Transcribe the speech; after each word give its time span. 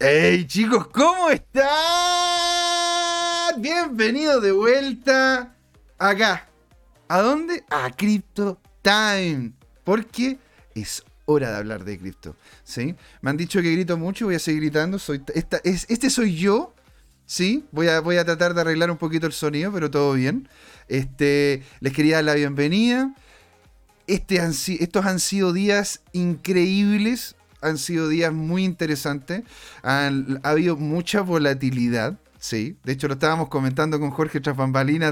Hey 0.00 0.46
chicos, 0.46 0.86
¿cómo 0.92 1.28
están? 1.28 1.66
Bienvenidos 3.60 4.40
de 4.40 4.52
vuelta 4.52 5.56
acá. 5.98 6.46
¿A 7.08 7.20
dónde? 7.20 7.64
A 7.68 7.90
Crypto 7.90 8.60
Time. 8.80 9.54
Porque 9.82 10.38
es 10.76 11.02
hora 11.24 11.50
de 11.50 11.56
hablar 11.56 11.84
de 11.84 11.98
cripto. 11.98 12.36
¿sí? 12.62 12.94
Me 13.22 13.30
han 13.30 13.36
dicho 13.36 13.60
que 13.60 13.72
grito 13.72 13.98
mucho, 13.98 14.26
voy 14.26 14.36
a 14.36 14.38
seguir 14.38 14.60
gritando. 14.60 15.00
Soy, 15.00 15.20
esta, 15.34 15.60
es, 15.64 15.84
este 15.88 16.10
soy 16.10 16.36
yo. 16.36 16.72
Sí, 17.26 17.64
voy 17.72 17.88
a, 17.88 17.98
voy 17.98 18.18
a 18.18 18.24
tratar 18.24 18.54
de 18.54 18.60
arreglar 18.60 18.92
un 18.92 18.98
poquito 18.98 19.26
el 19.26 19.32
sonido, 19.32 19.72
pero 19.72 19.90
todo 19.90 20.12
bien. 20.12 20.48
Este, 20.86 21.64
les 21.80 21.92
quería 21.92 22.14
dar 22.16 22.24
la 22.24 22.34
bienvenida. 22.34 23.12
Este 24.06 24.36
estos 24.36 25.06
han 25.06 25.18
sido 25.18 25.52
días 25.52 26.02
increíbles 26.12 27.34
han 27.60 27.78
sido 27.78 28.08
días 28.08 28.32
muy 28.32 28.64
interesantes. 28.64 29.42
ha 29.82 30.10
habido 30.42 30.76
mucha 30.76 31.20
volatilidad. 31.20 32.18
Sí, 32.38 32.78
de 32.84 32.92
hecho 32.92 33.08
lo 33.08 33.14
estábamos 33.14 33.48
comentando 33.48 33.98
con 33.98 34.10
Jorge 34.10 34.40
tras 34.40 34.56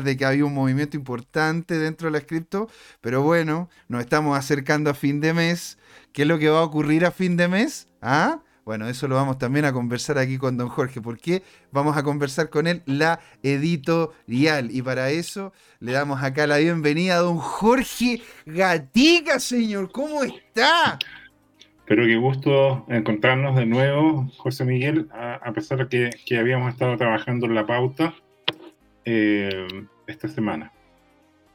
de 0.05 0.17
que 0.17 0.25
había 0.25 0.45
un 0.45 0.55
movimiento 0.55 0.97
importante 0.97 1.77
dentro 1.77 2.07
de 2.07 2.13
la 2.13 2.25
cripto, 2.25 2.71
pero 3.01 3.23
bueno, 3.23 3.69
nos 3.89 4.01
estamos 4.01 4.39
acercando 4.39 4.91
a 4.91 4.95
fin 4.95 5.21
de 5.21 5.35
mes. 5.35 5.77
¿Qué 6.13 6.23
es 6.23 6.29
lo 6.29 6.39
que 6.39 6.49
va 6.49 6.61
a 6.61 6.63
ocurrir 6.63 7.05
a 7.05 7.11
fin 7.11 7.37
de 7.37 7.49
mes? 7.49 7.89
¿Ah? 8.01 8.43
Bueno, 8.65 8.89
eso 8.89 9.07
lo 9.07 9.15
vamos 9.15 9.39
también 9.39 9.65
a 9.65 9.73
conversar 9.73 10.19
aquí 10.19 10.39
con 10.39 10.57
don 10.57 10.69
Jorge, 10.69 11.01
porque 11.01 11.43
vamos 11.71 11.97
a 11.97 12.03
conversar 12.03 12.51
con 12.51 12.67
él 12.67 12.83
la 12.85 13.21
editorial. 13.43 14.71
Y 14.73 14.83
para 14.83 15.11
eso 15.11 15.53
le 15.79 15.93
damos 15.93 16.21
acá 16.23 16.49
la 16.49 16.57
bienvenida 16.59 17.15
a 17.15 17.19
don 17.19 17.39
Jorge 17.39 18.23
Gatica, 18.45 19.39
señor. 19.39 19.93
¿Cómo 19.93 20.25
está? 20.25 20.99
Pero 21.87 22.05
qué 22.05 22.17
gusto 22.17 22.85
encontrarnos 22.89 23.55
de 23.57 23.65
nuevo, 23.65 24.29
José 24.39 24.65
Miguel, 24.65 25.09
a, 25.13 25.53
pesar 25.53 25.89
de 25.89 26.11
que, 26.25 26.39
habíamos 26.39 26.73
estado 26.73 26.97
trabajando 26.97 27.47
en 27.47 27.55
la 27.55 27.65
pauta 27.65 28.15
eh, 29.05 29.69
esta 30.09 30.27
semana. 30.27 30.73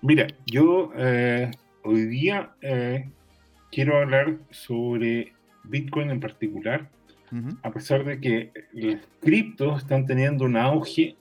Mira, 0.02 0.28
yo 0.46 0.92
eh, 0.96 1.52
hoy 1.84 2.06
día 2.06 2.52
eh, 2.62 3.10
quiero 3.72 3.98
hablar 3.98 4.38
sobre 4.52 5.34
Bitcoin 5.66 6.12
en 6.12 6.20
particular, 6.22 6.90
a 7.64 7.72
pesar 7.72 8.04
de 8.04 8.20
que 8.20 8.52
los 8.74 8.98
criptos 9.22 9.84
están 9.84 10.06
teniendo 10.06 10.44
un 10.44 10.58
auge 10.58 11.16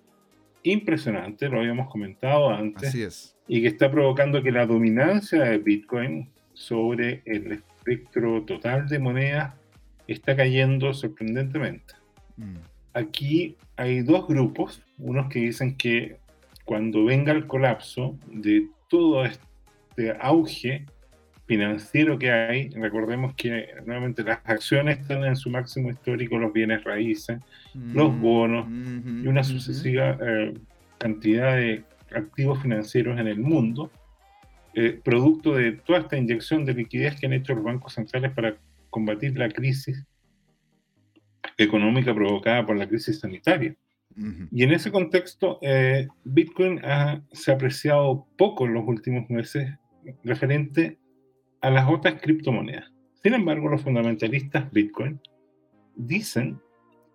impresionante, 0.65 1.49
lo 1.49 1.61
habíamos 1.61 1.89
comentado 1.89 2.51
antes, 2.51 2.89
Así 2.89 3.03
es. 3.03 3.37
y 3.47 3.63
que 3.63 3.69
está 3.69 3.91
provocando 3.91 4.43
que 4.43 4.51
la 4.51 4.67
dominancia 4.67 5.43
de 5.43 5.59
Bitcoin 5.59 6.29
sobre 6.53 7.23
el 7.27 7.63
espectro 7.91 8.43
total 8.45 8.89
de 8.89 8.99
monedas 8.99 9.55
está 10.07 10.37
cayendo 10.37 10.93
sorprendentemente. 10.95 11.95
Mm. 12.37 12.57
Aquí 12.95 13.57
hay 13.77 14.03
dos 14.03 14.27
grupos, 14.27 14.83
unos 14.99 15.29
que 15.29 15.41
dicen 15.41 15.77
que 15.77 16.17
cuando 16.65 17.05
venga 17.05 17.33
el 17.33 17.47
colapso 17.47 18.17
de 18.27 18.69
todo 18.89 19.25
este 19.25 20.17
auge 20.21 20.87
financiero 21.47 22.19
que 22.19 22.31
hay, 22.31 22.69
recordemos 22.71 23.35
que 23.35 23.69
nuevamente 23.85 24.23
las 24.23 24.39
acciones 24.45 25.01
están 25.01 25.25
en 25.25 25.37
su 25.37 25.51
máximo 25.51 25.91
histórico, 25.91 26.39
los 26.39 26.53
bienes 26.53 26.85
raíces, 26.85 27.41
los 27.75 28.13
mm, 28.13 28.21
bonos 28.21 28.69
y 28.69 29.27
una 29.27 29.43
sucesiva 29.43 30.17
eh, 30.21 30.55
cantidad 30.99 31.57
de 31.57 31.83
activos 32.15 32.63
financieros 32.63 33.19
en 33.19 33.27
el 33.27 33.39
mundo, 33.39 33.91
eh, 34.75 35.01
producto 35.03 35.55
de 35.55 35.73
toda 35.73 36.01
esta 36.01 36.17
inyección 36.17 36.65
de 36.65 36.75
liquidez 36.75 37.19
que 37.19 37.27
han 37.27 37.33
hecho 37.33 37.55
los 37.55 37.65
bancos 37.65 37.95
centrales 37.95 38.33
para 38.33 38.57
combatir 38.89 39.37
la 39.37 39.49
crisis 39.49 40.05
económica 41.57 42.15
provocada 42.15 42.65
por 42.67 42.77
la 42.77 42.89
crisis 42.89 43.21
sanitaria. 43.21 43.75
Y 44.51 44.65
en 44.65 44.73
ese 44.73 44.91
contexto, 44.91 45.59
eh, 45.63 46.09
Bitcoin 46.25 46.81
se 47.33 47.51
ha 47.51 47.55
apreciado 47.55 48.27
poco 48.37 48.67
en 48.67 48.75
los 48.75 48.87
últimos 48.87 49.31
meses 49.31 49.79
referente 50.25 50.99
a 51.61 51.71
las 51.71 51.89
otras 51.89 52.21
criptomonedas. 52.21 52.93
Sin 53.23 53.35
embargo, 53.35 53.69
los 53.69 53.83
fundamentalistas 53.83 54.71
Bitcoin 54.73 55.21
dicen 55.95 56.61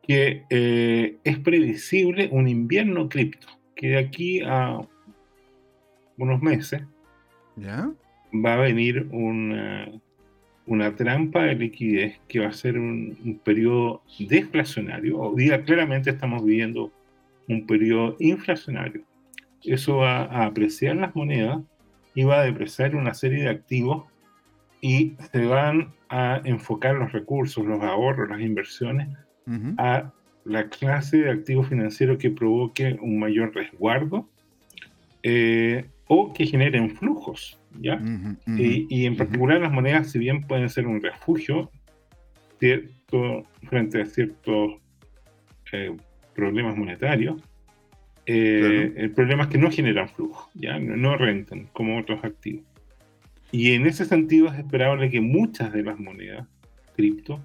que 0.04 0.46
eh, 0.50 1.18
es 1.24 1.40
previsible 1.40 2.30
un 2.32 2.48
invierno 2.48 3.10
cripto, 3.10 3.48
que 3.76 3.90
de 3.90 3.98
aquí 3.98 4.42
a 4.42 4.80
unos 6.18 6.42
meses 6.42 6.84
va 7.58 8.54
a 8.54 8.58
venir 8.58 9.08
una, 9.12 9.90
una, 10.66 10.96
trampa 10.96 11.44
de 11.44 11.56
liquidez 11.56 12.20
que 12.28 12.40
va 12.40 12.48
a 12.48 12.54
ser 12.54 12.78
un, 12.78 13.40
periodo 13.44 14.02
deflacionario. 14.20 15.20
Hoy 15.20 15.44
día 15.46 15.64
claramente 15.64 16.10
estamos 16.10 16.44
viviendo 16.44 16.92
un 17.48 17.66
periodo 17.66 18.16
inflacionario. 18.20 19.04
Eso 19.64 19.98
va 19.98 20.24
a 20.24 20.46
apreciar 20.46 20.96
las 20.96 21.16
monedas 21.16 21.60
y 22.14 22.24
va 22.24 22.42
a 22.42 22.46
depreciar 22.46 22.96
una 22.96 23.14
serie 23.14 23.44
de 23.44 23.50
activos 23.50 24.06
y 24.82 25.14
se 25.32 25.46
van 25.46 25.94
a 26.10 26.42
enfocar 26.44 26.96
los 26.96 27.12
recursos, 27.12 27.66
los 27.66 27.82
ahorros, 27.82 28.30
las 28.30 28.42
inversiones 28.42 29.10
a 29.78 30.12
la 30.44 30.70
clase 30.70 31.18
de 31.18 31.32
activo 31.32 31.64
financiero 31.64 32.18
que 32.18 32.32
provoque 32.32 32.98
un 33.02 33.20
mayor 33.20 33.54
resguardo 33.54 34.28
eh, 35.22 35.86
o 36.08 36.34
que 36.34 36.46
generen 36.46 36.92
flujos, 36.92 37.60
¿ya? 37.80 38.00
y, 38.46 39.06
en 39.06 39.18
particular 39.18 39.62
las 39.62 39.72
monedas, 39.72 40.12
si 40.12 40.20
bien 40.20 40.44
pueden 40.44 40.70
ser 40.70 40.88
un 40.88 41.02
refugio 41.02 41.72
cierto, 42.60 43.44
frente 43.64 44.02
a 44.02 44.06
ciertos 44.06 44.76
eh, 45.72 45.96
problemas 46.36 46.78
monetarios, 46.78 47.42
eh, 48.28 48.94
el 48.98 49.12
problema 49.12 49.44
es 49.44 49.50
que 49.50 49.58
no 49.58 49.70
generan 49.70 50.10
flujo, 50.10 50.50
¿ya? 50.56 50.80
No, 50.80 51.16
rentan 51.16 51.68
como 51.74 52.00
otros 52.00 52.24
activos. 52.24 52.66
Y 53.52 53.74
en 53.74 53.86
ese 53.86 54.06
sentido 54.06 54.48
es 54.48 54.58
esperable 54.58 55.10
que 55.10 55.22
muchas 55.22 55.72
de 55.72 55.84
las 55.84 56.00
monedas 56.00 56.48
cripto 56.96 57.40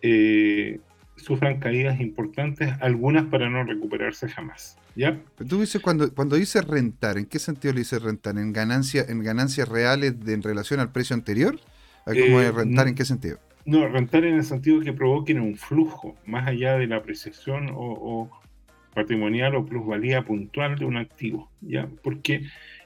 eh, 0.00 0.78
sufran 1.16 1.58
caídas 1.58 2.00
importantes, 2.00 2.72
algunas 2.80 3.24
para 3.26 3.50
no 3.50 3.64
recuperarse 3.64 4.28
jamás. 4.28 4.78
¿Ya? 4.94 5.20
Tú 5.48 5.60
dices, 5.60 5.80
cuando, 5.80 6.12
cuando 6.14 6.36
dices 6.36 6.66
rentar, 6.66 7.18
¿en 7.18 7.26
qué 7.26 7.38
sentido 7.38 7.72
le 7.72 7.80
dices 7.80 8.02
rentar? 8.02 8.36
¿En, 8.38 8.52
ganancia, 8.52 9.04
en 9.08 9.22
ganancias 9.22 9.68
reales 9.68 10.14
en 10.26 10.42
relación 10.42 10.80
al 10.80 10.92
precio 10.92 11.14
anterior? 11.14 11.58
¿Cómo 12.04 12.40
es 12.40 12.48
eh, 12.48 12.52
rentar 12.52 12.88
en 12.88 12.94
qué 12.94 13.04
sentido? 13.04 13.38
No, 13.64 13.86
rentar 13.88 14.24
en 14.24 14.34
el 14.34 14.44
sentido 14.44 14.80
que 14.80 14.92
provoquen 14.92 15.40
un 15.40 15.56
flujo, 15.56 16.16
más 16.26 16.48
allá 16.48 16.76
de 16.76 16.86
la 16.86 16.96
apreciación 16.96 17.70
o, 17.72 18.28
patrimonial 18.94 19.54
o 19.54 19.64
plusvalía 19.64 20.22
puntual 20.22 20.78
de 20.78 20.84
un 20.84 20.96
activo. 20.96 21.50
¿ya? 21.60 21.88
Porque 22.02 22.42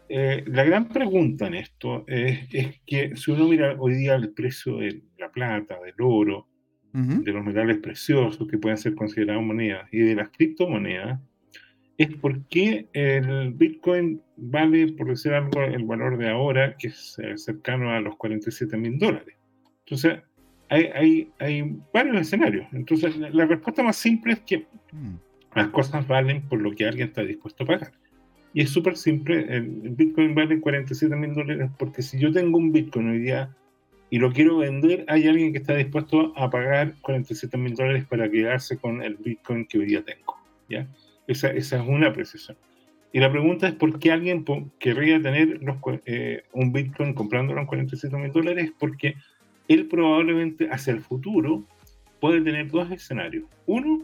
eh, 0.09 0.45
la 0.47 0.65
gran 0.65 0.89
pregunta 0.89 1.49
en 1.49 1.55
esto 1.55 2.05
es, 2.07 2.47
es, 2.53 2.81
que 2.87 3.17
si 3.17 3.31
uno 3.33 3.49
mira 3.49 3.75
hoy 3.79 3.95
día 3.95 4.15
el 4.15 4.31
precio 4.31 4.77
de 4.77 5.03
la 5.19 5.31
plata, 5.31 5.79
del 5.85 5.95
oro, 5.99 6.47
de 6.93 7.31
los 7.31 7.45
metales 7.45 7.77
preciosos 7.77 8.49
que 8.49 8.57
pueden 8.57 8.79
ser 8.79 8.95
considerados 8.95 9.45
monedas 9.45 9.87
y 9.93 9.99
de 9.99 10.15
las 10.15 10.31
criptomonedas, 10.31 11.21
es 11.99 12.15
porque 12.17 12.87
el 12.93 13.53
Bitcoin 13.53 14.21
vale, 14.37 14.93
por 14.93 15.09
decir 15.09 15.33
algo, 15.33 15.63
el 15.63 15.85
valor 15.85 16.19
de 16.19 16.29
ahora, 16.29 16.77
que 16.77 16.89
es 16.89 17.19
eh, 17.19 17.39
cercano 17.39 17.91
a 17.91 18.01
los 18.01 18.17
47 18.17 18.77
mil 18.77 18.99
dólares. 18.99 19.35
Entonces, 19.85 20.21
hay, 20.69 20.85
hay, 20.95 21.31
hay, 21.39 21.77
varios 21.95 22.21
escenarios. 22.21 22.67
Entonces, 22.73 23.17
la, 23.17 23.47
respuesta 23.47 23.83
más 23.83 23.97
simple 23.97 24.35
es 24.35 24.41
que 24.41 24.67
mm. 24.93 25.15
las 25.55 25.69
cosas 25.69 26.07
valen 26.07 26.43
por 26.43 26.61
lo 26.61 26.73
que 26.73 26.87
alguien 26.87 27.09
está 27.09 27.23
dispuesto 27.23 27.65
a 27.65 27.67
pagar. 27.67 27.93
Y 28.53 28.63
es 28.63 28.71
súper 28.71 28.97
simple, 28.97 29.47
el, 29.55 29.91
Bitcoin 29.91 30.35
vale 30.35 30.61
47 30.61 31.15
mil 31.17 31.35
dólares 31.35 31.71
porque 31.79 32.03
si 32.03 32.19
yo 32.19 32.33
tengo 32.33 32.59
un 32.59 32.73
Bitcoin 32.73 33.11
hoy 33.11 33.19
día 33.19 33.55
y 34.11 34.19
lo 34.19 34.33
quiero 34.33 34.59
vender, 34.59 35.05
hay 35.09 35.27
alguien 35.27 35.53
que 35.53 35.59
está 35.59 35.75
dispuesto 35.75 36.33
a 36.37 36.49
pagar 36.51 36.95
47 37.01 37.57
mil 37.59 37.75
dólares 37.75 38.05
para 38.07 38.31
quedarse 38.31 38.79
con 38.79 39.03
el 39.03 39.17
Bitcoin 39.17 39.67
que 39.67 39.79
hoy 39.79 39.87
día 39.87 40.03
tengo. 40.05 40.37
¿ya? 40.69 40.87
Esa, 41.27 41.51
esa 41.51 41.83
es 41.83 41.89
una 41.89 42.13
precisión. 42.13 42.57
Y 43.13 43.21
la 43.21 43.31
pregunta 43.31 43.69
es 43.69 43.75
por 43.75 43.99
qué 43.99 44.13
alguien 44.13 44.45
querría 44.79 45.21
tener 45.21 45.63
los, 45.63 45.77
eh, 46.05 46.43
un 46.53 46.73
Bitcoin 46.73 47.15
comprándolo 47.15 47.61
en 47.61 47.67
47 47.67 48.15
mil 48.17 48.31
dólares, 48.31 48.73
porque 48.79 49.15
él 49.69 49.87
probablemente 49.87 50.69
hacia 50.71 50.93
el 50.93 51.01
futuro 51.01 51.65
puede 52.21 52.43
tener 52.43 52.71
dos 52.71 52.91
escenarios. 52.91 53.45
Uno 53.67 54.03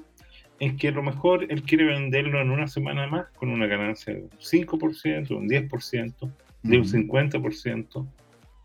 es 0.59 0.75
que 0.75 0.89
a 0.89 0.93
lo 0.93 1.03
mejor 1.03 1.47
él 1.49 1.63
quiere 1.63 1.85
venderlo 1.85 2.41
en 2.41 2.51
una 2.51 2.69
semana 2.69 3.07
más 3.07 3.27
con 3.37 3.51
una 3.51 3.67
ganancia 3.67 4.15
de 4.15 4.23
un 4.23 4.31
5%, 4.31 5.31
un 5.37 5.49
10%, 5.49 6.33
de 6.63 6.79
un 6.79 6.85
50%, 6.85 8.07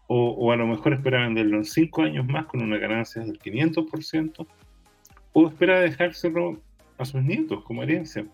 o, 0.09 0.29
o, 0.29 0.51
a 0.51 0.55
lo 0.55 0.67
mejor 0.67 0.93
espera 0.93 1.23
venderlo 1.23 1.57
en 1.57 1.65
5 1.65 2.03
años 2.03 2.25
más 2.25 2.45
con 2.45 2.61
una 2.61 2.77
ganancia 2.77 3.21
del 3.23 3.39
500%, 3.39 4.47
o 5.33 5.47
espera 5.47 5.81
dejárselo 5.81 6.61
a 6.97 7.05
sus 7.05 7.21
nietos 7.21 7.63
como 7.63 7.83
herencia 7.83 8.25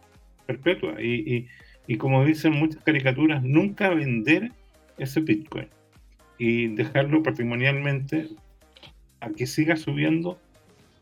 perpetua. 0.44 1.02
Y, 1.02 1.48
y, 1.88 1.98
como 1.98 2.26
dicen 2.26 2.54
muchas 2.54 2.84
caricaturas, 2.84 3.44
nunca 3.44 3.90
vender 3.90 4.52
ese 4.98 5.22
Bitcoin 5.22 5.68
y 6.38 6.68
dejarlo 6.76 7.24
patrimonialmente 7.24 8.30
a 9.20 9.30
que 9.30 9.48
siga 9.48 9.76
subiendo 9.76 10.40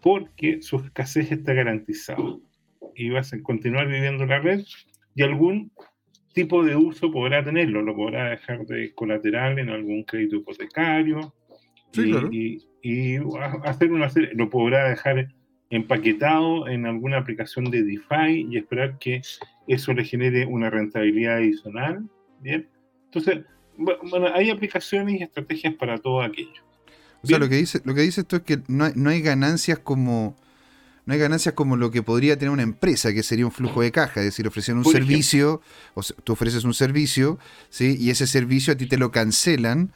porque 0.01 0.61
su 0.61 0.77
escasez 0.77 1.31
está 1.31 1.53
garantizada 1.53 2.38
y 2.95 3.09
vas 3.09 3.33
a 3.33 3.41
continuar 3.41 3.88
viviendo 3.88 4.25
la 4.25 4.39
red 4.39 4.63
y 5.15 5.23
algún 5.23 5.71
tipo 6.33 6.63
de 6.63 6.75
uso 6.75 7.11
podrá 7.11 7.43
tenerlo, 7.43 7.81
lo 7.81 7.95
podrá 7.95 8.29
dejar 8.29 8.65
de 8.65 8.93
colateral 8.93 9.59
en 9.59 9.69
algún 9.69 10.03
crédito 10.03 10.38
hipotecario 10.38 11.33
y, 11.93 12.59
y, 12.81 13.17
hacer 13.63 13.91
una 13.91 14.09
serie, 14.09 14.31
lo 14.33 14.49
podrá 14.49 14.89
dejar 14.89 15.27
empaquetado 15.71 16.68
en 16.68 16.85
alguna 16.85 17.18
aplicación 17.18 17.65
de 17.71 17.83
DeFi 17.83 18.47
y 18.50 18.57
esperar 18.57 19.00
que 19.00 19.21
eso 19.68 19.94
le 19.94 20.03
genere 20.03 20.45
una 20.45 20.69
rentabilidad 20.69 21.38
adicional. 21.38 22.07
Bien, 22.41 22.68
entonces, 23.06 23.45
bueno, 23.77 24.27
hay 24.33 24.50
aplicaciones 24.50 25.19
y 25.19 25.23
estrategias 25.23 25.73
para 25.75 25.97
todo 25.97 26.21
aquello. 26.21 26.62
O 27.23 27.27
sea, 27.27 27.39
lo 27.39 27.50
que 27.50 27.56
dice, 27.56 27.81
lo 27.85 27.94
que 27.94 28.01
dice 28.01 28.21
esto 28.21 28.38
es 28.38 28.41
que 28.44 28.59
no 28.68 28.85
hay, 28.85 28.94
no 28.95 29.09
hay 29.09 29.21
ganancias 29.21 29.79
como 29.79 30.35
no 31.06 31.13
hay 31.13 31.19
ganancias 31.19 31.56
como 31.56 31.77
lo 31.77 31.89
que 31.89 32.03
podría 32.03 32.38
tener 32.38 32.51
una 32.51 32.63
empresa, 32.63 33.12
que 33.12 33.24
sería 33.24 33.45
un 33.45 33.51
flujo 33.51 33.81
de 33.81 33.91
caja, 33.91 34.19
es 34.19 34.27
decir, 34.27 34.47
ofrecen 34.47 34.77
un 34.77 34.85
servicio, 34.85 35.62
o 35.95 36.01
tú 36.24 36.33
ofreces 36.33 36.63
un 36.63 36.74
servicio, 36.75 37.39
¿sí? 37.69 37.97
y 38.00 38.12
ese 38.12 38.27
servicio 38.27 38.74
a 38.74 38.77
ti 38.77 38.85
te 38.85 38.97
lo 38.97 39.12
cancelan, 39.12 39.91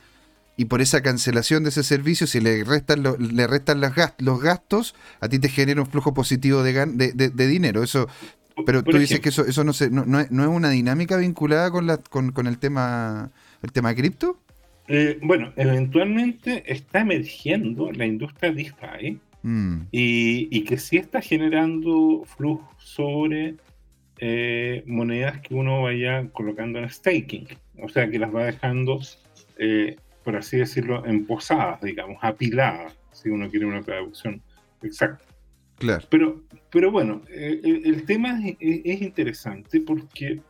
y 0.58 0.66
por 0.66 0.82
esa 0.82 1.02
cancelación 1.02 1.64
de 1.64 1.70
ese 1.70 1.84
servicio, 1.84 2.28
si 2.28 2.40
le 2.40 2.64
restan, 2.64 3.04
le 3.04 3.48
restan 3.48 3.82
los 4.20 4.42
gastos, 4.42 4.96
a 5.20 5.30
ti 5.30 5.40
te 5.40 5.50
genera 5.50 5.82
un 5.82 5.88
flujo 5.88 6.14
positivo 6.14 6.64
de, 6.64 6.86
de, 6.96 7.48
dinero. 7.48 7.84
Eso, 7.84 8.08
pero 8.66 8.84
tú 8.84 8.98
dices 8.98 9.20
que 9.20 9.30
eso, 9.30 9.46
eso 9.46 9.64
no, 9.64 9.74
se, 9.74 9.90
no, 9.90 10.20
es, 10.20 10.30
una 10.32 10.70
dinámica 10.70 11.18
vinculada 11.18 11.72
con, 11.72 11.88
la, 11.88 11.98
con, 11.98 12.32
con 12.32 12.48
el 12.48 12.58
tema 12.58 13.32
el 13.66 13.72
tema 13.72 13.94
cripto. 13.94 14.40
Eh, 14.88 15.18
bueno, 15.22 15.52
eventualmente 15.56 16.64
está 16.72 17.02
emergiendo 17.02 17.92
la 17.92 18.06
industria 18.06 18.52
DeFi 18.52 19.20
mm. 19.42 19.82
y, 19.92 20.62
que 20.62 20.78
sí 20.78 20.98
está 20.98 21.22
generando 21.22 22.24
flujo 22.26 22.72
sobre 22.78 23.56
eh, 24.20 24.84
monedas 24.86 25.42
que 25.42 25.56
uno 25.56 25.82
vaya 25.82 26.30
colocando 26.32 26.80
en 26.80 26.90
staking, 26.90 27.48
o 27.82 27.90
sea, 27.90 28.10
que 28.10 28.20
las 28.20 28.34
va 28.34 28.46
dejando 28.46 29.02
eh, 29.58 29.98
por 30.26 30.36
así 30.36 30.58
decirlo, 30.58 31.06
en 31.06 31.26
posadas, 31.26 31.80
digamos, 31.82 32.18
apiladas, 32.22 32.98
si 33.12 33.30
uno 33.30 33.50
quiere 33.50 33.68
una 33.68 33.84
traducción 33.84 34.42
exacta. 34.82 35.24
Claro. 35.78 36.08
Pero, 36.10 36.42
pero 36.72 36.92
bueno, 36.92 37.22
eh, 37.30 37.62
el, 37.64 38.06
tema 38.06 38.40
es, 38.60 39.02
interesante 39.02 39.82
porque 39.82 40.42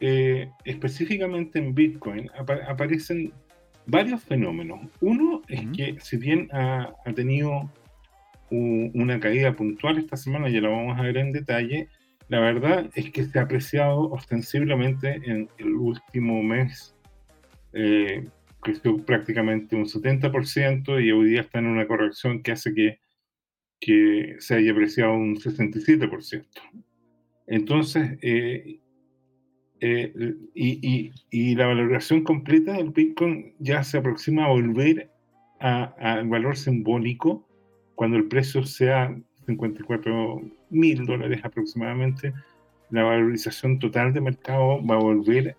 eh, 0.00 0.48
específicamente 0.64 1.58
en 1.58 1.74
Bitcoin 1.74 2.30
aparecen 2.68 3.32
varios 3.86 4.22
fenómenos. 4.22 4.80
Uno 5.00 5.42
es 5.48 5.62
que 5.76 5.96
si 6.00 6.18
bien 6.18 6.48
ha, 6.52 6.94
tenido 7.14 7.70
una 8.50 9.18
caída 9.18 9.56
puntual 9.56 9.98
esta 9.98 10.16
semana, 10.16 10.48
ya 10.48 10.60
lo 10.60 10.70
vamos 10.70 10.98
a 10.98 11.02
ver 11.02 11.16
en 11.16 11.32
detalle, 11.32 11.88
la 12.28 12.38
verdad 12.40 12.88
es 12.94 13.10
que 13.10 13.24
se 13.24 13.38
ha 13.38 13.42
apreciado 13.42 14.10
ostensiblemente 14.10 15.20
en 15.24 15.48
el 15.58 15.74
último 15.74 16.42
mes 16.42 16.94
eh, 17.72 18.24
creció 18.66 18.96
prácticamente 19.04 19.76
un 19.76 19.84
70% 19.84 21.02
y 21.02 21.12
hoy 21.12 21.30
día 21.30 21.42
está 21.42 21.60
en 21.60 21.66
una 21.66 21.86
corrección 21.86 22.42
que 22.42 22.52
hace 22.52 22.74
que, 22.74 22.98
que 23.80 24.36
se 24.40 24.56
haya 24.56 24.72
apreciado 24.72 25.14
un 25.14 25.36
67%. 25.36 26.44
Entonces, 27.46 28.18
eh, 28.22 28.80
eh, 29.80 30.12
y, 30.54 31.12
y, 31.30 31.54
la 31.54 31.66
valoración 31.68 32.24
completa 32.24 32.72
del 32.72 32.90
Bitcoin 32.90 33.54
ya 33.60 33.84
se 33.84 33.98
aproxima 33.98 34.46
a 34.46 34.48
volver 34.48 35.10
al 35.60 36.28
valor 36.28 36.56
simbólico 36.56 37.46
cuando 37.94 38.16
el 38.16 38.26
precio 38.26 38.64
sea 38.64 39.16
54 39.46 40.42
mil 40.70 41.06
dólares 41.06 41.40
aproximadamente. 41.44 42.34
La 42.90 43.04
valorización 43.04 43.78
total 43.78 44.12
de 44.12 44.20
mercado 44.20 44.84
va 44.84 44.96
a 44.96 44.98
volver 44.98 45.56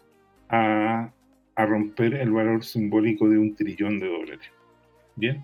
a 0.50 1.14
a 1.58 1.66
romper 1.66 2.14
el 2.14 2.32
valor 2.32 2.64
simbólico 2.64 3.28
de 3.28 3.38
un 3.38 3.56
trillón 3.56 4.00
de 4.00 4.08
dólares. 4.08 4.48
¿Bien? 5.16 5.44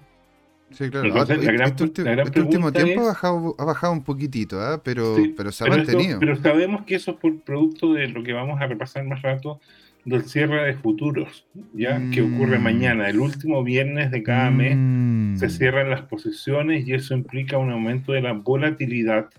Sí, 0.70 0.90
claro. 0.90 1.08
Entonces, 1.08 1.44
la 1.44 1.52
gran, 1.52 1.70
este, 1.70 2.22
este 2.22 2.42
último 2.42 2.72
tiempo 2.72 3.02
ha, 3.02 3.06
bajado, 3.06 3.56
ha 3.58 3.66
bajado 3.66 3.94
un 3.94 4.04
poquitito, 4.04 4.62
¿eh? 4.62 4.80
pero, 4.84 5.16
pero 5.36 5.52
se 5.52 5.66
ha 5.66 5.68
mantenido. 5.68 6.20
pero 6.20 6.36
sabemos 6.36 6.84
que 6.84 6.96
eso 6.96 7.12
es 7.12 7.18
por 7.18 7.40
producto 7.42 7.94
de 7.94 8.08
lo 8.08 8.24
que 8.24 8.34
vamos 8.34 8.62
a 8.62 8.68
repasar 8.68 9.04
más 9.04 9.22
rato 9.22 9.60
del 10.06 10.24
cierre 10.24 10.66
de 10.66 10.74
futuros, 10.74 11.48
ya 11.74 12.02
que 12.12 12.22
ocurre 12.22 12.60
mm. 12.60 12.64
mañana, 12.64 13.10
el 13.10 13.20
último 13.20 13.64
viernes 13.64 14.12
de 14.12 14.22
cada 14.22 14.52
mes 14.52 14.76
mm. 14.78 15.38
se 15.38 15.50
cierran 15.50 15.90
las 15.90 16.02
posiciones 16.02 16.88
y 16.88 16.94
eso 16.94 17.14
implica 17.14 17.58
un 17.58 17.72
aumento 17.72 18.12
de 18.12 18.22
la 18.22 18.34
volatilidad 18.34 19.30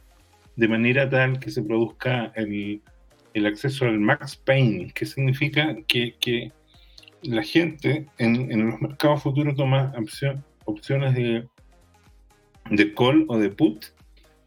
de 0.56 0.68
manera 0.68 1.08
tal 1.10 1.38
que 1.38 1.50
se 1.50 1.62
produzca 1.62 2.32
el, 2.34 2.80
el 3.34 3.46
acceso 3.46 3.84
al 3.84 3.98
max 3.98 4.36
pain, 4.36 4.90
que 4.92 5.04
significa 5.04 5.76
que, 5.86 6.14
que 6.18 6.52
la 7.24 7.42
gente 7.42 8.06
en, 8.18 8.66
los 8.66 8.80
mercados 8.80 9.22
futuros 9.22 9.54
toma 9.54 9.92
opciones 10.64 11.14
de, 11.14 11.46
de 12.70 12.94
call 12.94 13.24
o 13.28 13.38
de 13.38 13.50
put. 13.50 13.86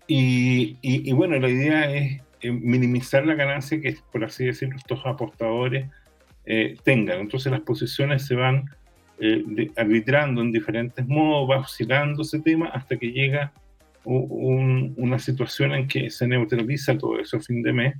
Y, 0.08 1.12
bueno, 1.12 1.38
la 1.40 1.50
idea 1.50 1.92
es 1.94 2.22
eh, 2.42 2.52
minimizar 2.52 3.26
la 3.26 3.36
ganancia 3.36 3.82
que, 3.82 3.98
por 4.12 4.24
así 4.24 4.46
decirlo, 4.46 4.78
estos 4.78 5.06
apostadores 5.06 5.90
eh, 6.46 6.78
tengan. 6.84 7.20
Entonces 7.20 7.52
las 7.52 7.62
posiciones 7.62 8.26
se 8.26 8.36
van 8.36 8.70
eh, 9.20 9.72
arbitrando 9.76 10.42
en 10.42 10.52
diferentes 10.52 11.06
modos, 11.08 11.50
va 11.50 11.60
oscilando 11.60 12.22
ese 12.22 12.40
tema 12.40 12.68
hasta 12.68 12.98
que 12.98 13.12
llega 13.12 13.54
una 14.06 15.20
situación 15.20 15.74
en 15.74 15.86
que 15.86 16.10
se 16.10 16.26
neutraliza 16.30 16.98
todo 16.98 17.20
eso 17.20 17.36
a 17.36 17.42
fin 17.42 17.62
de 17.62 17.74
mes, 17.74 17.96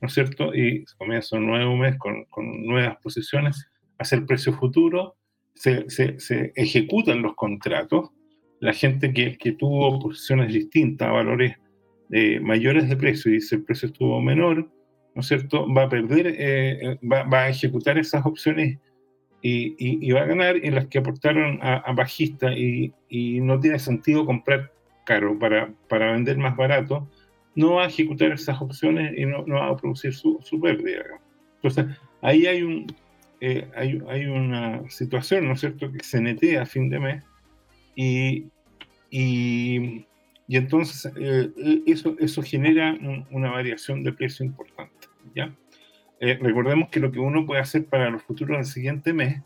¿no 0.00 0.08
es 0.08 0.14
cierto? 0.14 0.52
Y 0.52 0.84
comienza 0.98 1.36
un 1.36 1.46
nuevo 1.46 1.76
mes 1.76 1.96
con, 1.98 2.24
con 2.24 2.66
nuevas 2.66 2.96
posiciones 2.96 3.70
hace 4.02 4.16
el 4.16 4.26
precio 4.26 4.52
futuro, 4.52 5.16
se, 5.54 5.88
se, 5.88 6.52
ejecutan 6.56 7.22
los 7.22 7.34
contratos, 7.34 8.10
la 8.60 8.72
gente 8.72 9.12
que, 9.12 9.36
que 9.38 9.52
tuvo 9.52 9.98
posiciones 9.98 10.52
distintas, 10.52 11.10
valores 11.10 11.56
eh, 12.10 12.40
mayores 12.40 12.88
de 12.88 12.96
precio, 12.96 13.30
y 13.30 13.34
dice 13.34 13.56
el 13.56 13.64
precio 13.64 13.86
estuvo 13.86 14.20
menor, 14.20 14.68
¿no 15.14 15.20
es 15.20 15.26
cierto?, 15.26 15.72
va 15.72 15.84
a 15.84 15.88
perder, 15.88 16.26
eh, 16.26 16.34
eh, 16.38 16.98
va, 17.06 17.24
va, 17.24 17.44
a 17.44 17.48
ejecutar 17.48 17.98
esas 17.98 18.24
opciones 18.26 18.78
y, 19.40 19.74
y, 19.78 20.12
va 20.12 20.20
a 20.20 20.26
ganar 20.26 20.56
en 20.56 20.74
las 20.74 20.86
que 20.86 20.98
aportaron 20.98 21.58
a, 21.62 21.92
bajista 21.92 22.52
y, 22.52 22.92
y, 23.08 23.40
no 23.40 23.58
tiene 23.58 23.78
sentido 23.78 24.24
comprar 24.24 24.72
caro 25.04 25.36
para, 25.38 25.72
para 25.88 26.12
vender 26.12 26.38
más 26.38 26.56
barato, 26.56 27.08
no 27.56 27.74
va 27.74 27.84
a 27.84 27.88
ejecutar 27.88 28.30
esas 28.32 28.60
opciones 28.62 29.18
y 29.18 29.26
no, 29.26 29.44
no 29.46 29.56
va 29.56 29.68
a 29.68 29.76
producir 29.76 30.14
su, 30.14 30.38
su 30.42 30.60
pérdida. 30.60 31.02
Entonces, 31.56 31.86
ahí 32.20 32.46
hay 32.46 32.62
un, 32.62 32.86
eh, 33.44 33.68
hay, 33.74 34.00
hay, 34.08 34.26
una 34.26 34.88
situación, 34.88 35.48
¿no 35.48 35.54
es 35.54 35.60
cierto?, 35.60 35.90
que 35.90 36.04
se 36.04 36.20
netea 36.20 36.62
a 36.62 36.64
fin 36.64 36.88
de 36.88 37.00
mes 37.00 37.24
y, 37.96 38.44
y, 39.10 40.06
y 40.46 40.56
entonces 40.56 41.12
eh, 41.16 41.50
eh, 41.56 41.82
eso, 41.86 42.14
eso 42.20 42.40
genera 42.40 42.96
una 43.32 43.50
variación 43.50 44.04
de 44.04 44.12
precio 44.12 44.46
importante, 44.46 45.08
¿ya? 45.34 45.52
recordemos 46.20 46.88
que 46.88 47.00
lo 47.00 47.10
que 47.10 47.18
uno 47.18 47.44
puede 47.44 47.60
hacer 47.60 47.84
para 47.86 48.10
los 48.10 48.22
futuros 48.22 48.58
del 48.58 48.64
siguiente 48.66 49.12
mes 49.12 49.42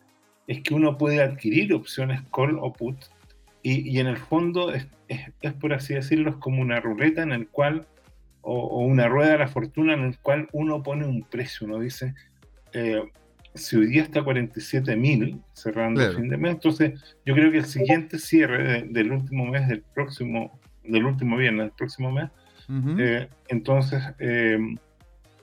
es 0.46 0.60
que 0.60 0.74
uno 0.74 0.98
puede 0.98 1.22
adquirir 1.22 1.72
opciones 1.72 2.20
call 2.34 2.58
o 2.60 2.70
put 2.74 2.98
y, 3.62 3.80
y 3.90 3.98
en 3.98 4.08
el 4.08 4.18
fondo 4.18 4.74
es, 4.74 4.86
es, 5.08 5.54
por 5.54 5.72
así 5.72 5.94
decirlo, 5.94 6.32
es 6.32 6.36
como 6.36 6.60
una 6.60 6.80
ruleta 6.80 7.22
en 7.22 7.32
el 7.32 7.48
cual, 7.48 7.86
o, 8.42 8.60
o, 8.60 8.80
una 8.80 9.08
rueda 9.08 9.32
de 9.32 9.38
la 9.38 9.48
fortuna 9.48 9.94
en 9.94 10.02
el 10.02 10.18
cual 10.18 10.50
uno 10.52 10.82
pone 10.82 11.06
un 11.06 11.22
precio, 11.22 11.66
uno 11.66 11.78
dice, 11.78 12.12
si 13.56 13.76
hoy 13.76 13.86
día 13.86 14.02
está 14.02 14.20
47.000 14.20 15.42
cerrando 15.52 16.02
el 16.02 16.14
fin 16.14 16.28
de 16.28 16.36
mes, 16.36 16.52
entonces 16.52 17.00
yo 17.24 17.34
creo 17.34 17.50
que 17.50 17.58
el 17.58 17.66
siguiente 17.66 18.18
cierre 18.18 18.82
del 18.82 19.12
último 19.12 19.46
mes, 19.46 19.68
del 19.68 19.82
próximo, 19.94 20.58
del 20.84 21.04
último 21.04 21.36
viernes 21.36 21.66
del 21.66 21.72
próximo 21.72 22.12
mes, 22.12 22.30
eh, 22.98 23.28
entonces 23.48 24.02
eh, 24.18 24.58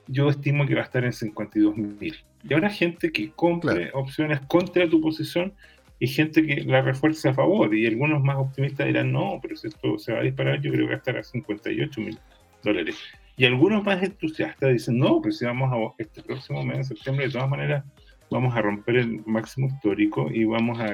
yo 0.06 0.28
estimo 0.28 0.66
que 0.66 0.74
va 0.74 0.82
a 0.82 0.84
estar 0.84 1.04
en 1.04 1.12
52.000. 1.12 2.24
Y 2.46 2.54
habrá 2.54 2.68
gente 2.68 3.10
que 3.10 3.30
compre 3.30 3.90
opciones 3.94 4.40
contra 4.40 4.88
tu 4.88 5.00
posición 5.00 5.54
y 5.98 6.06
gente 6.06 6.44
que 6.44 6.62
la 6.62 6.82
refuerce 6.82 7.30
a 7.30 7.34
favor. 7.34 7.74
Y 7.74 7.86
algunos 7.86 8.22
más 8.22 8.36
optimistas 8.36 8.86
dirán, 8.86 9.12
no, 9.12 9.38
pero 9.40 9.56
si 9.56 9.68
esto 9.68 9.98
se 9.98 10.12
va 10.12 10.20
a 10.20 10.22
disparar, 10.22 10.60
yo 10.60 10.70
creo 10.70 10.86
que 10.86 10.92
va 10.92 10.94
a 10.94 10.98
estar 10.98 11.16
a 11.16 11.22
58.000 11.22 12.18
dólares. 12.62 12.96
Y 13.36 13.46
algunos 13.46 13.82
más 13.82 14.02
entusiastas 14.02 14.72
dicen, 14.72 14.98
no, 14.98 15.20
pero 15.20 15.32
si 15.32 15.44
vamos 15.44 15.72
a 15.72 16.02
este 16.02 16.22
próximo 16.22 16.62
mes, 16.64 16.76
en 16.76 16.84
septiembre, 16.84 17.26
de 17.26 17.32
todas 17.32 17.48
maneras, 17.48 17.84
vamos 18.34 18.56
a 18.56 18.62
romper 18.62 18.96
el 18.96 19.24
máximo 19.26 19.68
histórico 19.68 20.28
y 20.28 20.44
vamos 20.44 20.80
a, 20.80 20.92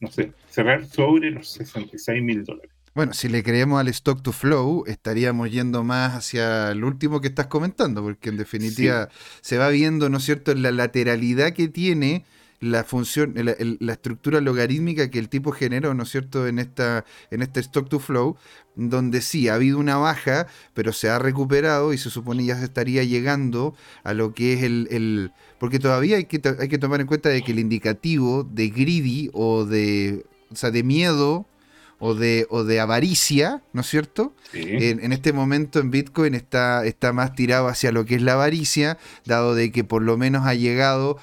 no 0.00 0.10
sé, 0.10 0.32
cerrar 0.50 0.84
sobre 0.84 1.30
los 1.30 1.48
66 1.52 2.22
mil 2.22 2.44
dólares. 2.44 2.70
Bueno, 2.94 3.14
si 3.14 3.28
le 3.28 3.42
creemos 3.42 3.80
al 3.80 3.88
stock 3.88 4.22
to 4.22 4.32
flow, 4.32 4.84
estaríamos 4.86 5.50
yendo 5.50 5.82
más 5.82 6.14
hacia 6.14 6.70
el 6.72 6.84
último 6.84 7.22
que 7.22 7.28
estás 7.28 7.46
comentando, 7.46 8.02
porque 8.02 8.28
en 8.28 8.36
definitiva 8.36 9.08
se 9.40 9.56
va 9.56 9.70
viendo, 9.70 10.10
¿no 10.10 10.18
es 10.18 10.24
cierto?, 10.24 10.54
la 10.54 10.70
lateralidad 10.70 11.54
que 11.54 11.68
tiene 11.68 12.24
la 12.60 12.84
función, 12.84 13.34
la, 13.36 13.92
estructura 13.92 14.40
logarítmica 14.40 15.10
que 15.10 15.18
el 15.18 15.28
tipo 15.28 15.52
generó, 15.52 15.94
¿no 15.94 16.02
es 16.02 16.10
cierto?, 16.10 16.46
en, 16.46 16.58
esta, 16.58 17.04
en 17.30 17.42
este 17.42 17.60
stock 17.60 17.88
to 17.88 17.98
flow, 18.00 18.36
donde 18.74 19.20
sí 19.20 19.48
ha 19.48 19.54
habido 19.54 19.78
una 19.78 19.96
baja, 19.96 20.46
pero 20.74 20.92
se 20.92 21.08
ha 21.08 21.18
recuperado 21.18 21.92
y 21.92 21.98
se 21.98 22.10
supone 22.10 22.44
ya 22.44 22.58
se 22.58 22.64
estaría 22.64 23.04
llegando 23.04 23.74
a 24.02 24.12
lo 24.14 24.34
que 24.34 24.54
es 24.54 24.62
el... 24.62 25.32
porque 25.58 25.78
todavía 25.78 26.16
hay 26.16 26.24
que, 26.24 26.40
hay 26.58 26.68
que 26.68 26.78
tomar 26.78 27.00
en 27.00 27.06
cuenta 27.06 27.28
de 27.28 27.42
que 27.42 27.52
el 27.52 27.58
indicativo 27.58 28.44
de 28.44 28.68
greedy 28.70 29.30
o 29.32 29.64
de, 29.64 30.26
o 30.50 30.56
sea, 30.56 30.70
de 30.70 30.82
miedo 30.82 31.46
o 31.98 32.14
de, 32.14 32.46
o 32.50 32.64
de 32.64 32.80
avaricia, 32.80 33.62
¿no 33.72 33.80
es 33.80 33.88
cierto? 33.88 34.32
En, 34.52 35.12
este 35.12 35.32
momento 35.32 35.80
en 35.80 35.90
Bitcoin 35.90 36.34
está, 36.34 36.84
está 36.86 37.12
más 37.12 37.34
tirado 37.34 37.68
hacia 37.68 37.92
lo 37.92 38.04
que 38.04 38.14
es 38.14 38.22
la 38.22 38.34
avaricia, 38.34 38.98
dado 39.24 39.54
de 39.54 39.72
que 39.72 39.84
por 39.84 40.02
lo 40.02 40.16
menos 40.16 40.46
ha 40.46 40.54
llegado 40.54 41.18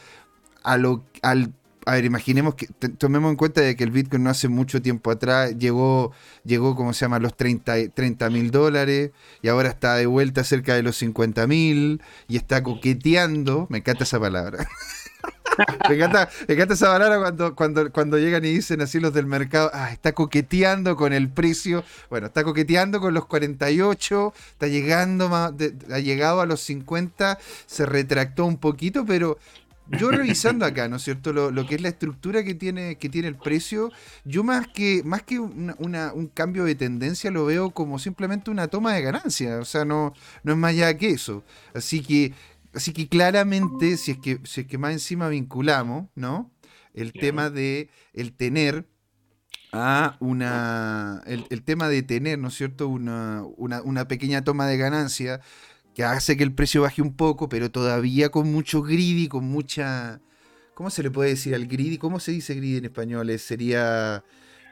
a 0.65 0.77
lo, 0.77 1.03
al 1.21 1.53
a 1.85 1.93
ver, 1.93 2.05
imaginemos 2.05 2.55
que 2.55 2.67
tomemos 2.97 3.29
en 3.29 3.37
cuenta 3.37 3.61
de 3.61 3.75
que 3.75 3.83
el 3.83 3.91
Bitcoin 3.91 4.23
no 4.23 4.31
hace 4.31 4.47
mucho 4.47 4.81
tiempo 4.81 5.11
atrás 5.11 5.55
llegó, 5.57 6.11
llegó 6.43 6.75
¿cómo 6.75 6.93
se 6.93 7.05
llama?, 7.05 7.19
los 7.19 7.35
30 7.37 8.29
mil 8.31 8.49
dólares 8.49 9.11
y 9.43 9.49
ahora 9.49 9.69
está 9.69 9.95
de 9.95 10.07
vuelta 10.07 10.43
cerca 10.43 10.73
de 10.73 10.81
los 10.81 10.97
50 10.97 11.45
mil 11.45 12.01
y 12.27 12.37
está 12.37 12.63
coqueteando, 12.63 13.67
me 13.69 13.79
encanta 13.79 14.03
esa 14.03 14.19
palabra. 14.19 14.67
me, 15.89 15.95
encanta, 15.95 16.29
esa 16.47 16.87
palabra 16.87 17.19
cuando, 17.19 17.55
cuando, 17.55 17.91
cuando 17.91 18.17
llegan 18.17 18.43
y 18.45 18.49
dicen 18.49 18.81
así 18.81 18.99
los 18.99 19.13
del 19.13 19.27
mercado, 19.27 19.69
ah, 19.71 19.91
está 19.91 20.13
coqueteando 20.13 20.95
con 20.95 21.13
el 21.13 21.29
precio, 21.29 21.83
bueno, 22.09 22.27
está 22.27 22.43
coqueteando 22.43 22.99
con 22.99 23.13
los 23.13 23.27
48, 23.27 24.33
está 24.53 24.67
llegando, 24.67 25.33
ha 25.35 25.99
llegado 25.99 26.41
a 26.41 26.47
los 26.47 26.61
50, 26.61 27.37
se 27.67 27.85
retractó 27.85 28.45
un 28.45 28.57
poquito, 28.57 29.05
pero 29.05 29.37
yo 29.89 30.11
revisando 30.11 30.65
acá, 30.65 30.87
¿no 30.87 30.95
es 30.97 31.03
cierto? 31.03 31.33
Lo, 31.33 31.65
que 31.67 31.75
es 31.75 31.81
la 31.81 31.89
estructura 31.89 32.43
que 32.43 32.55
tiene, 32.55 32.97
que 32.97 33.09
tiene 33.09 33.27
el 33.27 33.35
precio, 33.35 33.91
yo 34.23 34.43
más 34.43 34.67
que, 34.67 35.03
más 35.03 35.23
que 35.23 35.39
un 35.39 36.31
cambio 36.33 36.65
de 36.65 36.75
tendencia 36.75 37.31
lo 37.31 37.45
veo 37.45 37.71
como 37.71 37.99
simplemente 37.99 38.51
una 38.51 38.67
toma 38.67 38.93
de 38.93 39.01
ganancia. 39.01 39.59
O 39.59 39.65
sea, 39.65 39.85
no, 39.85 40.13
no 40.43 40.53
es 40.53 40.57
más 40.57 40.71
allá 40.71 40.97
que 40.97 41.09
eso. 41.09 41.43
Así 41.73 42.01
que, 42.01 42.33
así 42.73 42.93
que 42.93 43.07
claramente, 43.07 43.97
si 43.97 44.11
es 44.11 44.17
que, 44.17 44.39
si 44.43 44.61
es 44.61 44.67
que 44.67 44.77
más 44.77 44.91
encima 44.91 45.29
vinculamos, 45.29 46.07
¿no? 46.15 46.51
El 46.93 47.11
tema 47.13 47.49
de 47.49 47.89
el 48.13 48.33
tener 48.33 48.87
a 49.71 50.15
una. 50.19 51.21
El, 51.25 51.45
el, 51.49 51.61
tema 51.61 51.89
de 51.89 52.03
tener, 52.03 52.39
¿no 52.39 52.47
es 52.47 52.55
cierto? 52.55 52.87
Una, 52.87 53.43
una, 53.57 53.81
una 53.81 54.07
pequeña 54.07 54.43
toma 54.43 54.65
de 54.67 54.77
ganancia 54.77 55.41
que 55.95 56.03
hace 56.03 56.37
que 56.37 56.43
el 56.43 56.53
precio 56.53 56.81
baje 56.81 57.01
un 57.01 57.13
poco, 57.13 57.49
pero 57.49 57.71
todavía 57.71 58.29
con 58.29 58.51
mucho 58.51 58.83
greedy, 58.83 59.27
con 59.27 59.45
mucha... 59.45 60.19
¿Cómo 60.75 60.89
se 60.89 61.01
le 61.01 61.09
puede 61.09 61.29
decir 61.29 61.55
al 61.55 61.67
greedy? 61.67 61.97
¿Cómo 61.97 62.19
se 62.19 62.33
dice 62.33 62.53
greedy 62.53 62.77
en 62.77 62.85
español? 62.85 63.39
Sería... 63.39 64.23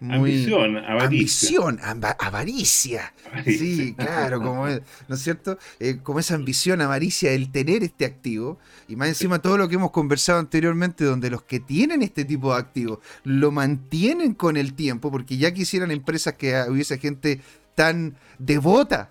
Muy... 0.02 0.18
Ambición, 0.18 0.78
avaricia. 0.80 1.60
Ambición, 1.70 1.80
avaricia. 2.20 3.14
Sí, 3.46 3.96
claro, 3.98 4.42
como 4.42 4.68
¿no 4.68 5.16
es 5.16 5.22
cierto? 5.22 5.58
Eh, 5.80 6.00
como 6.04 6.20
esa 6.20 6.36
ambición, 6.36 6.82
avaricia, 6.82 7.32
el 7.32 7.54
tener 7.54 7.84
este 7.86 8.04
activo, 8.04 8.60
y 8.90 8.98
más 8.98 9.08
encima 9.08 9.40
todo 9.40 9.58
lo 9.58 9.70
que 9.70 9.76
hemos 9.76 9.92
conversado 9.92 10.40
anteriormente, 10.40 11.06
donde 11.06 11.30
los 11.30 11.44
que 11.44 11.62
tienen 11.62 12.02
este 12.02 12.26
tipo 12.26 12.54
de 12.54 12.60
activos 12.60 13.00
lo 13.24 13.52
mantienen 13.52 14.34
con 14.34 14.58
el 14.58 14.74
tiempo, 14.74 15.10
porque 15.10 15.38
ya 15.38 15.54
quisieran 15.54 15.90
empresas 15.90 16.34
que 16.34 16.54
hubiese 16.68 16.98
gente 16.98 17.40
tan 17.76 18.16
devota 18.38 19.10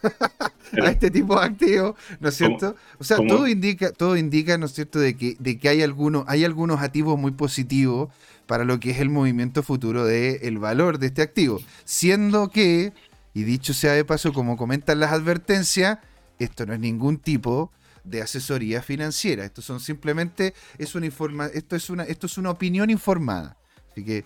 a 0.82 0.90
este 0.90 1.10
tipo 1.10 1.38
de 1.38 1.46
activos, 1.46 1.94
¿no 2.20 2.28
es 2.28 2.36
cierto? 2.36 2.76
O 2.98 3.04
sea, 3.04 3.18
todo 3.18 3.46
indica, 3.48 3.92
todo 3.92 4.16
indica, 4.16 4.58
¿no 4.58 4.66
es 4.66 4.72
cierto?, 4.72 4.98
de 4.98 5.16
que, 5.16 5.36
de 5.38 5.58
que 5.58 5.68
hay 5.68 5.82
algunos, 5.82 6.24
hay 6.28 6.44
algunos 6.44 6.80
activos 6.80 7.18
muy 7.18 7.32
positivos 7.32 8.12
para 8.46 8.64
lo 8.64 8.80
que 8.80 8.90
es 8.90 8.98
el 8.98 9.10
movimiento 9.10 9.62
futuro 9.62 10.04
del 10.04 10.58
valor 10.58 10.98
de 10.98 11.06
este 11.08 11.22
activo. 11.22 11.58
Siendo 11.84 12.50
que, 12.50 12.92
y 13.34 13.44
dicho 13.44 13.72
sea 13.74 13.92
de 13.92 14.04
paso, 14.04 14.32
como 14.32 14.56
comentan 14.56 15.00
las 15.00 15.12
advertencias, 15.12 15.98
esto 16.38 16.66
no 16.66 16.74
es 16.74 16.80
ningún 16.80 17.18
tipo 17.18 17.70
de 18.04 18.20
asesoría 18.20 18.82
financiera. 18.82 19.44
Esto 19.44 19.62
son 19.62 19.80
simplemente, 19.80 20.54
es 20.76 20.94
una 20.94 21.06
informa, 21.06 21.46
esto 21.46 21.76
es 21.76 21.88
una, 21.88 22.02
esto 22.04 22.26
es 22.26 22.36
una 22.36 22.50
opinión 22.50 22.90
informada. 22.90 23.56
Así 23.90 24.04
que, 24.04 24.24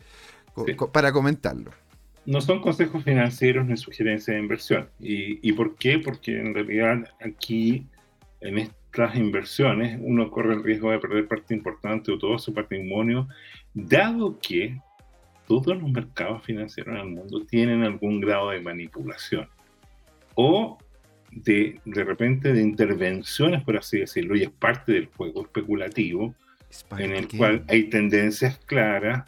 para 0.93 1.13
comentarlo 1.13 1.73
no 2.27 2.41
son 2.41 2.61
consejos 2.61 3.05
financieros 3.05 3.67
ni 3.67 3.77
sugerencias 3.77 4.35
de 4.35 4.41
inversión. 4.41 4.89
¿Y, 5.01 5.53
por 5.53 5.77
qué? 5.77 5.99
Porque 5.99 6.39
en 6.39 6.55
realidad 6.55 7.09
aquí, 7.25 7.87
en 8.41 8.59
estas 8.59 9.15
inversiones, 9.15 9.99
uno 10.03 10.31
corre 10.31 10.55
el 10.55 10.65
riesgo 10.65 10.91
de 10.91 10.99
perder 10.99 11.29
parte 11.29 11.55
importante 11.55 12.13
de 12.13 12.19
todo 12.19 12.39
su 12.39 12.53
patrimonio, 12.53 13.29
dado 13.73 14.39
que 14.41 14.79
todos 15.47 15.79
los 15.81 15.91
mercados 15.91 16.43
financieros 16.43 16.97
en 16.97 17.01
el 17.01 17.15
mundo 17.15 17.47
tienen 17.47 17.85
algún 17.85 18.21
grado 18.21 18.51
de 18.51 18.61
manipulación 18.61 19.49
o 20.35 20.79
de, 21.31 21.81
de 21.85 22.05
repente 22.05 22.53
de 22.53 22.61
intervenciones, 22.61 23.63
por 23.63 23.77
así 23.77 24.01
decirlo, 24.01 24.37
y 24.37 24.43
es 24.43 24.51
parte 24.51 24.93
del 24.93 25.07
juego 25.07 25.43
especulativo, 25.43 26.35
en 26.99 27.13
el 27.13 27.29
cual 27.29 27.65
hay 27.69 27.85
tendencias 27.85 28.59
claras 28.67 29.25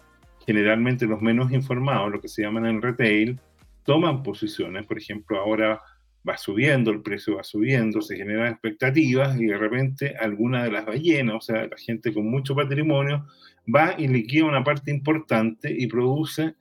generalmente 0.48 1.04
los 1.04 1.20
menos 1.20 1.52
informados, 1.52 2.10
lo 2.10 2.22
que 2.22 2.28
se 2.28 2.40
llaman 2.40 2.64
en 2.64 2.80
retail, 2.80 3.38
toman 3.84 4.22
posiciones, 4.22 4.86
por 4.86 4.96
ejemplo, 4.96 5.38
ahora 5.38 5.78
va 6.26 6.38
subiendo, 6.38 6.90
el 6.90 7.02
precio 7.02 7.36
va 7.36 7.44
subiendo, 7.44 8.00
se 8.00 8.16
generan 8.16 8.52
expectativas 8.52 9.38
y 9.38 9.44
de 9.44 9.58
repente 9.58 10.16
alguna 10.16 10.64
de 10.64 10.70
las 10.70 10.86
ballenas, 10.86 11.36
o 11.36 11.40
sea, 11.42 11.66
la 11.66 11.76
gente 11.76 12.14
con 12.14 12.30
mucho 12.30 12.54
patrimonio, 12.54 13.26
va 13.66 13.94
y 13.98 14.08
liquida 14.08 14.46
una 14.46 14.64
parte 14.64 14.90
importante 14.90 15.70
y 15.70 15.86
produce 15.86 16.54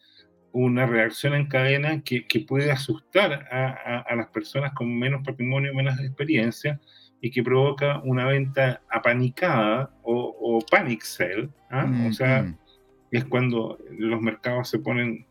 una 0.51 0.86
reacción 0.86 1.34
en 1.34 1.48
cadena 1.48 2.03
que, 2.03 2.25
puede 2.46 2.70
asustar 2.70 3.48
a, 3.50 4.15
las 4.17 4.27
personas 4.32 4.74
con 4.74 4.94
menos 5.00 5.24
patrimonio, 5.24 5.74
menos 5.74 5.98
experiencia 6.01 6.82
y 7.22 7.32
que 7.32 7.41
provoca 7.41 8.01
una 8.03 8.25
venta 8.25 8.82
apanicada 8.89 9.94
o, 10.03 10.60
panic 10.70 11.03
sell, 11.03 11.50
¿ah? 11.72 11.89
o 12.10 12.12
sea, 12.12 12.53
es 13.12 13.26
cuando 13.26 13.78
los 13.98 14.22
mercados 14.22 14.70
se 14.70 14.80
ponen 14.80 15.26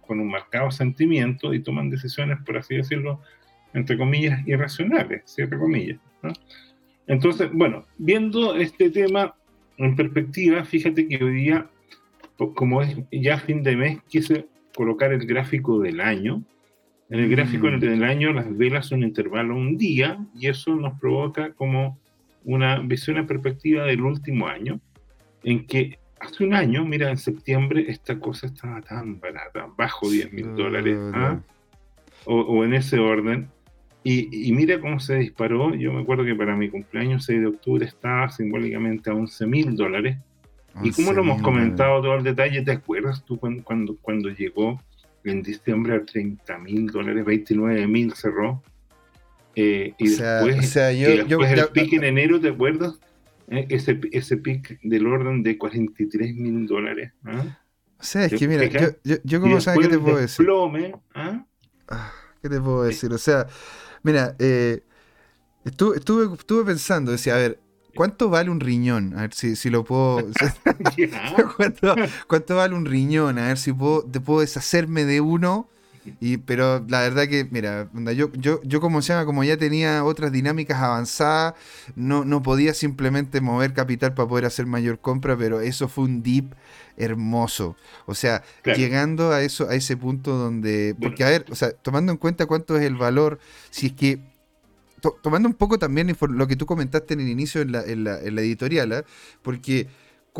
con 0.00 0.20
un 0.20 0.28
marcado 0.28 0.70
sentimiento 0.70 1.54
y 1.54 1.60
toman 1.60 1.90
decisiones, 1.90 2.38
por 2.44 2.58
así 2.58 2.76
decirlo, 2.76 3.20
entre 3.72 3.96
comillas, 3.96 4.46
irracionales, 4.46 5.22
cierre 5.26 5.58
comillas. 5.58 5.98
Entonces, 7.06 7.50
bueno, 7.52 7.86
viendo 7.98 8.54
este 8.56 8.90
tema 8.90 9.34
en 9.76 9.96
perspectiva, 9.96 10.64
fíjate 10.64 11.08
que 11.08 11.22
hoy 11.22 11.34
día, 11.34 11.68
como 12.54 12.82
es 12.82 12.96
ya 13.10 13.38
fin 13.38 13.62
de 13.62 13.76
mes, 13.76 13.98
quise 14.08 14.46
colocar 14.74 15.12
el 15.12 15.26
gráfico 15.26 15.78
del 15.80 16.00
año. 16.00 16.42
En 17.08 17.20
el 17.20 17.28
gráfico 17.28 17.66
mm. 17.66 17.80
del 17.80 18.04
año 18.04 18.32
las 18.32 18.56
velas 18.56 18.86
son 18.86 19.02
intervalo 19.02 19.56
un 19.56 19.76
día 19.76 20.18
y 20.34 20.48
eso 20.48 20.74
nos 20.74 20.98
provoca 20.98 21.52
como 21.54 21.98
una 22.44 22.78
visión 22.78 23.18
en 23.18 23.26
perspectiva 23.26 23.84
del 23.84 24.00
último 24.02 24.46
año, 24.46 24.80
en 25.42 25.66
que 25.66 25.98
hace 26.20 26.44
un 26.44 26.54
año, 26.54 26.84
mira, 26.84 27.10
en 27.10 27.16
septiembre 27.16 27.86
esta 27.88 28.18
cosa 28.18 28.46
estaba 28.46 28.80
tan 28.82 29.18
barata, 29.18 29.66
bajo 29.76 30.08
10 30.08 30.32
mil 30.32 30.54
dólares, 30.54 30.98
¿ah? 31.14 31.40
o, 32.26 32.64
en 32.64 32.74
ese 32.74 32.98
orden. 32.98 33.48
Y, 34.02 34.52
mira 34.52 34.80
cómo 34.80 35.00
se 35.00 35.16
disparó. 35.16 35.74
Yo 35.74 35.92
me 35.92 36.02
acuerdo 36.02 36.24
que 36.24 36.34
para 36.34 36.56
mi 36.56 36.70
cumpleaños 36.70 37.24
6 37.24 37.40
de 37.40 37.46
octubre 37.46 37.84
estaba 37.84 38.30
simbólicamente 38.30 39.10
a 39.10 39.14
11 39.14 39.46
mil 39.46 39.76
dólares. 39.76 40.16
Y 40.82 40.92
como 40.92 41.12
lo 41.12 41.22
hemos 41.22 41.42
comentado 41.42 42.00
todo 42.00 42.14
el 42.14 42.22
detalle, 42.22 42.62
¿te 42.62 42.72
acuerdas 42.72 43.24
tú 43.24 43.38
cuando, 43.38 43.64
cuando, 43.64 43.96
cuando 44.00 44.28
llegó 44.30 44.80
en 45.24 45.42
diciembre 45.42 45.96
a 45.96 46.04
30 46.04 46.58
mil 46.58 46.86
dólares, 46.86 47.24
29 47.24 47.86
mil 47.88 48.12
cerró? 48.14 48.62
Eh, 49.56 49.94
y, 49.98 50.08
después, 50.08 50.76
el 50.76 51.68
pique 51.72 51.96
en 51.96 52.04
enero, 52.04 52.40
¿te 52.40 52.48
acuerdas? 52.48 52.98
¿Eh? 53.50 53.66
ese, 53.68 54.00
ese 54.12 54.36
pic 54.38 54.80
del 54.82 55.06
orden 55.06 55.42
de 55.42 55.58
43 55.58 56.34
mil 56.34 56.66
dólares. 56.66 57.12
¿ah? 57.24 57.58
O 57.98 58.02
sea, 58.02 58.24
es 58.24 58.34
que 58.34 58.48
mira, 58.48 58.64
yo, 59.04 59.16
yo, 59.24 59.40
como 59.40 59.60
sabes, 59.60 59.86
¿qué 59.86 59.88
te 59.88 59.98
puedo 59.98 60.16
decir? 60.16 60.46
¿ah? 61.14 61.46
¿ah? 61.88 62.12
¿Qué 62.40 62.48
te 62.48 62.60
puedo 62.60 62.84
decir? 62.84 63.12
O 63.12 63.18
sea, 63.18 63.46
mira, 64.02 64.34
eh, 64.38 64.82
estuve, 65.64 65.98
estuve, 65.98 66.34
estuve 66.34 66.64
pensando, 66.64 67.12
decía, 67.12 67.34
a 67.34 67.38
ver, 67.38 67.60
¿Cuánto 67.94 68.30
vale 68.30 68.50
un 68.50 68.60
riñón? 68.60 69.14
A 69.18 69.22
ver 69.22 69.34
si, 69.34 69.56
si 69.56 69.68
lo 69.68 69.84
puedo. 69.84 70.18
¿Cuánto, 71.56 71.96
¿Cuánto, 72.28 72.56
vale 72.56 72.74
un 72.74 72.86
riñón? 72.86 73.36
A 73.38 73.48
ver 73.48 73.58
si 73.58 73.72
puedo, 73.72 74.04
te 74.04 74.20
puedo 74.20 74.40
deshacerme 74.40 75.04
de 75.04 75.20
uno 75.20 75.68
y, 76.20 76.38
pero 76.38 76.84
la 76.88 77.00
verdad 77.00 77.28
que, 77.28 77.46
mira, 77.50 77.88
yo, 78.14 78.32
yo, 78.32 78.60
yo 78.62 78.80
como 78.80 79.02
sea, 79.02 79.24
como 79.24 79.44
ya 79.44 79.56
tenía 79.56 80.04
otras 80.04 80.32
dinámicas 80.32 80.78
avanzadas, 80.78 81.54
no, 81.94 82.24
no 82.24 82.42
podía 82.42 82.72
simplemente 82.74 83.40
mover 83.40 83.74
capital 83.74 84.14
para 84.14 84.28
poder 84.28 84.46
hacer 84.46 84.66
mayor 84.66 84.98
compra, 84.98 85.36
pero 85.36 85.60
eso 85.60 85.88
fue 85.88 86.04
un 86.04 86.22
dip 86.22 86.52
hermoso. 86.96 87.76
O 88.06 88.14
sea, 88.14 88.42
llegando 88.64 89.32
a 89.32 89.42
eso, 89.42 89.68
a 89.68 89.74
ese 89.74 89.96
punto 89.96 90.36
donde. 90.36 90.94
Porque, 91.00 91.24
a 91.24 91.28
ver, 91.28 91.44
o 91.50 91.54
sea, 91.54 91.72
tomando 91.72 92.12
en 92.12 92.18
cuenta 92.18 92.46
cuánto 92.46 92.76
es 92.76 92.82
el 92.82 92.96
valor, 92.96 93.38
si 93.70 93.88
es 93.88 93.92
que. 93.92 94.20
tomando 95.22 95.48
un 95.48 95.54
poco 95.54 95.78
también 95.78 96.14
lo 96.20 96.46
que 96.46 96.56
tú 96.56 96.66
comentaste 96.66 97.14
en 97.14 97.20
el 97.20 97.28
inicio 97.28 97.60
en 97.60 97.72
la, 97.72 97.82
en 97.82 98.04
la, 98.04 98.20
en 98.20 98.34
la 98.34 98.40
editorial, 98.40 98.92
¿eh? 98.92 99.04
porque 99.42 99.88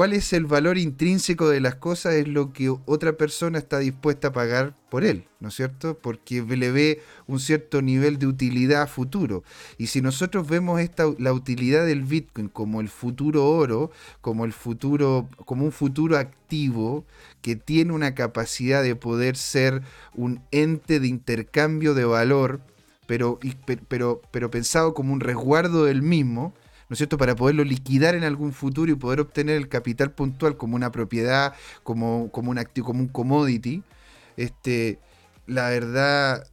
cuál 0.01 0.15
es 0.15 0.33
el 0.33 0.47
valor 0.47 0.79
intrínseco 0.79 1.51
de 1.51 1.61
las 1.61 1.75
cosas 1.75 2.15
es 2.15 2.27
lo 2.27 2.55
que 2.55 2.75
otra 2.87 3.19
persona 3.19 3.59
está 3.59 3.81
dispuesta 3.81 4.29
a 4.29 4.33
pagar 4.33 4.75
por 4.89 5.05
él, 5.05 5.27
¿no 5.41 5.49
es 5.49 5.55
cierto? 5.55 5.99
Porque 5.99 6.41
le 6.41 6.71
ve 6.71 7.03
un 7.27 7.39
cierto 7.39 7.83
nivel 7.83 8.19
de 8.19 8.27
utilidad 8.27 8.81
a 8.81 8.87
futuro. 8.87 9.45
Y 9.77 9.89
si 9.89 10.01
nosotros 10.01 10.49
vemos 10.49 10.81
esta, 10.81 11.05
la 11.19 11.35
utilidad 11.35 11.85
del 11.85 12.05
Bitcoin 12.05 12.49
como 12.49 12.81
el 12.81 12.89
futuro 12.89 13.47
oro, 13.47 13.91
como 14.23 14.47
el 14.47 14.55
futuro, 14.55 15.29
como 15.45 15.67
un 15.67 15.73
futuro 15.73 16.17
activo 16.17 17.05
que 17.43 17.55
tiene 17.55 17.93
una 17.93 18.15
capacidad 18.15 18.83
de 18.83 18.97
poder 18.97 19.37
ser 19.37 19.83
un 20.15 20.41
ente 20.51 20.99
de 20.99 21.09
intercambio 21.09 21.93
de 21.93 22.07
valor, 22.07 22.63
pero, 23.07 23.39
pero, 23.87 24.23
pero 24.31 24.51
pensado 24.51 24.95
como 24.95 25.13
un 25.13 25.21
resguardo 25.21 25.85
del 25.85 26.01
mismo, 26.01 26.55
¿no 26.91 26.95
es 26.95 26.99
cierto?, 26.99 27.17
para 27.17 27.37
poderlo 27.37 27.63
liquidar 27.63 28.17
en 28.17 28.25
algún 28.25 28.53
futuro 28.53 28.91
y 28.91 28.97
poder 28.97 29.21
obtener 29.21 29.57
el 29.57 29.69
capital 29.69 30.11
puntual 30.11 30.57
como 30.57 30.75
una 30.75 30.91
propiedad, 30.91 31.55
como, 31.85 32.33
como 32.33 32.51
un 32.51 32.59
activo, 32.59 32.89
como 32.89 33.01
un 33.01 33.09
commodity, 33.09 33.85
este, 34.37 34.99
la 35.47 35.71
verdad, 35.71 36.49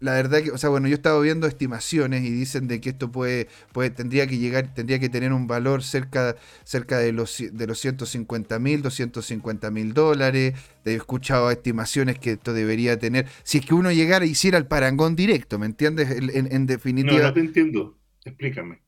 la 0.00 0.12
verdad 0.12 0.42
que, 0.42 0.50
o 0.50 0.56
sea, 0.56 0.70
bueno, 0.70 0.88
yo 0.88 0.92
he 0.92 0.96
estado 0.96 1.20
viendo 1.20 1.46
estimaciones 1.46 2.24
y 2.24 2.30
dicen 2.30 2.68
de 2.68 2.80
que 2.80 2.90
esto 2.90 3.12
puede, 3.12 3.48
puede 3.72 3.90
tendría 3.90 4.26
que 4.26 4.38
llegar, 4.38 4.72
tendría 4.72 4.98
que 4.98 5.10
tener 5.10 5.32
un 5.32 5.46
valor 5.46 5.82
cerca, 5.82 6.36
cerca 6.64 6.98
de 6.98 7.12
los 7.12 7.42
de 7.52 7.66
los 7.66 7.78
150 7.80 8.58
mil, 8.58 8.80
250 8.80 9.70
mil 9.70 9.92
dólares. 9.92 10.54
He 10.86 10.94
escuchado 10.94 11.50
estimaciones 11.50 12.18
que 12.18 12.32
esto 12.32 12.54
debería 12.54 12.98
tener, 12.98 13.26
si 13.42 13.58
es 13.58 13.66
que 13.66 13.74
uno 13.74 13.92
llegara 13.92 14.24
y 14.24 14.30
hiciera 14.30 14.56
el 14.56 14.66
parangón 14.66 15.16
directo, 15.16 15.58
¿me 15.58 15.66
entiendes? 15.66 16.10
En, 16.10 16.50
en 16.50 16.66
definitiva. 16.66 17.18
No, 17.18 17.28
no 17.28 17.32
te 17.34 17.40
entiendo. 17.40 17.98
Explícame. 18.24 18.83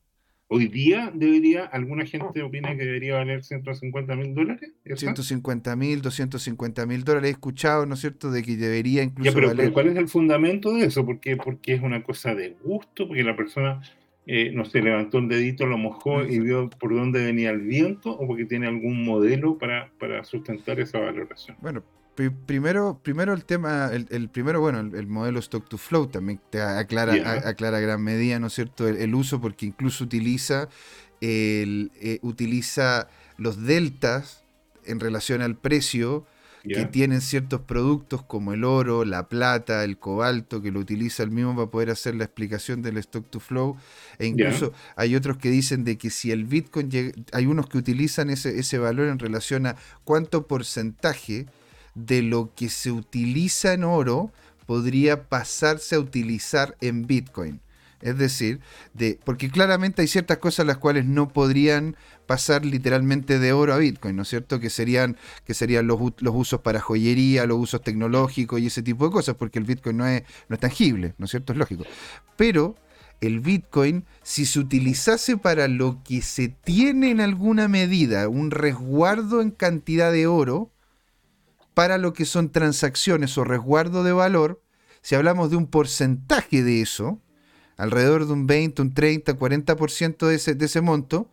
Hoy 0.49 0.69
día 0.69 1.11
debería, 1.13 1.65
alguna 1.65 2.07
gente 2.07 2.41
opina 2.41 2.77
que 2.77 2.85
debería 2.85 3.15
valer 3.15 3.43
150 3.43 4.15
mil 4.15 4.33
dólares. 4.33 4.71
150 4.85 5.75
mil, 5.75 6.03
250 6.03 6.87
mil 6.87 7.03
dólares. 7.03 7.29
He 7.29 7.33
escuchado, 7.33 7.85
¿no 7.85 7.95
es 7.95 8.01
cierto?, 8.01 8.31
de 8.31 8.45
que 8.45 8.57
debería 8.57 9.03
incluso. 9.03 9.35
pero, 9.35 9.49
valer... 9.49 9.73
¿cuál 9.73 9.89
es 9.89 9.97
el 9.97 10.07
fundamento 10.07 10.73
de 10.73 10.87
eso? 10.87 11.05
Porque, 11.05 11.37
porque 11.37 11.75
es 11.75 11.83
una 11.83 12.05
cosa 12.05 12.35
de 12.37 12.57
gusto, 12.63 13.09
porque 13.09 13.25
la 13.25 13.35
persona, 13.35 13.83
eh, 14.27 14.53
no 14.53 14.65
sé, 14.65 14.83
levantó 14.83 15.19
el 15.19 15.29
dedito, 15.29 15.67
lo 15.67 15.79
mojó 15.79 16.25
y 16.25 16.39
vio 16.39 16.71
por 16.71 16.95
dónde 16.95 17.25
venía 17.25 17.51
el 17.51 17.63
viento, 17.63 18.13
o 18.13 18.27
porque 18.29 18.45
tiene 18.45 18.69
algún 18.69 19.05
modelo 19.05 19.59
para, 19.59 19.91
para 19.99 20.23
sustentar 20.23 20.79
esa 20.79 21.01
valoración. 21.01 21.57
Bueno, 21.61 21.83
primero, 22.47 23.01
primero 23.03 23.33
el 23.35 23.45
tema, 23.45 23.91
el, 23.93 24.29
primero, 24.29 24.61
bueno, 24.61 24.81
el, 24.81 25.07
modelo 25.07 25.39
stock 25.39 25.69
to 25.69 25.79
flow 25.79 26.07
también 26.07 26.41
te 26.51 26.61
aclara, 26.61 27.49
aclara 27.49 27.81
gran 27.81 28.03
medida, 28.03 28.39
¿no 28.39 28.49
es 28.49 28.55
cierto? 28.55 28.89
El, 28.89 29.15
uso, 29.15 29.41
porque 29.41 29.67
incluso 29.67 30.05
utiliza, 30.05 30.69
el, 31.21 31.93
eh, 32.01 32.19
utiliza 32.23 33.09
los 33.37 33.63
deltas 33.63 34.43
en 34.85 35.01
relación 35.01 35.43
al 35.43 35.57
precio 35.57 36.27
que 36.75 36.85
tienen 36.85 37.21
ciertos 37.21 37.61
productos 37.61 38.23
como 38.23 38.53
el 38.53 38.65
oro, 38.65 39.05
la 39.05 39.29
plata, 39.29 39.85
el 39.85 39.99
cobalto, 39.99 40.61
que 40.61 40.73
lo 40.73 40.81
utiliza 40.81 41.23
el 41.23 41.31
mismo 41.31 41.55
para 41.55 41.71
poder 41.71 41.91
hacer 41.91 42.17
la 42.17 42.25
explicación 42.25 42.83
del 42.83 42.97
stock 42.99 43.29
to 43.31 43.39
flow. 43.39 43.77
E 44.19 44.27
incluso 44.27 44.73
hay 44.97 45.15
otros 45.15 45.37
que 45.37 45.51
dicen 45.51 45.85
de 45.85 45.97
que 45.97 46.11
si 46.11 46.33
el 46.33 46.45
Bitcoin, 46.45 46.91
hay 47.33 47.47
unos 47.47 47.69
que 47.69 47.79
utilizan 47.79 48.31
ese, 48.31 48.59
ese 48.59 48.79
valor 48.79 49.09
en 49.09 49.19
relación 49.19 49.67
a 49.67 49.77
cuánto 50.05 50.47
porcentaje 50.47 51.47
de 51.97 52.23
lo 52.23 52.55
que 52.55 52.69
se 52.69 52.93
utiliza 52.93 53.73
en 53.73 53.83
oro 53.83 54.31
podría 54.67 55.29
pasarse 55.29 55.97
a 55.97 55.99
utilizar 55.99 56.77
en 56.81 57.07
Bitcoin. 57.07 57.61
Es 58.03 58.19
decir, 58.19 58.61
de, 58.93 59.19
porque 59.25 59.51
claramente 59.51 60.03
hay 60.03 60.09
ciertas 60.09 60.37
cosas 60.37 60.67
las 60.67 60.77
cuales 60.77 61.07
no 61.07 61.29
podrían 61.29 61.97
pasar 62.27 62.65
literalmente 62.65 63.39
de 63.39 63.53
oro 63.53 63.73
a 63.73 63.79
Bitcoin, 63.79 64.15
¿no 64.15 64.23
es 64.23 64.29
cierto? 64.29 64.61
Que 64.61 64.69
serían, 64.69 65.17
que 65.45 65.55
serían 65.55 65.87
los, 65.87 65.99
los, 66.19 66.35
usos 66.35 66.61
para 66.61 66.81
joyería, 66.81 67.47
los 67.47 67.59
usos 67.59 67.83
tecnológicos 67.83 68.61
y 68.61 68.67
ese 68.67 68.83
tipo 68.83 69.07
de 69.07 69.13
cosas, 69.13 69.37
porque 69.37 69.59
el 69.59 69.65
Bitcoin 69.65 69.97
no 69.97 70.07
es, 70.07 70.23
no 70.49 70.55
es 70.55 70.61
tangible, 70.61 71.15
¿no 71.17 71.25
es 71.25 71.31
cierto? 71.31 71.55
Es 71.55 71.59
lógico. 71.59 71.85
Pero 72.37 72.77
el 73.23 73.41
Bitcoin, 73.41 74.05
si 74.23 74.45
se 74.45 74.59
utilizase 74.59 75.39
para 75.39 75.67
lo 75.67 76.03
que 76.05 76.21
se 76.21 76.49
tiene 76.49 77.11
en 77.11 77.23
alguna 77.23 77.67
medida, 77.67 78.29
un 78.29 78.51
resguardo 78.51 79.41
en 79.41 79.51
cantidad 79.51 80.13
de 80.13 80.27
oro, 80.27 80.71
para 81.77 81.99
lo 81.99 82.15
que 82.15 82.25
son 82.25 82.53
transacciones 82.53 83.37
o 83.37 83.45
resguardo 83.45 84.03
de 84.03 84.15
valor, 84.15 84.63
si 85.03 85.15
hablamos 85.15 85.51
de 85.51 85.57
un 85.57 85.67
porcentaje 85.67 86.63
de 86.63 86.81
eso, 86.81 87.21
alrededor 87.77 88.27
de 88.27 88.33
un 88.33 88.47
20, 88.47 88.81
un 88.81 88.95
30, 88.95 89.39
40% 89.39 90.27
de 90.27 90.37
ese, 90.37 90.55
de 90.55 90.65
ese 90.65 90.81
monto, 90.81 91.29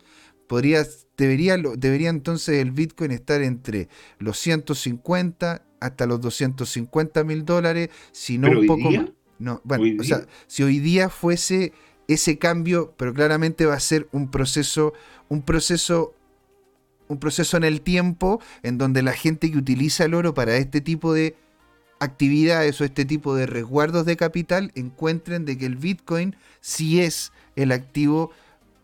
podría, 0.47 0.85
debería, 1.15 1.55
debería 1.77 2.09
entonces 2.09 2.59
el 2.59 2.71
Bitcoin 2.71 3.11
estar 3.11 3.41
entre 3.41 3.87
los 4.19 4.37
150 4.37 5.65
hasta 5.79 6.05
los 6.05 6.19
250 6.19 7.23
mil 7.23 7.45
dólares, 7.45 7.89
si 8.11 8.37
no 8.37 8.49
un 8.49 8.67
poco 8.67 8.91
más. 8.91 9.05
No, 9.39 9.61
bueno, 9.63 10.01
o 10.01 10.03
sea, 10.03 10.25
si 10.47 10.63
hoy 10.63 10.79
día 10.79 11.07
fuese 11.07 11.71
ese 12.09 12.37
cambio, 12.37 12.93
pero 12.97 13.13
claramente 13.13 13.65
va 13.65 13.75
a 13.75 13.79
ser 13.79 14.09
un 14.11 14.29
proceso, 14.29 14.91
un 15.29 15.41
proceso 15.41 16.15
un 17.13 17.19
proceso 17.19 17.57
en 17.57 17.63
el 17.63 17.81
tiempo 17.81 18.41
en 18.61 18.77
donde 18.77 19.01
la 19.01 19.13
gente 19.13 19.51
que 19.51 19.57
utiliza 19.57 20.05
el 20.05 20.13
oro 20.13 20.33
para 20.33 20.57
este 20.57 20.81
tipo 20.81 21.13
de 21.13 21.35
actividades 21.99 22.79
o 22.81 22.83
este 22.83 23.05
tipo 23.05 23.35
de 23.35 23.45
resguardos 23.45 24.05
de 24.05 24.17
capital 24.17 24.71
encuentren 24.75 25.45
de 25.45 25.57
que 25.57 25.65
el 25.65 25.77
Bitcoin 25.77 26.35
sí 26.59 27.01
es 27.01 27.31
el 27.55 27.71
activo 27.71 28.31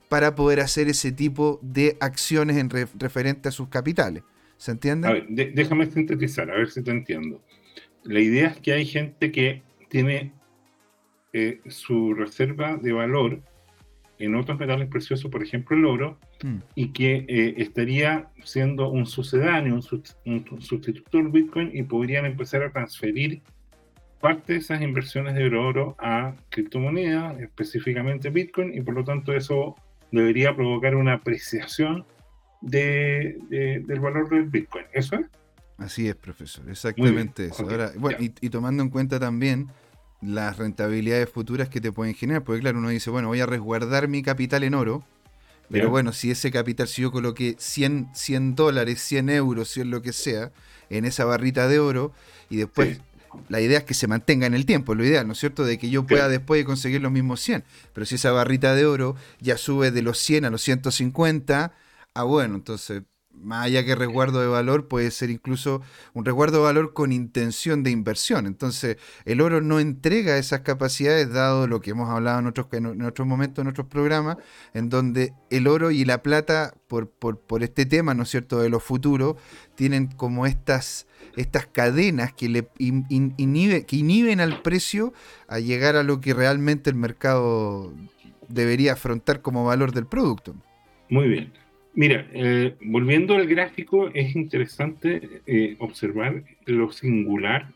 para 0.07 0.35
poder 0.35 0.59
hacer 0.59 0.87
ese 0.87 1.11
tipo 1.11 1.59
de 1.61 1.97
acciones 1.99 2.57
en 2.57 2.69
referente 2.69 3.49
a 3.49 3.51
sus 3.51 3.67
capitales. 3.67 4.23
¿Se 4.57 4.71
entiende? 4.71 5.07
A 5.07 5.11
ver, 5.13 5.27
déjame 5.29 5.85
sintetizar, 5.85 6.49
a 6.49 6.55
ver 6.55 6.69
si 6.69 6.81
te 6.81 6.91
entiendo. 6.91 7.41
La 8.03 8.19
idea 8.19 8.47
es 8.47 8.57
que 8.57 8.73
hay 8.73 8.85
gente 8.85 9.31
que 9.31 9.61
tiene 9.89 10.33
eh, 11.31 11.61
su 11.67 12.13
reserva 12.13 12.77
de 12.77 12.91
valor 12.91 13.41
en 14.17 14.35
otros 14.35 14.59
metales 14.59 14.89
preciosos, 14.89 15.29
por 15.31 15.43
ejemplo 15.43 15.77
el 15.77 15.85
oro, 15.85 16.19
hmm. 16.43 16.57
y 16.75 16.89
que 16.89 17.25
eh, 17.27 17.55
estaría 17.57 18.29
siendo 18.43 18.89
un 18.89 19.05
sucedáneo, 19.05 19.75
un, 19.75 20.61
sustituto 20.61 21.17
del 21.17 21.29
Bitcoin 21.29 21.71
y 21.73 21.83
podrían 21.83 22.25
empezar 22.25 22.63
a 22.63 22.71
transferir 22.71 23.41
parte 24.19 24.53
de 24.53 24.59
esas 24.59 24.81
inversiones 24.81 25.35
de 25.35 25.47
oro 25.47 25.95
a 25.97 26.35
criptomonedas, 26.49 27.39
específicamente 27.39 28.29
Bitcoin, 28.29 28.73
y 28.73 28.81
por 28.81 28.93
lo 28.93 29.03
tanto 29.03 29.33
eso 29.33 29.75
debería 30.11 30.55
provocar 30.55 30.95
una 30.95 31.13
apreciación 31.13 32.05
de, 32.61 33.37
del 33.49 33.99
valor 34.01 34.29
del 34.29 34.43
Bitcoin. 34.49 34.85
¿Eso 34.91 35.15
es? 35.15 35.25
Así 35.77 36.09
es, 36.09 36.15
profesor, 36.15 36.69
exactamente 36.69 37.45
eso. 37.45 37.63
Ahora, 37.63 37.91
bueno, 37.95 38.17
y 38.19 38.49
tomando 38.49 38.83
en 38.83 38.89
cuenta 38.89 39.17
también 39.17 39.69
las 40.21 40.57
rentabilidades 40.57 41.29
futuras 41.29 41.69
que 41.69 41.81
te 41.81 41.91
pueden 41.91 42.13
generar. 42.13 42.43
Porque 42.43 42.61
claro, 42.61 42.79
uno 42.79 42.89
dice, 42.89 43.09
bueno, 43.09 43.27
voy 43.29 43.39
a 43.39 43.45
resguardar 43.45 44.07
mi 44.07 44.21
capital 44.21 44.63
en 44.63 44.73
oro. 44.73 45.03
Pero 45.69 45.89
bueno, 45.89 46.13
si 46.13 46.31
ese 46.31 46.51
capital, 46.51 46.87
si 46.87 47.03
yo 47.03 47.11
coloqué 47.11 47.55
100, 47.57 48.09
100 48.13 48.55
dólares, 48.55 49.01
100 49.01 49.29
euros, 49.29 49.69
100 49.69 49.91
lo 49.91 50.01
que 50.01 50.13
sea, 50.13 50.51
en 50.89 51.05
esa 51.05 51.25
barrita 51.25 51.67
de 51.67 51.79
oro, 51.79 52.11
y 52.49 52.57
después 52.57 52.99
la 53.47 53.61
idea 53.61 53.79
es 53.79 53.83
que 53.83 53.93
se 53.93 54.07
mantenga 54.07 54.47
en 54.47 54.53
el 54.53 54.65
tiempo, 54.65 54.95
lo 54.95 55.05
ideal, 55.05 55.27
¿no 55.27 55.33
es 55.33 55.39
cierto? 55.39 55.63
De 55.63 55.77
que 55.77 55.89
yo 55.89 56.05
pueda 56.05 56.27
después 56.27 56.65
conseguir 56.65 57.01
los 57.01 57.11
mismos 57.11 57.41
100. 57.41 57.63
Pero 57.93 58.05
si 58.05 58.15
esa 58.15 58.31
barrita 58.31 58.73
de 58.75 58.85
oro 58.85 59.15
ya 59.39 59.57
sube 59.57 59.91
de 59.91 60.01
los 60.01 60.17
100 60.17 60.45
a 60.45 60.49
los 60.49 60.61
150, 60.63 61.73
ah, 62.13 62.23
bueno, 62.23 62.55
entonces 62.55 63.03
más 63.41 63.65
allá 63.65 63.85
que 63.85 63.95
resguardo 63.95 64.41
de 64.41 64.47
valor, 64.47 64.87
puede 64.87 65.11
ser 65.11 65.29
incluso 65.29 65.81
un 66.13 66.25
resguardo 66.25 66.57
de 66.57 66.63
valor 66.63 66.93
con 66.93 67.11
intención 67.11 67.83
de 67.83 67.91
inversión. 67.91 68.45
Entonces, 68.45 68.97
el 69.25 69.41
oro 69.41 69.61
no 69.61 69.79
entrega 69.79 70.37
esas 70.37 70.61
capacidades, 70.61 71.31
dado 71.31 71.67
lo 71.67 71.81
que 71.81 71.91
hemos 71.91 72.09
hablado 72.09 72.39
en 72.39 72.47
otros, 72.47 72.67
en 72.71 73.01
otros 73.01 73.27
momentos, 73.27 73.61
en 73.61 73.69
otros 73.69 73.87
programas, 73.87 74.37
en 74.73 74.89
donde 74.89 75.33
el 75.49 75.67
oro 75.67 75.91
y 75.91 76.05
la 76.05 76.21
plata, 76.21 76.73
por, 76.87 77.09
por, 77.09 77.63
este 77.63 77.85
tema, 77.85 78.13
¿no 78.13 78.23
es 78.23 78.29
cierto?, 78.29 78.59
de 78.59 78.69
lo 78.69 78.79
futuro, 78.79 79.37
tienen 79.75 80.07
como 80.07 80.45
estas, 80.45 81.07
estas 81.35 81.67
cadenas 81.67 82.33
que, 82.33 82.49
le 82.49 82.69
inhibe, 82.77 83.85
que 83.85 83.95
inhiben 83.95 84.41
al 84.41 84.61
precio 84.61 85.13
a 85.47 85.59
llegar 85.59 85.95
a 85.95 86.03
lo 86.03 86.19
que 86.21 86.33
realmente 86.33 86.89
el 86.89 86.95
mercado 86.95 87.93
debería 88.47 88.93
afrontar 88.93 89.41
como 89.41 89.63
valor 89.63 89.93
del 89.93 90.05
producto. 90.05 90.55
Muy 91.09 91.27
bien. 91.27 91.53
Mira, 91.99 92.25
eh, 92.31 92.77
volviendo 92.79 93.35
al 93.35 93.45
gráfico, 93.45 94.09
es 94.13 94.33
interesante 94.33 95.41
eh, 95.45 95.75
observar 95.79 96.45
lo 96.65 96.93
singular 96.93 97.73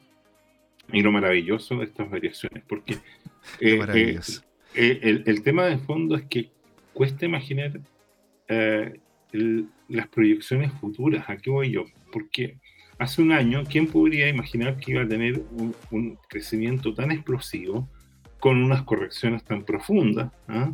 y 0.94 1.02
lo 1.02 1.12
maravilloso 1.12 1.76
de 1.80 1.84
estas 1.84 2.10
variaciones, 2.10 2.64
porque 2.66 3.00
eh, 3.60 5.24
el, 5.26 5.44
tema 5.44 5.66
de 5.66 5.78
fondo 5.78 6.16
es 6.16 6.24
que 6.24 6.50
cuesta 6.94 7.26
imaginar 7.26 7.82
las 9.90 10.08
proyecciones 10.08 10.72
futuras. 10.80 11.30
¿A 11.30 11.36
qué 11.36 11.50
voy 11.50 11.72
yo? 11.72 11.84
Porque 12.10 12.56
hace 12.98 13.22
un 13.22 13.34
año, 13.34 13.66
¿quién 13.70 13.88
podría 13.88 14.30
imaginar 14.30 14.78
que 14.78 14.94
iba 14.94 15.02
a 15.02 15.08
tener 15.08 15.44
un, 15.92 16.18
crecimiento 16.30 16.94
tan 16.94 17.12
explosivo 17.12 17.90
con 18.40 18.64
unas 18.64 18.84
correcciones 18.84 19.44
tan 19.44 19.66
profundas? 19.66 20.32
¿ah? 20.48 20.72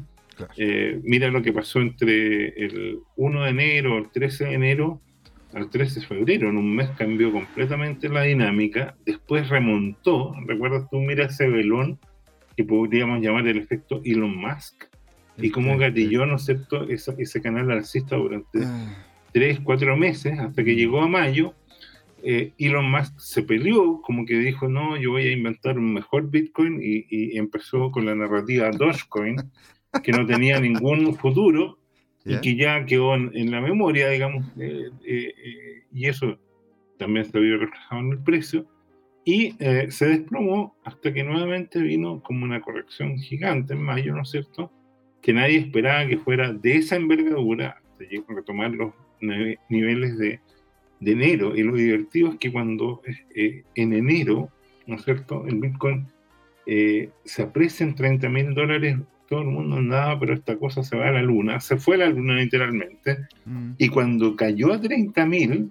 Eh, 0.57 0.99
mira 1.03 1.29
lo 1.29 1.41
que 1.41 1.53
pasó 1.53 1.79
entre 1.79 2.49
el 2.49 2.99
1 3.15 3.43
de 3.43 3.49
enero, 3.49 3.97
el 3.97 4.09
13 4.09 4.45
de 4.45 4.53
enero, 4.53 5.01
al 5.53 5.69
13 5.69 5.99
de 5.99 6.05
febrero. 6.05 6.49
En 6.49 6.57
un 6.57 6.75
mes 6.75 6.89
cambió 6.97 7.31
completamente 7.31 8.09
la 8.09 8.23
dinámica. 8.23 8.95
Después 9.05 9.49
remontó. 9.49 10.33
¿Recuerdas 10.45 10.89
tú? 10.89 10.99
Mira 10.99 11.25
ese 11.25 11.47
velón 11.47 11.99
que 12.55 12.63
podríamos 12.63 13.21
llamar 13.21 13.47
el 13.47 13.57
efecto 13.57 14.01
Elon 14.03 14.35
Musk. 14.35 14.83
Y 15.37 15.51
cómo 15.51 15.77
gatilló, 15.77 16.25
¿no 16.25 16.35
es 16.35 16.45
cierto?, 16.45 16.85
ese, 16.89 17.41
canal 17.41 17.71
alcista 17.71 18.17
durante 18.17 18.59
ah. 18.61 19.07
tres, 19.31 19.61
cuatro 19.63 19.95
meses, 19.95 20.37
hasta 20.37 20.63
que 20.63 20.75
llegó 20.75 21.01
a 21.01 21.07
mayo. 21.07 21.53
Eh, 22.21 22.51
Elon 22.57 22.91
Musk 22.91 23.17
se 23.17 23.43
peleó, 23.43 24.01
como 24.01 24.25
que 24.25 24.37
dijo, 24.37 24.67
no, 24.67 24.97
yo 24.97 25.11
voy 25.11 25.27
a 25.27 25.31
inventar 25.31 25.77
un 25.77 25.93
mejor 25.93 26.29
Bitcoin 26.29 26.81
y, 26.83 27.05
y 27.09 27.37
empezó 27.37 27.91
con 27.91 28.05
la 28.05 28.15
narrativa 28.15 28.69
Dogecoin, 28.71 29.37
que 30.03 30.11
no 30.11 30.25
tenía 30.25 30.59
ningún 30.59 31.15
futuro 31.15 31.77
y 32.25 32.39
que 32.41 32.55
ya 32.55 32.85
quedó 32.85 33.15
en, 33.15 33.51
la 33.51 33.61
memoria, 33.61 34.09
digamos, 34.09 34.45
eh, 34.59 34.89
eh, 35.05 35.33
eh, 35.43 35.83
y 35.91 36.05
eso 36.07 36.37
también 36.97 37.25
se 37.25 37.39
vio 37.39 37.57
reflejado 37.57 38.01
en 38.01 38.11
el 38.11 38.19
precio, 38.19 38.67
y 39.25 39.55
se 39.89 40.07
desplomó 40.07 40.75
hasta 40.83 41.13
que 41.13 41.23
nuevamente 41.23 41.79
vino 41.79 42.21
como 42.23 42.45
una 42.45 42.61
corrección 42.61 43.17
gigante 43.17 43.73
en 43.73 43.81
mayo, 43.81 44.15
¿no 44.15 44.23
es 44.23 44.31
cierto? 44.31 44.71
Que 45.21 45.33
nadie 45.33 45.57
esperaba 45.57 46.07
que 46.07 46.17
fuera 46.17 46.51
de 46.51 46.77
esa 46.77 46.95
envergadura 46.95 47.79
hasta 47.91 48.33
retomar 48.33 48.71
los 48.71 48.91
niveles 49.19 50.17
de, 50.17 50.39
de, 50.99 51.11
enero. 51.11 51.55
Y 51.55 51.61
lo 51.61 51.75
divertido 51.75 52.29
es 52.29 52.37
que 52.37 52.51
cuando 52.51 53.01
en 53.35 53.93
enero, 53.93 54.49
¿no 54.87 54.95
es 54.95 55.03
cierto?, 55.03 55.45
el 55.47 55.59
Bitcoin 55.59 56.07
se 56.65 57.41
aprecia 57.41 57.85
en 57.85 57.93
30 57.93 58.29
mil 58.29 58.53
dólares 58.55 58.97
todo 59.29 59.41
el 59.41 59.47
mundo 59.47 59.77
andaba, 59.77 60.19
pero 60.19 60.33
esta 60.33 60.57
cosa 60.57 60.83
se 60.83 60.97
va 60.97 61.07
a 61.07 61.11
la 61.11 61.21
luna, 61.21 61.59
se 61.59 61.77
fue 61.77 61.95
a 61.95 61.99
la 61.99 62.09
luna 62.09 62.35
literalmente, 62.35 63.27
mm. 63.45 63.73
y 63.77 63.89
cuando 63.89 64.35
cayó 64.35 64.73
a 64.73 64.81
30.000, 64.81 65.69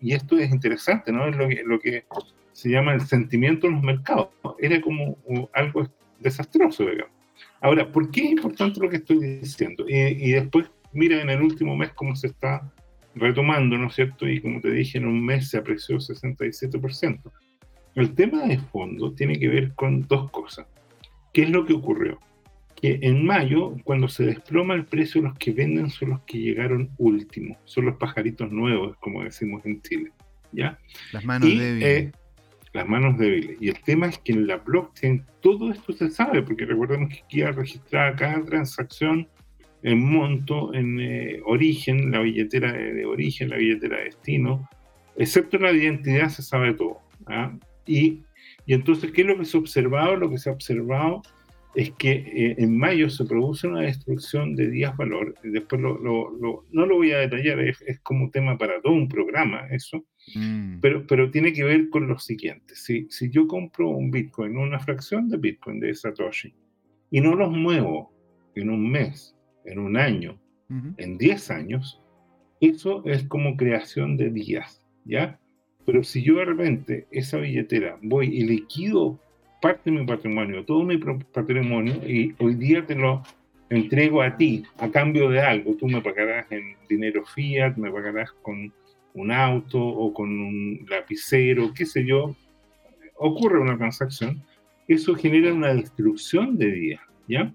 y 0.00 0.12
esto 0.12 0.38
es 0.38 0.50
interesante, 0.50 1.12
¿no? 1.12 1.26
Es 1.26 1.36
lo 1.36 1.48
que, 1.48 1.62
lo 1.64 1.78
que 1.78 2.04
se 2.52 2.70
llama 2.70 2.94
el 2.94 3.00
sentimiento 3.02 3.66
en 3.66 3.74
los 3.74 3.82
mercados, 3.82 4.28
era 4.58 4.80
como 4.80 5.18
algo 5.52 5.88
desastroso, 6.20 6.84
digamos. 6.84 7.12
Ahora, 7.60 7.90
¿por 7.90 8.10
qué 8.10 8.24
es 8.24 8.30
importante 8.30 8.80
lo 8.80 8.88
que 8.88 8.96
estoy 8.96 9.18
diciendo? 9.40 9.84
Y, 9.88 9.96
y 9.96 10.30
después, 10.32 10.70
mira 10.92 11.20
en 11.20 11.30
el 11.30 11.42
último 11.42 11.76
mes 11.76 11.90
cómo 11.94 12.14
se 12.14 12.28
está 12.28 12.72
retomando, 13.14 13.76
¿no 13.76 13.88
es 13.88 13.94
cierto? 13.94 14.28
Y 14.28 14.40
como 14.40 14.60
te 14.60 14.70
dije, 14.70 14.98
en 14.98 15.06
un 15.06 15.24
mes 15.24 15.50
se 15.50 15.58
apreció 15.58 15.96
67%. 15.96 17.20
El 17.94 18.14
tema 18.14 18.44
de 18.44 18.58
fondo 18.58 19.12
tiene 19.12 19.38
que 19.38 19.48
ver 19.48 19.74
con 19.74 20.06
dos 20.06 20.30
cosas. 20.30 20.66
¿Qué 21.32 21.42
es 21.42 21.50
lo 21.50 21.64
que 21.64 21.72
ocurrió? 21.72 22.18
Que 22.80 22.98
en 23.02 23.24
mayo, 23.24 23.76
cuando 23.84 24.08
se 24.08 24.24
desploma 24.24 24.74
el 24.74 24.86
precio, 24.86 25.22
los 25.22 25.36
que 25.38 25.52
venden 25.52 25.90
son 25.90 26.10
los 26.10 26.20
que 26.22 26.38
llegaron 26.38 26.90
últimos, 26.98 27.58
son 27.64 27.86
los 27.86 27.96
pajaritos 27.96 28.50
nuevos, 28.50 28.96
como 28.98 29.22
decimos 29.22 29.64
en 29.66 29.82
Chile. 29.82 30.12
¿ya? 30.52 30.78
Las 31.12 31.24
manos 31.24 31.48
débiles. 31.48 31.84
Eh, 31.84 32.12
las 32.72 32.88
manos 32.88 33.18
débiles. 33.18 33.56
Y 33.60 33.68
el 33.68 33.80
tema 33.82 34.06
es 34.06 34.18
que 34.18 34.32
en 34.32 34.46
la 34.46 34.56
blockchain 34.56 35.24
todo 35.40 35.70
esto 35.70 35.92
se 35.92 36.10
sabe, 36.10 36.42
porque 36.42 36.64
recordemos 36.64 37.10
que 37.10 37.22
queda 37.28 37.52
registrada 37.52 38.14
cada 38.16 38.44
transacción 38.44 39.28
en 39.82 39.98
monto, 39.98 40.74
en 40.74 41.00
eh, 41.00 41.40
origen, 41.44 42.10
la 42.10 42.20
billetera 42.20 42.72
de, 42.72 43.04
origen, 43.04 43.50
la 43.50 43.56
billetera 43.56 43.98
de 43.98 44.04
destino, 44.04 44.68
excepto 45.16 45.58
la 45.58 45.72
identidad 45.72 46.28
se 46.28 46.42
sabe 46.42 46.74
todo. 46.74 46.98
¿ah? 47.26 47.52
Y 47.86 48.22
y 48.70 48.74
entonces, 48.74 49.10
¿qué 49.10 49.22
es 49.22 49.26
lo 49.26 49.36
que 49.36 49.44
se 49.44 49.56
ha 49.56 49.60
observado? 49.60 50.14
Lo 50.14 50.30
que 50.30 50.38
se 50.38 50.48
ha 50.48 50.52
observado 50.52 51.22
es 51.74 51.90
que 51.90 52.12
eh, 52.12 52.54
en 52.56 52.78
mayo 52.78 53.10
se 53.10 53.24
produce 53.24 53.66
una 53.66 53.80
destrucción 53.80 54.54
de 54.54 54.70
días 54.70 54.96
valor. 54.96 55.34
Después 55.42 55.82
lo, 55.82 55.98
no 55.98 56.86
lo 56.86 56.94
voy 56.94 57.10
a 57.10 57.18
detallar, 57.18 57.58
es, 57.58 57.82
como 58.04 58.30
tema 58.30 58.56
para 58.58 58.80
todo 58.80 58.92
un 58.92 59.08
programa 59.08 59.66
eso, 59.72 60.06
mm. 60.36 60.78
pero, 60.78 61.04
pero 61.04 61.32
tiene 61.32 61.52
que 61.52 61.64
ver 61.64 61.90
con 61.90 62.06
lo 62.06 62.20
siguiente. 62.20 62.76
Si, 62.76 63.08
si 63.10 63.28
yo 63.28 63.48
compro 63.48 63.88
un 63.88 64.12
Bitcoin, 64.12 64.56
una 64.56 64.78
fracción 64.78 65.28
de 65.28 65.38
Bitcoin 65.38 65.80
de 65.80 65.92
Satoshi, 65.92 66.54
y 67.10 67.20
no 67.20 67.34
los 67.34 67.50
muevo 67.50 68.12
en 68.54 68.70
un 68.70 68.88
mes, 68.88 69.36
en 69.64 69.80
un 69.80 69.96
año, 69.96 70.40
en 70.96 71.18
10 71.18 71.50
años, 71.50 72.00
eso 72.60 73.02
es 73.04 73.24
como 73.24 73.56
creación 73.56 74.16
de 74.16 74.30
días, 74.30 74.86
¿ya? 75.04 75.39
Pero 75.86 76.04
si 76.04 76.22
yo 76.22 76.36
de 76.36 76.44
repente 76.44 77.06
esa 77.10 77.38
billetera 77.38 77.98
voy 78.02 78.26
y 78.26 78.44
liquido 78.44 79.18
parte 79.60 79.90
de 79.90 79.98
mi 79.98 80.06
patrimonio, 80.06 80.64
todo 80.64 80.82
mi 80.84 80.98
patrimonio, 80.98 81.94
y 82.06 82.34
hoy 82.38 82.54
día 82.54 82.84
te 82.86 82.94
lo 82.94 83.22
entrego 83.68 84.22
a 84.22 84.36
ti 84.36 84.64
a 84.78 84.90
cambio 84.90 85.28
de 85.28 85.40
algo, 85.40 85.74
tú 85.74 85.86
me 85.86 86.00
pagarás 86.00 86.50
en 86.50 86.76
dinero 86.88 87.24
fiat, 87.24 87.76
me 87.76 87.90
pagarás 87.90 88.32
con 88.42 88.72
un 89.14 89.30
auto 89.30 89.78
o 89.78 90.12
con 90.12 90.28
un 90.28 90.86
lapicero, 90.88 91.72
qué 91.74 91.86
sé 91.86 92.04
yo, 92.04 92.34
ocurre 93.16 93.60
una 93.60 93.76
transacción, 93.76 94.42
eso 94.88 95.14
genera 95.14 95.52
una 95.52 95.74
destrucción 95.74 96.56
de 96.56 96.70
días, 96.70 97.00
¿ya? 97.28 97.52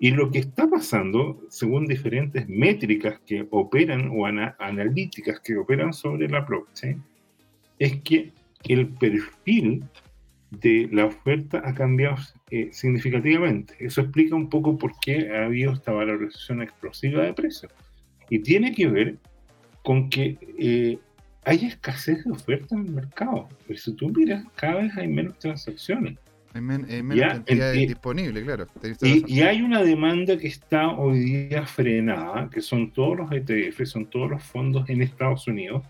Y 0.00 0.10
lo 0.10 0.30
que 0.30 0.40
está 0.40 0.68
pasando, 0.68 1.40
según 1.48 1.86
diferentes 1.86 2.48
métricas 2.48 3.20
que 3.26 3.46
operan 3.50 4.10
o 4.12 4.26
analíticas 4.26 5.40
que 5.40 5.56
operan 5.56 5.92
sobre 5.92 6.28
la 6.28 6.40
blockchain, 6.40 7.02
es 7.78 8.00
que 8.02 8.32
el 8.64 8.88
perfil 8.88 9.84
de 10.50 10.88
la 10.92 11.06
oferta 11.06 11.62
ha 11.64 11.74
cambiado 11.74 12.16
eh, 12.50 12.68
significativamente. 12.72 13.74
Eso 13.78 14.00
explica 14.00 14.34
un 14.34 14.48
poco 14.48 14.78
por 14.78 14.92
qué 15.00 15.30
ha 15.30 15.46
habido 15.46 15.72
esta 15.72 15.92
valorización 15.92 16.62
explosiva 16.62 17.22
de 17.22 17.32
precios. 17.32 17.72
Y 18.30 18.38
tiene 18.38 18.72
que 18.72 18.86
ver 18.86 19.16
con 19.82 20.08
que 20.08 20.38
eh, 20.58 20.98
hay 21.44 21.66
escasez 21.66 22.24
de 22.24 22.30
oferta 22.30 22.74
en 22.74 22.86
el 22.86 22.92
mercado. 22.92 23.48
Pero 23.66 23.78
si 23.78 23.92
tú 23.94 24.08
miras, 24.10 24.44
cada 24.56 24.82
vez 24.82 24.96
hay 24.96 25.08
menos 25.08 25.38
transacciones. 25.38 26.18
Hay, 26.54 26.60
menos 26.60 26.86
cantidad 26.88 27.72
disponible, 27.72 28.44
claro. 28.44 28.68
Y, 29.02 29.38
y, 29.38 29.40
hay 29.42 29.60
una 29.60 29.82
demanda 29.82 30.36
que 30.38 30.46
está 30.46 30.92
hoy 30.92 31.18
día 31.18 31.66
frenada, 31.66 32.48
que 32.48 32.60
son 32.60 32.92
todos 32.92 33.16
los 33.16 33.32
ETF, 33.32 33.84
son 33.84 34.06
todos 34.06 34.30
los 34.30 34.42
fondos 34.44 34.88
en 34.88 35.02
Estados 35.02 35.48
Unidos, 35.48 35.84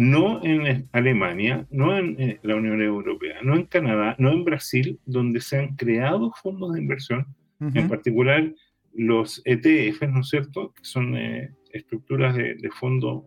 no 0.00 0.42
en 0.42 0.88
Alemania, 0.92 1.66
no 1.70 1.96
en 1.96 2.38
la 2.42 2.56
Unión 2.56 2.80
Europea, 2.80 3.40
no 3.42 3.54
en 3.54 3.66
Canadá, 3.66 4.16
no 4.18 4.32
en 4.32 4.44
Brasil, 4.44 4.98
donde 5.04 5.42
se 5.42 5.58
han 5.58 5.76
creado 5.76 6.32
fondos 6.42 6.72
de 6.72 6.80
inversión, 6.80 7.26
en 7.60 7.86
particular 7.86 8.54
los 8.94 9.42
ETF, 9.44 10.02
¿no 10.08 10.20
es 10.20 10.30
cierto?, 10.30 10.72
que 10.72 10.84
son 10.84 11.14
eh, 11.18 11.50
estructuras 11.72 12.34
de, 12.34 12.70
fondo 12.70 13.26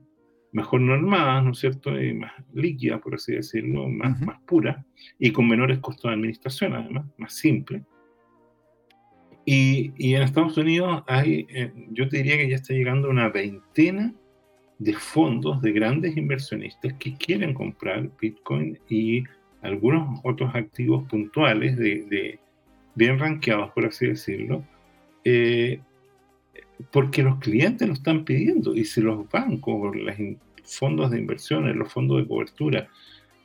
mejor 0.52 0.82
normadas, 0.82 1.44
¿no 1.44 1.52
es 1.52 1.60
cierto?, 1.60 2.02
y 2.02 2.16
más 2.16 2.34
líquidas, 2.54 3.00
por 3.02 3.14
así 3.14 3.34
decirlo, 3.34 3.88
más, 3.88 4.20
más 4.22 4.42
puras, 4.42 4.84
y 5.20 5.32
con 5.32 5.48
menores 5.48 5.78
costos 5.78 6.10
de 6.10 6.16
administración, 6.16 6.74
además, 6.74 7.06
más 7.20 7.36
simple. 7.36 7.84
Y, 9.46 9.94
y 9.98 10.16
en 10.16 10.24
Estados 10.24 10.58
Unidos 10.58 11.04
hay, 11.06 11.46
eh, 11.50 11.72
yo 11.92 12.10
te 12.10 12.18
diría 12.18 12.38
que 12.38 12.50
ya 12.50 12.56
está 12.56 12.74
llegando 12.74 13.12
una 13.12 13.30
veintena 13.30 14.16
de 14.84 14.94
fondos 14.94 15.62
de 15.62 15.72
grandes 15.72 16.18
inversionistas 16.18 16.94
que 16.94 17.16
quieren 17.16 17.54
comprar 17.54 18.10
Bitcoin 18.20 18.78
y 18.90 19.24
algunos 19.62 20.20
otros 20.24 20.54
activos 20.54 21.08
puntuales 21.08 21.78
de, 21.78 22.40
bien 22.96 23.18
rankeados, 23.18 23.72
por 23.72 23.86
así 23.86 24.08
decirlo, 24.08 24.64
eh, 25.24 25.80
porque 26.92 27.24
los 27.24 27.40
clientes 27.40 27.88
lo 27.88 27.94
están 27.94 28.26
pidiendo 28.26 28.76
y 28.76 28.84
si 28.84 29.02
los 29.02 29.30
bancos, 29.30 29.96
los 29.96 30.16
fondos 30.64 31.12
de 31.12 31.20
inversiones, 31.20 31.76
los 31.76 31.92
fondos 31.92 32.22
de 32.22 32.28
cobertura 32.28 32.90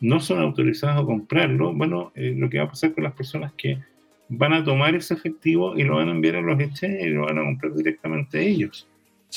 no 0.00 0.18
son 0.20 0.40
autorizados 0.40 1.02
a 1.02 1.06
comprarlo, 1.06 1.72
bueno, 1.72 2.12
eh, 2.16 2.34
lo 2.36 2.50
que 2.50 2.58
va 2.58 2.64
a 2.64 2.68
pasar 2.68 2.94
con 2.94 3.04
las 3.04 3.14
personas 3.14 3.52
que 3.56 3.78
van 4.28 4.52
a 4.52 4.64
tomar 4.64 4.94
ese 4.94 5.14
efectivo 5.14 5.76
y 5.76 5.84
lo 5.84 5.96
van 5.96 6.08
a 6.08 6.12
enviar 6.12 6.36
a 6.36 6.40
los 6.40 6.60
exchanges 6.60 7.06
y 7.06 7.10
lo 7.10 7.26
van 7.26 7.38
a 7.38 7.44
comprar 7.44 7.74
directamente 7.74 8.44
ellos. 8.46 8.88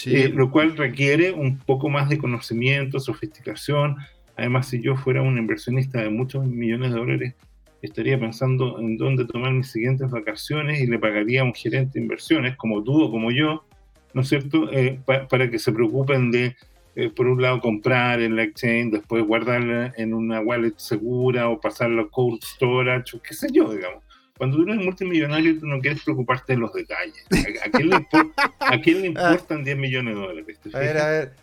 Eh, 0.06 0.32
lo 0.34 0.52
cual 0.52 0.78
requiere 0.78 1.32
un 1.32 1.58
poco 1.58 1.90
más 1.90 2.10
de 2.10 2.18
conocimiento, 2.18 3.00
sofisticación. 3.00 3.98
Además, 4.38 4.70
si 4.70 4.82
yo 4.82 4.96
fuera 4.96 5.22
un 5.22 5.38
inversionista 5.38 6.02
de 6.02 6.10
muchos 6.10 6.46
millones 6.46 6.92
de 6.92 6.98
dólares, 6.98 7.36
estaría 7.82 8.20
pensando 8.20 8.80
en 8.80 8.98
dónde 8.98 9.26
tomar 9.26 9.52
mis 9.54 9.72
siguientes 9.72 10.10
vacaciones 10.10 10.80
y 10.80 10.88
le 10.88 10.98
pagaría 10.98 11.42
a 11.42 11.44
un 11.44 11.54
gerente 11.54 11.94
de 11.96 12.04
inversiones, 12.04 12.56
como 12.56 12.84
tú 12.84 13.04
o 13.04 13.12
como 13.12 13.32
yo, 13.32 13.66
¿no 14.14 14.22
es 14.22 14.30
cierto?, 14.30 14.72
eh, 14.72 15.00
para 15.06 15.50
que 15.50 15.60
se 15.60 15.72
preocupen 15.72 16.32
de, 16.32 16.56
eh, 16.96 17.10
por 17.10 17.28
un 17.28 17.42
lado, 17.42 17.60
comprar 17.60 18.22
en 18.22 18.36
la 18.36 18.44
exchange, 18.44 18.92
después 18.92 19.26
guardarla 19.26 19.94
en 19.98 20.14
una 20.14 20.40
wallet 20.42 20.74
segura 20.78 21.50
o 21.50 21.60
pasarla 21.60 22.04
a 22.04 22.08
cold 22.08 22.42
storage, 22.44 23.18
o 23.18 23.22
qué 23.22 23.34
sé 23.34 23.48
yo, 23.52 23.74
digamos 23.74 24.04
cuando 24.42 24.58
tú 24.58 24.64
eres 24.64 24.84
multimillonario, 24.84 25.60
tú 25.60 25.68
no 25.68 25.80
quieres 25.80 26.02
preocuparte 26.02 26.54
de 26.54 26.58
los 26.58 26.74
detalles. 26.74 27.24
¿A, 27.64 27.70
quién, 27.70 27.90
le 27.92 29.02
le, 29.02 29.08
importan 29.10 29.64
10 29.64 29.78
millones 29.78 30.16
de 30.16 30.20
dólares? 30.20 30.60
A 30.74 30.80
ver, 30.80 30.98
a 30.98 31.08
ver, 31.10 31.34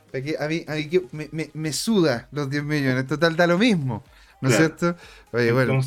a 0.40 0.48
mí, 0.48 0.64
me, 1.12 1.48
me, 1.54 1.72
suda 1.72 2.26
los 2.32 2.50
10 2.50 2.64
millones, 2.64 3.06
total 3.06 3.36
da 3.36 3.46
lo 3.46 3.56
mismo. 3.56 4.02
¿No 4.40 4.48
es 4.48 4.56
cierto? 4.56 4.94
Oye, 5.32 5.50
bueno, 5.52 5.80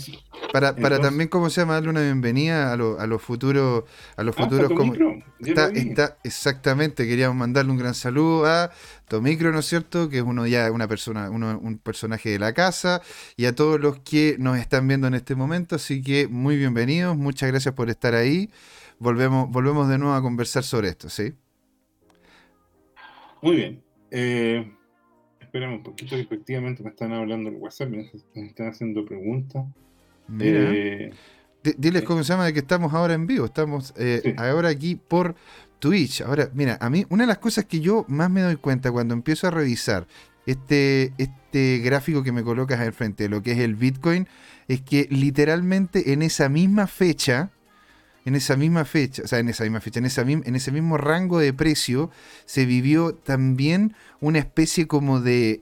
para, 0.52 0.76
para 0.76 1.00
también, 1.00 1.30
¿cómo 1.30 1.50
se 1.50 1.62
llama? 1.62 1.76
Darle 1.76 1.90
una 1.90 2.02
bienvenida 2.02 2.72
a, 2.72 2.74
a 2.74 3.08
los 3.08 3.22
futuros, 3.22 3.86
a 4.18 4.24
los 4.24 4.38
ah, 4.38 4.44
futuros 4.44 4.72
como 4.74 4.94
está, 5.40 5.70
está, 5.70 6.18
exactamente, 6.24 7.08
queríamos 7.08 7.38
mandarle 7.38 7.72
un 7.72 7.78
gran 7.78 7.94
saludo 7.94 8.46
a 8.46 8.70
Tomicro, 9.08 9.54
¿no 9.54 9.60
es 9.60 9.66
cierto? 9.68 10.10
Que 10.10 10.18
es 10.18 10.24
uno 10.24 10.46
ya 10.48 10.70
una 10.72 10.88
persona, 10.90 11.30
uno, 11.30 11.58
un 11.62 11.78
personaje 11.78 12.30
de 12.30 12.40
la 12.40 12.54
casa, 12.54 13.02
y 13.38 13.46
a 13.46 13.56
todos 13.56 13.80
los 13.80 14.00
que 14.00 14.36
nos 14.38 14.58
están 14.58 14.86
viendo 14.86 15.08
en 15.08 15.14
este 15.14 15.34
momento, 15.34 15.78
así 15.78 16.02
que 16.02 16.28
muy 16.28 16.58
bienvenidos, 16.58 17.16
muchas 17.16 17.50
gracias 17.50 17.74
por 17.74 17.90
estar 17.90 18.16
ahí. 18.16 18.50
Volvemos, 19.00 19.50
volvemos 19.50 19.88
de 19.88 19.98
nuevo 19.98 20.14
a 20.14 20.22
conversar 20.22 20.64
sobre 20.64 20.90
esto, 20.90 21.10
¿sí? 21.10 21.34
Muy 23.42 23.56
bien. 23.56 23.84
Eh, 24.12 24.72
esperamos 25.52 25.80
un 25.80 25.84
poquito, 25.84 26.16
efectivamente 26.16 26.82
me 26.82 26.92
están 26.92 27.12
hablando 27.12 27.50
en 27.50 27.62
WhatsApp, 27.62 27.90
me, 27.90 28.10
están 28.36 28.70
haciendo 28.70 29.04
preguntas. 29.04 29.66
Eh, 30.40 31.12
diles 31.78 32.04
cómo 32.04 32.24
se 32.24 32.32
llama 32.32 32.46
de 32.46 32.54
que 32.54 32.60
estamos 32.60 32.94
ahora 32.94 33.16
en 33.16 33.28
vivo. 33.28 33.48
Estamos 33.48 33.94
eh, 33.98 34.34
ahora 34.38 34.70
aquí 34.70 34.96
por 34.96 35.36
Twitch. 35.80 36.22
Ahora, 36.22 36.50
mira, 36.54 36.78
a 36.80 36.90
mí 36.90 37.06
una 37.10 37.24
de 37.24 37.28
las 37.28 37.40
cosas 37.40 37.66
que 37.66 37.82
yo 37.82 38.06
más 38.08 38.32
me 38.32 38.40
doy 38.40 38.56
cuenta 38.56 38.94
cuando 38.94 39.14
empiezo 39.14 39.46
a 39.46 39.52
revisar 39.52 40.08
este, 40.46 41.12
este 41.18 41.80
gráfico 41.80 42.24
que 42.24 42.32
me 42.32 42.44
colocas 42.44 42.80
al 42.80 42.94
frente 42.94 43.24
de 43.24 43.30
lo 43.30 43.44
que 43.44 43.52
es 43.52 43.60
el 43.60 43.76
Bitcoin 43.76 44.30
es 44.70 44.80
que 44.80 45.06
literalmente 45.10 46.14
en 46.14 46.22
esa 46.22 46.48
misma 46.48 46.88
fecha, 46.88 47.52
en 48.26 48.36
esa 48.36 48.56
misma 48.56 48.86
fecha, 48.86 49.24
o 49.24 49.28
sea, 49.28 49.40
en 49.40 49.50
esa 49.50 49.64
misma 49.64 49.82
fecha, 49.82 50.00
en, 50.00 50.06
esa, 50.06 50.22
en 50.22 50.56
ese 50.56 50.72
mismo 50.72 50.98
rango 50.98 51.40
de 51.40 51.54
precio, 51.54 52.12
se 52.46 52.66
vivió 52.66 53.14
también 53.14 53.96
una 54.20 54.40
especie 54.40 54.88
como 54.88 55.22
de, 55.22 55.62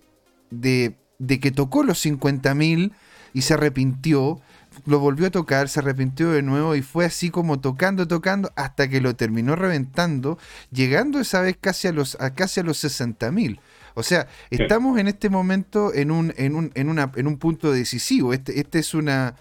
de, 0.50 0.96
de 1.20 1.40
que 1.40 1.52
tocó 1.52 1.84
los 1.84 2.06
50.000 2.06 2.92
y 3.34 3.42
se 3.42 3.54
arrepintió, 3.54 4.42
lo 4.86 5.00
volvió 5.00 5.28
a 5.28 5.32
tocar, 5.32 5.70
se 5.70 5.80
arrepintió 5.80 6.32
de 6.32 6.42
nuevo 6.42 6.76
y 6.76 6.82
fue 6.82 7.06
así 7.06 7.30
como 7.30 7.60
tocando, 7.60 8.08
tocando, 8.08 8.52
hasta 8.56 8.90
que 8.90 9.02
lo 9.02 9.16
terminó 9.16 9.56
reventando, 9.56 10.38
llegando 10.72 11.20
esa 11.20 11.42
vez 11.42 11.58
casi 11.60 11.88
a 11.88 11.94
los, 11.94 12.18
a 12.20 12.34
casi 12.34 12.60
a 12.60 12.64
los 12.64 12.84
60.000. 12.84 13.60
O 13.96 14.04
sea, 14.04 14.28
estamos 14.50 14.98
en 14.98 15.08
este 15.08 15.30
momento 15.30 15.94
en 15.94 16.12
un, 16.12 16.34
en 16.38 16.56
un, 16.56 16.72
en 16.76 16.90
una, 16.90 17.12
en 17.16 17.28
un 17.28 17.38
punto 17.38 17.72
decisivo. 17.72 18.34
Este, 18.34 18.60
este 18.60 18.80
es 18.80 18.94
una 18.94 19.36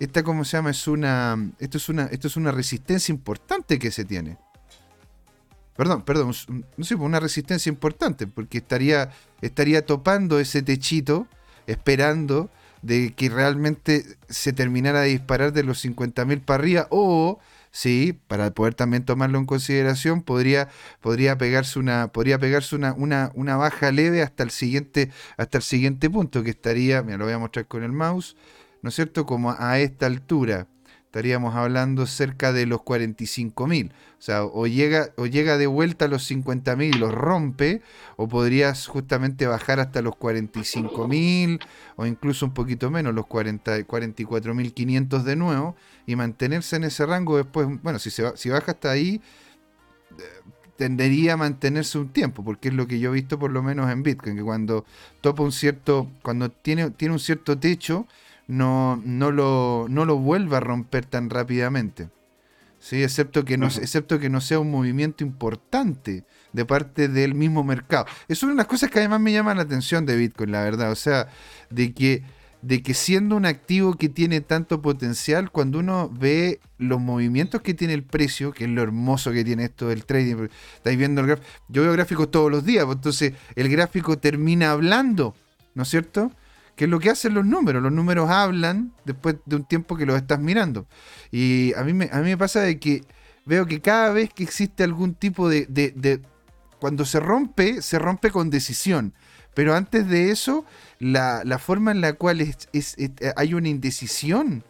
esta, 0.00 0.22
¿cómo 0.22 0.44
se 0.44 0.56
llama? 0.56 0.70
Es 0.70 0.86
una, 0.86 1.50
esto, 1.58 1.78
es 1.78 1.88
una, 1.88 2.04
esto 2.06 2.28
es 2.28 2.36
una 2.36 2.52
resistencia 2.52 3.12
importante 3.12 3.78
que 3.78 3.90
se 3.90 4.04
tiene. 4.04 4.38
Perdón, 5.76 6.02
perdón, 6.02 6.32
no 6.76 6.84
sé, 6.84 6.94
una 6.96 7.20
resistencia 7.20 7.70
importante, 7.70 8.26
porque 8.26 8.58
estaría, 8.58 9.10
estaría 9.40 9.86
topando 9.86 10.40
ese 10.40 10.62
techito, 10.62 11.28
esperando 11.66 12.50
de 12.82 13.12
que 13.14 13.28
realmente 13.28 14.04
se 14.28 14.52
terminara 14.52 15.02
de 15.02 15.10
disparar 15.10 15.52
de 15.52 15.62
los 15.62 15.84
50.000 15.84 16.44
para 16.44 16.60
arriba, 16.60 16.86
o 16.90 17.38
sí, 17.70 18.18
para 18.26 18.50
poder 18.52 18.74
también 18.74 19.04
tomarlo 19.04 19.38
en 19.38 19.46
consideración, 19.46 20.22
podría, 20.22 20.68
podría 21.00 21.38
pegarse 21.38 21.78
una, 21.78 22.08
podría 22.08 22.38
pegarse 22.38 22.74
una, 22.74 22.92
una, 22.92 23.30
una 23.34 23.56
baja 23.56 23.92
leve 23.92 24.22
hasta 24.22 24.42
el 24.42 24.50
siguiente, 24.50 25.10
hasta 25.36 25.58
el 25.58 25.62
siguiente 25.62 26.10
punto, 26.10 26.42
que 26.42 26.50
estaría, 26.50 27.02
mira, 27.02 27.18
lo 27.18 27.24
voy 27.24 27.34
a 27.34 27.38
mostrar 27.38 27.66
con 27.66 27.84
el 27.84 27.92
mouse, 27.92 28.36
¿no 28.82 28.88
es 28.88 28.94
cierto? 28.94 29.26
Como 29.26 29.54
a 29.58 29.78
esta 29.78 30.06
altura 30.06 30.66
estaríamos 31.08 31.54
hablando 31.54 32.06
cerca 32.06 32.52
de 32.52 32.66
los 32.66 32.80
45.000. 32.80 33.90
O 33.90 33.92
sea, 34.18 34.44
o 34.44 34.66
llega, 34.66 35.10
o 35.16 35.24
llega 35.26 35.56
de 35.56 35.66
vuelta 35.66 36.04
a 36.04 36.08
los 36.08 36.30
50.000 36.30 36.94
y 36.94 36.98
los 36.98 37.12
rompe, 37.12 37.80
o 38.16 38.28
podrías 38.28 38.86
justamente 38.86 39.46
bajar 39.46 39.80
hasta 39.80 40.02
los 40.02 40.14
45.000 40.14 41.60
o 41.96 42.04
incluso 42.04 42.44
un 42.44 42.52
poquito 42.52 42.90
menos, 42.90 43.14
los 43.14 43.26
40, 43.26 43.78
44.500 43.86 45.22
de 45.22 45.36
nuevo 45.36 45.76
y 46.06 46.14
mantenerse 46.14 46.76
en 46.76 46.84
ese 46.84 47.06
rango 47.06 47.38
después, 47.38 47.68
bueno, 47.82 47.98
si, 47.98 48.10
se 48.10 48.36
si 48.36 48.50
baja 48.50 48.72
hasta 48.72 48.90
ahí, 48.90 49.22
eh, 50.18 50.22
tendería 50.76 51.32
a 51.32 51.36
mantenerse 51.38 51.98
un 51.98 52.10
tiempo, 52.10 52.44
porque 52.44 52.68
es 52.68 52.74
lo 52.74 52.86
que 52.86 52.98
yo 52.98 53.10
he 53.10 53.14
visto 53.14 53.38
por 53.38 53.50
lo 53.50 53.62
menos 53.62 53.90
en 53.90 54.02
Bitcoin, 54.02 54.36
que 54.36 54.42
cuando 54.42 54.84
topa 55.22 55.42
un 55.42 55.52
cierto, 55.52 56.10
cuando 56.22 56.50
tiene, 56.50 56.90
tiene 56.90 57.14
un 57.14 57.20
cierto 57.20 57.58
techo, 57.58 58.06
no, 58.48 59.00
no, 59.04 59.30
lo, 59.30 59.86
no 59.88 60.04
lo 60.04 60.16
vuelva 60.16 60.56
a 60.56 60.60
romper 60.60 61.06
tan 61.06 61.30
rápidamente. 61.30 62.08
¿sí? 62.80 63.02
Excepto, 63.02 63.44
que 63.44 63.58
no, 63.58 63.66
excepto 63.66 64.18
que 64.18 64.30
no 64.30 64.40
sea 64.40 64.58
un 64.58 64.70
movimiento 64.70 65.22
importante 65.22 66.24
de 66.52 66.64
parte 66.64 67.08
del 67.08 67.34
mismo 67.34 67.62
mercado. 67.62 68.06
Es 68.26 68.42
una 68.42 68.52
de 68.52 68.56
las 68.56 68.66
cosas 68.66 68.90
que 68.90 68.98
además 68.98 69.20
me 69.20 69.32
llama 69.32 69.54
la 69.54 69.62
atención 69.62 70.06
de 70.06 70.16
Bitcoin, 70.16 70.50
la 70.50 70.62
verdad. 70.62 70.90
O 70.90 70.96
sea, 70.96 71.28
de 71.70 71.92
que, 71.92 72.22
de 72.62 72.82
que 72.82 72.94
siendo 72.94 73.36
un 73.36 73.44
activo 73.44 73.94
que 73.94 74.08
tiene 74.08 74.40
tanto 74.40 74.80
potencial, 74.80 75.50
cuando 75.50 75.78
uno 75.78 76.08
ve 76.08 76.60
los 76.78 77.00
movimientos 77.00 77.60
que 77.60 77.74
tiene 77.74 77.92
el 77.92 78.02
precio, 78.02 78.52
que 78.52 78.64
es 78.64 78.70
lo 78.70 78.82
hermoso 78.82 79.30
que 79.30 79.44
tiene 79.44 79.64
esto 79.64 79.88
del 79.88 80.06
trading, 80.06 80.48
estáis 80.74 80.96
viendo 80.96 81.20
el 81.20 81.26
gráfico, 81.26 81.48
yo 81.68 81.82
veo 81.82 81.92
gráficos 81.92 82.30
todos 82.30 82.50
los 82.50 82.64
días, 82.64 82.86
pues, 82.86 82.96
entonces 82.96 83.34
el 83.56 83.68
gráfico 83.68 84.18
termina 84.18 84.70
hablando, 84.70 85.34
¿no 85.74 85.82
es 85.82 85.88
cierto? 85.88 86.32
Que 86.78 86.84
es 86.84 86.90
lo 86.90 87.00
que 87.00 87.10
hacen 87.10 87.34
los 87.34 87.44
números. 87.44 87.82
Los 87.82 87.90
números 87.90 88.30
hablan 88.30 88.92
después 89.04 89.34
de 89.46 89.56
un 89.56 89.64
tiempo 89.64 89.96
que 89.96 90.06
los 90.06 90.16
estás 90.16 90.38
mirando. 90.38 90.86
Y 91.32 91.74
a 91.74 91.82
mí 91.82 91.92
me, 91.92 92.08
a 92.12 92.18
mí 92.18 92.30
me 92.30 92.38
pasa 92.38 92.60
de 92.60 92.78
que 92.78 93.02
veo 93.44 93.66
que 93.66 93.80
cada 93.80 94.12
vez 94.12 94.32
que 94.32 94.44
existe 94.44 94.84
algún 94.84 95.14
tipo 95.14 95.48
de, 95.48 95.66
de, 95.66 96.20
Cuando 96.78 97.04
se 97.04 97.18
rompe, 97.18 97.82
se 97.82 97.98
rompe 97.98 98.30
con 98.30 98.48
decisión. 98.48 99.12
Pero 99.54 99.74
antes 99.74 100.08
de 100.08 100.30
eso, 100.30 100.64
la, 101.00 101.42
la 101.44 101.58
forma 101.58 101.90
en 101.90 102.00
la 102.00 102.12
cual 102.12 102.40
es, 102.40 102.68
hay 103.34 103.54
una 103.54 103.68
indecisión 103.68 104.62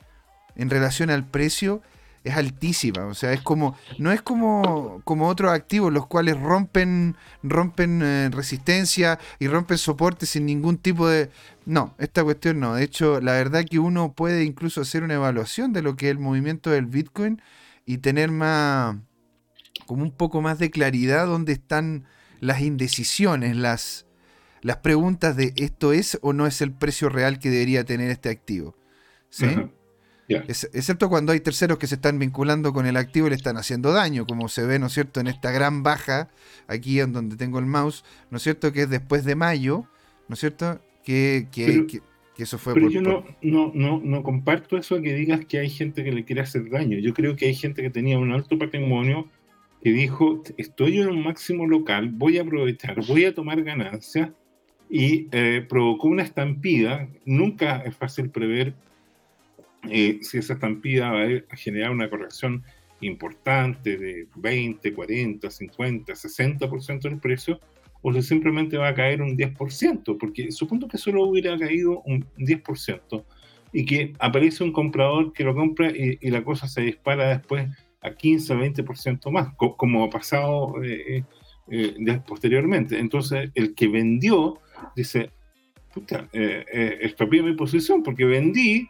en 0.57 0.71
relación 0.71 1.11
al 1.11 1.27
precio 1.27 1.83
es 2.29 2.37
altísima. 2.37 3.07
O 3.07 3.15
sea, 3.15 3.33
es 3.33 3.41
como. 3.41 3.77
No 3.99 4.13
es 4.13 4.23
como, 4.23 5.01
como 5.05 5.29
otros 5.29 5.53
activos, 5.53 5.93
los 5.93 6.07
cuales 6.07 6.41
rompen, 6.41 7.17
rompen 7.43 8.03
eh, 8.03 8.31
resistencia 8.31 9.19
y 9.39 9.49
rompen 9.49 9.79
soporte 9.79 10.27
sin 10.27 10.47
ningún 10.47 10.79
tipo 10.79 11.09
de. 11.09 11.31
No, 11.67 11.95
esta 11.99 12.25
cuestión 12.25 12.61
no. 12.61 12.75
De 12.75 12.85
hecho, 12.85 13.21
la 13.21 13.33
verdad 13.33 13.65
que 13.69 13.79
uno 13.79 14.13
puede 14.13 14.45
incluso 14.45 14.81
hacer 14.81 15.03
una 15.03 15.15
evaluación 15.15 15.73
de 15.73 15.83
lo 15.83 15.97
que 15.97 16.07
es 16.07 16.13
el 16.13 16.19
movimiento 16.19 16.71
del 16.71 16.87
Bitcoin 16.87 17.43
y 17.85 17.99
tener 17.99 18.31
más. 18.31 18.97
como 19.87 20.03
un 20.03 20.13
poco 20.13 20.41
más 20.41 20.59
de 20.59 20.71
claridad 20.71 21.27
dónde 21.27 21.53
están 21.53 22.05
las 22.41 22.61
indecisiones, 22.61 23.57
las, 23.57 24.07
las 24.63 24.79
preguntas 24.79 25.37
de 25.37 25.53
esto 25.57 25.93
es 25.93 26.19
o 26.23 26.33
no 26.33 26.47
es 26.47 26.61
el 26.61 26.73
precio 26.73 27.09
real 27.09 27.39
que 27.39 27.51
debería 27.51 27.85
tener 27.85 28.11
este 28.11 28.31
activo. 28.31 28.77
¿Sí? 29.31 29.47
Excepto 30.29 31.09
cuando 31.09 31.33
hay 31.33 31.41
terceros 31.41 31.79
que 31.79 31.87
se 31.87 31.97
están 31.97 32.19
vinculando 32.19 32.73
con 32.73 32.87
el 32.87 32.97
activo 32.97 33.27
y 33.27 33.31
le 33.31 33.37
están 33.37 33.57
haciendo 33.57 33.93
daño, 33.93 34.27
como 34.27 34.49
se 34.49 34.67
ve, 34.67 34.79
¿no 34.79 34.87
es 34.87 34.93
cierto?, 34.93 35.21
en 35.21 35.27
esta 35.27 35.51
gran 35.51 35.83
baja, 35.83 36.29
aquí 36.67 37.01
en 37.01 37.13
donde 37.13 37.37
tengo 37.37 37.59
el 37.59 37.67
mouse, 37.67 38.05
¿no 38.31 38.37
es 38.37 38.43
cierto?, 38.43 38.73
que 38.73 38.83
es 38.83 38.91
después 38.91 39.25
de 39.25 39.35
mayo, 39.35 39.87
¿no 40.29 40.35
es 40.35 40.41
cierto?, 40.41 40.81
que, 41.05 41.47
eso 42.37 42.59
fue... 42.59 42.75
Pero 42.75 42.91
yo 42.91 43.03
no, 43.03 43.25
no, 43.43 43.73
no, 43.75 44.01
no 44.05 44.23
comparto 44.23 44.77
eso 44.77 45.01
que 45.01 45.15
digas 45.15 45.45
que 45.47 45.59
hay 45.59 45.71
gente 45.71 46.05
que 46.05 46.13
le 46.13 46.25
quiere 46.25 46.43
hacer 46.43 46.71
daño. 46.71 46.99
Yo 46.99 47.13
creo 47.13 47.35
que 47.35 47.47
hay 47.47 47.55
gente 47.55 47.83
que 47.83 47.91
tenía 47.91 48.19
un 48.19 48.33
alto 48.33 48.57
patrimonio 48.59 49.27
que 49.83 49.91
dijo, 49.91 50.43
estoy 50.57 51.01
en 51.01 51.09
un 51.09 51.25
máximo 51.25 51.67
local, 51.67 52.11
voy 52.11 52.39
a 52.39 52.43
aprovechar, 52.43 53.05
voy 53.07 53.25
a 53.25 53.35
tomar 53.35 53.63
ganancias 53.63 54.31
y 54.91 55.29
eh, 55.33 55.65
provocó 55.69 56.09
una 56.09 56.23
estampida. 56.23 57.09
Nunca 57.25 57.79
es 57.79 57.97
fácil 57.97 58.31
prever 58.31 58.75
eh, 59.89 60.19
si 60.23 60.39
esa 60.39 60.55
estampida 60.55 61.13
va 61.13 61.25
a 61.25 61.57
generar 61.57 61.91
una 61.91 62.11
corrección 62.11 62.65
importante 63.01 63.97
de 63.97 64.27
20, 64.37 64.93
40, 64.93 65.51
50, 65.51 66.13
60% 66.13 67.01
del 67.03 67.19
precio, 67.19 67.61
o 68.03 68.13
si 68.13 68.23
simplemente 68.23 68.77
va 68.77 68.89
a 68.89 68.95
caer 68.95 69.23
un 69.23 69.37
10%, 69.37 70.19
porque 70.19 70.53
supongo 70.53 70.89
que 70.89 70.99
solo 70.99 71.25
hubiera 71.25 71.59
caído 71.59 72.01
un 72.03 72.25
10% 72.37 73.25
y 73.73 73.85
que 73.85 74.15
aparece 74.19 74.65
un 74.65 74.73
comprador 74.73 75.33
que 75.33 75.45
lo 75.45 75.55
compra 75.55 75.91
y, 75.91 76.19
la 76.31 76.43
cosa 76.43 76.69
se 76.69 76.83
dispara 76.83 77.29
después 77.29 77.69
a 78.01 78.15
15, 78.15 78.55
20% 78.55 79.31
más, 79.31 79.55
como 79.57 80.05
ha 80.05 80.11
pasado 80.11 80.83
eh, 80.83 81.25
eh, 81.71 82.21
posteriormente. 82.27 82.99
Entonces, 82.99 83.51
el 83.55 83.75
que 83.75 83.89
vendió 83.89 84.59
dice, 84.95 85.31
puta, 85.93 86.29
eh, 86.33 87.15
mi 87.43 87.53
posición 87.55 88.03
porque 88.03 88.25
vendí 88.25 88.89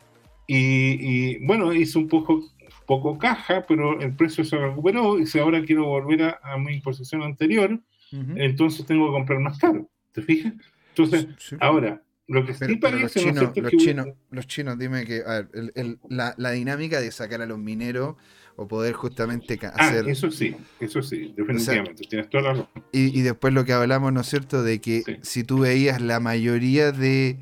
y, 0.50 1.44
bueno, 1.44 1.74
hizo 1.74 1.98
un 1.98 2.08
poco, 2.08 2.42
poco 2.86 3.18
caja, 3.18 3.66
pero 3.68 4.00
el 4.00 4.16
precio 4.16 4.44
se 4.44 4.56
recuperó 4.56 5.18
y 5.18 5.26
si 5.26 5.38
ahora 5.38 5.62
quiero 5.62 5.84
volver 5.84 6.36
a, 6.42 6.56
mi 6.56 6.80
posición 6.80 7.22
anterior, 7.22 7.78
entonces 8.10 8.86
tengo 8.86 9.06
que 9.06 9.12
comprar 9.12 9.40
más 9.40 9.58
caro. 9.58 9.88
¿Te 10.12 10.22
fijas? 10.22 10.54
Entonces, 10.96 11.28
ahora, 11.60 12.02
lo 12.26 12.46
que 12.46 12.54
sí 12.54 12.76
parece... 12.76 13.30
Los 13.30 13.72
chinos, 13.72 14.08
los, 14.30 14.46
chinos, 14.46 14.78
dime 14.78 15.04
que, 15.04 15.22
a 15.24 15.42
ver, 15.42 15.98
la, 16.08 16.34
la, 16.38 16.50
dinámica 16.52 16.98
de 16.98 17.10
sacar 17.10 17.42
a 17.42 17.46
los 17.46 17.58
mineros 17.58 18.16
o 18.56 18.66
poder 18.66 18.94
justamente 18.94 19.58
ah, 19.62 19.72
hacer... 19.76 20.08
Eso 20.08 20.30
sí, 20.30 20.56
eso 20.80 21.02
sí, 21.02 21.34
definitivamente, 21.36 22.04
tienes 22.08 22.30
toda 22.30 22.42
la 22.42 22.48
razón. 22.50 22.68
Y, 22.92 23.18
y, 23.18 23.22
después 23.22 23.52
lo 23.52 23.66
que 23.66 23.74
hablamos, 23.74 24.14
¿no 24.14 24.22
es 24.22 24.26
cierto?, 24.26 24.62
de 24.62 24.80
que 24.80 25.20
si 25.20 25.44
tú 25.44 25.60
veías 25.60 26.00
la 26.00 26.20
mayoría 26.20 26.90
de 26.90 27.36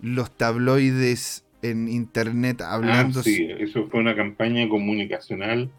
los 0.00 0.34
tabloides 0.36 1.43
en 1.70 1.88
internet 1.88 2.60
hablando. 2.60 3.20
Ah, 3.20 3.22
sí, 3.22 3.48
eso 3.58 3.88
fue 3.88 4.00
una 4.00 4.14
campaña 4.14 4.68
comunicacional 4.68 5.70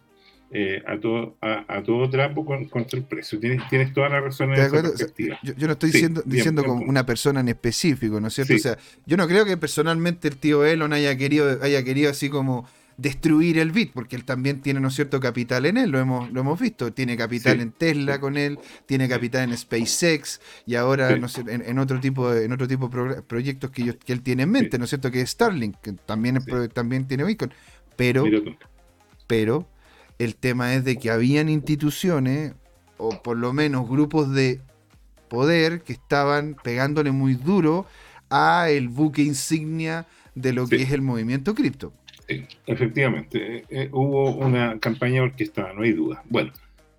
eh, 0.52 0.82
a, 0.88 1.00
todo, 1.00 1.36
a, 1.42 1.84
todo 1.84 2.10
trapo 2.10 2.46
contra 2.46 2.98
el 2.98 3.04
precio. 3.06 3.40
Tienes, 3.40 3.68
tienes 3.68 3.94
toda 3.94 4.10
la 4.10 4.22
razón 4.22 4.54
en 4.54 4.62
esa 4.62 4.82
perspectiva. 4.82 5.40
yo, 5.44 5.68
no 5.68 5.74
estoy 5.74 5.92
diciendo, 5.92 6.22
diciendo 6.26 6.64
como 6.64 6.86
una 6.86 7.06
persona 7.06 7.40
en 7.40 7.50
específico, 7.50 8.22
¿no 8.22 8.28
es 8.28 8.36
cierto? 8.36 8.54
O 8.54 8.60
sea, 8.60 8.78
yo 9.06 9.18
no 9.18 9.28
creo 9.28 9.44
que 9.44 9.58
personalmente 9.58 10.28
el 10.28 10.38
tío 10.38 10.64
Elon 10.64 10.94
haya 10.94 11.18
querido, 11.18 11.62
haya 11.62 11.84
querido 11.84 12.12
así 12.12 12.30
como 12.30 12.68
destruir 12.98 13.60
el 13.60 13.72
bit, 13.72 13.92
porque 13.94 14.16
él 14.16 14.24
también 14.24 14.62
tiene, 14.62 14.80
¿no 14.80 14.90
cierto?, 14.90 15.20
capital 15.20 15.66
en 15.66 15.78
él, 15.78 15.90
lo 15.90 16.00
hemos, 16.00 16.32
lo 16.32 16.42
hemos 16.42 16.60
visto, 16.60 16.94
tiene 16.94 17.18
capital 17.18 17.60
en 17.60 17.72
Tesla 17.72 18.20
con 18.20 18.38
él, 18.38 18.58
tiene 18.86 19.10
capital 19.10 19.50
en 19.50 19.58
SpaceX 19.58 20.40
y 20.66 20.76
ahora, 20.76 21.18
no 21.18 21.28
sé, 21.28 21.44
en, 21.48 21.80
otro 21.80 22.00
tipo 22.00 22.32
de, 22.32 22.46
en 22.46 22.54
otro 22.54 22.68
tipo 22.68 22.88
de 22.88 23.22
proyectos 23.22 23.72
que, 23.72 23.98
que 23.98 24.14
él 24.14 24.22
tiene 24.22 24.44
en 24.44 24.52
mente, 24.52 24.78
¿no 24.78 24.86
es 24.86 24.90
cierto?, 24.90 25.12
que 25.12 25.22
es 25.22 25.32
Starlink, 25.32 25.76
que 25.82 25.94
también, 25.94 26.40
también 26.74 27.08
tiene 27.08 27.24
Bitcoin, 27.26 27.52
pero, 27.96 28.24
pero 29.28 29.68
el 30.18 30.36
tema 30.36 30.74
es 30.74 30.86
de 30.86 30.98
que 30.98 31.12
habían 31.12 31.50
instituciones, 31.50 32.54
o 32.98 33.22
por 33.22 33.38
lo 33.38 33.52
menos 33.52 33.90
grupos 33.90 34.34
de 34.34 34.62
poder, 35.30 35.82
que 35.82 35.94
estaban 35.94 36.56
pegándole 36.64 37.12
muy 37.12 37.34
duro 37.34 37.86
a 38.30 38.70
el 38.70 38.88
buque 38.88 39.22
insignia 39.22 40.08
de 40.34 40.54
lo 40.54 40.68
que 40.68 40.82
es 40.82 40.92
el 40.92 41.02
movimiento 41.02 41.56
cripto. 41.56 41.94
Efectivamente, 42.28 43.58
eh, 43.58 43.66
eh, 43.70 43.90
hubo 43.92 44.36
una 44.36 44.80
campaña 44.80 45.22
orquestada, 45.24 45.74
no 45.74 45.84
hay 45.84 45.94
duda. 45.94 46.24
Bueno, 46.30 46.52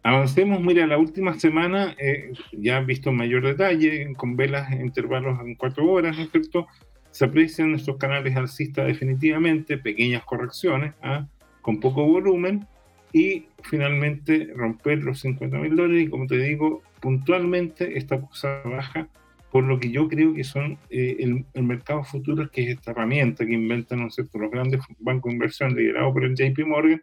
avancemos, 0.02 0.60
mira, 0.60 0.86
la 0.86 0.98
última 0.98 1.38
semana, 1.38 1.94
eh, 1.98 2.32
ya 2.52 2.78
han 2.78 2.86
visto 2.86 3.12
mayor 3.12 3.44
detalle, 3.44 4.14
con 4.16 4.36
velas 4.36 4.70
intervalos 4.72 5.40
en 5.40 5.56
cuatro 5.56 5.90
horas, 5.90 6.16
¿no 6.16 6.24
es 6.24 6.30
cierto? 6.30 6.66
Se 7.10 7.24
aprecian 7.24 7.70
nuestros 7.70 7.96
canales 7.96 8.36
alcistas 8.36 8.86
definitivamente, 8.86 9.78
pequeñas 9.78 10.24
correcciones, 10.24 10.94
¿ah? 11.02 11.26
con 11.60 11.80
poco 11.80 12.06
volumen, 12.06 12.66
y 13.12 13.46
finalmente 13.62 14.50
romper 14.54 15.02
los 15.02 15.20
50 15.20 15.58
mil 15.58 15.74
dólares, 15.74 16.04
y 16.04 16.10
como 16.10 16.26
te 16.26 16.38
digo, 16.38 16.82
puntualmente 17.00 17.98
esta 17.98 18.20
cosa 18.20 18.60
baja 18.64 19.08
por 19.56 19.64
lo 19.64 19.80
que 19.80 19.90
yo 19.90 20.06
creo 20.06 20.34
que 20.34 20.44
son 20.44 20.76
eh, 20.90 21.16
el, 21.18 21.64
mercado 21.64 22.04
futuro, 22.04 22.50
que 22.50 22.62
es 22.62 22.76
esta 22.76 22.90
herramienta 22.90 23.46
que 23.46 23.54
inventan 23.54 24.00
¿no 24.00 24.08
los 24.08 24.50
grandes 24.50 24.82
bancos 24.98 25.30
de 25.30 25.34
inversión 25.34 25.74
liderados 25.74 26.12
por 26.12 26.24
el 26.24 26.34
JP 26.34 26.66
Morgan, 26.66 27.02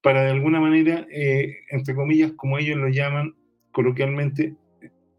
para 0.00 0.22
de 0.22 0.30
alguna 0.30 0.60
manera, 0.60 1.06
eh, 1.12 1.58
entre 1.68 1.94
comillas, 1.94 2.32
como 2.32 2.56
ellos 2.56 2.78
lo 2.78 2.88
llaman 2.88 3.34
coloquialmente, 3.70 4.54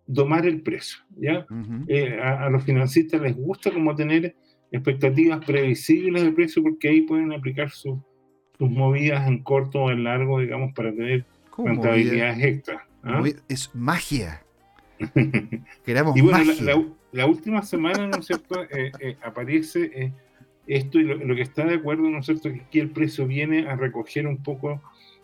domar 0.08 0.48
el 0.48 0.64
precio. 0.64 0.98
¿ya? 1.18 1.46
Eh, 1.88 2.20
a, 2.20 2.50
los 2.50 2.64
financistas 2.64 3.22
les 3.22 3.36
gusta 3.36 3.70
como 3.70 3.96
tener 3.96 4.36
expectativas 4.72 5.46
previsibles 5.46 6.24
de 6.24 6.32
precio 6.32 6.64
porque 6.64 6.90
ahí 6.90 7.02
pueden 7.02 7.32
aplicar 7.32 7.70
sus 7.70 8.00
movidas 8.58 9.28
en 9.28 9.44
corto 9.44 9.84
o 9.84 9.92
en 9.92 10.04
largo, 10.04 10.40
digamos, 10.40 10.74
para 10.74 10.92
tener 10.92 11.28
rentabilidades 11.56 12.44
extras. 12.44 12.82
¿ah? 13.04 13.22
Es 13.48 13.70
magia. 13.76 14.42
y 16.16 16.22
bueno, 16.22 16.54
la, 17.12 17.26
última 17.26 17.62
semana, 17.64 18.08
¿no 18.08 18.18
es 18.18 18.26
cierto?, 18.26 18.64
eh, 18.64 18.92
eh, 19.00 19.18
aparece 19.24 19.92
eh, 19.94 20.12
esto 20.68 21.00
y 21.00 21.04
lo, 21.04 21.36
que 21.36 21.42
está 21.42 21.66
de 21.66 21.76
acuerdo, 21.76 22.04
¿no 22.10 22.20
es 22.20 22.26
cierto?, 22.26 22.50
es 22.50 22.62
que 22.64 22.80
el 22.80 22.90
precio 22.90 23.26
viene 23.28 23.68
a 23.68 23.76
recoger 23.76 24.28
un 24.28 24.38
poco 24.38 24.82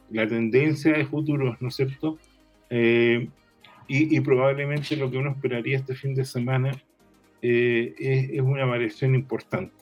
la 0.09 0.27
tendencia 0.27 0.93
de 0.93 1.05
futuros, 1.05 1.57
¿no 1.61 1.69
es 1.69 1.75
cierto? 1.75 2.17
Y, 3.89 4.19
probablemente 4.21 4.97
lo 4.97 5.09
que 5.09 5.17
uno 5.17 5.31
esperaría 5.31 5.77
este 5.77 5.95
fin 5.95 6.13
de 6.13 6.25
semana 6.25 6.71
es, 7.41 8.41
una 8.41 8.65
variación 8.65 9.15
importante. 9.15 9.73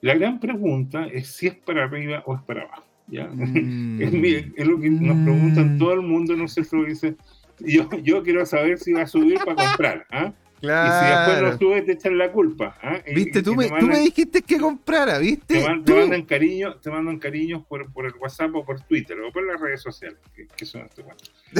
La 0.00 0.14
gran 0.14 0.38
pregunta 0.40 1.06
es 1.06 1.28
si 1.28 1.46
es 1.48 1.54
para 1.54 1.84
arriba 1.84 2.22
o 2.26 2.34
es 2.34 2.42
para 2.42 2.62
abajo. 2.62 2.84
¿ya? 3.08 3.28
Mm. 3.34 4.00
es, 4.00 4.66
lo 4.66 4.80
que 4.80 4.90
nos 4.90 5.16
preguntan 5.24 5.76
mm. 5.76 5.78
todo 5.78 5.92
el 5.94 6.02
mundo, 6.02 6.36
¿no 6.36 6.44
es 6.44 6.54
cierto? 6.54 6.82
Dice, 6.84 7.16
yo, 7.64 7.88
yo 8.02 8.22
quiero 8.22 8.44
saber 8.46 8.78
si 8.78 8.92
va 8.92 9.02
a 9.02 9.06
subir 9.06 9.38
para 9.44 9.68
comprar. 9.68 10.06
¿ah? 10.10 10.32
Claro. 10.60 10.88
Y 10.88 11.00
si 11.00 11.14
después 11.14 11.42
no 11.42 11.58
sube, 11.58 11.82
te 11.82 11.92
echan 11.92 12.18
la 12.18 12.30
culpa. 12.30 12.78
¿ah? 12.82 12.98
Viste, 13.12 13.42
tú, 13.42 13.56
me, 13.56 13.68
tú 13.68 13.86
me 13.86 13.98
dijiste 13.98 14.42
que 14.42 14.58
comprara, 14.58 15.18
¿viste? 15.18 15.60
Te, 15.84 15.94
mandan 15.94 16.22
cariño, 16.22 16.76
te 16.76 16.90
mandan 16.90 17.18
cariños 17.18 17.64
por, 17.66 17.92
por 17.92 18.06
el 18.06 18.12
WhatsApp 18.20 18.54
o 18.54 18.64
por 18.64 18.80
Twitter 18.82 19.18
o 19.20 19.32
por 19.32 19.44
las 19.44 19.60
redes 19.60 19.82
sociales, 19.82 20.18
que, 20.56 20.64
son 20.64 20.82
este 20.82 21.02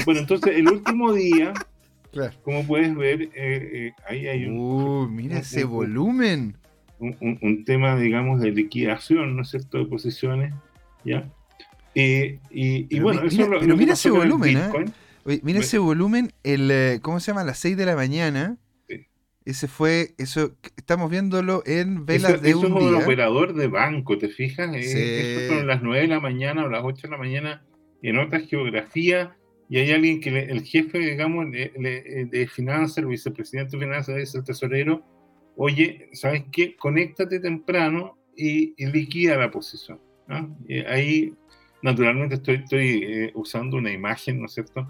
Bueno, 0.05 0.21
entonces 0.21 0.57
el 0.57 0.69
último 0.69 1.13
día, 1.13 1.53
como 2.45 2.65
puedes 2.65 2.95
ver, 2.95 3.23
eh, 3.23 3.31
eh, 3.35 3.93
ahí 4.07 4.29
hay 4.29 4.45
un. 4.47 4.59
Uh, 4.59 5.09
mira 5.09 5.39
ese 5.39 5.65
volumen. 5.65 6.57
Un, 7.01 7.39
un, 7.43 7.65
tema, 7.65 7.97
digamos, 7.97 8.41
de 8.41 8.53
liquidación, 8.53 9.35
¿no 9.35 9.43
es 9.43 9.51
cierto?, 9.51 9.79
de 9.79 9.87
posiciones, 9.87 10.55
¿ya? 11.05 11.29
Eh, 11.97 12.39
y, 12.51 12.97
y 12.97 13.01
bueno, 13.01 13.23
eso 13.23 13.49
lo, 13.49 13.59
pero 13.59 13.77
mira 13.77 13.95
ese 13.95 14.11
volumen, 14.11 14.57
¿eh? 14.57 14.85
Mira 15.43 15.61
ese 15.61 15.79
volumen, 15.79 16.33
el, 16.43 16.71
eh, 16.71 17.01
¿cómo 17.03 17.21
se 17.21 17.29
llama? 17.29 17.43
A 17.43 17.45
las 17.45 17.59
6 17.59 17.77
de 17.77 17.87
la 17.87 17.97
mañana. 17.97 18.59
Ese 19.45 19.67
fue, 19.67 20.15
eso, 20.19 20.55
estamos 20.77 21.11
viéndolo 21.11 21.65
en 21.67 22.07
velas 22.07 22.41
de 22.41 22.55
un 22.55 22.67
Eso 22.67 22.79
es 22.79 22.85
un 22.85 22.95
operador 22.95 23.55
de 23.55 23.67
banco, 23.67 24.17
¿te 24.17 24.29
fijas? 24.29 24.73
Eh, 24.73 25.49
sí. 25.49 25.49
son 25.49 25.67
las 25.67 25.83
9 25.83 26.03
de 26.03 26.07
la 26.07 26.21
mañana 26.21 26.65
o 26.65 26.69
las 26.69 26.83
8 26.85 27.09
de 27.09 27.11
la 27.11 27.19
mañana 27.19 27.65
en 28.03 28.19
otra 28.19 28.39
geografía 28.39 29.37
y 29.69 29.79
hay 29.79 29.91
alguien 29.91 30.21
que 30.21 30.29
el 30.29 30.63
jefe, 30.63 30.99
digamos, 30.99 31.51
de 31.51 32.49
finanzas, 32.53 32.99
el 32.99 33.07
vicepresidente 33.07 33.77
de 33.77 33.85
finanzas, 33.85 34.17
es 34.17 34.35
el 34.35 34.45
tesorero, 34.45 35.03
oye, 35.57 36.09
¿sabes 36.13 36.45
qué? 36.53 36.77
Conéctate 36.77 37.41
temprano 37.41 38.19
y, 38.37 38.75
liquida 38.87 39.37
la 39.37 39.51
posición. 39.51 40.01
ahí, 40.89 41.33
naturalmente, 41.83 42.37
estoy, 42.37 42.57
estoy 42.57 43.05
eh, 43.05 43.33
usando 43.35 43.77
una 43.77 43.93
imagen, 43.93 44.41
¿no 44.41 44.47
es 44.47 44.53
cierto? 44.53 44.87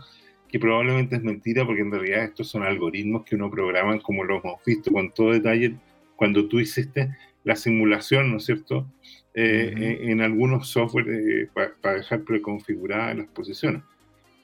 Que 0.52 0.60
probablemente 0.60 1.16
es 1.16 1.22
mentira 1.22 1.64
porque 1.64 1.80
en 1.80 1.90
realidad 1.90 2.24
estos 2.24 2.48
son 2.48 2.62
algoritmos 2.62 3.24
que 3.24 3.36
uno 3.36 3.50
programa 3.50 3.98
como 4.00 4.22
lo 4.22 4.38
hemos 4.38 4.62
visto 4.66 4.92
con 4.92 5.10
todo 5.10 5.32
detalle 5.32 5.76
cuando 6.14 6.46
tú 6.46 6.60
hiciste 6.60 7.16
la 7.42 7.56
simulación, 7.56 8.30
¿no 8.30 8.36
es 8.36 8.44
cierto? 8.44 8.86
Eh, 9.34 9.98
en, 10.02 10.20
algunos 10.20 10.68
software 10.68 11.08
eh, 11.08 11.48
para 11.80 11.96
dejar 11.96 12.22
preconfiguradas 12.22 13.16
las 13.16 13.26
posiciones. 13.28 13.82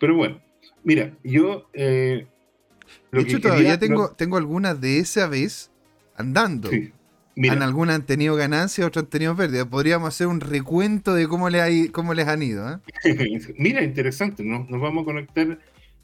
Pero 0.00 0.16
bueno, 0.16 0.40
mira, 0.82 1.12
yo... 1.22 1.68
Eh, 1.74 2.26
de 3.12 3.20
hecho, 3.20 3.38
todavía 3.38 3.78
tengo, 3.78 4.10
tengo 4.12 4.38
algunas 4.38 4.80
de 4.80 5.00
esa 5.00 5.28
vez 5.28 5.70
andando. 6.16 6.70
Sí. 6.70 6.90
En 7.36 7.62
algunas 7.62 7.96
han 7.96 8.06
tenido 8.06 8.34
ganancias, 8.34 8.86
otras 8.86 9.04
han 9.04 9.10
tenido 9.10 9.36
pérdidas. 9.36 9.66
Podríamos 9.66 10.08
hacer 10.08 10.26
un 10.26 10.40
recuento 10.40 11.14
de 11.14 11.28
cómo, 11.28 11.50
le 11.50 11.92
cómo 11.92 12.14
les 12.14 12.26
han 12.26 12.42
ido. 12.42 12.80
Mira, 13.58 13.84
interesante. 13.84 14.42
Nos, 14.42 14.68
nos 14.70 14.80
vamos 14.80 15.02
a 15.02 15.04
conectar 15.04 15.58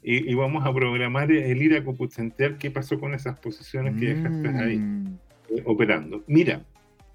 y, 0.07 0.33
vamos 0.35 0.63
a 0.63 0.71
programar 0.71 1.31
el 1.31 1.61
ir 1.61 1.75
a 1.75 1.83
computentear 1.83 2.59
qué 2.59 2.69
pasó 2.69 2.99
con 2.99 3.15
esas 3.15 3.39
posiciones 3.39 3.99
que 3.99 4.13
dejaste 4.13 4.49
ahí 4.49 4.77
mm. 4.77 5.17
eh, 5.49 5.63
operando. 5.65 6.23
Mira, 6.27 6.63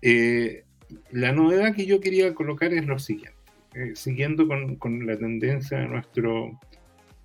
eh, 0.03 0.64
la 1.12 1.31
novedad 1.31 1.72
que 1.72 1.87
yo 1.87 2.00
quería 2.00 2.35
colocar 2.35 2.74
es 2.74 2.85
lo 2.87 2.98
siguiente, 2.98 3.38
eh, 3.74 3.92
siguiendo 3.94 4.48
con, 4.48 5.07
la 5.07 5.16
tendencia 5.16 5.79
de 5.79 5.87
nuestro, 5.87 6.59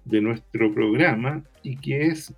de 0.04 0.21
nuestro 0.21 0.71
programa 0.71 1.43
y 1.63 1.78
que 1.78 2.08
es 2.08 2.32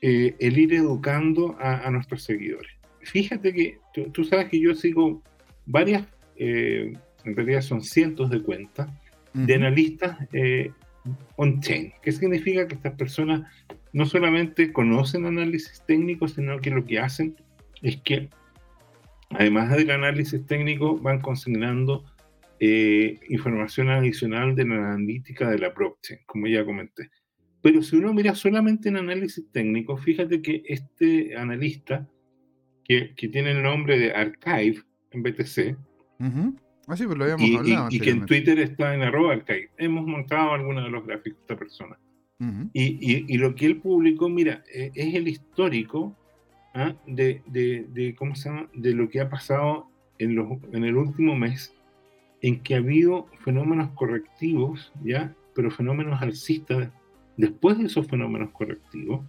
el 0.00 0.58
ir 0.58 0.74
educando 0.74 1.56
a, 1.60 1.88
nuestros 1.90 2.24
seguidores. 2.24 2.72
Fíjate 3.02 3.52
que 3.52 3.78
tú, 4.12 4.24
sabes 4.24 4.48
que 4.48 4.60
yo 4.60 4.74
sigo 4.74 5.22
varias, 5.66 6.06
en 6.36 6.96
realidad 7.24 7.62
son 7.62 7.82
cientos 7.82 8.30
de 8.30 8.40
cuentas, 8.40 8.88
de 9.34 9.54
analistas 9.54 10.18
on-chain. 11.36 11.92
¿Qué 12.02 12.12
significa? 12.12 12.66
Que 12.66 12.74
estas 12.74 12.94
personas 12.94 13.42
no 13.92 14.06
solamente 14.06 14.72
conocen 14.72 15.26
análisis 15.26 15.82
técnico, 15.86 16.28
sino 16.28 16.60
que 16.60 16.70
lo 16.70 16.84
que 16.84 16.98
hacen 16.98 17.36
es 17.82 17.96
que, 17.98 18.28
además 19.30 19.70
del 19.70 19.90
análisis 19.90 20.44
técnico, 20.46 20.98
van 20.98 21.20
consignando 21.20 22.04
eh, 22.60 23.20
información 23.28 23.88
adicional 23.88 24.54
de 24.56 24.66
la 24.66 24.92
analítica 24.92 25.50
de 25.50 25.58
la 25.58 25.70
blockchain, 25.70 26.20
como 26.26 26.46
ya 26.46 26.64
comenté. 26.64 27.10
Pero 27.62 27.82
si 27.82 27.96
uno 27.96 28.12
mira 28.12 28.34
solamente 28.34 28.88
en 28.88 28.96
análisis 28.96 29.44
técnico, 29.52 29.96
fíjate 29.96 30.42
que 30.42 30.62
este 30.66 31.36
analista, 31.36 32.08
que, 32.84 33.14
tiene 33.16 33.52
el 33.52 33.62
nombre 33.62 33.98
de 33.98 34.12
Archive 34.12 34.82
en 35.10 35.22
BTC, 35.22 35.76
Ah, 36.88 36.94
pues 36.96 37.18
lo 37.18 37.24
habíamos 37.24 37.46
y, 37.46 37.54
hablado. 37.54 37.88
Y, 37.90 38.00
que 38.00 38.10
en 38.10 38.24
Twitter 38.24 38.58
está 38.60 38.94
en 38.94 39.02
arroba 39.02 39.34
arcade. 39.34 39.68
Hemos 39.76 40.06
montado 40.06 40.52
algunos 40.54 40.84
de 40.84 40.90
los 40.90 41.06
gráficos 41.06 41.38
de 41.38 41.42
esta 41.42 41.56
persona. 41.56 41.98
y, 42.72 43.36
lo 43.36 43.54
que 43.54 43.66
él 43.66 43.76
publicó, 43.76 44.30
mira, 44.30 44.64
eh, 44.72 44.90
es 44.94 45.14
el 45.14 45.28
histórico 45.28 46.16
¿ah? 46.74 46.94
de, 47.06 47.42
de, 47.46 48.14
¿cómo 48.16 48.34
se 48.34 48.48
llama? 48.48 48.68
de 48.72 48.94
lo 48.94 49.10
que 49.10 49.20
ha 49.20 49.28
pasado 49.28 49.90
en, 50.18 50.34
los, 50.34 50.48
en 50.72 50.84
el 50.84 50.96
último 50.96 51.36
mes, 51.36 51.74
en 52.40 52.60
que 52.60 52.74
ha 52.74 52.78
habido 52.78 53.26
fenómenos 53.44 53.90
correctivos, 53.90 54.90
¿ya? 55.04 55.34
pero 55.54 55.70
fenómenos 55.70 56.22
alcistas 56.22 56.88
después 57.36 57.76
de 57.76 57.84
esos 57.84 58.06
fenómenos 58.06 58.50
correctivos 58.52 59.26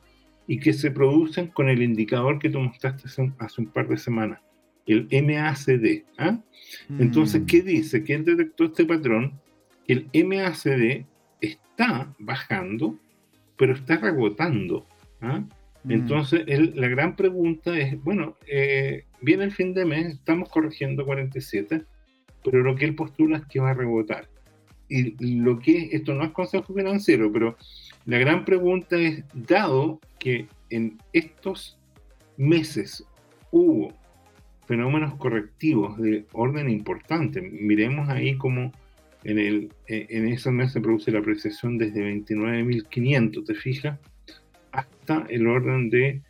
y 0.47 0.59
que 0.59 0.71
se 0.71 0.91
producen 0.91 1.47
con 1.47 1.67
el 1.67 1.81
indicador 1.83 2.39
que 2.39 2.49
tú 2.49 2.59
mostraste 2.59 3.07
hace 3.07 3.61
un 3.61 3.67
par 3.67 3.87
de 3.89 3.97
semanas 3.97 4.39
el 4.93 5.07
MACD. 5.23 6.03
¿ah? 6.17 6.39
Entonces, 6.99 7.43
¿qué 7.47 7.61
dice? 7.61 8.03
¿Quién 8.03 8.25
detectó 8.25 8.65
este 8.65 8.85
patrón? 8.85 9.39
Que 9.85 10.05
el 10.11 10.25
MACD 10.25 11.05
está 11.41 12.13
bajando, 12.19 12.97
pero 13.57 13.73
está 13.73 13.97
rebotando. 13.97 14.85
¿ah? 15.21 15.43
Mm. 15.83 15.91
Entonces, 15.91 16.45
la 16.75 16.87
gran 16.87 17.15
pregunta 17.15 17.77
es, 17.77 18.01
bueno, 18.03 18.35
eh, 18.47 19.05
viene 19.21 19.45
el 19.45 19.51
fin 19.51 19.73
de 19.73 19.85
mes, 19.85 20.15
estamos 20.15 20.49
corrigiendo 20.49 21.05
47, 21.05 21.83
pero 22.43 22.63
lo 22.63 22.75
que 22.75 22.85
él 22.85 22.95
postula 22.95 23.37
es 23.37 23.45
que 23.45 23.59
va 23.59 23.71
a 23.71 23.75
rebotar. 23.75 24.27
Y 24.87 25.39
lo 25.39 25.59
que 25.59 25.89
esto 25.91 26.15
no 26.15 26.23
es 26.23 26.31
consejo 26.31 26.73
financiero, 26.73 27.31
pero 27.31 27.55
la 28.05 28.17
gran 28.17 28.43
pregunta 28.43 28.97
es, 28.97 29.23
dado 29.33 29.99
que 30.17 30.47
en 30.71 30.97
estos 31.13 31.77
meses 32.37 33.05
hubo 33.51 33.93
fenómenos 34.69 35.15
correctivos 35.15 35.97
de 35.97 36.27
orden 36.31 36.69
importante, 36.69 37.41
miremos 37.41 38.07
ahí 38.07 38.37
como 38.37 38.71
en, 39.23 39.39
el, 39.39 39.73
en 39.87 40.27
esos 40.27 40.53
meses 40.53 40.73
se 40.73 40.81
produce 40.81 41.11
la 41.11 41.17
apreciación 41.19 41.79
desde 41.79 42.03
29.500, 42.03 43.45
¿te 43.47 43.55
fijas? 43.55 43.99
Hasta 44.71 45.25
el 45.27 45.47
orden 45.47 45.89
de 45.89 46.21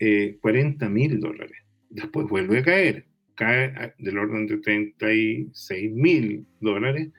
eh, 0.00 0.36
40.000 0.42 1.20
dólares. 1.20 1.58
Después 1.88 2.26
vuelve 2.26 2.58
a 2.58 2.64
caer, 2.64 3.04
cae 3.36 3.94
del 3.98 4.18
orden 4.18 4.48
de 4.48 4.60
36.000 4.60 6.44
dólares 6.60 7.10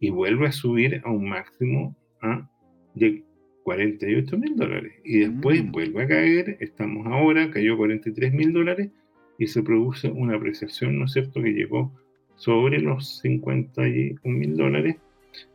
y 0.00 0.10
vuelve 0.10 0.48
a 0.48 0.52
subir 0.52 1.00
a 1.04 1.12
un 1.12 1.28
máximo 1.28 1.96
¿ah? 2.22 2.50
de 2.96 3.22
48 3.62 4.36
mil 4.36 4.56
dólares. 4.56 4.94
Y 5.04 5.18
después 5.18 5.62
mm. 5.62 5.70
vuelve 5.70 6.02
a 6.02 6.08
caer, 6.08 6.56
estamos 6.58 7.06
ahora, 7.06 7.52
cayó 7.52 7.76
43 7.76 8.32
mil 8.32 8.52
dólares 8.52 8.90
y 9.38 9.46
se 9.46 9.62
produce 9.62 10.08
una 10.08 10.36
apreciación, 10.36 10.98
¿no 10.98 11.06
es 11.06 11.12
cierto?, 11.12 11.42
que 11.42 11.50
llegó 11.50 11.92
sobre 12.36 12.80
los 12.80 13.18
51 13.20 14.20
mil 14.24 14.56
dólares 14.56 14.96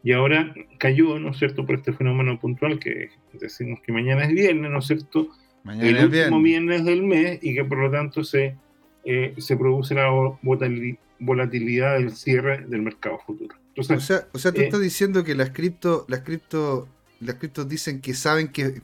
y 0.03 0.13
ahora 0.13 0.53
cayó, 0.77 1.19
¿no 1.19 1.31
es 1.31 1.37
cierto?, 1.37 1.65
por 1.65 1.75
este 1.75 1.93
fenómeno 1.93 2.39
puntual 2.39 2.79
que 2.79 3.09
decimos 3.33 3.79
que 3.85 3.91
mañana 3.91 4.23
es 4.23 4.33
viernes, 4.33 4.71
¿no 4.71 4.79
es 4.79 4.87
cierto?, 4.87 5.29
el 5.65 6.05
último 6.05 6.41
viernes. 6.41 6.83
del 6.83 7.03
mes 7.03 7.39
y 7.41 7.53
que 7.53 7.63
por 7.63 7.77
lo 7.77 7.91
tanto 7.91 8.23
se, 8.23 8.55
eh, 9.05 9.33
se 9.37 9.55
produce 9.55 9.95
la 9.95 10.09
volatilidad 11.19 11.99
del 11.99 12.11
cierre 12.11 12.65
del 12.67 12.81
mercado 12.81 13.19
futuro. 13.25 13.55
o 13.77 13.83
sea, 13.83 14.27
o 14.33 14.37
sea 14.37 14.51
tú 14.51 14.61
eh, 14.61 14.65
estás 14.65 14.81
diciendo 14.81 15.23
que 15.23 15.35
las 15.35 15.51
cripto, 15.51 16.05
las 16.09 16.21
cripto 16.21 16.87
las 17.21 17.35
criptos 17.35 17.67
dicen 17.67 18.01
que 18.01 18.13
saben 18.13 18.49
que 18.49 18.81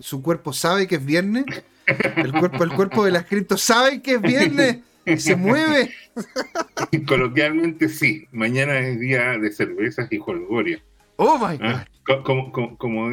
su 0.00 0.22
cuerpo 0.22 0.52
sabe 0.52 0.86
que 0.86 0.96
es 0.96 1.04
viernes. 1.04 1.44
El 1.86 2.32
cuerpo, 2.32 2.64
el 2.64 2.72
cuerpo 2.72 3.04
de 3.04 3.12
las 3.12 3.26
sabe 3.56 4.02
que 4.02 4.14
es 4.14 4.22
viernes 4.22 4.78
y 5.04 5.16
se 5.18 5.36
mueve. 5.36 5.90
Coloquialmente 7.06 7.88
sí. 7.88 8.26
Mañana 8.32 8.78
es 8.78 8.98
día 8.98 9.38
de 9.38 9.52
cervezas 9.52 10.08
y 10.10 10.18
jolgoria. 10.18 10.82
Oh 11.16 11.38
my 11.38 11.58
ah, 11.62 11.86
God. 12.06 12.22
como, 12.24 12.76
como, 12.76 13.10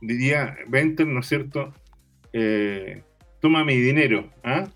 diría 0.00 0.56
Venter, 0.68 1.06
¿no 1.06 1.20
es 1.20 1.26
cierto? 1.26 1.72
Eh, 2.32 3.02
toma 3.40 3.64
mi 3.64 3.76
dinero, 3.76 4.30
¿ah? 4.42 4.68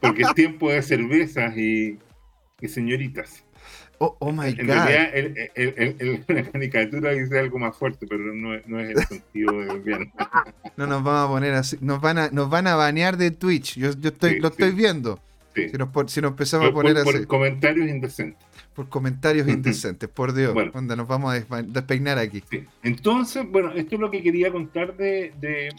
Porque 0.00 0.22
es 0.22 0.34
tiempo 0.34 0.70
de 0.70 0.82
cervezas 0.82 1.56
y 1.56 1.98
señoritas. 2.66 3.45
Oh, 3.98 4.16
oh, 4.18 4.30
my 4.30 4.48
en 4.48 4.66
realidad, 4.66 5.10
la 6.28 6.42
caricatura 6.50 7.12
dice 7.12 7.38
algo 7.38 7.58
más 7.58 7.76
fuerte, 7.76 8.06
pero 8.06 8.34
no, 8.34 8.54
es 8.54 8.90
el 8.90 9.04
sentido 9.06 9.58
del 9.60 9.80
bien. 9.80 10.12
No 10.76 10.86
nos 10.86 11.02
vamos 11.02 11.28
a 11.28 11.32
poner 11.32 11.54
así. 11.54 11.78
Nos 11.80 12.00
van 12.00 12.18
a, 12.18 12.28
nos 12.30 12.50
van 12.50 12.66
a 12.66 12.76
banear 12.76 13.16
de 13.16 13.30
Twitch. 13.30 13.78
Yo, 13.78 13.92
yo 13.98 14.10
estoy, 14.10 14.38
lo 14.40 14.48
estoy 14.48 14.72
viendo. 14.72 15.18
Si, 15.54 15.78
nos, 15.78 15.88
si, 16.12 16.20
nos, 16.20 16.32
empezamos 16.32 16.68
a 16.68 16.72
poner 16.72 16.98
así. 16.98 17.10
Por 17.10 17.26
comentarios 17.26 17.88
indecentes. 17.88 18.46
Por 18.74 18.90
comentarios 18.90 19.48
indecentes, 19.48 20.06
por 20.10 20.34
Dios. 20.34 20.52
Bueno, 20.52 20.82
nos 20.82 21.08
vamos 21.08 21.34
a 21.34 21.62
despeinar 21.62 22.18
aquí. 22.18 22.42
Entonces, 22.82 23.46
bueno, 23.50 23.72
esto 23.72 23.94
es 23.94 24.00
lo 24.00 24.10
que 24.10 24.22
quería 24.22 24.52
contar 24.52 24.94
de, 24.98 25.32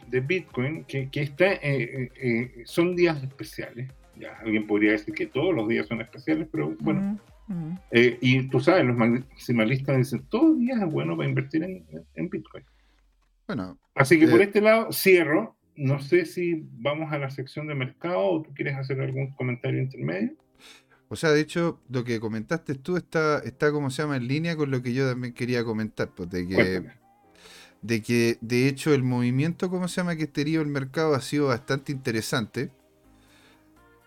de, 0.09 0.19
Bitcoin, 0.21 0.83
que, 0.85 1.09
que 1.09 1.21
está, 1.21 1.53
eh, 1.53 1.59
eh, 1.61 2.09
eh, 2.15 2.63
son 2.65 2.95
días 2.95 3.21
especiales. 3.21 3.91
Ya, 4.15 4.35
alguien 4.43 4.65
podría 4.65 4.93
decir 4.93 5.13
que 5.13 5.27
todos 5.27 5.53
los 5.53 5.67
días 5.67 5.85
son 5.85 6.01
especiales, 6.01 6.47
pero 6.51 6.73
bueno. 6.79 7.19
Eh, 7.91 8.17
y 8.21 8.47
tú 8.49 8.59
sabes, 8.59 8.85
los 8.85 8.97
maximalistas 8.97 9.97
dicen, 9.97 10.25
todo 10.29 10.55
día 10.55 10.75
es 10.75 10.91
bueno 10.91 11.15
para 11.15 11.29
invertir 11.29 11.63
en, 11.63 12.29
Bitcoin. 12.29 12.63
Bueno, 13.47 13.79
Así 13.95 14.19
que 14.19 14.27
por 14.27 14.41
eh, 14.41 14.45
este 14.45 14.61
lado 14.61 14.91
cierro. 14.91 15.55
No 15.75 15.99
sé 15.99 16.25
si 16.25 16.67
vamos 16.71 17.13
a 17.13 17.19
la 17.19 17.29
sección 17.29 17.67
de 17.67 17.75
mercado 17.75 18.19
o 18.19 18.41
tú 18.41 18.51
quieres 18.55 18.75
hacer 18.75 18.99
algún 18.99 19.31
comentario 19.35 19.79
intermedio. 19.79 20.33
O 21.07 21.15
sea, 21.15 21.31
de 21.31 21.39
hecho, 21.39 21.79
lo 21.89 22.03
que 22.03 22.19
comentaste 22.19 22.75
tú 22.75 22.97
está, 22.97 23.39
está 23.39 23.71
como 23.71 23.91
se 23.91 24.01
llama, 24.01 24.17
en 24.17 24.27
línea 24.27 24.55
con 24.55 24.71
lo 24.71 24.81
que 24.81 24.93
yo 24.93 25.07
también 25.07 25.33
quería 25.33 25.63
comentar, 25.63 26.09
pues 26.15 26.29
de 26.31 26.47
que, 26.47 26.83
de 27.83 28.01
que 28.01 28.37
de 28.41 28.67
hecho 28.67 28.93
el 28.93 29.03
movimiento, 29.03 29.69
como 29.69 29.87
se 29.87 30.01
llama, 30.01 30.15
que 30.15 30.23
ha 30.23 30.31
tenido 30.31 30.63
el 30.63 30.67
mercado 30.67 31.13
ha 31.13 31.21
sido 31.21 31.47
bastante 31.47 31.91
interesante, 31.91 32.71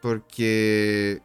porque 0.03 1.23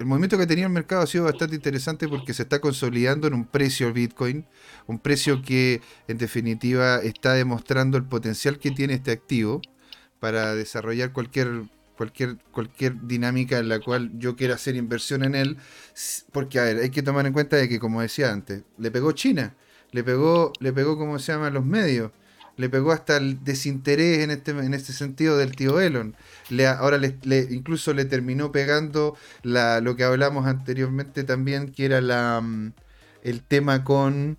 el 0.00 0.06
movimiento 0.06 0.38
que 0.38 0.44
ha 0.44 0.46
tenido 0.46 0.66
el 0.66 0.72
mercado 0.72 1.02
ha 1.02 1.06
sido 1.06 1.24
bastante 1.24 1.54
interesante 1.54 2.08
porque 2.08 2.32
se 2.32 2.44
está 2.44 2.58
consolidando 2.58 3.26
en 3.26 3.34
un 3.34 3.44
precio 3.44 3.88
el 3.88 3.92
Bitcoin, 3.92 4.46
un 4.86 4.98
precio 4.98 5.42
que 5.42 5.82
en 6.08 6.16
definitiva 6.16 7.00
está 7.02 7.34
demostrando 7.34 7.98
el 7.98 8.04
potencial 8.04 8.58
que 8.58 8.70
tiene 8.70 8.94
este 8.94 9.10
activo 9.10 9.60
para 10.18 10.54
desarrollar 10.54 11.12
cualquier 11.12 11.64
cualquier 11.98 12.38
cualquier 12.50 13.06
dinámica 13.06 13.58
en 13.58 13.68
la 13.68 13.78
cual 13.78 14.10
yo 14.18 14.36
quiera 14.36 14.54
hacer 14.54 14.74
inversión 14.74 15.22
en 15.22 15.34
él, 15.34 15.58
porque 16.32 16.58
a 16.58 16.62
ver, 16.64 16.78
hay 16.78 16.88
que 16.88 17.02
tomar 17.02 17.26
en 17.26 17.34
cuenta 17.34 17.56
de 17.56 17.68
que 17.68 17.78
como 17.78 18.00
decía 18.00 18.32
antes, 18.32 18.62
le 18.78 18.90
pegó 18.90 19.12
China, 19.12 19.54
le 19.92 20.02
pegó 20.02 20.54
le 20.60 20.72
pegó 20.72 20.96
como 20.96 21.18
se 21.18 21.32
llama 21.32 21.50
los 21.50 21.66
medios, 21.66 22.10
le 22.60 22.68
pegó 22.68 22.92
hasta 22.92 23.16
el 23.16 23.42
desinterés 23.42 24.18
en 24.18 24.30
este, 24.30 24.50
en 24.50 24.74
este 24.74 24.92
sentido 24.92 25.38
del 25.38 25.56
tío 25.56 25.80
Elon. 25.80 26.14
Le, 26.50 26.66
ahora 26.66 26.98
le, 26.98 27.48
incluso 27.50 27.94
le 27.94 28.04
terminó 28.04 28.52
pegando 28.52 29.16
la, 29.42 29.80
lo 29.80 29.96
que 29.96 30.04
hablamos 30.04 30.46
anteriormente 30.46 31.24
también, 31.24 31.72
que 31.72 31.86
era 31.86 32.00
la, 32.00 32.40
mm, 32.40 32.72
el 33.22 33.42
tema 33.42 33.82
con... 33.82 34.36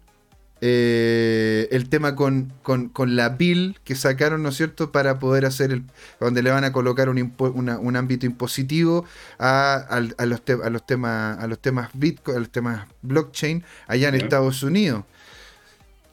Eh, 0.63 1.67
el 1.71 1.89
tema 1.89 2.15
con, 2.15 2.53
con, 2.61 3.15
la 3.15 3.29
bill 3.29 3.79
que 3.83 3.95
sacaron, 3.95 4.43
¿no 4.43 4.49
es 4.49 4.57
cierto?, 4.57 4.91
para 4.91 5.17
poder 5.17 5.43
hacer 5.43 5.71
el. 5.71 5.85
donde 6.19 6.43
le 6.43 6.51
van 6.51 6.63
a 6.63 6.71
colocar 6.71 7.09
un, 7.09 7.33
un 7.39 7.95
ámbito 7.95 8.27
impositivo 8.27 9.03
a, 9.39 9.99
los 9.99 10.13
a, 10.19 10.69
los 10.69 10.85
temas, 10.85 11.39
a 11.39 11.47
los 11.47 11.59
temas 11.59 11.89
Bitcoin, 11.95 12.37
a 12.37 12.39
los 12.41 12.51
temas 12.51 12.87
blockchain 13.01 13.63
allá 13.87 14.09
en 14.09 14.13
Estados 14.13 14.61
Unidos. 14.61 15.03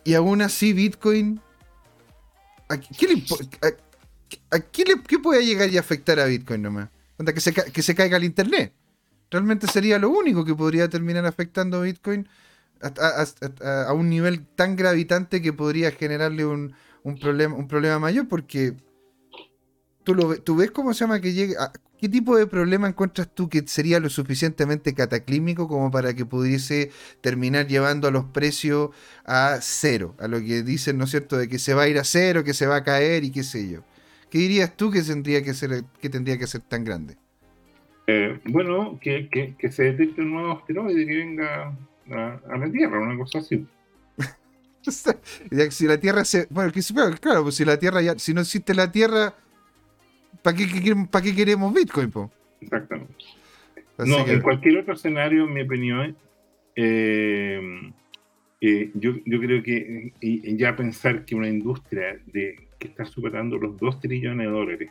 Y 0.04 0.14
aún 0.14 0.40
así, 0.40 0.72
Bitcoin 0.72 1.42
qué, 2.76 3.06
le, 4.84 5.02
qué, 5.06 5.18
puede 5.18 5.44
llegar 5.44 5.70
y 5.70 5.78
afectar 5.78 6.20
a 6.20 6.26
Bitcoin 6.26 6.62
nomás? 6.62 6.90
Que 7.18 7.40
se, 7.40 7.52
que 7.52 7.82
se 7.82 7.94
caiga 7.94 8.16
el 8.16 8.24
internet. 8.24 8.72
Realmente 9.30 9.66
sería 9.66 9.98
lo 9.98 10.10
único 10.10 10.44
que 10.44 10.54
podría 10.54 10.88
terminar 10.88 11.26
afectando 11.26 11.78
a 11.78 11.82
Bitcoin 11.82 12.28
a, 12.80 13.92
un 13.92 14.08
nivel 14.08 14.46
tan 14.46 14.76
gravitante 14.76 15.42
que 15.42 15.52
podría 15.52 15.90
generarle 15.90 16.46
un, 16.46 16.74
problema, 17.20 17.54
un 17.54 17.68
problema 17.68 17.98
mayor 17.98 18.28
porque 18.28 18.74
tú, 20.04 20.14
lo, 20.14 20.40
tú 20.40 20.56
ves 20.56 20.70
cómo 20.70 20.94
se 20.94 21.00
llama 21.00 21.20
que 21.20 21.32
llegue... 21.32 21.56
¿Qué 21.99 22.09
tipo 22.09 22.36
de 22.36 22.46
problema 22.46 22.88
encuentras 22.88 23.28
tú 23.28 23.49
que 23.49 23.66
sería 23.66 23.99
lo 23.99 24.09
suficientemente 24.09 24.94
cataclímico 24.94 25.66
como 25.66 25.90
para 25.90 26.14
que 26.14 26.24
pudiese 26.24 26.92
terminar 27.20 27.66
llevando 27.66 28.07
a 28.07 28.12
los 28.12 28.24
precios 28.26 28.90
a 29.24 29.59
cero? 29.61 30.14
A 30.20 30.28
lo 30.28 30.38
que 30.38 30.62
dicen, 30.62 30.96
¿no 30.96 31.05
es 31.05 31.11
cierto?, 31.11 31.36
de 31.36 31.49
que 31.49 31.59
se 31.59 31.74
va 31.74 31.82
a 31.82 31.88
ir 31.88 31.99
a 31.99 32.05
cero, 32.05 32.44
que 32.44 32.55
se 32.55 32.66
va 32.66 32.76
a 32.76 32.84
caer 32.84 33.24
y 33.24 33.32
qué 33.32 33.42
sé 33.42 33.68
yo. 33.68 33.80
¿Qué 34.30 34.38
dirías 34.38 34.76
tú 34.76 34.92
que 34.92 35.03
tendría 35.03 35.42
que 35.42 35.55
ser, 35.55 35.84
que 36.01 36.09
tendría 36.09 36.38
que 36.38 36.46
ser 36.46 36.61
tan 36.61 36.84
grande? 36.84 37.16
Eh, 38.07 38.38
bueno, 38.44 38.99
que, 39.03 39.57
se 39.70 39.82
detecte 39.82 40.22
un 40.22 40.32
nuevo 40.32 40.53
asteroide 40.53 41.05
que 41.05 41.16
venga 41.16 41.76
a, 42.11 42.57
la 42.57 42.70
Tierra, 42.70 43.01
una 43.01 43.16
cosa 43.18 43.38
así. 43.38 43.66
si 45.70 45.86
la 45.86 45.99
Tierra 45.99 46.24
se. 46.24 46.46
Bueno, 46.49 46.72
claro, 47.20 47.42
pues 47.42 47.57
si 47.57 47.64
la 47.64 47.78
Tierra 47.78 48.01
ya. 48.03 48.18
Si 48.18 48.32
no 48.32 48.42
existe 48.42 48.74
la 48.74 48.92
Tierra 48.92 49.34
¿Para 50.42 50.56
qué, 50.56 51.34
queremos 51.34 51.74
Bitcoin? 51.74 52.12
Exactamente. 52.60 53.14
no, 53.98 54.26
en 54.26 54.40
cualquier 54.40 54.78
otro 54.78 54.94
escenario, 54.94 55.44
en 55.44 55.52
mi 55.52 55.62
opinión, 55.62 56.16
eh, 56.76 57.60
eh, 58.60 58.90
yo, 58.94 59.14
creo 59.24 59.62
que 59.62 60.12
ya 60.56 60.76
pensar 60.76 61.24
que 61.24 61.34
una 61.34 61.48
industria 61.48 62.18
de, 62.26 62.68
que 62.78 62.88
está 62.88 63.04
superando 63.04 63.56
los 63.58 63.76
2 63.78 64.00
trillones 64.00 64.46
de 64.46 64.52
dólares 64.52 64.90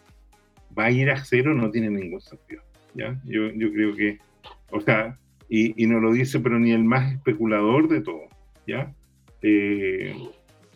va 0.77 0.85
a 0.85 0.91
ir 0.91 1.09
a 1.09 1.23
cero 1.23 1.53
no 1.53 1.71
tiene 1.71 1.89
ningún 1.89 2.21
sentido. 2.21 2.61
¿ya? 2.93 3.19
Yo, 3.25 3.49
creo 3.53 3.95
que, 3.95 4.19
o 4.69 4.81
sea, 4.81 5.17
y, 5.49 5.85
no 5.87 5.99
lo 5.99 6.11
dice, 6.11 6.39
pero 6.39 6.59
ni 6.59 6.71
el 6.71 6.83
más 6.83 7.13
especulador 7.13 7.87
de 7.87 8.01
todo. 8.01 8.27
¿ya? 8.65 8.93
Eh, 9.41 10.13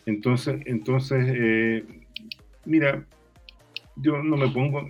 entonces, 0.06 0.62
entonces 0.66 1.84
mira, 2.66 3.06
yo 4.02 4.22
no 4.24 4.38
me 4.38 4.50
pongo, 4.50 4.88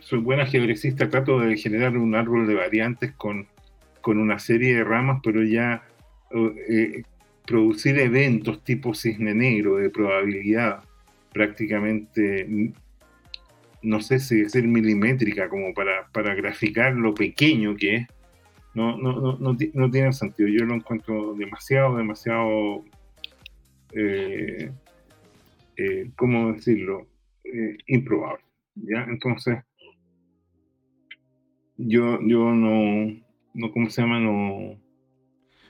soy 0.00 0.18
buena 0.18 0.46
geodresista, 0.46 1.08
trato 1.08 1.40
de 1.40 1.56
generar 1.56 1.96
un 1.96 2.14
árbol 2.14 2.46
de 2.46 2.54
variantes 2.54 3.12
con, 3.12 3.46
con 4.00 4.18
una 4.18 4.38
serie 4.38 4.74
de 4.76 4.84
ramas, 4.84 5.20
pero 5.22 5.42
ya 5.42 5.82
eh, 6.68 7.02
producir 7.46 7.98
eventos 7.98 8.64
tipo 8.64 8.94
cisne 8.94 9.34
negro 9.34 9.76
de 9.76 9.90
probabilidad 9.90 10.82
prácticamente, 11.32 12.72
no 13.82 14.00
sé 14.00 14.18
si 14.18 14.42
decir 14.42 14.66
milimétrica, 14.66 15.48
como 15.48 15.72
para, 15.72 16.08
para 16.12 16.34
graficar 16.34 16.94
lo 16.94 17.14
pequeño 17.14 17.74
que 17.76 17.96
es, 17.96 18.06
no, 18.74 18.96
no, 18.96 19.12
no, 19.20 19.38
no, 19.38 19.56
no 19.74 19.90
tiene 19.90 20.12
sentido. 20.12 20.48
Yo 20.48 20.64
lo 20.64 20.74
encuentro 20.74 21.34
demasiado, 21.34 21.96
demasiado, 21.96 22.84
eh, 23.92 24.70
eh, 25.76 26.10
¿cómo 26.16 26.52
decirlo? 26.52 27.06
Eh, 27.52 27.76
improbable. 27.86 28.44
¿ya? 28.74 29.04
Entonces, 29.08 29.58
yo, 31.76 32.18
yo 32.22 32.52
no, 32.52 33.14
no, 33.54 33.72
¿cómo 33.72 33.90
se 33.90 34.00
llama? 34.00 34.20
No, 34.20 34.78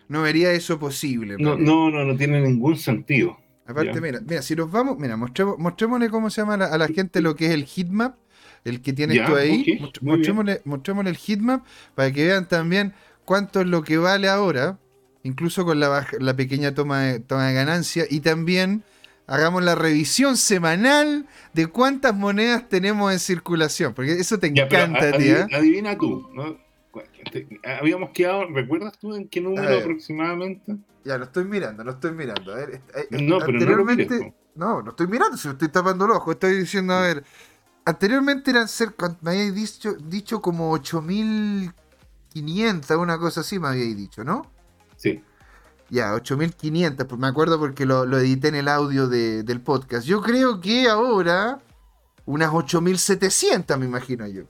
no 0.08 0.22
vería 0.22 0.52
eso 0.52 0.78
posible. 0.78 1.36
No, 1.38 1.56
no, 1.56 1.90
no, 1.90 2.04
no 2.04 2.16
tiene 2.16 2.40
ningún 2.40 2.76
sentido. 2.76 3.36
Aparte, 3.66 4.00
mira, 4.00 4.20
mira, 4.20 4.42
si 4.42 4.54
nos 4.54 4.70
vamos, 4.70 4.98
mira, 4.98 5.16
mostremos, 5.16 5.58
mostrémosle 5.58 6.10
cómo 6.10 6.30
se 6.30 6.40
llama 6.40 6.54
a 6.54 6.78
la, 6.78 6.88
gente 6.88 7.20
lo 7.20 7.34
que 7.34 7.46
es 7.46 7.52
el 7.52 7.64
heatmap, 7.64 8.16
el 8.64 8.80
que 8.82 8.92
tienes 8.92 9.24
tú 9.24 9.34
ahí. 9.34 9.80
mostrémosle, 10.00 10.60
mostrémosle, 10.64 11.10
el 11.10 11.16
heatmap 11.16 11.64
para 11.94 12.12
que 12.12 12.26
vean 12.26 12.46
también 12.46 12.92
cuánto 13.24 13.60
es 13.60 13.66
lo 13.66 13.82
que 13.82 13.98
vale 13.98 14.28
ahora, 14.28 14.78
incluso 15.22 15.64
con 15.64 15.80
la, 15.80 16.06
la 16.20 16.36
pequeña 16.36 16.74
toma 16.74 17.02
de, 17.02 17.20
toma 17.20 17.48
de 17.48 17.54
ganancia, 17.54 18.04
y 18.10 18.20
también 18.20 18.82
hagamos 19.32 19.62
la 19.62 19.74
revisión 19.74 20.36
semanal 20.36 21.26
de 21.54 21.66
cuántas 21.66 22.14
monedas 22.14 22.68
tenemos 22.68 23.10
en 23.10 23.18
circulación, 23.18 23.94
porque 23.94 24.12
eso 24.12 24.38
te 24.38 24.48
encanta, 24.48 25.16
tía. 25.16 25.48
Adivina 25.50 25.96
tú, 25.96 26.28
¿no? 26.34 26.58
Habíamos 27.64 28.10
quedado, 28.10 28.44
¿recuerdas 28.48 28.98
tú 28.98 29.14
en 29.14 29.26
qué 29.28 29.40
número 29.40 29.78
aproximadamente? 29.78 30.76
Ya, 31.04 31.16
lo 31.16 31.24
estoy 31.24 31.46
mirando, 31.46 31.82
lo 31.82 31.92
estoy 31.92 32.12
mirando. 32.12 32.52
A 32.52 32.56
ver, 32.56 32.82
eh, 32.94 33.06
no, 33.22 33.38
pero 33.38 33.52
anteriormente, 33.52 34.34
no, 34.54 34.74
lo, 34.74 34.82
no, 34.82 34.90
estoy 34.90 35.06
mirando, 35.06 35.38
si 35.38 35.48
estoy 35.48 35.68
tapando 35.68 36.04
el 36.04 36.10
ojo, 36.10 36.32
estoy 36.32 36.58
diciendo, 36.58 36.92
a 36.92 37.00
ver, 37.00 37.24
anteriormente 37.86 38.50
eran 38.50 38.68
cerca, 38.68 39.16
me 39.22 39.30
habéis 39.30 39.54
dicho, 39.54 39.94
dicho 39.94 40.42
como 40.42 40.70
8500, 40.72 42.90
una 42.98 43.16
cosa 43.16 43.40
así 43.40 43.58
me 43.58 43.68
habéis 43.68 43.96
dicho, 43.96 44.24
¿no? 44.24 44.52
Sí. 44.96 45.22
Ya, 45.92 46.14
8500, 46.14 47.06
pues 47.06 47.20
me 47.20 47.26
acuerdo 47.26 47.58
porque 47.58 47.84
lo, 47.84 48.04
edité 48.18 48.48
en 48.48 48.54
el 48.54 48.68
audio 48.68 49.08
del 49.08 49.60
podcast. 49.60 50.06
Yo 50.06 50.22
creo 50.22 50.58
que 50.58 50.88
ahora 50.88 51.58
unas 52.24 52.48
8700, 52.50 53.78
me 53.78 53.84
imagino 53.84 54.26
yo. 54.26 54.44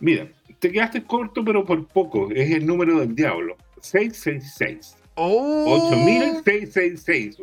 Mira, 0.00 0.26
te 0.58 0.72
quedaste 0.72 1.04
corto, 1.04 1.44
pero 1.44 1.62
por 1.62 1.86
poco. 1.86 2.30
Es 2.30 2.52
el 2.52 2.66
número 2.66 2.98
del 3.00 3.14
diablo. 3.14 3.58
666. 3.82 4.96
¡Oh! 5.16 5.90
8666. 5.90 7.36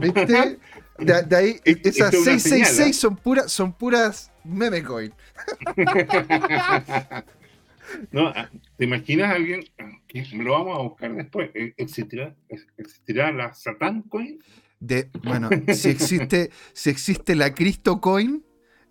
¿Viste? 0.00 0.58
De, 0.98 1.36
ahí, 1.36 1.60
esas 1.64 2.10
666 2.10 2.80
¿eh? 2.80 2.92
son, 2.94 3.16
puras, 3.16 3.52
son 3.52 3.74
puras 3.74 4.32
meme 4.44 4.82
coin. 4.82 5.12
no, 8.10 8.28
ah, 8.28 8.50
¿te 8.76 8.84
imaginas 8.84 9.30
a 9.30 9.34
alguien 9.34 9.64
que 10.06 10.24
lo 10.32 10.52
vamos 10.52 10.78
a 10.78 10.82
buscar 10.82 11.14
después? 11.14 11.50
¿E-, 11.54 11.74
¿Existirá, 11.76 12.34
existirá 12.48 13.32
la 13.32 13.54
Satan 13.54 14.02
coin? 14.02 14.40
De, 14.78 15.10
bueno, 15.24 15.50
si 15.74 15.88
existe, 15.90 16.50
si 16.72 16.90
existe 16.90 17.34
la 17.34 17.54
Cristo 17.54 18.00
coin, 18.00 18.44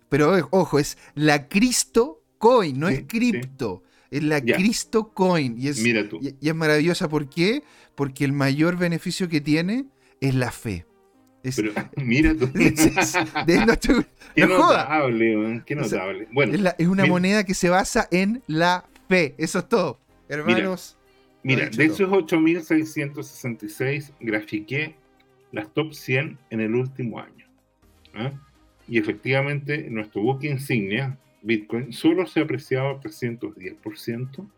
pero 0.08 0.48
ojo, 0.50 0.78
es 0.78 0.98
la 1.14 1.48
Cristo 1.48 2.22
coin, 2.38 2.78
no 2.78 2.88
es 2.88 3.02
cripto. 3.06 3.82
Es 4.10 4.24
la 4.24 4.40
Cristo 4.40 5.12
Coin. 5.14 5.56
Y 5.56 5.68
es, 5.68 5.80
Mira 5.80 6.08
tú. 6.08 6.18
Y, 6.20 6.48
es 6.48 6.54
maravillosa. 6.54 7.08
¿Por 7.08 7.28
qué? 7.28 7.62
Porque 7.94 8.24
el 8.24 8.32
mayor 8.32 8.76
beneficio 8.76 9.28
que 9.28 9.40
tiene 9.40 9.86
es 10.20 10.34
la 10.34 10.50
fe. 10.50 10.84
Pero, 11.42 11.72
mira 11.96 12.34
tú. 12.34 12.50
qué 12.52 14.46
notable, 14.46 15.62
qué 15.64 15.74
notable. 15.74 16.28
Bueno, 16.32 16.70
es, 16.76 16.86
una 16.86 17.06
moneda 17.06 17.44
que 17.44 17.54
se 17.54 17.70
basa 17.70 18.08
en 18.10 18.42
la 18.46 18.84
fe. 19.10 19.34
Eso 19.36 19.58
es 19.58 19.68
todo. 19.68 20.00
Hermanos. 20.28 20.96
Mira, 21.42 21.68
de 21.68 21.84
esos 21.84 22.08
8.666 22.08 24.12
grafiqué 24.20 24.94
las 25.52 25.70
top 25.74 25.92
100 25.92 26.38
en 26.50 26.60
el 26.60 26.74
último 26.74 27.18
año. 27.18 27.46
¿ah? 28.14 28.30
Y 28.86 28.98
efectivamente, 28.98 29.90
nuestro 29.90 30.22
buque 30.22 30.48
insignia, 30.48 31.18
Bitcoin 31.42 31.92
solo 31.92 32.26
se 32.26 32.40
ha 32.40 32.44
apreciado 32.44 33.00
310%. 33.00 34.48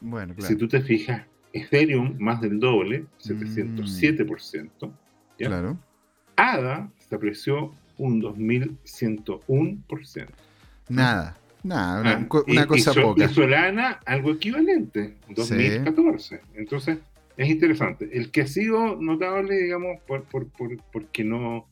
Bueno, 0.00 0.34
claro. 0.34 0.48
Si 0.48 0.56
tú 0.56 0.66
te 0.66 0.80
fijas, 0.80 1.26
Ethereum 1.52 2.16
más 2.18 2.40
del 2.40 2.58
doble, 2.58 3.04
707%. 3.18 4.86
Mm. 4.86 4.92
Claro. 5.36 5.78
ADA 6.36 6.90
se 6.96 7.14
apreció 7.14 7.74
un 7.98 8.22
2101%. 8.22 10.28
Nada, 10.88 11.36
nada, 11.62 12.00
una, 12.00 12.62
ah, 12.62 12.66
cosa 12.66 12.94
poca. 12.94 13.24
Y 13.24 13.28
Solana, 13.28 14.00
algo 14.06 14.32
equivalente, 14.32 15.16
2014. 15.28 16.40
Entonces, 16.54 16.98
es 17.36 17.48
interesante. 17.48 18.08
El 18.12 18.30
que 18.30 18.42
ha 18.42 18.46
sido 18.46 18.96
notable, 18.96 19.56
digamos, 19.56 19.98
por, 20.06 20.24
por, 20.24 20.46
por, 20.48 20.76
porque 20.92 21.24
no, 21.24 21.66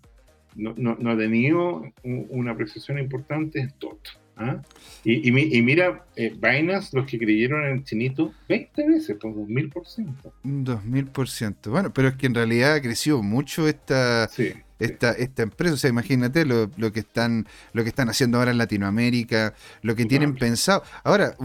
no, 0.54 0.74
no, 0.76 1.10
ha 1.10 1.16
tenido 1.16 1.82
una 2.02 2.52
apreciación 2.52 2.98
importante 2.98 3.60
es 3.60 3.74
TOT. 3.74 3.98
¿Ah? 4.40 4.62
Y, 5.02 5.32
mira, 5.32 6.04
eh, 6.14 6.32
vainas, 6.38 6.94
los 6.94 7.06
que 7.06 7.18
creyeron 7.18 7.64
en 7.64 7.72
el 7.78 7.84
chinito, 7.84 8.32
20 8.48 8.88
veces, 8.88 9.16
por 9.16 9.34
2000%. 9.34 10.14
2000%. 10.44 11.70
Bueno, 11.70 11.92
pero 11.92 12.08
es 12.08 12.14
que 12.14 12.26
en 12.26 12.36
realidad 12.36 12.74
ha 12.74 12.80
crecido 12.80 13.20
mucho 13.20 13.66
esta, 13.66 14.30
esta, 14.78 15.12
esta 15.12 15.42
empresa. 15.42 15.74
O 15.74 15.76
sea, 15.76 15.90
imagínate 15.90 16.44
lo, 16.44 16.70
que 16.92 17.00
están, 17.00 17.46
lo 17.72 17.82
que 17.82 17.88
están 17.88 18.08
haciendo 18.08 18.38
ahora 18.38 18.50
en 18.50 18.58
Latinoamérica, 18.58 19.54
lo 19.82 19.94
que 19.94 20.06
tienen 20.06 20.34
pensado. 20.34 20.82
Ahora, 21.04 21.36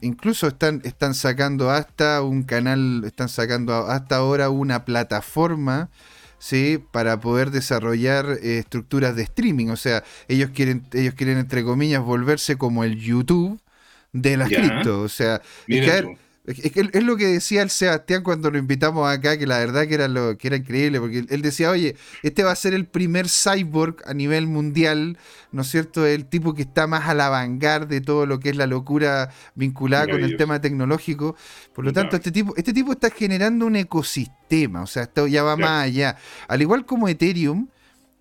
incluso 0.00 0.48
están, 0.48 0.80
están 0.84 1.14
sacando 1.14 1.70
hasta 1.70 2.22
un 2.22 2.42
canal, 2.42 3.02
están 3.04 3.28
sacando 3.28 3.74
hasta 3.74 4.16
ahora 4.16 4.50
una 4.50 4.84
plataforma 4.84 5.90
¿sí? 6.38 6.82
para 6.90 7.20
poder 7.20 7.50
desarrollar 7.50 8.38
eh, 8.42 8.58
estructuras 8.58 9.16
de 9.16 9.22
streaming. 9.22 9.68
O 9.68 9.76
sea, 9.76 10.04
ellos 10.28 10.50
quieren, 10.54 10.84
ellos 10.92 11.14
quieren, 11.14 11.38
entre 11.38 11.64
comillas, 11.64 12.02
volverse 12.02 12.56
como 12.56 12.84
el 12.84 12.98
YouTube 12.98 13.60
de 14.12 14.36
las 14.36 14.48
cripto. 14.48 15.02
O 15.02 15.08
sea, 15.08 15.40
es, 15.66 16.04
lo 16.44 17.16
que 17.16 17.26
decía 17.26 17.62
el 17.62 17.70
Sebastián 17.70 18.22
cuando 18.22 18.50
lo 18.50 18.58
invitamos 18.58 19.08
acá, 19.08 19.38
que 19.38 19.46
la 19.46 19.58
verdad 19.58 19.86
que 19.86 19.94
era 19.94 20.08
lo 20.08 20.36
que 20.36 20.48
era 20.48 20.56
increíble, 20.56 20.98
porque 20.98 21.24
él 21.28 21.42
decía, 21.42 21.70
oye, 21.70 21.94
este 22.22 22.42
va 22.42 22.50
a 22.50 22.56
ser 22.56 22.74
el 22.74 22.86
primer 22.86 23.28
cyborg 23.28 23.96
a 24.06 24.12
nivel 24.12 24.48
mundial, 24.48 25.18
¿no 25.52 25.62
es 25.62 25.68
cierto? 25.68 26.04
El 26.04 26.26
tipo 26.26 26.54
que 26.54 26.62
está 26.62 26.86
más 26.86 27.08
a 27.08 27.14
la 27.14 27.28
vanguardia 27.28 27.86
de 27.86 28.00
todo 28.00 28.26
lo 28.26 28.40
que 28.40 28.50
es 28.50 28.56
la 28.56 28.66
locura 28.66 29.30
vinculada 29.54 30.08
con 30.08 30.24
el 30.24 30.36
tema 30.36 30.60
tecnológico. 30.60 31.36
Por 31.72 31.84
lo 31.84 31.92
tanto, 31.92 32.16
este 32.16 32.32
tipo, 32.32 32.54
este 32.56 32.72
tipo 32.72 32.92
está 32.92 33.10
generando 33.10 33.66
un 33.66 33.76
ecosistema, 33.76 34.82
o 34.82 34.86
sea, 34.86 35.04
esto 35.04 35.28
ya 35.28 35.44
va 35.44 35.56
más 35.56 35.84
allá. 35.84 36.16
Al 36.48 36.60
igual 36.60 36.84
como 36.86 37.08
Ethereum, 37.08 37.68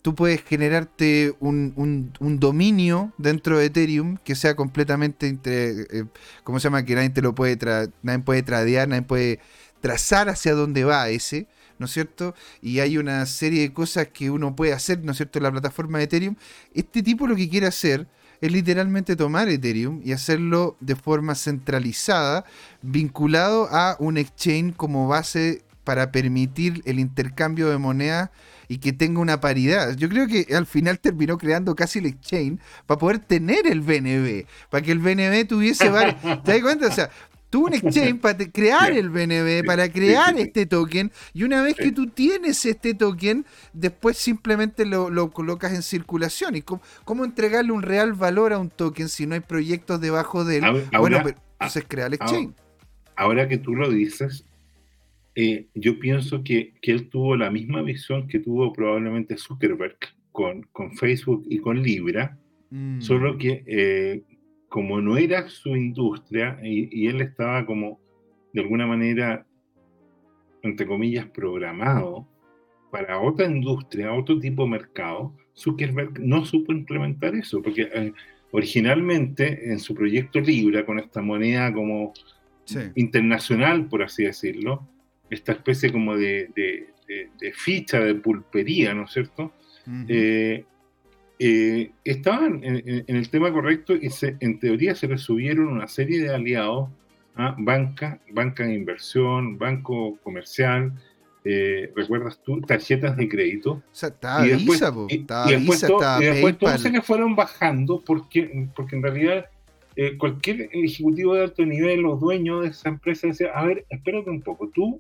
tú 0.01 0.15
puedes 0.15 0.43
generarte 0.43 1.33
un, 1.39 2.11
dominio 2.39 3.13
dentro 3.17 3.57
de 3.57 3.65
Ethereum 3.65 4.17
que 4.23 4.35
sea 4.35 4.55
completamente, 4.55 5.27
entre, 5.27 5.81
eh, 5.81 6.05
¿cómo 6.43 6.59
se 6.59 6.65
llama? 6.65 6.83
Que 6.83 6.95
nadie 6.95 7.09
te 7.09 7.21
lo 7.21 7.35
puede, 7.35 7.57
nadie 8.01 8.19
puede 8.19 8.43
tradear, 8.43 8.87
nadie 8.87 9.03
puede 9.03 9.39
trazar 9.79 10.29
hacia 10.29 10.53
dónde 10.53 10.83
va 10.83 11.09
ese, 11.09 11.47
¿no 11.77 11.85
es 11.85 11.91
cierto? 11.91 12.35
Y 12.61 12.79
hay 12.79 12.97
una 12.97 13.25
serie 13.25 13.61
de 13.61 13.73
cosas 13.73 14.07
que 14.07 14.29
uno 14.29 14.55
puede 14.55 14.73
hacer, 14.73 15.03
¿no 15.03 15.11
es 15.11 15.17
cierto?, 15.17 15.39
en 15.39 15.43
la 15.43 15.51
plataforma 15.51 15.97
de 15.97 16.05
Ethereum. 16.05 16.35
Este 16.73 17.03
tipo 17.03 17.27
lo 17.27 17.35
que 17.35 17.49
quiere 17.49 17.67
hacer 17.67 18.07
es 18.41 18.51
literalmente 18.51 19.15
tomar 19.15 19.49
Ethereum 19.49 20.01
y 20.03 20.13
hacerlo 20.13 20.77
de 20.79 20.95
forma 20.95 21.35
centralizada, 21.35 22.43
vinculado 22.81 23.67
a 23.71 23.95
un 23.99 24.17
exchange 24.17 24.75
como 24.75 25.07
base 25.07 25.63
para 25.83 26.11
permitir 26.11 26.81
el 26.85 26.99
intercambio 26.99 27.69
de 27.69 27.77
moneda 27.77 28.31
y 28.72 28.78
que 28.78 28.93
tenga 28.93 29.19
una 29.19 29.41
paridad. 29.41 29.97
Yo 29.97 30.07
creo 30.07 30.28
que 30.28 30.47
al 30.55 30.65
final 30.65 30.97
terminó 30.97 31.38
creando 31.38 31.76
casi 31.76 31.99
el 31.99 32.05
exchange 32.05 32.57
para 32.86 32.97
poder 32.97 33.19
tener 33.19 33.67
el 33.67 33.82
BNB, 33.82 34.45
para 34.69 34.82
que 34.82 34.93
el 34.93 34.99
BNB 34.99 35.45
tuviese 35.45 35.89
varios... 35.89 36.15
¿Te 36.22 36.53
das 36.53 36.61
cuenta? 36.61 36.88
O 36.88 36.91
sea, 36.91 37.09
tuvo 37.49 37.65
un 37.65 37.74
exchange 37.74 38.22
para 38.22 38.38
crear 38.49 38.93
el 38.93 39.09
BNB, 39.09 39.65
para 39.65 39.91
crear 39.91 40.39
este 40.39 40.65
token, 40.65 41.11
y 41.34 41.43
una 41.43 41.61
vez 41.61 41.76
que 41.76 41.91
tú 41.91 42.07
tienes 42.07 42.63
este 42.65 42.93
token, 42.93 43.45
después 43.74 44.17
simplemente 44.17 44.86
lo, 44.86 45.32
colocas 45.32 45.74
en 45.74 45.84
circulación. 45.84 46.55
¿Y 46.55 46.61
cómo, 46.61 47.26
entregarle 47.26 47.74
un 47.74 47.82
real 47.82 48.13
valor 48.13 48.53
a 48.53 48.57
un 48.57 48.69
token 48.69 49.09
si 49.09 49.28
no 49.28 49.36
hay 49.36 49.41
proyectos 49.41 49.99
debajo 49.99 50.45
de 50.45 50.59
él? 50.59 50.88
bueno, 50.97 51.22
pues, 51.24 51.36
entonces 51.59 51.84
crea 51.89 52.05
el 52.05 52.13
exchange. 52.13 52.53
ahora 53.17 53.49
que 53.49 53.57
tú 53.57 53.76
lo 53.76 53.89
dices, 53.89 54.45
eh, 55.41 55.67
yo 55.75 55.99
pienso 55.99 56.43
que, 56.43 56.73
que, 56.81 56.91
él 56.91 57.09
tuvo 57.09 57.35
la 57.35 57.49
misma 57.49 57.81
visión 57.81 58.27
que 58.27 58.39
tuvo 58.39 58.73
probablemente 58.73 59.37
Zuckerberg 59.37 59.97
con, 60.31 60.63
con 60.71 60.95
Facebook 60.95 61.43
y 61.49 61.59
con 61.59 61.81
Libra, 61.81 62.37
Mm. 62.71 63.01
Solo 63.01 63.37
que 63.37 63.63
eh, 63.67 64.23
como 64.69 65.01
no 65.01 65.17
era 65.17 65.47
su 65.49 65.75
industria 65.75 66.57
y, 66.63 67.07
él 67.07 67.21
estaba 67.21 67.65
como 67.65 67.99
de 68.53 68.61
alguna 68.61 68.87
manera, 68.87 69.45
entre 70.63 70.87
comillas, 70.87 71.25
programado 71.27 72.27
para 72.89 73.19
otra 73.19 73.45
industria, 73.45 74.13
otro 74.13 74.39
tipo 74.39 74.63
de 74.63 74.69
mercado, 74.69 75.35
Zuckerberg 75.55 76.19
no 76.19 76.45
supo 76.45 76.71
implementar 76.71 77.35
eso, 77.35 77.61
porque 77.61 77.89
eh, 77.93 78.13
originalmente 78.51 79.71
en 79.71 79.79
su 79.79 79.93
proyecto 79.93 80.39
Libra, 80.39 80.85
con 80.85 80.99
esta 80.99 81.21
moneda 81.21 81.73
como 81.73 82.13
internacional, 82.95 83.87
por 83.87 84.03
así 84.03 84.23
decirlo, 84.23 84.87
esta 85.32 85.53
especie 85.53 85.91
como 85.91 86.15
de, 86.15 86.88
ficha 87.53 87.99
de 87.99 88.15
pulpería, 88.15 88.93
¿no 88.93 89.05
es 89.05 89.11
cierto? 89.11 89.51
Eh, 90.07 90.63
eh, 91.39 91.91
estaban 92.03 92.63
en, 92.63 93.03
el 93.07 93.29
tema 93.29 93.51
correcto 93.51 93.95
y 93.95 94.09
en 94.39 94.59
teoría 94.59 94.93
se 94.93 95.07
les 95.07 95.21
subieron 95.21 95.69
una 95.69 95.88
serie 95.88 96.21
de 96.21 96.34
aliados 96.34 96.89
a 97.36 97.55
banca, 97.57 98.19
banca 98.32 98.63
de 98.63 98.75
inversión, 98.75 99.57
banco 99.57 100.19
comercial, 100.21 100.93
eh, 101.43 101.91
¿recuerdas 101.95 102.39
tú? 102.43 102.61
Tarjetas 102.61 103.17
de 103.17 103.27
crédito. 103.27 103.71
O 103.71 103.84
sea, 103.91 104.09
estaba 104.09 104.45
y 104.45 104.49
después, 104.49 104.79
Visa, 104.79 104.93
y, 105.09 105.17
después, 105.17 105.84
y 106.19 106.25
después 106.25 106.57
todos 106.59 106.82
se 106.82 106.91
le 106.91 107.01
fueron 107.01 107.36
bajando 107.36 108.03
porque, 108.05 108.67
porque 108.75 108.97
en 108.97 109.03
realidad 109.03 109.49
eh, 109.95 110.17
cualquier 110.17 110.69
ejecutivo 110.71 111.34
de 111.34 111.43
alto 111.43 111.65
nivel 111.65 112.05
o 112.05 112.15
dueño 112.17 112.61
de 112.61 112.69
esa 112.69 112.89
empresa 112.89 113.27
decía, 113.27 113.51
a 113.55 113.65
ver, 113.65 113.86
espérate 113.89 114.29
un 114.29 114.41
poco, 114.41 114.69
tú 114.69 114.99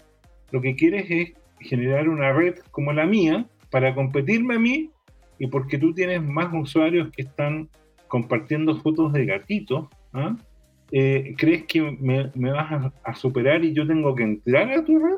lo 0.51 0.61
que 0.61 0.75
quieres 0.75 1.05
es 1.09 1.33
generar 1.59 2.09
una 2.09 2.31
red 2.33 2.55
como 2.71 2.93
la 2.93 3.05
mía 3.05 3.45
para 3.69 3.95
competirme 3.95 4.55
a 4.55 4.59
mí 4.59 4.89
y 5.39 5.47
porque 5.47 5.77
tú 5.77 5.93
tienes 5.93 6.21
más 6.21 6.53
usuarios 6.53 7.09
que 7.15 7.23
están 7.23 7.69
compartiendo 8.07 8.79
fotos 8.81 9.13
de 9.13 9.25
gatitos, 9.25 9.87
¿ah? 10.13 10.35
eh, 10.91 11.33
¿crees 11.37 11.63
que 11.63 11.81
me, 11.81 12.51
vas 12.51 12.91
a, 13.03 13.15
superar 13.15 13.63
y 13.63 13.73
yo 13.73 13.87
tengo 13.87 14.13
que 14.13 14.23
entrar 14.23 14.69
a 14.71 14.83
tu 14.83 14.99
red? 14.99 15.15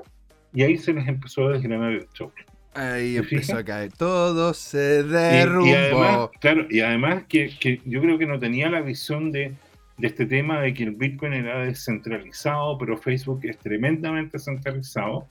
Y 0.53 0.61
ahí 0.61 0.77
se 0.77 0.93
les 0.93 1.07
empezó 1.07 1.47
a 1.47 1.53
desgranar 1.53 1.91
el 1.91 2.07
show. 2.13 2.31
Ahí 2.75 3.17
empezó 3.17 3.57
a 3.57 3.63
caer. 3.63 3.91
Todo 3.91 4.53
se 4.53 5.03
derrumbó. 5.03 5.67
Y, 5.67 5.73
además, 5.73 6.29
claro, 6.39 6.67
y 6.69 6.79
además 6.79 7.23
que, 7.27 7.49
que, 7.59 7.81
yo 7.85 8.01
creo 8.01 8.17
que 8.17 8.25
no 8.25 8.39
tenía 8.39 8.69
la 8.69 8.81
visión 8.81 9.31
de, 9.31 9.53
de, 9.97 10.07
este 10.07 10.25
tema 10.25 10.61
de 10.61 10.73
que 10.73 10.83
el 10.83 10.91
Bitcoin 10.91 11.33
era 11.33 11.65
descentralizado, 11.65 12.77
pero 12.77 12.97
Facebook 12.97 13.41
es 13.43 13.57
tremendamente 13.57 14.39
centralizado. 14.39 15.27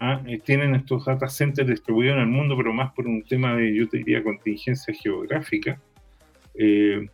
¿ah? 0.00 0.20
Eh, 0.26 0.40
tienen 0.44 0.74
estos 0.74 1.04
data 1.04 1.28
centers 1.28 1.68
distribuidos 1.68 2.16
en 2.16 2.22
el 2.22 2.28
mundo, 2.28 2.56
pero 2.56 2.72
más 2.72 2.92
por 2.92 3.06
un 3.06 3.22
tema 3.22 3.56
de, 3.56 3.74
yo 3.74 3.88
te 3.88 3.98
diría, 3.98 4.22
contingencia 4.22 4.94
geográfica. 4.94 5.80
Eh, 6.54 7.06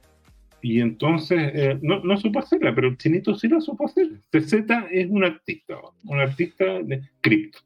y 0.63 0.81
entonces, 0.81 1.51
eh, 1.55 1.79
no, 1.83 2.01
no 2.05 2.17
supo 2.17 2.39
hacerla, 2.39 2.73
pero 2.75 2.89
el 2.89 2.97
chinito 2.97 3.35
sí 3.35 3.49
la 3.49 3.61
supo 3.61 3.87
hacer. 3.87 4.09
TZ 4.31 4.55
es 4.93 5.11
un 5.11 5.25
artista, 5.25 5.77
un 6.05 6.21
artista 6.21 6.81
de 6.83 7.03
cripto. 7.21 7.59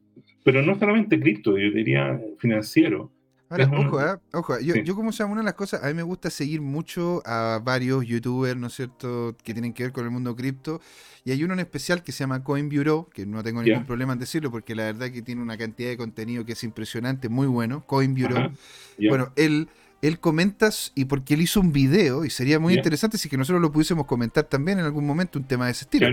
Pero 0.43 0.63
no 0.63 0.79
solamente 0.79 1.21
cripto, 1.21 1.59
yo 1.59 1.71
diría 1.73 2.19
financiero. 2.39 3.13
Ahora, 3.49 3.71
ojo, 3.73 4.01
¿eh? 4.01 4.19
ojo, 4.33 4.59
yo, 4.59 4.75
yo 4.77 4.97
como 4.97 5.13
sea, 5.13 5.27
una 5.27 5.41
de 5.41 5.45
las 5.45 5.55
cosas, 5.55 5.85
a 5.85 5.87
mí 5.87 5.95
me 5.95 6.03
gusta 6.03 6.31
seguir 6.31 6.61
mucho 6.61 7.23
a 7.25 7.61
varios 7.63 8.05
youtubers, 8.05 8.59
¿no 8.59 8.67
es 8.67 8.75
cierto?, 8.75 9.37
que 9.45 9.53
tienen 9.53 9.73
que 9.73 9.85
ver 9.85 9.93
con 9.93 10.05
el 10.05 10.11
mundo 10.11 10.35
cripto. 10.35 10.81
Y 11.25 11.31
hay 11.31 11.45
uno 11.45 11.55
en 11.55 11.61
especial 11.61 12.03
que 12.03 12.13
se 12.13 12.21
llama 12.21 12.43
Coin 12.43 12.69
Bureau, 12.69 13.09
que 13.09 13.25
no 13.25 13.43
tengo 13.43 13.63
ningún 13.63 13.87
problema 13.87 14.15
en 14.15 14.19
decirlo, 14.19 14.51
porque 14.51 14.75
la 14.75 14.85
verdad 14.85 15.11
que 15.11 15.23
tiene 15.23 15.43
una 15.43 15.57
cantidad 15.57 15.91
de 15.91 15.97
contenido 15.97 16.45
que 16.45 16.53
es 16.53 16.65
impresionante, 16.65 17.29
muy 17.29 17.47
bueno. 17.47 17.85
Coin 17.87 18.15
Bureau. 18.15 18.51
Bueno, 18.99 19.33
él 19.37 19.69
él 20.03 20.21
comenta, 20.21 20.71
y 20.95 21.07
porque 21.07 21.35
él 21.35 21.43
hizo 21.43 21.61
un 21.61 21.73
video, 21.73 22.25
y 22.25 22.31
sería 22.31 22.59
muy 22.59 22.75
interesante 22.75 23.19
si 23.19 23.29
que 23.29 23.37
nosotros 23.37 23.63
lo 23.63 23.73
pudiésemos 23.73 24.07
comentar 24.07 24.45
también 24.45 24.79
en 24.79 24.85
algún 24.85 25.07
momento, 25.07 25.39
un 25.39 25.47
tema 25.47 25.67
de 25.67 25.73
ese 25.73 25.85
estilo. 25.85 26.09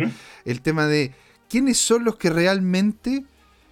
El 0.45 0.61
tema 0.61 0.87
de 0.87 1.13
quiénes 1.49 1.77
son 1.77 2.03
los 2.03 2.15
que 2.15 2.29
realmente 2.29 3.25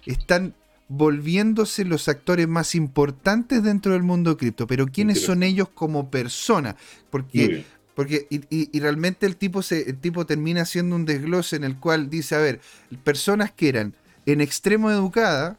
están 0.04 0.54
volviéndose 0.94 1.86
los 1.86 2.06
actores 2.08 2.46
más 2.46 2.74
importantes 2.74 3.62
dentro 3.62 3.92
del 3.92 4.02
mundo 4.02 4.36
cripto, 4.36 4.66
pero 4.66 4.86
quiénes 4.86 5.22
son 5.22 5.42
ellos 5.42 5.70
como 5.70 6.10
personas, 6.10 6.76
porque 7.08 7.64
porque 7.94 8.26
y, 8.30 8.78
realmente 8.78 9.24
el 9.24 9.36
tipo 9.36 9.62
se 9.62 9.88
el 9.88 9.98
tipo 9.98 10.26
termina 10.26 10.62
haciendo 10.62 10.94
un 10.94 11.06
desglose 11.06 11.56
en 11.56 11.64
el 11.64 11.78
cual 11.78 12.10
dice, 12.10 12.34
a 12.34 12.38
ver, 12.38 12.60
personas 13.04 13.50
que 13.52 13.70
eran 13.70 13.94
en 14.26 14.42
extremo 14.42 14.90
educadas, 14.90 15.56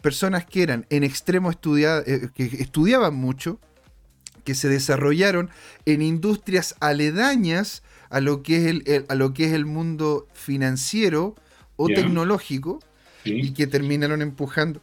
personas 0.00 0.46
que 0.46 0.62
eran 0.62 0.86
en 0.88 1.04
extremo 1.04 1.50
estudiadas, 1.50 2.08
eh, 2.08 2.30
que 2.34 2.44
estudiaban 2.44 3.14
mucho, 3.14 3.60
que 4.44 4.54
se 4.54 4.68
desarrollaron 4.68 5.50
en 5.84 6.00
industrias 6.00 6.74
aledañas 6.80 7.82
a 8.08 8.20
lo 8.20 8.42
que 8.42 8.56
es 8.56 8.66
el, 8.66 9.04
a 9.08 9.14
lo 9.14 9.34
que 9.34 9.44
es 9.44 9.52
el 9.52 9.66
mundo 9.66 10.26
financiero 10.32 11.34
o 11.76 11.88
tecnológico 11.88 12.80
y 13.24 13.52
que 13.52 13.66
terminaron 13.66 14.22
empujando 14.22 14.80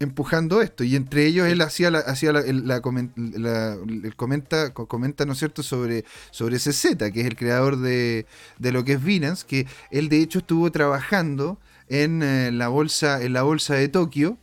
empujando 0.00 0.62
esto. 0.62 0.84
Y 0.84 0.96
entre 0.96 1.26
ellos 1.26 1.48
él 1.48 1.60
hacía 1.60 1.90
la, 1.90 1.98
hacía 1.98 2.32
la, 2.32 2.42
la, 2.46 2.80
comenta 2.80 4.72
comenta 4.72 5.26
no 5.26 5.32
es 5.32 5.38
cierto 5.38 5.62
sobre 5.62 6.04
sobre 6.30 6.58
CZ 6.58 6.96
que 7.12 7.20
es 7.20 7.26
el 7.26 7.36
creador 7.36 7.78
de, 7.78 8.26
de, 8.58 8.72
lo 8.72 8.84
que 8.84 8.92
es 8.92 9.02
Binance 9.02 9.44
que 9.46 9.66
él 9.90 10.08
de 10.08 10.20
hecho 10.20 10.38
estuvo 10.38 10.70
trabajando 10.70 11.58
en 11.88 12.22
eh, 12.22 12.52
la 12.52 12.68
bolsa 12.68 13.22
en 13.22 13.32
la 13.32 13.42
bolsa 13.42 13.74
de 13.74 13.88
Tokio 13.88 14.38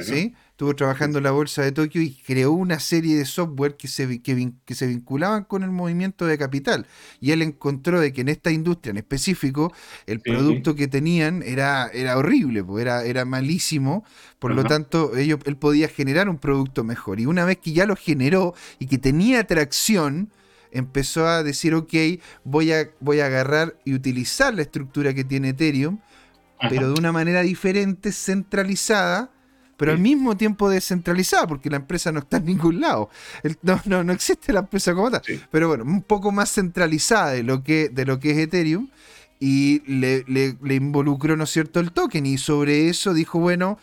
¿sí? 0.00 0.34
Estuvo 0.60 0.76
trabajando 0.76 1.16
en 1.16 1.24
la 1.24 1.30
bolsa 1.30 1.62
de 1.62 1.72
Tokio 1.72 2.02
y 2.02 2.10
creó 2.12 2.52
una 2.52 2.80
serie 2.80 3.16
de 3.16 3.24
software 3.24 3.78
que 3.78 3.88
se, 3.88 4.20
que, 4.20 4.74
se 4.74 4.86
vinculaban 4.86 5.44
con 5.44 5.62
el 5.62 5.70
movimiento 5.70 6.26
de 6.26 6.36
capital. 6.36 6.86
Y 7.18 7.30
él 7.30 7.40
encontró 7.40 7.98
de 7.98 8.12
que 8.12 8.20
en 8.20 8.28
esta 8.28 8.50
industria 8.50 8.90
en 8.90 8.98
específico, 8.98 9.72
el 10.04 10.20
producto 10.20 10.74
que 10.74 10.86
tenían 10.86 11.42
era, 11.42 11.88
era 11.94 12.18
horrible, 12.18 12.62
pues 12.62 12.82
era, 12.82 13.06
era 13.06 13.24
malísimo. 13.24 14.04
Por 14.38 14.54
lo 14.54 14.62
tanto, 14.64 15.16
ellos, 15.16 15.40
él 15.46 15.56
podía 15.56 15.88
generar 15.88 16.28
un 16.28 16.36
producto 16.36 16.84
mejor. 16.84 17.20
Y 17.20 17.24
una 17.24 17.46
vez 17.46 17.56
que 17.56 17.72
ya 17.72 17.86
lo 17.86 17.96
generó 17.96 18.52
y 18.78 18.86
que 18.86 18.98
tenía 18.98 19.40
atracción, 19.40 20.30
empezó 20.72 21.26
a 21.26 21.42
decir, 21.42 21.74
ok, 21.74 21.94
voy 22.44 22.72
a, 22.72 22.90
voy 23.00 23.20
a 23.20 23.26
agarrar 23.26 23.78
y 23.86 23.94
utilizar 23.94 24.52
la 24.52 24.60
estructura 24.60 25.14
que 25.14 25.24
tiene 25.24 25.48
Ethereum, 25.48 26.00
pero 26.68 26.92
de 26.92 27.00
una 27.00 27.12
manera 27.12 27.40
diferente, 27.40 28.12
centralizada, 28.12 29.30
pero 29.80 29.92
al 29.92 29.98
mismo 29.98 30.36
tiempo 30.36 30.68
descentralizada, 30.68 31.46
porque 31.46 31.70
la 31.70 31.76
empresa 31.76 32.12
no 32.12 32.18
está 32.18 32.36
en 32.36 32.44
ningún 32.44 32.82
lado. 32.82 33.08
no, 33.62 33.80
no, 33.86 34.04
no, 34.04 34.12
existe 34.12 34.52
la 34.52 34.60
empresa 34.60 34.94
como 34.94 35.10
tal. 35.10 35.22
Pero 35.50 35.68
bueno, 35.68 35.84
un 35.84 36.02
poco 36.02 36.30
más 36.32 36.52
centralizada 36.52 37.30
de 37.30 37.42
lo 37.42 37.64
que, 37.64 37.88
de 37.88 38.04
lo 38.04 38.20
que 38.20 38.32
es 38.32 38.36
Ethereum. 38.36 38.90
Y 39.38 39.80
le, 39.90 40.22
le, 40.28 40.74
involucró, 40.74 41.34
¿no 41.34 41.44
es 41.44 41.50
cierto?, 41.50 41.80
el 41.80 41.92
token. 41.92 42.26
Y 42.26 42.36
sobre 42.36 42.90
eso 42.90 43.14
dijo, 43.14 43.38
bueno, 43.38 43.78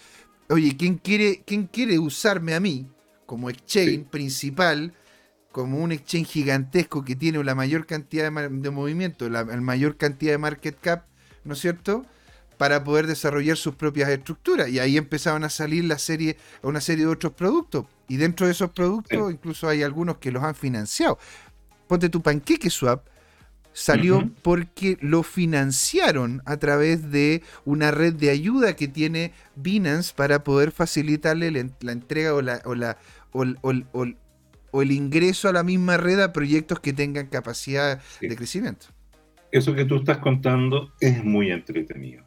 oye, 0.49 0.77
¿quién 0.77 0.99
quiere, 0.99 1.41
quién 1.47 1.65
quiere 1.65 1.97
usarme 1.97 2.53
a 2.53 2.59
mí 2.59 2.85
como 3.25 3.49
exchange 3.49 4.05
principal? 4.05 4.93
como 5.51 5.79
un 5.79 5.91
exchange 5.91 6.27
gigantesco 6.27 7.03
que 7.03 7.15
tiene 7.15 7.43
la 7.43 7.55
mayor 7.55 7.87
cantidad 7.87 8.31
de, 8.31 8.69
movimiento, 8.69 9.27
la, 9.27 9.43
la, 9.43 9.59
mayor 9.59 9.97
cantidad 9.97 10.33
de 10.33 10.37
market 10.37 10.77
cap, 10.79 11.05
¿no 11.43 11.53
es 11.53 11.59
cierto? 11.59 12.05
Para 12.57 12.83
poder 12.83 13.07
desarrollar 13.07 13.57
sus 13.57 13.75
propias 13.75 14.09
estructuras. 14.09 14.69
Y 14.69 14.79
ahí 14.79 14.97
empezaban 14.97 15.43
a 15.43 15.49
salir 15.49 15.85
la 15.85 15.97
serie, 15.97 16.37
una 16.63 16.81
serie 16.81 17.05
de 17.05 17.11
otros 17.11 17.33
productos. 17.33 17.85
Y 18.07 18.17
dentro 18.17 18.45
de 18.45 18.53
esos 18.53 18.71
productos, 18.71 19.31
incluso 19.31 19.67
hay 19.67 19.83
algunos 19.83 20.17
que 20.17 20.31
los 20.31 20.43
han 20.43 20.55
financiado. 20.55 21.19
Ponte 21.87 22.09
tu 22.09 22.21
panqueque 22.21 22.69
swap. 22.69 23.05
Salió 23.73 24.27
porque 24.41 24.97
lo 25.01 25.21
financiaron 25.21 26.41
a 26.45 26.57
través 26.57 27.11
de 27.11 27.43
una 27.63 27.91
red 27.91 28.15
de 28.15 28.31
ayuda 28.31 28.75
que 28.75 28.87
tiene 28.87 29.33
Binance 29.55 30.15
para 30.15 30.43
poder 30.43 30.71
facilitarle 30.71 31.51
la, 31.51 31.91
entrega 31.91 32.33
o, 32.33 32.41
la, 32.41 32.59
o, 32.65 32.73
la, 32.73 32.97
o, 33.33 33.45
o, 34.71 34.81
el 34.81 34.91
ingreso 34.91 35.47
a 35.47 35.53
la 35.53 35.61
misma 35.61 35.97
red 35.97 36.19
a 36.21 36.33
proyectos 36.33 36.79
que 36.79 36.91
tengan 36.91 37.27
capacidad 37.27 38.01
de 38.19 38.35
crecimiento. 38.35 38.87
Eso 39.51 39.75
que 39.75 39.85
tú 39.85 39.97
estás 39.97 40.17
contando 40.17 40.91
es 40.99 41.23
muy 41.23 41.51
entretenido. 41.51 42.23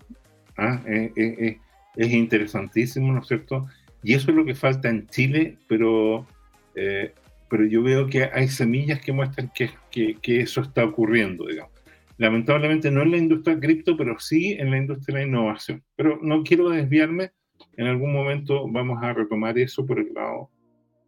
¿Ah? 0.61 0.83
Es, 0.87 2.13
interesantísimo, 2.13 3.13
¿no 3.13 3.21
es 3.21 3.27
cierto? 3.27 3.67
Y 4.03 4.15
eso 4.15 4.31
es 4.31 4.37
lo 4.37 4.45
que 4.45 4.55
falta 4.55 4.89
en 4.89 5.07
Chile, 5.09 5.57
pero, 5.69 6.27
eh, 6.75 7.13
pero 7.49 7.67
yo 7.67 7.83
veo 7.83 8.07
que 8.07 8.25
hay 8.25 8.49
semillas 8.49 9.01
que 9.01 9.13
muestran 9.13 9.51
que, 9.55 9.71
que, 9.91 10.41
eso 10.41 10.61
está 10.61 10.85
ocurriendo, 10.85 11.47
digamos. 11.47 11.73
Lamentablemente 12.17 12.91
no 12.91 13.03
en 13.03 13.11
la 13.11 13.17
industria 13.17 13.59
cripto, 13.59 13.97
pero 13.97 14.19
sí 14.21 14.53
en 14.53 14.71
la 14.71 14.79
industria 14.79 15.17
de 15.17 15.23
la 15.23 15.29
innovación. 15.29 15.83
Pero 15.97 16.19
no 16.23 16.43
quiero 16.43 16.69
desviarme, 16.69 17.33
en 17.77 17.87
algún 17.87 18.13
momento 18.13 18.69
vamos 18.69 19.03
a 19.03 19.13
retomar 19.13 19.59
eso 19.59 19.85
por 19.85 19.99
el 19.99 20.13
lado 20.15 20.51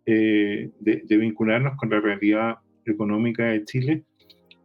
eh, 0.06 0.70
de, 0.80 1.02
de 1.04 1.16
vincularnos 1.16 1.76
con 1.76 1.90
la 1.90 2.00
realidad 2.00 2.56
económica 2.84 3.44
de 3.44 3.64
Chile 3.64 4.04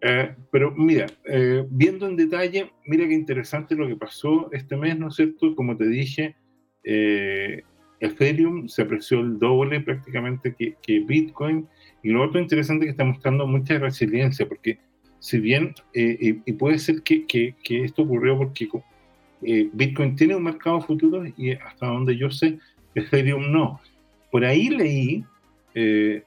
eh, 0.02 0.36
pero 0.52 0.74
mira, 0.76 1.08
eh, 1.26 1.66
viendo 1.70 2.08
en 2.08 2.16
detalle, 2.16 2.72
mira 2.86 3.08
qué 3.08 3.14
interesante 3.14 3.76
lo 3.76 3.88
que 3.88 3.96
pasó 3.96 4.50
este 4.52 4.76
mes, 4.76 4.98
¿no 4.98 5.08
es 5.08 5.16
cierto? 5.16 5.56
Como 5.56 5.76
te 5.76 5.88
dije, 5.88 6.36
eh, 6.90 7.64
Ethereum 8.00 8.70
se 8.70 8.84
apreció 8.84 9.20
el 9.20 9.40
doble 9.40 9.82
prácticamente 9.82 10.56
que, 10.56 11.00
Bitcoin. 11.02 11.68
Y 12.04 12.10
lo 12.10 12.24
otro 12.24 12.40
interesante 12.40 12.86
es 12.86 12.88
que 12.88 12.92
está 12.92 13.04
mostrando 13.04 13.46
mucha 13.46 13.78
resiliencia, 13.78 14.48
porque 14.48 14.80
si 15.20 15.40
bien, 15.40 15.74
eh, 15.94 16.40
y, 16.46 16.54
puede 16.54 16.80
ser 16.80 17.02
que, 17.02 17.56
esto 17.70 18.04
ocurrió 18.04 18.38
porque 18.38 18.70
eh, 19.42 19.70
Bitcoin 19.74 20.16
tiene 20.16 20.36
un 20.36 20.44
mercado 20.44 20.80
futuro 20.80 21.24
y 21.36 21.52
hasta 21.52 21.88
donde 21.88 22.16
yo 22.16 22.32
sé, 22.32 22.60
Ethereum 22.96 23.52
no. 23.52 23.82
Por 24.32 24.46
ahí 24.46 24.70
leí, 24.70 25.26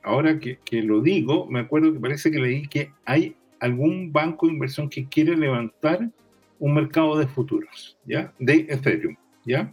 ahora 0.03 0.39
que, 0.39 0.59
lo 0.83 1.01
digo, 1.01 1.47
me 1.47 1.61
acuerdo 1.61 1.93
que 1.93 2.01
parece 2.01 2.31
que 2.31 2.39
leí 2.39 2.67
que 2.67 2.91
hay 3.05 3.35
algún 3.61 4.13
banco 4.13 4.47
de 4.47 4.53
inversión 4.53 4.89
que 4.89 5.07
quiere 5.07 5.37
levantar 5.37 6.11
un 6.59 6.75
mercado 6.75 7.19
de 7.19 7.27
futuros, 7.27 7.97
¿ya? 8.05 8.33
De 8.39 8.67
Ethereum, 8.69 9.17
¿ya? 9.45 9.73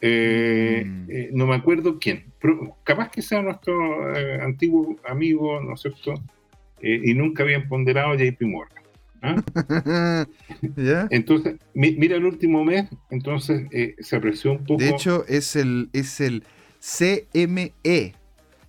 Eh, 0.00 0.84
mm. 0.86 1.10
eh, 1.10 1.30
no 1.32 1.46
me 1.46 1.54
acuerdo 1.54 1.98
quién, 1.98 2.24
pero 2.40 2.76
capaz 2.84 3.10
que 3.10 3.22
sea 3.22 3.42
nuestro 3.42 3.74
antiguo 4.42 4.96
amigo, 5.06 5.60
¿no 5.60 5.74
es 5.74 5.80
cierto? 5.80 6.14
y 6.82 7.12
nunca 7.12 7.42
habían 7.42 7.68
ponderado 7.68 8.14
JP 8.14 8.40
Morgan. 8.40 8.82
¿ah? 9.20 10.26
Entonces, 11.10 11.56
mira 11.74 12.16
el 12.16 12.24
último 12.24 12.64
mes, 12.64 12.86
entonces 13.10 13.66
se 13.98 14.16
apreció 14.16 14.52
un 14.52 14.64
poco. 14.64 14.82
De 14.82 14.88
hecho, 14.88 15.26
es 15.28 15.56
el, 15.56 15.90
es 15.92 16.22
el 16.22 16.42
CME. 16.80 18.14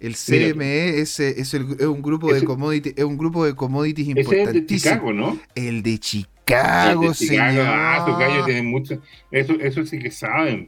El 0.02 0.16
CME 0.16 1.00
es, 1.00 1.20
es, 1.20 1.54
un 1.54 2.02
grupo 2.02 2.34
de 2.34 2.44
commodities, 2.44 2.96
es 2.98 3.04
un 3.04 3.20
grupo 3.20 3.46
de 3.46 3.54
commodities 3.54 4.08
importantísimo. 4.08 4.50
el 4.50 4.66
de 4.66 4.76
Chicago, 4.76 5.14
¿no? 5.14 5.40
El 5.54 5.84
de 5.84 6.00
Chicago, 6.00 7.10
el 7.10 7.16
señor. 7.16 7.66
Ah, 7.68 8.44
tienen 8.46 8.66
mucho. 8.66 9.00
Eso, 9.30 9.54
eso 9.54 9.86
sí 9.86 10.00
que 10.00 10.10
saben. 10.10 10.68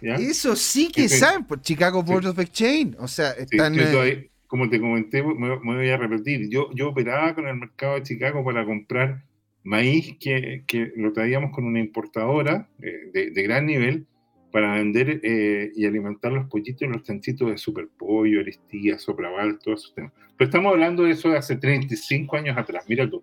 Eso 0.00 0.54
sí 0.54 0.92
que 0.92 1.08
saben, 1.08 1.44
por 1.44 1.60
Chicago 1.60 2.04
Board 2.04 2.26
of 2.26 2.38
Exchange. 2.38 2.94
O 3.00 3.08
sea, 3.08 3.32
están. 3.32 3.74
Eh, 3.76 4.30
como 4.46 4.70
te 4.70 4.78
comenté, 4.78 5.24
me, 5.24 5.56
voy 5.56 5.88
a 5.90 5.96
repetir. 5.96 6.48
Yo, 6.48 6.70
yo 6.72 6.90
operaba 6.90 7.34
con 7.34 7.48
el 7.48 7.56
mercado 7.56 7.96
de 7.96 8.04
Chicago 8.04 8.44
para 8.44 8.64
comprar 8.64 9.24
maíz 9.64 10.16
que, 10.20 10.62
que 10.68 10.92
lo 10.96 11.12
traíamos 11.12 11.50
con 11.50 11.64
una 11.64 11.80
importadora 11.80 12.68
eh, 12.80 13.10
de, 13.12 13.30
de 13.32 13.42
gran 13.42 13.66
nivel 13.66 14.06
para 14.50 14.74
vender 14.74 15.20
eh, 15.22 15.72
y 15.74 15.86
alimentar 15.86 16.32
los 16.32 16.48
pollitos 16.48 16.82
y 16.82 16.86
los 16.86 17.02
chanchitos 17.02 17.50
de 17.50 17.58
superpollo, 17.58 18.40
aristía, 18.40 18.98
sopraval, 18.98 19.58
todos 19.58 19.80
esos 19.80 19.94
temas. 19.94 20.12
Pero 20.36 20.48
estamos 20.48 20.72
hablando 20.72 21.02
de 21.02 21.10
eso 21.10 21.28
de 21.30 21.38
hace 21.38 21.56
35 21.56 22.36
años 22.36 22.56
atrás, 22.56 22.84
mira 22.88 23.08
tú. 23.08 23.22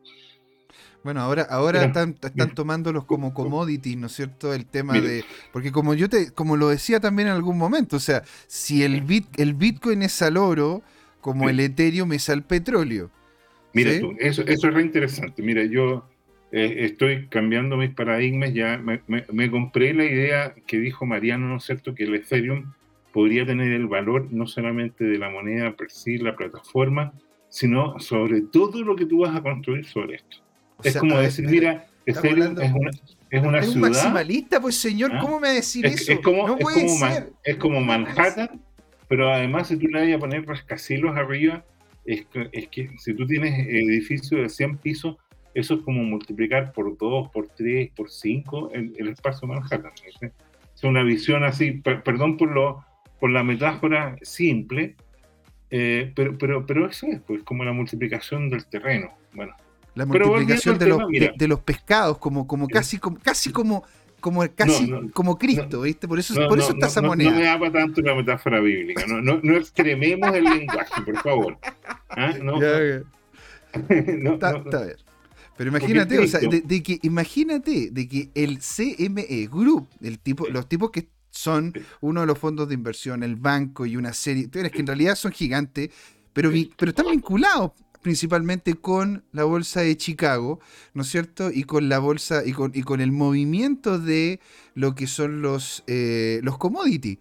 Bueno, 1.03 1.21
ahora, 1.21 1.43
ahora 1.43 1.85
están, 1.85 2.15
están 2.19 2.55
tomándolos 2.55 3.05
como 3.05 3.31
commodities, 3.31 3.95
¿no 3.95 4.07
es 4.07 4.13
cierto? 4.13 4.55
El 4.55 4.65
tema 4.65 4.93
de. 4.99 5.23
Porque 5.53 5.71
como 5.71 5.93
yo 5.93 6.09
te, 6.09 6.31
como 6.31 6.57
lo 6.57 6.69
decía 6.69 6.99
también 6.99 7.27
en 7.27 7.35
algún 7.35 7.59
momento, 7.59 7.97
o 7.97 7.99
sea, 7.99 8.23
si 8.47 8.81
el 8.81 9.01
bit, 9.01 9.27
el 9.39 9.53
Bitcoin 9.53 10.01
es 10.01 10.19
al 10.23 10.35
oro, 10.35 10.81
como 11.21 11.47
el 11.47 11.59
Ethereum 11.59 12.11
es 12.13 12.27
al 12.29 12.43
petróleo. 12.43 13.11
Mira 13.73 13.99
tú, 13.99 14.15
eso, 14.17 14.41
eso 14.47 14.67
es 14.67 14.73
re 14.73 14.81
interesante. 14.81 15.43
Mira, 15.43 15.63
yo 15.65 16.09
eh, 16.57 16.85
estoy 16.85 17.27
cambiando 17.27 17.75
mis 17.75 17.89
paradigmas, 17.89 18.53
ya 18.53 18.77
me, 18.77 19.51
compré 19.51 19.93
la 19.93 20.05
idea 20.05 20.55
que 20.65 20.79
dijo 20.79 21.05
Mariano, 21.05 21.49
¿no 21.49 21.57
es 21.57 21.65
cierto?, 21.65 21.93
que 21.93 22.05
el 22.05 22.15
Ethereum 22.15 22.71
podría 23.11 23.45
tener 23.45 23.73
el 23.73 23.87
valor 23.87 24.31
no 24.31 24.47
solamente 24.47 25.03
de 25.03 25.17
la 25.17 25.29
moneda 25.29 25.75
per 25.75 25.91
sí, 25.91 26.17
la 26.17 26.33
plataforma, 26.37 27.11
sino 27.49 27.99
sobre 27.99 28.39
todo 28.39 28.81
lo 28.83 28.95
que 28.95 29.05
tú 29.05 29.19
vas 29.19 29.35
a 29.35 29.41
construir 29.41 29.83
sobre 29.83 30.15
esto. 30.15 30.37
es 30.81 30.95
como 30.95 31.17
decir, 31.17 31.45
mira, 31.45 31.87
Ethereum 32.05 32.57
es 32.57 32.71
una, 32.71 32.91
es 33.29 33.43
una 33.43 33.59
es 33.59 33.75
un 33.75 33.81
maximalista, 33.81 34.61
pues 34.61 34.77
señor, 34.77 35.11
¿Ah? 35.13 35.19
¿cómo 35.19 35.41
me 35.41 35.49
a 35.49 35.53
decir 35.55 35.85
eso? 35.85 36.13
Es 36.13 36.19
como, 36.21 36.57
es 37.43 37.55
como, 37.57 37.81
Manhattan, 37.81 38.61
pero 39.09 39.29
además 39.29 39.67
si 39.67 39.75
tú 39.75 39.89
le 39.89 40.05
vas 40.05 40.15
a 40.15 40.19
poner 40.19 40.45
rascacielos 40.45 41.17
arriba, 41.17 41.65
es 42.05 42.25
que, 42.27 42.47
es 42.53 42.69
que 42.69 42.91
si 42.97 43.13
tú 43.13 43.27
tienes 43.27 43.67
edificios 43.67 44.39
de 44.39 44.47
100 44.47 44.77
pisos, 44.77 45.17
eso 45.55 45.75
es 45.75 45.81
como 45.81 46.03
multiplicar 46.03 46.73
por 46.73 46.97
2, 46.97 47.29
por 47.29 47.47
3, 47.47 47.89
por 47.95 48.11
5 48.11 48.71
el, 48.73 49.07
espacio 49.07 49.47
Manhattan. 49.47 49.91
Es 50.75 50.83
una 50.83 51.01
visión 51.01 51.43
así, 51.43 51.71
perdón 51.71 52.37
por, 52.37 52.51
lo, 52.51 52.85
por 53.19 53.31
la 53.31 53.43
metáfora 53.43 54.17
simple, 54.21 54.95
eh, 55.71 56.11
pero, 56.13 56.37
pero, 56.37 56.65
pero 56.65 56.87
eso 56.87 57.07
es 57.07 57.21
pues, 57.21 57.41
como 57.43 57.63
la 57.63 57.71
multiplicación 57.71 58.49
del 58.49 58.65
terreno. 58.65 59.13
Bueno, 59.33 59.55
la 59.95 60.05
multiplicación 60.05 60.77
de, 60.77 60.87
los, 60.87 60.99
de, 61.09 61.47
los 61.47 61.61
pescados, 61.61 62.17
como, 62.17 62.45
como 62.45 62.67
casi, 62.67 62.99
como, 62.99 63.17
casi 63.17 63.51
como 63.51 63.83
como 64.19 64.43
casi 64.55 64.91
como 65.13 65.37
Cristo, 65.37 65.81
¿viste? 65.81 66.07
Por 66.07 66.17
eso, 66.17 66.33
por 66.47 66.57
eso 66.57 66.71
está 66.71 66.87
esa 66.87 67.01
moneda. 67.01 67.29
No 67.29 67.37
me 67.37 67.47
haga 67.47 67.71
tanto 67.71 68.01
la 68.01 68.15
metáfora 68.15 68.59
bíblica, 68.59 69.05
no, 69.07 69.55
extrememos 69.55 70.35
el 70.35 70.45
lenguaje, 70.45 71.01
por 71.05 71.17
favor. 71.21 71.57
¿Ah? 72.09 72.33
No, 72.41 72.55
está, 74.33 74.53
bien. 74.83 74.95
Pero 75.57 75.69
imagínate, 75.69 76.19
o 76.19 76.27
sea, 76.27 76.41
de, 76.41 76.83
que, 76.83 76.99
imagínate 77.03 77.89
de 77.91 78.07
que 78.07 78.29
el 78.35 78.59
CME 78.59 79.47
Group, 79.47 79.87
el 80.01 80.19
tipo, 80.19 80.47
los 80.47 80.67
tipos 80.67 80.91
que 80.91 81.07
son 81.31 81.73
uno 82.01 82.21
de 82.21 82.27
los 82.27 82.37
fondos 82.37 82.67
de 82.67 82.73
inversión, 82.73 83.23
el 83.23 83.35
banco 83.35 83.85
y 83.85 83.95
una 83.97 84.13
serie, 84.13 84.49
que 84.49 84.79
en 84.79 84.87
realidad 84.87 85.15
son 85.15 85.31
gigantes, 85.31 85.89
pero, 86.33 86.51
pero 86.77 86.89
están 86.89 87.07
vinculados 87.09 87.71
principalmente 88.01 88.75
con 88.75 89.23
la 89.31 89.45
bolsa 89.45 89.81
de 89.81 89.97
Chicago, 89.97 90.59
¿no 90.93 91.01
es 91.01 91.09
cierto? 91.09 91.49
Y 91.51 91.63
con 91.63 91.89
la 91.89 91.97
bolsa 91.97 92.43
y 92.45 92.51
con, 92.51 92.71
y 92.75 92.83
con 92.83 93.01
el 93.01 93.11
movimiento 93.11 93.97
de 93.97 94.39
lo 94.75 94.93
que 94.93 95.07
son 95.07 95.41
los, 95.41 95.83
eh, 95.87 96.39
los 96.43 96.59
commodities. 96.59 97.17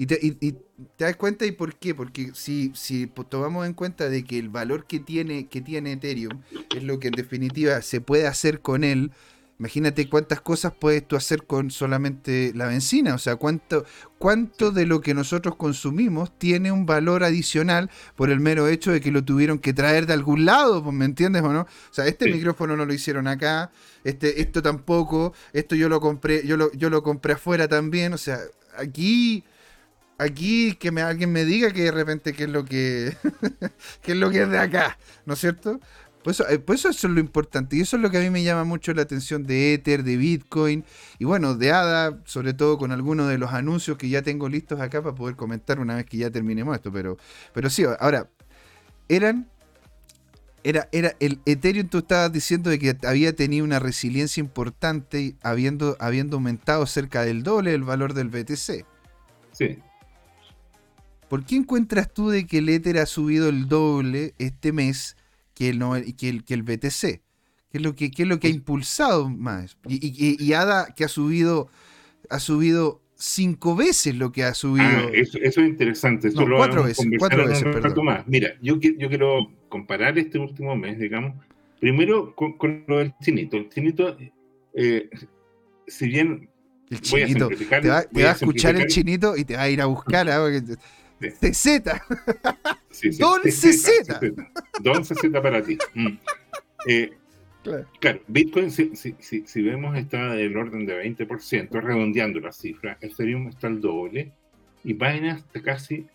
Y 0.00 0.06
te, 0.06 0.16
te, 0.16 0.54
das 0.96 1.16
cuenta 1.16 1.44
y 1.44 1.50
por 1.50 1.74
qué, 1.74 1.92
porque 1.92 2.30
si, 2.32 2.70
si 2.76 3.08
tomamos 3.28 3.66
en 3.66 3.74
cuenta 3.74 4.08
de 4.08 4.22
que 4.22 4.38
el 4.38 4.48
valor 4.48 4.86
que 4.86 5.00
tiene, 5.00 5.48
que 5.48 5.60
tiene 5.60 5.92
Ethereum 5.92 6.40
es 6.74 6.84
lo 6.84 7.00
que 7.00 7.08
en 7.08 7.14
definitiva 7.14 7.82
se 7.82 8.00
puede 8.00 8.28
hacer 8.28 8.60
con 8.60 8.84
él, 8.84 9.10
imagínate 9.58 10.08
cuántas 10.08 10.40
cosas 10.40 10.72
puedes 10.78 11.06
tú 11.06 11.16
hacer 11.16 11.44
con 11.46 11.72
solamente 11.72 12.52
la 12.54 12.68
benzina, 12.68 13.16
o 13.16 13.18
sea, 13.18 13.34
cuánto, 13.34 13.84
cuánto 14.18 14.70
de 14.70 14.86
lo 14.86 15.00
que 15.00 15.14
nosotros 15.14 15.56
consumimos 15.56 16.30
tiene 16.38 16.70
un 16.70 16.86
valor 16.86 17.24
adicional 17.24 17.90
por 18.14 18.30
el 18.30 18.38
mero 18.38 18.68
hecho 18.68 18.92
de 18.92 19.00
que 19.00 19.10
lo 19.10 19.24
tuvieron 19.24 19.58
que 19.58 19.72
traer 19.72 20.06
de 20.06 20.12
algún 20.12 20.44
lado, 20.44 20.80
pues, 20.84 20.94
¿me 20.94 21.06
entiendes 21.06 21.42
o 21.42 21.52
no? 21.52 21.62
O 21.62 21.66
sea, 21.92 22.06
este 22.06 22.32
micrófono 22.32 22.76
no 22.76 22.84
lo 22.84 22.94
hicieron 22.94 23.26
acá, 23.26 23.72
este, 24.04 24.40
esto 24.40 24.62
tampoco, 24.62 25.34
esto 25.52 25.74
yo 25.74 25.88
lo 25.88 26.00
compré, 26.00 26.46
yo 26.46 26.56
lo, 26.56 26.70
yo 26.74 26.88
lo 26.88 27.02
compré 27.02 27.32
afuera 27.32 27.66
también, 27.66 28.12
o 28.12 28.18
sea, 28.18 28.38
aquí 28.76 29.42
aquí 30.18 30.74
que 30.74 30.90
me, 30.90 31.00
alguien 31.00 31.32
me 31.32 31.44
diga 31.44 31.70
que 31.72 31.84
de 31.84 31.92
repente 31.92 32.34
qué 32.34 32.44
es 32.44 32.50
lo 32.50 32.64
que, 32.64 33.16
qué 34.02 34.12
es 34.12 34.18
lo 34.18 34.30
que 34.30 34.42
es 34.42 34.50
de 34.50 34.58
acá, 34.58 34.98
¿no 35.24 35.34
es 35.34 35.40
cierto? 35.40 35.80
Pues 36.22 36.40
eso, 36.40 36.48
eh, 36.50 36.58
pues 36.58 36.84
eso, 36.84 37.06
es 37.06 37.12
lo 37.12 37.20
importante 37.20 37.76
y 37.76 37.80
eso 37.80 37.96
es 37.96 38.02
lo 38.02 38.10
que 38.10 38.18
a 38.18 38.20
mí 38.20 38.28
me 38.28 38.42
llama 38.42 38.64
mucho 38.64 38.92
la 38.92 39.02
atención 39.02 39.46
de 39.46 39.74
Ether, 39.74 40.02
de 40.02 40.16
Bitcoin 40.16 40.84
y 41.18 41.24
bueno, 41.24 41.54
de 41.54 41.72
ADA, 41.72 42.18
sobre 42.24 42.52
todo 42.52 42.76
con 42.76 42.90
algunos 42.90 43.28
de 43.28 43.38
los 43.38 43.52
anuncios 43.52 43.96
que 43.96 44.08
ya 44.08 44.22
tengo 44.22 44.48
listos 44.48 44.80
acá 44.80 45.00
para 45.00 45.14
poder 45.14 45.36
comentar 45.36 45.78
una 45.78 45.94
vez 45.94 46.06
que 46.06 46.18
ya 46.18 46.30
terminemos 46.30 46.76
esto, 46.76 46.92
pero, 46.92 47.16
pero 47.54 47.70
sí, 47.70 47.84
ahora, 47.98 48.28
eran... 49.08 49.48
Era, 50.64 50.88
era 50.90 51.14
el 51.20 51.40
Ethereum, 51.46 51.88
tú 51.88 51.98
estabas 51.98 52.32
diciendo 52.32 52.68
de 52.68 52.80
que 52.80 52.96
había 53.06 53.34
tenido 53.34 53.64
una 53.64 53.78
resiliencia 53.78 54.40
importante, 54.40 55.36
habiendo, 55.40 55.96
habiendo 56.00 56.36
aumentado 56.36 56.84
cerca 56.84 57.22
del 57.22 57.44
doble 57.44 57.72
el 57.72 57.84
valor 57.84 58.12
del 58.12 58.28
BTC. 58.28 58.84
Sí. 59.52 59.78
¿Por 61.28 61.44
qué 61.44 61.56
encuentras 61.56 62.12
tú 62.12 62.30
de 62.30 62.46
que 62.46 62.58
el 62.58 62.68
Ether 62.68 62.98
ha 62.98 63.06
subido 63.06 63.48
el 63.48 63.68
doble 63.68 64.34
este 64.38 64.72
mes 64.72 65.16
que 65.54 65.68
el, 65.68 65.80
que 66.16 66.28
el, 66.28 66.44
que 66.44 66.54
el 66.54 66.62
BTC? 66.62 67.20
¿Qué 67.70 67.76
es 67.76 67.82
lo 67.82 67.94
que, 67.94 68.06
es 68.06 68.26
lo 68.26 68.40
que 68.40 68.46
ha 68.46 68.50
impulsado 68.50 69.28
más? 69.28 69.76
Y, 69.86 70.52
ADA 70.54 70.94
que 70.94 71.04
ha 71.04 71.08
subido, 71.08 71.68
ha 72.30 72.40
subido 72.40 73.02
cinco 73.14 73.76
veces 73.76 74.16
lo 74.16 74.32
que 74.32 74.44
ha 74.44 74.54
subido. 74.54 74.86
Ah, 74.86 75.10
eso, 75.12 75.38
es 75.38 75.56
interesante. 75.58 76.30
cuatro 76.32 76.84
veces, 76.84 77.06
cuatro 77.18 77.46
veces, 77.46 77.64
perdón. 77.64 78.06
Más. 78.06 78.26
Mira, 78.26 78.54
yo, 78.62 78.80
yo 78.80 79.08
quiero 79.08 79.52
comparar 79.68 80.18
este 80.18 80.38
último 80.38 80.74
mes, 80.76 80.98
digamos, 80.98 81.34
primero 81.78 82.34
con, 82.34 82.84
lo 82.86 82.98
del 82.98 83.14
chinito. 83.20 83.58
El 83.58 83.68
chinito, 83.68 84.16
eh, 84.72 85.10
si 85.86 86.08
bien 86.08 86.48
el 86.90 87.00
chinito. 87.02 87.48
te 87.48 87.88
va, 87.88 87.98
a, 87.98 88.32
escuchar 88.32 88.76
el 88.76 88.86
chinito 88.86 89.36
y 89.36 89.44
te 89.44 89.56
va 89.56 89.62
a 89.62 89.68
ir 89.68 89.82
a 89.82 89.86
buscar. 89.86 90.26
¿eh? 90.26 90.62
CZ. 91.20 91.82
Don 93.18 93.40
CZ. 93.42 94.34
Don 94.82 95.02
CZ 95.02 95.30
para 95.42 95.62
ti. 95.62 95.78
Mm. 95.94 96.18
Eh, 96.88 97.12
claro. 98.00 98.20
Bitcoin, 98.28 98.70
si, 98.70 98.92
si, 98.94 99.62
vemos, 99.62 99.96
está 99.96 100.34
del 100.34 100.56
orden 100.56 100.86
de 100.86 101.04
20%, 101.04 101.70
redondeando 101.80 102.40
la 102.40 102.52
cifra. 102.52 102.98
Ethereum 103.00 103.48
está 103.48 103.66
al 103.66 103.80
doble 103.80 104.32
y 104.84 104.92
Binance 104.92 105.44
está 105.46 105.62
casi 105.62 106.06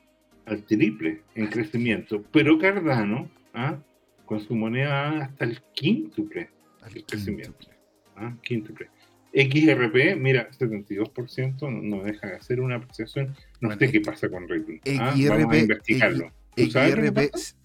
al 0.46 0.64
triple 0.64 1.22
en 1.36 1.48
crecimiento. 1.48 2.24
Pero 2.32 2.58
Cardano, 2.58 3.30
¿ah? 3.54 3.78
con 4.26 4.40
su 4.40 4.56
moneda 4.56 5.24
hasta 5.24 5.46
el 5.46 5.62
quíntuple 5.74 6.50
al 6.82 7.06
crecimiento. 7.06 7.68
¿ah? 8.16 8.36
Quíntuple. 8.42 8.90
XRP, 9.34 10.16
mira, 10.16 10.50
72% 10.52 11.82
no, 11.82 12.04
deja 12.04 12.28
de 12.28 12.36
hacer 12.36 12.62
una 12.62 12.76
apreciación. 12.76 13.36
No 13.64 13.78
sé 13.78 13.92
qué 13.92 14.02
pasa 14.02 14.30
con 14.30 14.48
rating. 14.48 14.80
¿ah? 15.00 15.16
Vamos 15.30 15.54
a 15.54 15.58
investigarlo. 15.58 16.32
XRP, 16.56 17.18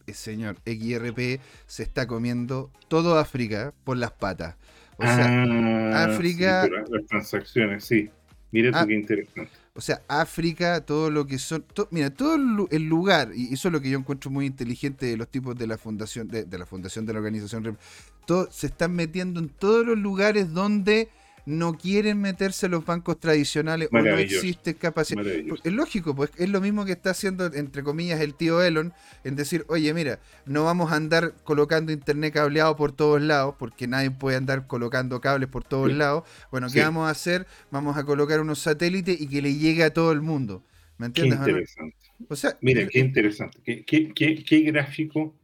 eh, 0.06 0.14
señor, 0.14 0.56
XRP 0.64 1.40
se 1.66 1.82
está 1.82 2.06
comiendo 2.06 2.70
todo 2.88 3.18
África 3.18 3.74
por 3.84 3.96
las 3.96 4.12
patas. 4.12 4.56
O 4.96 5.02
sea, 5.02 5.44
ah, 5.44 6.04
África. 6.04 6.68
las 6.88 7.06
transacciones, 7.06 7.84
sí. 7.84 8.10
Mira 8.50 8.72
tú 8.72 8.78
ah, 8.78 8.86
qué 8.86 8.94
interesante. 8.94 9.50
O 9.74 9.80
sea, 9.80 10.02
África, 10.08 10.80
todo 10.80 11.10
lo 11.10 11.26
que 11.26 11.38
son. 11.38 11.64
mira, 11.90 12.10
todo 12.10 12.36
el 12.70 12.84
lugar, 12.84 13.32
y 13.34 13.52
eso 13.52 13.68
es 13.68 13.72
lo 13.72 13.80
que 13.80 13.90
yo 13.90 13.98
encuentro 13.98 14.30
muy 14.30 14.46
inteligente 14.46 15.06
de 15.06 15.16
los 15.16 15.28
tipos 15.28 15.56
de 15.56 15.66
la 15.66 15.78
fundación, 15.78 16.28
de, 16.28 16.44
de 16.44 16.58
la 16.58 16.66
fundación 16.66 17.06
de 17.06 17.12
la 17.12 17.18
organización, 17.18 17.76
todo, 18.24 18.48
se 18.50 18.68
están 18.68 18.92
metiendo 18.92 19.40
en 19.40 19.48
todos 19.48 19.84
los 19.84 19.98
lugares 19.98 20.52
donde 20.52 21.10
no 21.48 21.78
quieren 21.78 22.20
meterse 22.20 22.68
los 22.68 22.84
bancos 22.84 23.18
tradicionales 23.18 23.88
o 23.90 23.98
no 23.98 24.18
existe 24.18 24.74
capacidad. 24.74 25.24
Es 25.26 25.72
lógico, 25.72 26.14
pues 26.14 26.30
es 26.36 26.50
lo 26.50 26.60
mismo 26.60 26.84
que 26.84 26.92
está 26.92 27.10
haciendo, 27.10 27.46
entre 27.46 27.82
comillas, 27.82 28.20
el 28.20 28.34
tío 28.34 28.62
Elon, 28.62 28.92
en 29.24 29.34
decir, 29.34 29.64
oye, 29.68 29.94
mira, 29.94 30.20
no 30.44 30.64
vamos 30.64 30.92
a 30.92 30.96
andar 30.96 31.32
colocando 31.44 31.90
internet 31.90 32.34
cableado 32.34 32.76
por 32.76 32.92
todos 32.92 33.22
lados, 33.22 33.54
porque 33.58 33.86
nadie 33.86 34.10
puede 34.10 34.36
andar 34.36 34.66
colocando 34.66 35.22
cables 35.22 35.48
por 35.48 35.64
todos 35.64 35.90
lados. 35.90 36.24
Bueno, 36.50 36.68
¿qué 36.70 36.82
vamos 36.82 37.08
a 37.08 37.10
hacer? 37.10 37.46
Vamos 37.70 37.96
a 37.96 38.04
colocar 38.04 38.40
unos 38.40 38.58
satélites 38.58 39.18
y 39.18 39.26
que 39.26 39.40
le 39.40 39.54
llegue 39.54 39.84
a 39.84 39.90
todo 39.90 40.12
el 40.12 40.20
mundo. 40.20 40.62
¿Me 40.98 41.06
entiendes? 41.06 41.38
Qué 41.38 41.50
interesante. 41.50 41.96
O 42.28 42.36
sea, 42.36 42.58
mira, 42.60 42.86
qué 42.88 42.98
interesante. 42.98 43.84
Qué, 43.86 44.62
gráfico. 44.66 45.34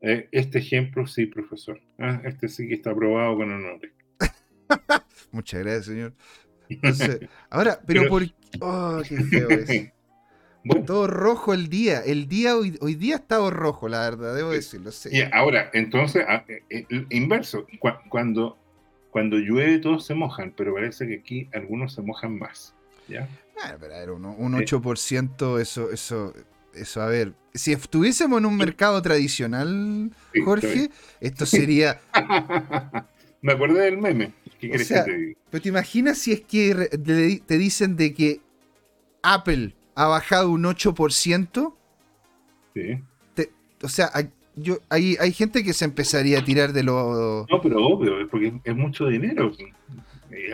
Eh, 0.00 0.28
este 0.32 0.58
ejemplo, 0.58 1.06
sí, 1.06 1.26
profesor. 1.26 1.80
Ah, 1.98 2.20
este 2.24 2.48
sí 2.48 2.66
que 2.66 2.74
está 2.74 2.90
aprobado 2.90 3.36
con 3.36 3.52
honores. 3.52 3.92
Muchas 5.32 5.60
gracias, 5.60 5.86
señor. 5.86 6.12
ahora, 7.50 7.80
pero, 7.86 8.08
por 8.08 8.24
Oh, 8.60 9.02
qué 9.06 9.16
feo 9.16 9.50
es. 9.50 9.92
Todo 10.86 11.06
rojo 11.06 11.54
el 11.54 11.68
día. 11.68 12.00
El 12.00 12.26
día 12.28 12.56
hoy, 12.56 12.76
hoy 12.80 12.94
día 12.94 13.16
ha 13.16 13.18
estado 13.18 13.50
rojo, 13.50 13.88
la 13.88 14.00
verdad, 14.00 14.34
debo 14.34 14.50
decirlo. 14.50 14.90
ahora, 15.32 15.70
entonces, 15.72 16.24
ah, 16.26 16.44
eh, 16.48 16.86
eh, 16.90 17.06
inverso. 17.10 17.66
cuando, 18.08 18.58
cuando 19.10 19.36
llueve 19.36 19.78
todos 19.78 20.04
se 20.04 20.14
mojan, 20.14 20.52
pero 20.56 20.74
parece 20.74 21.06
que 21.06 21.14
aquí 21.20 21.48
algunos 21.52 21.94
se 21.94 22.02
mojan 22.02 22.38
más. 22.38 22.74
¿ya? 23.08 23.28
Ah, 23.62 23.76
pero 23.78 24.16
un, 24.16 24.24
8%, 24.24 25.60
eso, 25.60 25.90
eso, 25.90 26.34
eso, 26.74 27.02
a 27.02 27.06
ver. 27.06 27.32
Si 27.54 27.72
estuviésemos 27.72 28.38
en 28.40 28.46
un 28.46 28.56
mercado 28.56 29.00
tradicional, 29.02 30.10
Jorge, 30.44 30.90
esto 31.20 31.46
sería. 31.46 32.00
Me 33.40 33.52
acordé 33.52 33.84
del 33.84 33.98
meme. 33.98 34.32
¿Qué 34.70 34.76
o 34.76 34.84
sea, 34.84 35.04
te 35.04 35.36
Pero 35.50 35.62
te 35.62 35.68
imaginas 35.68 36.18
si 36.18 36.32
es 36.32 36.40
que 36.40 36.88
te 37.46 37.58
dicen 37.58 37.96
de 37.96 38.14
que 38.14 38.40
Apple 39.22 39.74
ha 39.94 40.06
bajado 40.06 40.50
un 40.50 40.64
8%. 40.64 41.74
Sí. 42.74 42.98
o 43.82 43.88
sea, 43.88 44.10
hay, 44.12 44.28
yo, 44.54 44.78
hay, 44.88 45.16
hay 45.18 45.32
gente 45.32 45.64
que 45.64 45.72
se 45.72 45.84
empezaría 45.84 46.40
a 46.40 46.44
tirar 46.44 46.72
de 46.72 46.82
lo. 46.82 47.46
No, 47.50 47.60
pero 47.60 47.84
obvio, 47.84 48.20
es 48.20 48.28
porque 48.28 48.52
es 48.62 48.76
mucho 48.76 49.06
dinero. 49.06 49.52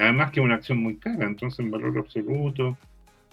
Además 0.01 0.31
que 0.31 0.41
es 0.41 0.45
una 0.45 0.57
acción 0.57 0.79
muy 0.79 0.97
cara, 0.97 1.27
entonces 1.27 1.59
en 1.59 1.71
valor 1.71 1.99
absoluto, 1.99 2.79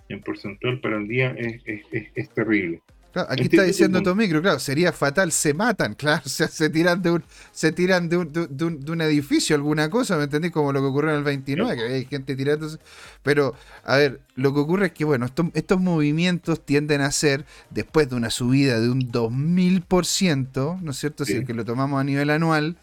en 0.07 0.21
porcentual 0.21 0.79
para 0.79 0.97
el 0.97 1.07
día 1.07 1.35
es, 1.37 1.61
es, 1.65 2.07
es 2.15 2.29
terrible 2.31 2.81
aquí 3.27 3.43
está 3.43 3.63
diciendo 3.63 4.01
tu 4.01 4.15
micro, 4.15 4.41
claro, 4.41 4.59
sería 4.59 4.91
fatal, 4.91 5.31
se 5.31 5.53
matan, 5.53 5.93
claro, 5.95 6.21
o 6.25 6.29
sea, 6.29 6.47
se 6.47 6.69
tiran 6.69 7.01
de 7.01 7.11
un, 7.11 7.23
se 7.51 7.71
tiran 7.71 8.09
de 8.09 8.17
un, 8.17 8.31
de, 8.31 8.91
un, 8.91 9.01
edificio, 9.01 9.55
alguna 9.55 9.89
cosa, 9.89 10.17
¿me 10.17 10.23
entendés? 10.23 10.51
Como 10.51 10.71
lo 10.71 10.81
que 10.81 10.87
ocurrió 10.87 11.11
en 11.11 11.17
el 11.17 11.23
29, 11.23 11.75
que 11.75 11.93
hay 11.93 12.05
gente 12.05 12.35
tirándose. 12.35 12.77
Pero, 13.23 13.55
a 13.83 13.97
ver, 13.97 14.21
lo 14.35 14.53
que 14.53 14.59
ocurre 14.59 14.87
es 14.87 14.91
que, 14.93 15.05
bueno, 15.05 15.27
estos, 15.53 15.79
movimientos 15.79 16.65
tienden 16.65 17.01
a 17.01 17.11
ser, 17.11 17.45
después 17.69 18.09
de 18.09 18.15
una 18.15 18.29
subida 18.29 18.79
de 18.79 18.89
un 18.89 19.11
2000%, 19.11 20.81
¿no 20.81 20.91
es 20.91 20.97
cierto? 20.97 21.25
Si 21.25 21.33
es 21.33 21.45
que 21.45 21.53
lo 21.53 21.65
tomamos 21.65 21.99
a 21.99 22.03
nivel 22.03 22.29
anual, 22.29 22.77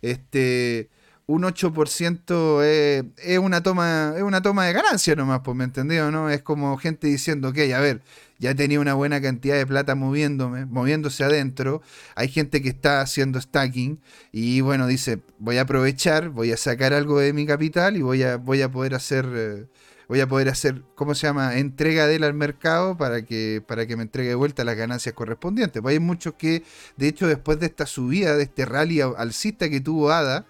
este 0.00 0.88
un 1.32 1.44
8% 1.44 2.62
es, 2.62 3.04
es, 3.16 3.38
una 3.38 3.62
toma 3.62 4.12
es 4.16 4.22
una 4.22 4.42
toma 4.42 4.66
de 4.66 4.74
ganancia 4.74 5.16
nomás, 5.16 5.40
pues, 5.42 5.56
¿me 5.56 5.64
entendió? 5.64 6.10
¿no? 6.10 6.28
Es 6.28 6.42
como 6.42 6.76
gente 6.76 7.06
diciendo, 7.06 7.48
ok, 7.48 7.58
a 7.74 7.80
ver, 7.80 8.02
ya 8.38 8.54
tenía 8.54 8.78
una 8.80 8.92
buena 8.92 9.18
cantidad 9.22 9.56
de 9.56 9.66
plata 9.66 9.94
moviéndome, 9.94 10.66
moviéndose 10.66 11.24
adentro. 11.24 11.80
Hay 12.16 12.28
gente 12.28 12.60
que 12.60 12.68
está 12.68 13.00
haciendo 13.00 13.40
stacking 13.40 13.98
y 14.30 14.60
bueno, 14.60 14.86
dice, 14.86 15.20
voy 15.38 15.56
a 15.56 15.62
aprovechar, 15.62 16.28
voy 16.28 16.52
a 16.52 16.58
sacar 16.58 16.92
algo 16.92 17.18
de 17.18 17.32
mi 17.32 17.46
capital 17.46 17.96
y 17.96 18.02
voy 18.02 18.22
a, 18.24 18.36
voy 18.36 18.60
a 18.60 18.70
poder 18.70 18.94
hacer, 18.94 19.26
eh, 19.34 19.66
voy 20.08 20.20
a 20.20 20.28
poder 20.28 20.50
hacer, 20.50 20.82
¿cómo 20.96 21.14
se 21.14 21.28
llama? 21.28 21.56
Entrega 21.56 22.06
de 22.06 22.16
él 22.16 22.24
al 22.24 22.34
mercado 22.34 22.98
para 22.98 23.24
que, 23.24 23.62
para 23.66 23.86
que 23.86 23.96
me 23.96 24.02
entregue 24.02 24.28
de 24.28 24.34
vuelta 24.34 24.64
las 24.64 24.76
ganancias 24.76 25.14
correspondientes. 25.14 25.80
Pues 25.80 25.94
hay 25.94 26.00
muchos 26.00 26.34
que, 26.34 26.62
de 26.98 27.08
hecho, 27.08 27.26
después 27.26 27.58
de 27.58 27.66
esta 27.66 27.86
subida, 27.86 28.36
de 28.36 28.42
este 28.42 28.66
rally 28.66 29.00
alcista 29.00 29.70
que 29.70 29.80
tuvo 29.80 30.10
ADA, 30.10 30.44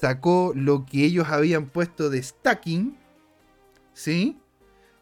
sacó 0.00 0.52
lo 0.54 0.86
que 0.86 1.04
ellos 1.04 1.28
habían 1.28 1.66
puesto 1.66 2.10
de 2.10 2.22
stacking, 2.22 2.96
¿sí? 3.92 4.38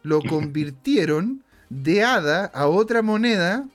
Lo 0.03 0.21
convirtieron 0.29 1.45
de 1.69 2.03
ADA 2.03 2.47
a 2.47 2.67
otra 2.67 3.03
moneda. 3.03 3.67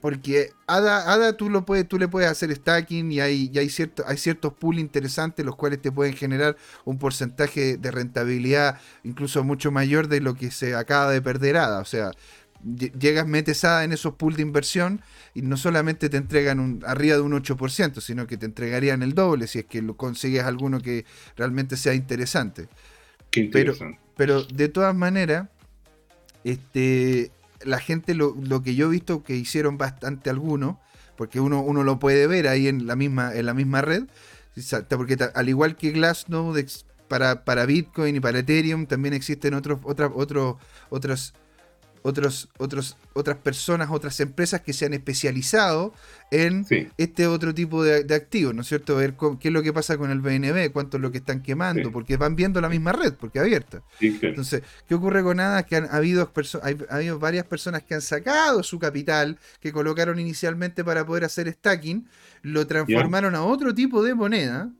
Porque 0.00 0.50
ADA, 0.66 1.12
ADA 1.12 1.36
tú, 1.36 1.50
lo 1.50 1.64
puedes, 1.64 1.86
tú 1.86 1.98
le 1.98 2.08
puedes 2.08 2.30
hacer 2.30 2.54
stacking 2.54 3.12
y 3.12 3.20
hay, 3.20 3.50
hay, 3.54 3.68
cierto, 3.68 4.02
hay 4.06 4.16
ciertos 4.16 4.52
pools 4.54 4.78
interesantes 4.78 5.44
los 5.44 5.56
cuales 5.56 5.80
te 5.80 5.92
pueden 5.92 6.14
generar 6.14 6.56
un 6.84 6.98
porcentaje 6.98 7.76
de 7.76 7.90
rentabilidad 7.90 8.80
incluso 9.02 9.44
mucho 9.44 9.70
mayor 9.70 10.08
de 10.08 10.20
lo 10.20 10.34
que 10.34 10.50
se 10.50 10.74
acaba 10.74 11.10
de 11.10 11.20
perder 11.20 11.58
ADA. 11.58 11.80
O 11.80 11.84
sea, 11.84 12.12
llegas, 12.64 13.26
metes 13.26 13.64
ADA 13.64 13.84
en 13.84 13.92
esos 13.92 14.14
pools 14.14 14.36
de 14.36 14.42
inversión 14.42 15.00
y 15.34 15.42
no 15.42 15.56
solamente 15.56 16.08
te 16.08 16.16
entregan 16.16 16.60
un, 16.60 16.82
arriba 16.86 17.16
de 17.16 17.22
un 17.22 17.32
8%, 17.32 18.00
sino 18.00 18.26
que 18.26 18.36
te 18.36 18.46
entregarían 18.46 19.02
el 19.02 19.14
doble 19.14 19.46
si 19.46 19.60
es 19.60 19.64
que 19.66 19.82
lo 19.82 19.96
consigues 19.96 20.44
alguno 20.44 20.80
que 20.80 21.04
realmente 21.36 21.76
sea 21.76 21.94
interesante. 21.94 22.68
Qué 23.30 23.40
interesante. 23.40 23.98
Pero, 24.16 24.44
pero 24.44 24.54
de 24.56 24.68
todas 24.68 24.94
maneras, 24.94 25.48
este, 26.44 27.30
la 27.64 27.78
gente, 27.78 28.14
lo, 28.14 28.34
que 28.62 28.74
yo 28.74 28.86
he 28.86 28.90
visto 28.90 29.22
que 29.22 29.36
hicieron 29.36 29.78
bastante 29.78 30.30
algunos, 30.30 30.76
porque 31.16 31.40
uno, 31.40 31.62
uno 31.62 31.84
lo 31.84 31.98
puede 31.98 32.26
ver 32.26 32.48
ahí 32.48 32.68
en 32.68 32.86
la 32.86 32.96
misma, 32.96 33.34
en 33.34 33.46
la 33.46 33.54
misma 33.54 33.82
red, 33.82 34.04
porque 34.88 35.16
al 35.34 35.48
igual 35.48 35.76
que 35.76 35.90
Glassnode 35.90 36.66
para, 37.08 37.44
para 37.44 37.66
Bitcoin 37.66 38.16
y 38.16 38.20
para 38.20 38.38
Ethereum, 38.38 38.86
también 38.86 39.14
existen 39.14 39.54
otros, 39.54 39.80
otros, 39.84 40.12
otros, 40.14 40.56
otros 40.90 41.34
otros, 42.06 42.50
otros, 42.58 42.98
otras 43.14 43.38
personas, 43.38 43.88
otras 43.90 44.20
empresas 44.20 44.60
que 44.60 44.74
se 44.74 44.84
han 44.84 44.92
especializado 44.92 45.94
en 46.30 46.66
este 46.98 47.26
otro 47.26 47.54
tipo 47.54 47.82
de, 47.82 48.14
activos, 48.14 48.54
¿no 48.54 48.60
es 48.60 48.68
cierto? 48.68 48.96
Ver 48.96 49.14
qué 49.40 49.48
es 49.48 49.54
lo 49.54 49.62
que 49.62 49.72
pasa 49.72 49.96
con 49.96 50.10
el 50.10 50.20
BNB, 50.20 50.70
cuánto 50.70 50.98
es 50.98 51.02
lo 51.02 51.10
que 51.10 51.18
están 51.18 51.42
quemando, 51.42 51.90
porque 51.90 52.18
van 52.18 52.36
viendo 52.36 52.60
la 52.60 52.68
misma 52.68 52.92
red, 52.92 53.14
porque 53.14 53.38
abierta. 53.38 53.82
Entonces, 54.00 54.62
¿qué 54.86 54.94
ocurre 54.94 55.22
con 55.22 55.38
nada? 55.38 55.62
Que 55.62 55.76
han 55.76 55.88
habido, 55.90 56.30
hay, 56.62 56.76
ha 56.90 56.96
habido 56.96 57.18
varias 57.18 57.46
personas 57.46 57.82
que 57.82 57.94
han 57.94 58.02
sacado 58.02 58.62
su 58.62 58.78
capital, 58.78 59.38
que 59.60 59.72
colocaron 59.72 60.20
inicialmente 60.20 60.84
para 60.84 61.06
poder 61.06 61.24
hacer 61.24 61.50
stacking, 61.50 62.06
lo 62.42 62.66
transformaron 62.66 63.34
a 63.34 63.44
otro 63.44 63.74
tipo 63.74 64.02
de 64.02 64.14
moneda. 64.14 64.70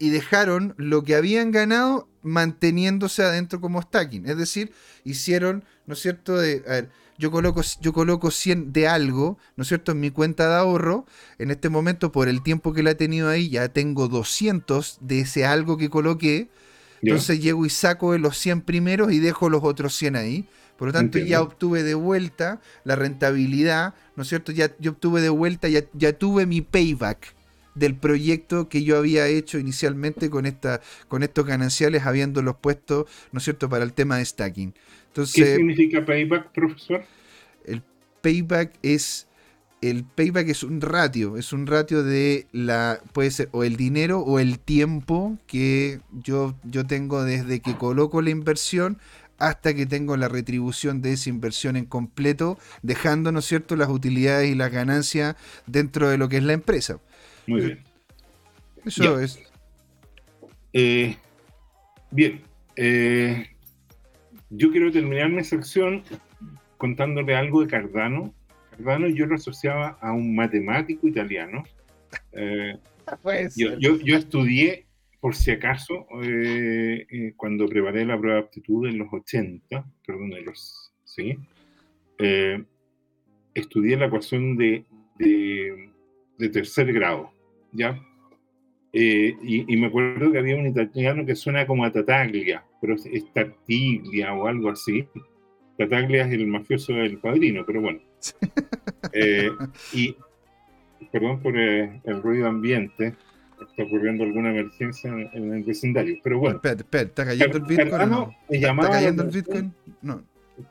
Y 0.00 0.10
dejaron 0.10 0.74
lo 0.78 1.04
que 1.04 1.14
habían 1.14 1.52
ganado 1.52 2.08
manteniéndose 2.22 3.22
adentro 3.22 3.60
como 3.60 3.82
stacking. 3.82 4.28
Es 4.28 4.36
decir, 4.36 4.72
hicieron, 5.04 5.64
¿no 5.88 5.94
es 5.94 6.00
cierto? 6.00 6.36
De, 6.36 6.62
a 6.68 6.70
ver, 6.70 6.90
yo 7.16 7.32
coloco, 7.32 7.62
yo 7.80 7.92
coloco 7.92 8.30
100 8.30 8.72
de 8.72 8.86
algo, 8.86 9.38
¿no 9.56 9.62
es 9.62 9.68
cierto?, 9.68 9.92
en 9.92 10.00
mi 10.00 10.10
cuenta 10.10 10.48
de 10.48 10.54
ahorro. 10.54 11.06
En 11.38 11.50
este 11.50 11.70
momento, 11.70 12.12
por 12.12 12.28
el 12.28 12.42
tiempo 12.42 12.72
que 12.72 12.82
la 12.84 12.90
he 12.90 12.94
tenido 12.94 13.28
ahí, 13.28 13.48
ya 13.48 13.68
tengo 13.70 14.06
200 14.06 14.98
de 15.00 15.20
ese 15.20 15.46
algo 15.46 15.78
que 15.78 15.88
coloqué. 15.90 16.50
Entonces 17.02 17.40
llego 17.40 17.64
y 17.64 17.70
saco 17.70 18.16
los 18.18 18.36
100 18.36 18.60
primeros 18.62 19.12
y 19.12 19.18
dejo 19.18 19.48
los 19.48 19.64
otros 19.64 19.96
100 19.96 20.16
ahí. 20.16 20.48
Por 20.76 20.88
lo 20.88 20.92
tanto, 20.92 21.18
ya 21.18 21.42
obtuve 21.42 21.82
de 21.82 21.94
vuelta 21.94 22.60
la 22.84 22.94
rentabilidad, 22.94 23.94
¿no 24.14 24.22
es 24.22 24.28
cierto? 24.28 24.52
Ya 24.52 24.70
yo 24.78 24.92
obtuve 24.92 25.20
de 25.20 25.28
vuelta, 25.28 25.68
ya, 25.68 25.82
ya 25.94 26.12
tuve 26.12 26.46
mi 26.46 26.60
payback 26.60 27.34
del 27.74 27.96
proyecto 27.96 28.68
que 28.68 28.82
yo 28.82 28.96
había 28.96 29.26
hecho 29.26 29.58
inicialmente 29.58 30.30
con, 30.30 30.46
esta, 30.46 30.80
con 31.08 31.22
estos 31.22 31.46
gananciales, 31.46 32.04
habiéndolos 32.06 32.56
puesto, 32.60 33.06
¿no 33.32 33.38
es 33.38 33.44
cierto?, 33.44 33.68
para 33.68 33.84
el 33.84 33.92
tema 33.92 34.18
de 34.18 34.24
stacking. 34.24 34.74
Entonces, 35.08 35.44
¿Qué 35.44 35.56
significa 35.56 36.04
payback, 36.04 36.52
profesor? 36.52 37.04
El 37.64 37.82
payback 38.22 38.74
es 38.82 39.26
el 39.80 40.04
payback 40.04 40.48
es 40.48 40.64
un 40.64 40.80
ratio, 40.80 41.36
es 41.36 41.52
un 41.52 41.66
ratio 41.66 42.02
de 42.02 42.46
la 42.52 43.00
puede 43.12 43.30
ser 43.30 43.48
o 43.52 43.62
el 43.62 43.76
dinero 43.76 44.20
o 44.20 44.40
el 44.40 44.58
tiempo 44.58 45.38
que 45.46 46.00
yo 46.12 46.56
yo 46.64 46.84
tengo 46.86 47.22
desde 47.22 47.60
que 47.60 47.76
coloco 47.76 48.20
la 48.20 48.30
inversión 48.30 48.98
hasta 49.38 49.74
que 49.74 49.86
tengo 49.86 50.16
la 50.16 50.28
retribución 50.28 51.00
de 51.00 51.12
esa 51.12 51.30
inversión 51.30 51.76
en 51.76 51.84
completo, 51.84 52.58
dejando, 52.82 53.30
¿no 53.30 53.38
es 53.38 53.44
cierto?, 53.44 53.76
las 53.76 53.88
utilidades 53.88 54.50
y 54.50 54.54
las 54.54 54.72
ganancias 54.72 55.36
dentro 55.66 56.08
de 56.08 56.18
lo 56.18 56.28
que 56.28 56.38
es 56.38 56.42
la 56.42 56.52
empresa. 56.54 56.98
Muy 57.46 57.60
bien. 57.60 57.84
Eso 58.84 59.20
es. 59.20 59.38
Eh, 60.72 61.16
bien, 62.10 62.42
eh, 62.76 63.48
yo 64.50 64.70
quiero 64.70 64.90
terminar 64.90 65.30
mi 65.30 65.44
sección 65.44 66.02
contándole 66.76 67.34
algo 67.34 67.62
de 67.62 67.68
Cardano. 67.68 68.34
Cardano 68.70 69.08
yo 69.08 69.26
lo 69.26 69.34
asociaba 69.34 69.98
a 70.00 70.12
un 70.12 70.34
matemático 70.34 71.08
italiano. 71.08 71.64
Eh, 72.32 72.76
yo, 73.56 74.16
estudié, 74.16 74.86
por 75.20 75.34
si 75.34 75.50
acaso, 75.50 76.06
cuando 77.36 77.66
preparé 77.66 78.04
la 78.04 78.18
prueba 78.18 78.38
de 78.38 78.44
aptitud 78.44 78.86
en 78.86 78.98
los 78.98 79.08
80, 79.12 79.84
perdón, 80.06 80.32
en 80.32 80.44
los, 80.44 80.92
¿sí? 81.04 81.38
estudié 83.54 83.96
la 83.96 84.06
ecuación 84.06 84.56
de, 84.56 84.84
de 85.18 86.48
tercer 86.48 86.92
grado, 86.92 87.32
¿ya? 87.72 88.00
Eh, 88.92 89.36
y, 89.42 89.76
me 89.76 89.88
acuerdo 89.88 90.32
que 90.32 90.38
había 90.38 90.56
un 90.56 90.66
italiano 90.66 91.26
que 91.26 91.34
suena 91.34 91.66
como 91.66 91.84
a 91.84 91.92
Tataglia, 91.92 92.64
pero 92.80 92.94
es, 92.94 93.32
Tartiglia 93.32 94.34
o 94.34 94.46
algo 94.46 94.70
así. 94.70 95.06
Tataglia 95.76 96.26
es 96.26 96.32
el 96.32 96.46
mafioso 96.46 96.92
del 96.92 97.18
padrino, 97.18 97.64
pero 97.66 97.80
bueno. 97.80 98.00
Eh, 99.12 99.50
y 99.92 100.16
perdón 101.12 101.40
por 101.40 101.56
eh, 101.56 102.00
el 102.04 102.22
ruido 102.22 102.48
ambiente, 102.48 103.14
está 103.60 103.84
ocurriendo 103.84 104.24
alguna 104.24 104.50
emergencia 104.50 105.10
en, 105.10 105.52
el 105.52 105.62
vecindario, 105.62 106.18
pero 106.22 106.38
bueno. 106.38 106.56
Espera, 106.56 106.76
espera, 106.76 107.04
¿está 107.04 107.24
cayendo 107.24 107.58
el 107.58 107.64
Bitcoin? 107.64 107.90
Cardano 107.90 108.36
me 108.48 108.60
llamaba 108.60 108.88
¿Está 108.88 108.98
cayendo 108.98 109.22
el 109.22 109.30
Bitcoin? 109.30 109.74
No. 110.02 110.22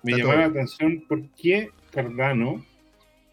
Me 0.03 0.18
llamaba 0.18 0.39
la 0.41 0.45
atención 0.47 1.03
por 1.08 1.22
qué 1.32 1.70
Cardano 1.91 2.66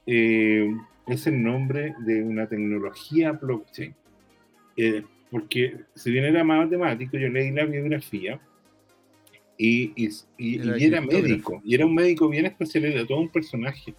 es 0.06 1.26
el 1.26 1.42
nombre 1.42 1.94
de 2.00 2.22
una 2.22 2.46
tecnología 2.46 3.32
blockchain. 3.32 3.94
Eh, 4.76 5.02
porque 5.30 5.80
si 5.94 6.10
bien 6.10 6.24
era 6.24 6.44
matemático, 6.44 7.16
yo 7.16 7.28
leí 7.28 7.50
la 7.50 7.64
biografía 7.64 8.40
y, 9.56 9.92
era, 10.38 11.00
médico, 11.00 11.62
y 11.64 11.74
era 11.74 11.86
un 11.86 11.94
médico 11.94 12.28
bien 12.28 12.46
especializado, 12.46 13.06
todo 13.06 13.20
un 13.20 13.28
personaje. 13.28 13.94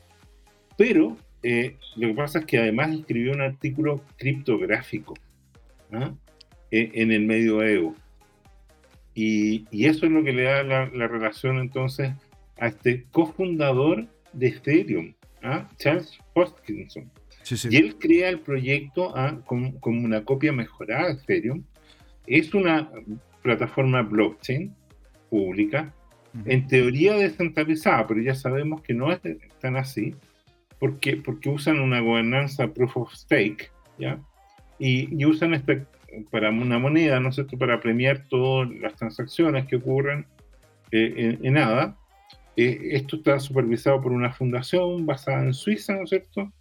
Pero 0.78 1.18
eh, 1.44 1.78
lo 1.96 2.10
que 2.10 2.14
pasa 2.14 2.40
es 2.40 2.46
que 2.46 2.58
además 2.58 2.94
escribió 2.94 3.32
un 3.32 3.42
artículo 3.42 4.02
criptográfico 4.18 5.14
¿ah? 5.92 6.14
e, 6.72 6.92
en 6.94 7.12
el 7.12 7.26
medioevo. 7.26 7.96
Y, 9.14 9.66
y, 9.72 9.86
eso 9.86 10.06
es 10.06 10.12
lo 10.12 10.24
que 10.24 10.34
le 10.34 10.44
da 10.44 10.64
la, 10.64 11.08
relación 11.08 11.60
entonces 11.60 12.12
a 12.60 12.68
este 12.68 13.06
cofundador 13.12 14.08
de 14.34 14.48
Ethereum, 14.48 15.14
¿ah? 15.42 15.70
Charles 15.78 16.20
Hoskinson. 16.34 17.10
Y 17.70 17.78
él 17.78 17.96
crea 17.98 18.30
el 18.30 18.40
proyecto 18.40 19.16
ah, 19.16 19.40
como, 19.46 19.78
una 19.84 20.26
copia 20.26 20.52
mejorada 20.52 21.14
de 21.14 21.22
Ethereum. 21.22 21.64
Es 22.26 22.54
una 22.54 22.90
plataforma 23.44 24.02
blockchain 24.02 24.74
pública, 25.30 25.94
en 26.46 26.68
teoría 26.68 27.14
descentralizada, 27.14 28.06
pero 28.08 28.22
ya 28.22 28.36
sabemos 28.36 28.82
que 28.82 28.94
no 28.94 29.12
es 29.12 29.20
tan 29.62 29.78
así, 29.78 30.14
porque, 30.80 31.18
porque 31.18 31.50
usan 31.50 31.80
una 31.80 32.02
gobernanza 32.02 32.68
proof 32.68 32.98
of 32.98 33.14
stake, 33.14 33.72
¿ya? 33.98 34.20
Y, 34.78 35.26
usan 35.26 35.54
este, 35.54 35.86
para 36.32 36.50
una 36.50 36.78
moneda, 36.78 37.20
¿no 37.20 37.30
es 37.30 37.36
cierto?, 37.36 37.58
para 37.58 37.80
premiar 37.80 38.26
todas 38.28 38.70
las 38.82 38.96
transacciones 38.96 39.66
que 39.68 39.78
ocurren 39.78 40.26
eh, 40.92 41.38
en, 41.42 41.54
nada. 41.54 41.98
Eh, 42.58 42.90
esto 42.92 43.18
está 43.18 43.40
supervisado 43.40 44.02
por 44.02 44.12
una 44.12 44.34
fundación 44.34 45.06
basada 45.06 45.44
en 45.44 45.54
Suiza, 45.54 45.94
¿no 45.94 46.04
es 46.04 46.10
cierto? 46.10 46.52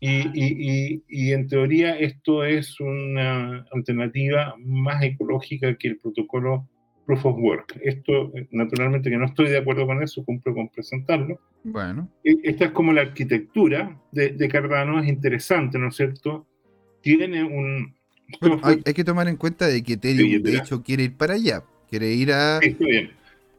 Y, 0.00 1.32
en 1.32 1.48
teoría 1.48 1.96
esto 1.98 2.44
es 2.44 2.78
una 2.80 3.66
alternativa 3.72 4.54
más 4.58 5.02
ecológica 5.02 5.74
que 5.76 5.88
el 5.88 5.98
protocolo 5.98 6.68
Proof 7.06 7.26
of 7.26 7.36
Work. 7.38 7.80
Esto, 7.82 8.32
naturalmente, 8.50 9.08
que 9.08 9.16
no 9.16 9.26
estoy 9.26 9.48
de 9.48 9.58
acuerdo 9.58 9.86
con 9.86 10.02
eso, 10.02 10.24
cumplo 10.24 10.54
con 10.54 10.68
presentarlo. 10.68 11.40
Bueno. 11.64 12.10
E, 12.24 12.36
esta 12.42 12.66
es 12.66 12.70
como 12.72 12.92
la 12.92 13.02
arquitectura 13.02 13.98
de, 14.12 14.48
Cardano, 14.48 15.00
es 15.00 15.08
interesante, 15.08 15.78
¿no 15.78 15.88
es 15.88 15.96
cierto? 15.96 16.46
Tiene 17.00 17.44
un... 17.44 17.94
hay, 18.62 18.82
que 18.82 19.04
tomar 19.04 19.28
en 19.28 19.36
cuenta 19.36 19.66
de 19.68 19.82
que 19.82 19.94
Ethereum, 19.94 20.42
de 20.42 20.56
hecho, 20.56 20.82
quiere 20.82 21.04
ir 21.04 21.16
para 21.16 21.34
allá. 21.34 21.62
Quiere 21.88 22.12
ir 22.12 22.32
a... 22.32 22.58
está 22.58 22.84
bien 22.84 23.10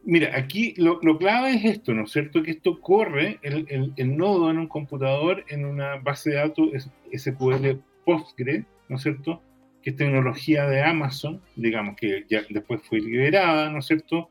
mira, 0.07 0.37
aquí 0.37 0.73
lo, 0.77 0.99
clave 1.19 1.53
es 1.53 1.65
esto, 1.65 1.93
¿no 1.93 2.03
es 2.03 2.11
cierto? 2.11 2.41
Que 2.41 2.51
esto 2.51 2.79
corre 2.79 3.39
el, 3.43 4.17
nodo 4.17 4.49
en 4.49 4.57
un 4.57 4.67
computador 4.67 5.43
en 5.49 5.65
una 5.65 5.97
base 5.97 6.31
de 6.31 6.37
datos 6.37 6.69
SQL 7.13 7.79
Postgre, 8.05 8.65
¿no 8.87 8.95
es 8.95 9.03
cierto? 9.03 9.41
Que 9.87 9.91
es 9.91 9.95
tecnología 9.95 10.67
de 10.67 10.81
Amazon, 10.81 11.39
digamos 11.55 11.95
que 11.95 12.25
ya 12.27 12.41
después 12.49 12.81
fue 12.83 12.99
liberada, 12.99 13.69
¿no 13.69 13.79
es 13.79 13.85
cierto? 13.85 14.29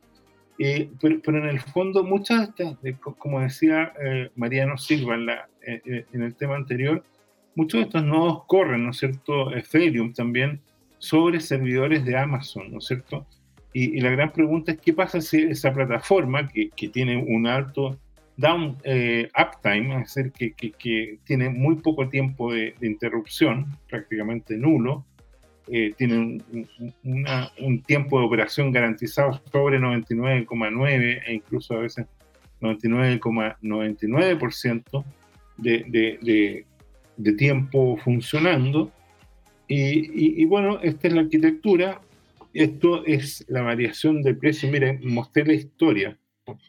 Eh, 0.59 0.90
pero, 1.00 1.38
en 1.38 1.46
el 1.46 1.61
fondo, 1.61 2.04
muchas 2.04 2.54
de 2.54 2.90
estas, 2.90 3.14
como 3.16 3.40
decía 3.40 3.94
eh, 4.04 4.28
Mariano 4.36 4.76
Silva 4.76 5.14
en, 5.14 5.24
la, 5.24 5.48
eh, 5.66 6.04
en 6.12 6.22
el 6.22 6.34
tema 6.34 6.57
anterior, 6.57 7.02
muchos 7.54 7.80
de 7.80 7.86
estos 7.86 8.04
nodos 8.04 8.44
corren, 8.46 8.84
¿no 8.84 8.90
es 8.90 8.98
cierto? 8.98 9.50
Ethereum 9.57 10.12
también 10.12 10.61
sobre 10.98 11.40
servidores 11.40 12.04
de 12.04 12.18
Amazon, 12.18 12.70
¿no 12.70 12.76
es 12.76 12.84
cierto? 12.84 13.26
Y, 13.72 13.98
la 14.02 14.11
gran 14.11 14.34
pregunta 14.34 14.72
es 14.72 14.78
qué 14.78 14.92
pasa 14.92 15.22
si 15.22 15.38
esa 15.38 15.72
plataforma 15.72 16.46
que, 16.48 16.68
que 16.68 16.88
tiene 16.90 17.16
un 17.16 17.46
alto 17.46 17.98
down 18.36 18.76
eh, 18.84 19.28
uptime, 19.38 20.02
es 20.02 20.14
decir, 20.14 20.32
que, 20.32 20.72
que, 20.72 21.18
tiene 21.24 21.48
muy 21.48 21.76
poco 21.76 22.09
tiempo 22.09 22.52
de, 22.52 22.74
interrupción, 22.82 23.66
prácticamente 23.88 24.57
nulo, 24.57 25.04
eh, 25.69 25.93
tiene 25.97 26.17
un, 26.17 26.45
un, 27.59 27.83
tiempo 27.83 28.21
de 28.21 28.27
operación 28.27 28.71
garantizado 28.71 29.41
sobre 29.51 29.81
99,9 29.81 31.23
e 31.27 31.35
incluso 31.35 31.75
a 31.75 31.81
veces 31.81 32.07
99,99% 32.61 35.05
de, 35.57 35.85
de, 35.89 36.64
de, 37.17 37.33
tiempo 37.33 37.97
funcionando. 37.97 38.93
Y, 39.69 40.43
y, 40.43 40.45
bueno, 40.45 40.79
esta 40.83 41.09
es 41.09 41.14
la 41.14 41.23
arquitectura. 41.23 42.01
Esto 42.55 43.05
es 43.05 43.45
la 43.49 43.62
variación 43.62 44.23
de 44.23 44.35
precio. 44.35 44.71
Miren, 44.71 45.01
mostré 45.05 45.45
la 45.45 45.55
historia. 45.55 46.17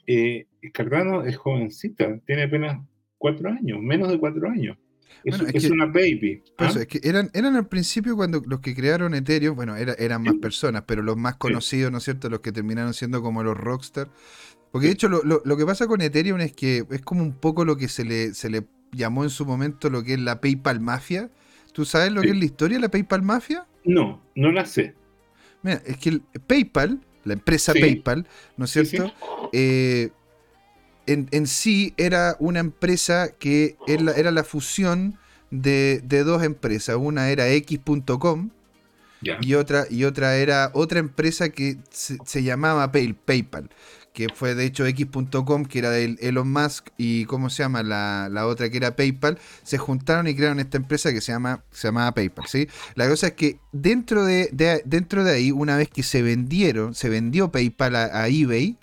Eh, 0.07 0.47
Cardano 0.73 1.23
es 1.23 1.37
jovencita, 1.37 2.19
tiene 2.25 2.43
apenas 2.43 2.79
cuatro 3.17 3.49
años, 3.49 3.81
menos 3.81 4.09
de 4.09 4.19
cuatro 4.19 4.49
años. 4.49 4.77
Es, 5.23 5.69
una 5.69 5.87
baby. 5.87 6.41
¿ah? 6.57 6.71
es 6.79 6.87
que 6.87 7.01
eran, 7.03 7.29
eran 7.33 7.55
al 7.55 7.67
principio 7.67 8.15
cuando 8.15 8.41
los 8.45 8.61
que 8.61 8.73
crearon 8.73 9.13
Ethereum, 9.13 9.55
bueno, 9.55 9.75
eran 9.75 10.23
más 10.23 10.35
personas, 10.35 10.83
pero 10.87 11.01
los 11.01 11.17
más 11.17 11.35
conocidos, 11.35 11.91
¿no 11.91 11.97
es 11.97 12.05
cierto? 12.05 12.29
Los 12.29 12.39
que 12.39 12.51
terminaron 12.51 12.93
siendo 12.93 13.21
como 13.21 13.43
los 13.43 13.57
rockstar. 13.57 14.09
Porque 14.71 14.87
de 14.87 14.93
hecho 14.93 15.09
lo, 15.09 15.21
lo, 15.23 15.57
que 15.57 15.65
pasa 15.65 15.87
con 15.87 16.01
Ethereum 16.01 16.39
es 16.41 16.53
que 16.53 16.85
es 16.89 17.01
como 17.01 17.23
un 17.23 17.33
poco 17.33 17.65
lo 17.65 17.77
que 17.77 17.87
se 17.87 18.05
le, 18.05 18.33
se 18.33 18.49
le 18.49 18.67
llamó 18.91 19.23
en 19.23 19.29
su 19.29 19.45
momento 19.45 19.89
lo 19.89 20.03
que 20.03 20.13
es 20.13 20.19
la 20.19 20.39
PayPal 20.39 20.79
Mafia. 20.79 21.29
¿Tú 21.73 21.85
sabes 21.85 22.11
lo 22.11 22.21
que 22.21 22.29
es 22.29 22.37
la 22.37 22.45
historia 22.45 22.77
de 22.77 22.81
la 22.81 22.89
PayPal 22.89 23.21
Mafia? 23.21 23.65
No, 23.83 24.21
no 24.35 24.51
la 24.51 24.65
sé. 24.65 24.95
Mira, 25.61 25.81
es 25.85 25.97
que 25.97 26.09
el 26.09 26.21
PayPal, 26.45 27.01
la 27.23 27.33
empresa 27.33 27.73
PayPal, 27.73 28.27
¿no 28.57 28.65
es 28.65 28.71
cierto? 28.71 29.11
Eh, 29.53 30.09
en, 31.07 31.47
sí 31.47 31.93
era 31.97 32.35
una 32.39 32.59
empresa 32.59 33.29
que 33.39 33.77
era, 33.87 34.31
la 34.31 34.43
fusión 34.43 35.17
de, 35.51 36.01
dos 36.25 36.43
empresas. 36.43 36.97
Una 36.97 37.29
era 37.29 37.49
X.com 37.49 38.49
y, 39.21 39.53
otra, 39.55 39.85
y 39.89 40.03
otra 40.03 40.35
era 40.35 40.69
otra 40.73 40.99
empresa 40.99 41.49
que 41.49 41.77
se, 41.89 42.43
llamaba 42.43 42.91
PayPal 42.91 43.69
que 44.13 44.29
fue 44.33 44.55
de 44.55 44.65
hecho 44.65 44.83
X.com, 44.87 45.65
que 45.65 45.77
era 45.77 45.91
de 45.91 46.17
Elon 46.21 46.51
Musk, 46.51 46.87
y 46.97 47.25
¿cómo 47.25 47.51
se 47.51 47.61
llama? 47.61 47.83
La, 47.83 48.29
la, 48.31 48.47
otra 48.47 48.67
que 48.67 48.77
era 48.77 48.95
PayPal, 48.95 49.37
se 49.61 49.77
juntaron 49.77 50.25
y 50.25 50.33
crearon 50.33 50.59
esta 50.59 50.77
empresa 50.77 51.13
que 51.13 51.21
se 51.21 51.33
llama 51.33 51.63
se 51.71 51.89
llamaba 51.89 52.15
PayPal, 52.15 52.47
¿sí? 52.47 52.67
La 52.95 53.07
cosa 53.07 53.27
es 53.27 53.33
que 53.33 53.59
dentro 53.73 54.25
de, 54.25 54.49
dentro 54.85 55.23
de 55.23 55.33
ahí, 55.33 55.51
una 55.51 55.77
vez 55.77 55.89
que 55.89 56.01
se 56.01 56.23
vendieron, 56.23 56.95
se 56.95 57.09
vendió 57.09 57.51
PayPal 57.51 57.95
a 57.95 58.27
eBay, 58.27 58.77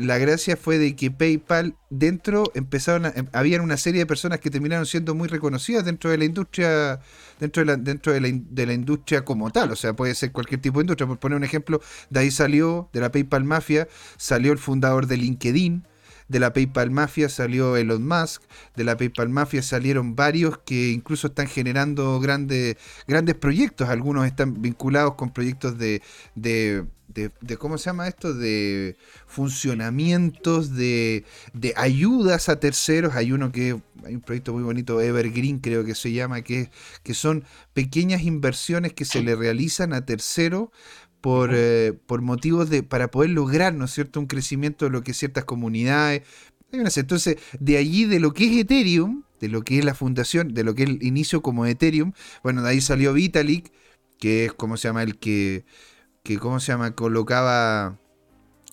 la 0.00 0.18
gracia 0.18 0.56
fue 0.56 0.78
de 0.78 0.96
que 0.96 1.10
PayPal 1.10 1.76
dentro 1.90 2.50
empezaron 2.54 3.06
a, 3.06 3.12
em, 3.14 3.26
habían 3.32 3.60
una 3.60 3.76
serie 3.76 4.00
de 4.00 4.06
personas 4.06 4.40
que 4.40 4.50
terminaron 4.50 4.86
siendo 4.86 5.14
muy 5.14 5.28
reconocidas 5.28 5.84
dentro 5.84 6.10
de 6.10 6.18
la 6.18 6.24
industria 6.24 7.00
dentro 7.38 7.60
de 7.60 7.66
la, 7.66 7.76
dentro 7.76 8.12
de 8.12 8.20
la, 8.20 8.28
de 8.32 8.66
la 8.66 8.72
industria 8.72 9.24
como 9.24 9.50
tal. 9.50 9.72
O 9.72 9.76
sea 9.76 9.94
puede 9.94 10.14
ser 10.14 10.32
cualquier 10.32 10.60
tipo 10.60 10.78
de 10.78 10.84
industria. 10.84 11.06
Por 11.06 11.18
poner 11.18 11.36
un 11.36 11.44
ejemplo 11.44 11.80
de 12.08 12.20
ahí 12.20 12.30
salió 12.30 12.88
de 12.92 13.00
la 13.00 13.12
PayPal 13.12 13.44
mafia 13.44 13.88
salió 14.16 14.52
el 14.52 14.58
fundador 14.58 15.06
de 15.06 15.18
LinkedIn 15.18 15.84
de 16.30 16.38
la 16.38 16.52
PayPal 16.52 16.92
Mafia 16.92 17.28
salió 17.28 17.76
Elon 17.76 18.06
Musk, 18.06 18.42
de 18.76 18.84
la 18.84 18.96
PayPal 18.96 19.28
Mafia 19.28 19.62
salieron 19.62 20.14
varios 20.14 20.58
que 20.58 20.90
incluso 20.90 21.26
están 21.26 21.48
generando 21.48 22.20
grandes, 22.20 22.76
grandes 23.08 23.34
proyectos, 23.34 23.88
algunos 23.88 24.26
están 24.26 24.62
vinculados 24.62 25.14
con 25.14 25.32
proyectos 25.32 25.76
de, 25.76 26.02
de, 26.36 26.84
de, 27.08 27.56
¿cómo 27.58 27.78
se 27.78 27.86
llama 27.86 28.06
esto? 28.06 28.32
De 28.32 28.96
funcionamientos, 29.26 30.76
de, 30.76 31.24
de 31.52 31.74
ayudas 31.76 32.48
a 32.48 32.60
terceros. 32.60 33.16
Hay 33.16 33.32
uno 33.32 33.50
que, 33.50 33.80
hay 34.04 34.14
un 34.14 34.20
proyecto 34.20 34.52
muy 34.52 34.62
bonito, 34.62 35.00
Evergreen 35.00 35.58
creo 35.58 35.84
que 35.84 35.96
se 35.96 36.12
llama, 36.12 36.42
que, 36.42 36.70
que 37.02 37.14
son 37.14 37.44
pequeñas 37.74 38.22
inversiones 38.22 38.92
que 38.92 39.04
se 39.04 39.22
le 39.22 39.34
realizan 39.34 39.92
a 39.92 40.06
terceros 40.06 40.68
por, 41.20 41.50
eh, 41.54 41.92
por 42.06 42.22
motivos 42.22 42.70
de, 42.70 42.82
para 42.82 43.10
poder 43.10 43.30
lograr, 43.30 43.74
¿no 43.74 43.84
es 43.84 43.92
cierto?, 43.92 44.20
un 44.20 44.26
crecimiento 44.26 44.84
de 44.84 44.90
lo 44.90 45.02
que 45.02 45.14
ciertas 45.14 45.44
comunidades. 45.44 46.22
Entonces, 46.72 47.36
de 47.58 47.76
allí, 47.76 48.04
de 48.04 48.20
lo 48.20 48.32
que 48.32 48.44
es 48.44 48.56
Ethereum, 48.56 49.24
de 49.40 49.48
lo 49.48 49.62
que 49.62 49.78
es 49.78 49.84
la 49.84 49.94
fundación, 49.94 50.54
de 50.54 50.64
lo 50.64 50.74
que 50.74 50.84
es 50.84 50.90
el 50.90 51.02
inicio 51.02 51.42
como 51.42 51.66
Ethereum, 51.66 52.12
bueno, 52.42 52.62
de 52.62 52.70
ahí 52.70 52.80
salió 52.80 53.12
Vitalik, 53.12 53.72
que 54.18 54.46
es, 54.46 54.52
como 54.52 54.76
se 54.76 54.88
llama? 54.88 55.02
El 55.02 55.18
que, 55.18 55.64
que 56.22 56.38
¿cómo 56.38 56.60
se 56.60 56.72
llama? 56.72 56.94
Colocaba 56.94 57.98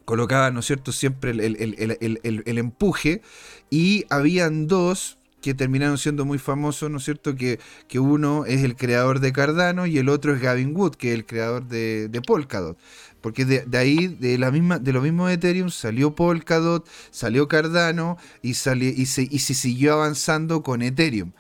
colocaba, 0.08 0.52
¿no 0.52 0.62
es 0.62 0.66
cierto?, 0.66 0.94
siempre 0.94 1.32
el, 1.32 1.42
el, 1.42 2.58
empuje, 2.58 3.22
y 3.70 4.06
habían 4.10 4.66
dos 4.66 5.18
terminaron 5.54 5.98
siendo 5.98 6.26
muy 6.26 6.38
famosos, 6.38 6.90
¿no 6.90 6.98
es 6.98 7.04
cierto? 7.06 7.36
Que, 7.36 7.60
que, 7.88 8.00
uno 8.00 8.46
es 8.46 8.64
el 8.64 8.76
creador 8.76 9.20
de 9.20 9.32
Cardano 9.34 9.86
y 9.86 9.98
el 9.98 10.10
otro 10.10 10.34
es 10.34 10.42
Gavin 10.42 10.76
Wood, 10.76 10.96
que 10.96 11.10
es 11.10 11.16
el 11.16 11.26
creador 11.26 11.68
de, 11.68 12.08
de 12.10 12.22
Polkadot. 12.22 12.78
Porque 13.22 13.46
de, 13.46 13.78
ahí, 13.78 14.08
de, 14.08 14.38
la 14.38 14.52
misma, 14.52 14.80
de 14.80 14.94
lo 14.94 15.02
mismo 15.02 15.28
Ethereum, 15.28 15.70
salió 15.70 16.16
Polkadot, 16.16 16.88
salió 17.12 17.48
Cardano 17.48 18.18
y, 18.42 18.54
salió, 18.54 18.90
y, 18.90 19.06
se, 19.08 19.24
y 19.24 19.40
se 19.40 19.54
siguió 19.54 19.94
avanzando 19.94 20.62
con 20.64 20.82
Ethereum. 20.82 21.32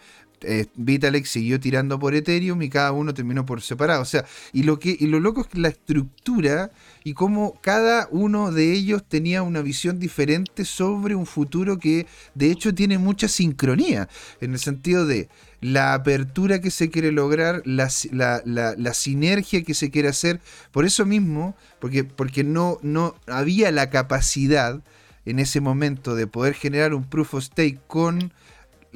Eh, 0.41 0.67
Vitalik 0.75 1.25
siguió 1.25 1.59
tirando 1.59 1.97
por 1.97 2.13
Ethereum 2.13 2.61
y 2.61 2.69
cada 2.69 2.91
uno 2.91 3.13
terminó 3.13 3.45
por 3.45 3.61
separado. 3.61 4.01
O 4.01 4.05
sea, 4.05 4.25
y 4.53 4.63
lo, 4.63 4.77
que, 4.77 4.95
y 4.99 5.07
lo 5.07 5.19
loco 5.19 5.41
es 5.41 5.47
que 5.47 5.59
la 5.59 5.69
estructura 5.69 6.71
y 7.03 7.13
cómo 7.13 7.59
cada 7.61 8.07
uno 8.11 8.51
de 8.51 8.73
ellos 8.73 9.03
tenía 9.07 9.41
una 9.41 9.61
visión 9.61 9.99
diferente 9.99 10.65
sobre 10.65 11.15
un 11.15 11.25
futuro 11.25 11.79
que 11.79 12.05
de 12.35 12.51
hecho 12.51 12.75
tiene 12.75 12.97
mucha 12.97 13.27
sincronía, 13.27 14.09
en 14.41 14.53
el 14.53 14.59
sentido 14.59 15.05
de 15.05 15.29
la 15.61 15.93
apertura 15.93 16.61
que 16.61 16.69
se 16.69 16.89
quiere 16.89 17.11
lograr, 17.11 17.61
la, 17.65 17.89
la, 18.11 18.93
sinergia 18.93 19.63
que 19.63 19.73
se 19.73 19.89
quiere 19.89 20.09
hacer, 20.09 20.39
por 20.71 20.85
eso 20.85 21.05
mismo, 21.05 21.55
porque, 21.79 22.03
porque 22.03 22.43
no, 22.43 22.77
no 22.83 23.15
había 23.25 23.71
la 23.71 23.89
capacidad 23.89 24.81
en 25.25 25.39
ese 25.39 25.59
momento 25.59 26.15
de 26.15 26.27
poder 26.27 26.53
generar 26.53 26.93
un 26.93 27.03
proof 27.03 27.33
of 27.33 27.43
stake 27.43 27.79
con 27.88 28.31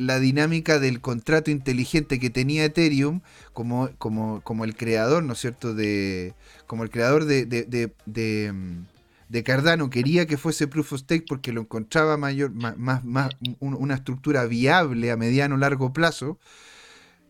la 0.01 0.19
dinámica 0.19 0.79
del 0.79 0.99
contrato 0.99 1.51
inteligente 1.51 2.19
que 2.19 2.29
tenía 2.29 2.65
Ethereum 2.65 3.21
como, 3.53 3.89
como, 3.97 4.41
como 4.41 4.65
el 4.65 4.75
creador, 4.75 5.23
¿no 5.23 5.33
es 5.33 5.39
cierto? 5.39 5.73
De, 5.73 6.33
como 6.67 6.83
el 6.83 6.89
creador 6.89 7.25
de, 7.25 7.45
de, 7.45 7.65
de, 8.05 9.43
Cardano 9.43 9.89
quería 9.89 10.25
que 10.25 10.37
fuese 10.37 10.67
Proof 10.67 10.93
of 10.93 11.01
Stake 11.01 11.25
porque 11.27 11.53
lo 11.53 11.61
encontraba 11.61 12.17
mayor, 12.17 12.51
más, 12.51 13.05
más, 13.05 13.29
una 13.59 13.95
estructura 13.95 14.45
viable 14.45 15.11
a 15.11 15.17
mediano 15.17 15.57
largo 15.57 15.93
plazo. 15.93 16.37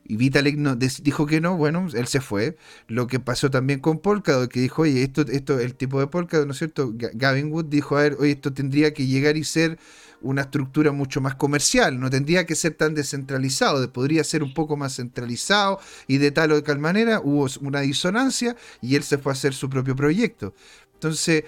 Y 0.04 0.18
Vitalik 0.18 0.58
no, 0.58 0.76
dijo 0.76 1.26
que 1.26 1.40
no, 1.42 1.58
bueno, 1.58 1.88
él 1.94 2.08
se 2.08 2.22
fue. 2.22 2.58
Lo 2.88 3.08
que 3.08 3.20
pasó 3.20 3.52
también 3.52 3.80
con 3.80 4.00
Polkadot, 4.00 4.52
que 4.52 4.60
dijo, 4.60 4.82
oye, 4.82 5.04
esto, 5.04 5.22
esto, 5.22 5.60
el 5.60 5.76
tipo 5.76 6.00
de 6.00 6.08
Polkadot, 6.08 6.48
¿no 6.48 6.54
es 6.54 6.58
cierto? 6.58 6.92
Gavin 6.96 7.52
Wood 7.52 7.66
dijo, 7.66 7.98
a 7.98 8.02
ver, 8.02 8.18
oye, 8.20 8.32
esto 8.32 8.52
tendría 8.52 8.94
que 8.94 9.06
llegar 9.06 9.38
y 9.38 9.44
ser 9.44 9.78
una 10.22 10.42
estructura 10.42 10.92
mucho 10.92 11.22
más 11.22 11.36
comercial, 11.36 12.00
no 12.00 12.10
tendría 12.10 12.46
que 12.46 12.56
ser 12.56 12.74
tan 12.74 12.94
descentralizado, 12.94 13.92
podría 13.92 14.24
ser 14.24 14.44
un 14.44 14.54
poco 14.54 14.78
más 14.78 14.96
centralizado 14.96 15.80
y 16.08 16.18
de 16.18 16.32
tal 16.32 16.52
o 16.52 16.56
de 16.56 16.62
tal 16.62 16.80
manera 16.80 17.22
hubo 17.24 17.48
una 17.62 17.82
disonancia 17.82 18.56
y 18.82 18.96
él 18.96 19.04
se 19.04 19.18
fue 19.18 19.32
a 19.32 19.34
hacer 19.34 19.54
su 19.54 19.70
propio 19.70 19.96
proyecto. 19.96 20.54
Entonces, 20.94 21.46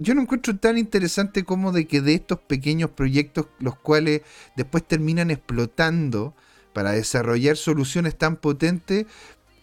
yo 0.00 0.16
no 0.16 0.22
encuentro 0.22 0.56
tan 0.56 0.76
interesante 0.76 1.44
como 1.44 1.70
de 1.70 1.86
que 1.86 2.00
de 2.00 2.14
estos 2.14 2.40
pequeños 2.40 2.90
proyectos, 2.90 3.46
los 3.60 3.76
cuales 3.76 4.22
después 4.56 4.82
terminan 4.84 5.30
explotando 5.30 6.34
para 6.72 6.90
desarrollar 6.92 7.56
soluciones 7.56 8.18
tan 8.18 8.36
potentes, 8.36 9.06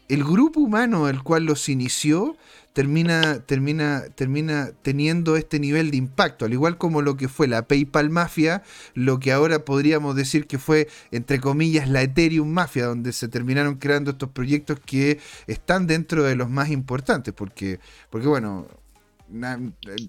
el 0.09 0.23
grupo 0.23 0.59
humano 0.59 1.09
el 1.09 1.21
cual 1.23 1.45
los 1.45 1.69
inició 1.69 2.37
termina, 2.77 3.39
termina, 3.39 4.03
termina 4.13 4.69
teniendo 4.83 5.35
este 5.35 5.59
nivel 5.59 5.89
de 5.89 5.97
impacto, 5.97 6.45
al 6.45 6.53
igual 6.53 6.77
como 6.77 7.01
lo 7.01 7.17
que 7.17 7.27
fue 7.27 7.47
la 7.47 7.67
PayPal 7.67 8.11
Mafia, 8.11 8.61
lo 8.93 9.19
que 9.19 9.31
ahora 9.31 9.65
podríamos 9.65 10.15
decir 10.15 10.45
que 10.45 10.59
fue, 10.59 10.87
entre 11.11 11.39
comillas, 11.39 11.89
la 11.89 12.03
Ethereum 12.03 12.47
Mafia, 12.47 12.85
donde 12.85 13.13
se 13.13 13.27
terminaron 13.27 13.77
creando 13.77 14.11
estos 14.11 14.29
proyectos 14.29 14.79
que 14.79 15.19
están 15.47 15.87
dentro 15.87 16.23
de 16.23 16.35
los 16.35 16.51
más 16.51 16.69
importantes, 16.69 17.33
porque, 17.33 17.79
porque 18.11 18.27
bueno, 18.27 18.67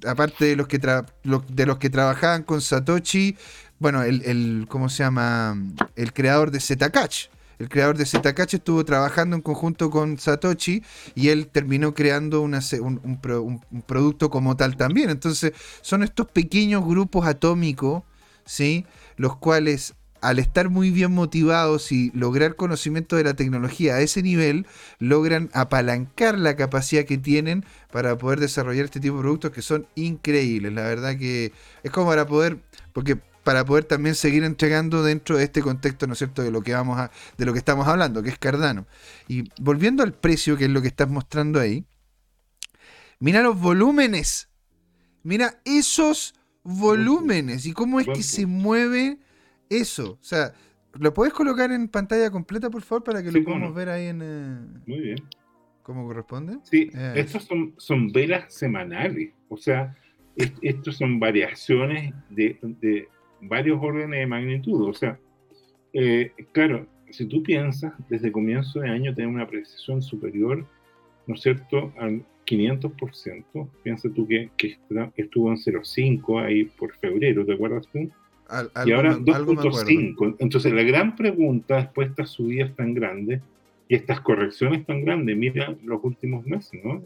aparte 0.06 0.44
de 0.44 0.56
los 0.56 0.68
que 0.68 0.78
de 0.78 1.66
los 1.66 1.78
que 1.78 1.88
trabajaban 1.88 2.42
con 2.42 2.60
Satoshi, 2.60 3.34
bueno, 3.78 4.02
el, 4.02 4.20
el 4.26 4.66
¿cómo 4.68 4.90
se 4.90 5.04
llama? 5.04 5.56
El 5.96 6.12
creador 6.12 6.50
de 6.50 6.60
Zcash 6.60 7.28
el 7.58 7.68
creador 7.68 7.96
de 7.96 8.06
Zcash 8.06 8.54
estuvo 8.54 8.84
trabajando 8.84 9.36
en 9.36 9.42
conjunto 9.42 9.90
con 9.90 10.18
Satoshi 10.18 10.82
y 11.14 11.28
él 11.28 11.48
terminó 11.48 11.94
creando 11.94 12.40
un, 12.42 13.20
producto 13.86 14.30
como 14.30 14.56
tal 14.56 14.76
también. 14.76 15.10
Entonces, 15.10 15.52
son 15.80 16.02
estos 16.02 16.26
pequeños 16.26 16.84
grupos 16.84 17.26
atómicos, 17.26 18.02
¿sí? 18.44 18.86
Los 19.16 19.36
cuales 19.36 19.94
al 20.20 20.38
estar 20.38 20.68
muy 20.68 20.90
bien 20.90 21.12
motivados 21.12 21.92
y 21.92 22.10
lograr 22.12 22.56
conocimiento 22.56 23.16
de 23.16 23.24
la 23.24 23.34
tecnología 23.34 23.94
a 23.94 24.00
ese 24.00 24.22
nivel, 24.22 24.66
logran 24.98 25.48
apalancar 25.52 26.38
la 26.38 26.56
capacidad 26.56 27.04
que 27.04 27.18
tienen 27.18 27.64
para 27.92 28.18
poder 28.18 28.40
desarrollar 28.40 28.84
este 28.84 29.00
tipo 29.00 29.16
de 29.16 29.22
productos 29.22 29.52
que 29.52 29.62
son 29.62 29.86
increíbles. 29.94 30.72
La 30.72 30.82
verdad 30.82 31.16
que 31.16 31.52
es 31.82 31.90
como 31.90 32.08
para 32.08 32.26
poder, 32.26 32.58
porque 32.92 33.20
para 33.48 33.64
poder 33.64 33.84
también 33.84 34.14
seguir 34.14 34.44
entregando 34.44 35.02
dentro 35.02 35.38
de 35.38 35.44
este 35.44 35.62
contexto, 35.62 36.06
¿no 36.06 36.12
es 36.12 36.18
cierto?, 36.18 36.42
de 36.42 36.50
lo 36.50 36.60
que 36.60 36.74
vamos 36.74 36.98
a, 36.98 37.10
de 37.38 37.46
lo 37.46 37.54
que 37.54 37.58
estamos 37.58 37.88
hablando, 37.88 38.22
que 38.22 38.28
es 38.28 38.38
Cardano. 38.38 38.86
Y 39.26 39.44
volviendo 39.58 40.02
al 40.02 40.12
precio, 40.12 40.58
que 40.58 40.64
es 40.64 40.70
lo 40.70 40.82
que 40.82 40.88
estás 40.88 41.08
mostrando 41.08 41.58
ahí, 41.58 41.86
mira 43.18 43.40
los 43.40 43.58
volúmenes. 43.58 44.50
Mira 45.22 45.62
esos 45.64 46.34
volúmenes 46.62 47.64
y 47.64 47.72
cómo 47.72 48.00
es 48.00 48.06
que 48.08 48.22
se 48.22 48.44
mueve 48.44 49.18
eso. 49.70 50.18
O 50.20 50.24
sea, 50.24 50.52
¿lo 50.92 51.14
puedes 51.14 51.32
colocar 51.32 51.72
en 51.72 51.88
pantalla 51.88 52.30
completa, 52.30 52.68
por 52.68 52.82
favor, 52.82 53.02
para 53.02 53.22
que 53.22 53.32
lo 53.32 53.42
podamos 53.44 53.74
ver 53.74 53.88
ahí 53.88 54.08
en. 54.08 54.20
Eh, 54.22 54.80
Muy 54.86 55.00
bien. 55.00 55.18
¿Cómo 55.82 56.06
corresponde? 56.06 56.58
Sí, 56.64 56.90
estos 57.14 57.44
son, 57.44 57.72
son 57.78 58.12
velas 58.12 58.52
semanales. 58.52 59.30
O 59.48 59.56
sea, 59.56 59.96
estos 60.36 60.98
son 60.98 61.18
variaciones 61.18 62.12
de, 62.28 63.08
varios 63.40 63.78
órdenes 63.82 64.20
de 64.20 64.26
magnitud. 64.26 64.88
O 64.88 64.94
sea, 64.94 65.18
eh, 65.92 66.32
claro, 66.52 66.86
si 67.10 67.26
tú 67.26 67.42
piensas, 67.42 67.92
desde 68.08 68.32
comienzo 68.32 68.80
de 68.80 68.90
año 68.90 69.14
tener 69.14 69.28
una 69.28 69.46
precisión 69.46 70.02
superior, 70.02 70.64
¿no 71.26 71.34
es 71.34 71.40
cierto?, 71.40 71.92
al 71.98 72.22
500%. 72.46 73.68
Piensa 73.82 74.08
tú 74.10 74.26
que, 74.26 74.50
que 74.56 74.78
estuvo 75.16 75.50
en 75.50 75.56
0,5 75.56 76.44
ahí 76.44 76.64
por 76.64 76.94
febrero, 76.96 77.44
¿te 77.44 77.52
acuerdas 77.52 77.86
tú? 77.92 78.10
y 78.86 78.92
ahora 78.92 79.16
2.5. 79.18 80.36
Entonces, 80.38 80.72
la 80.72 80.82
gran 80.82 81.16
pregunta, 81.16 81.76
después 81.76 82.08
de 82.08 82.12
estas 82.12 82.30
subidas 82.30 82.74
tan 82.76 82.94
grandes 82.94 83.42
y 83.88 83.94
estas 83.94 84.20
correcciones 84.20 84.86
tan 84.86 85.04
grandes, 85.04 85.36
mira 85.36 85.76
los 85.84 86.02
últimos 86.02 86.46
meses, 86.46 86.80
¿no? 86.82 87.02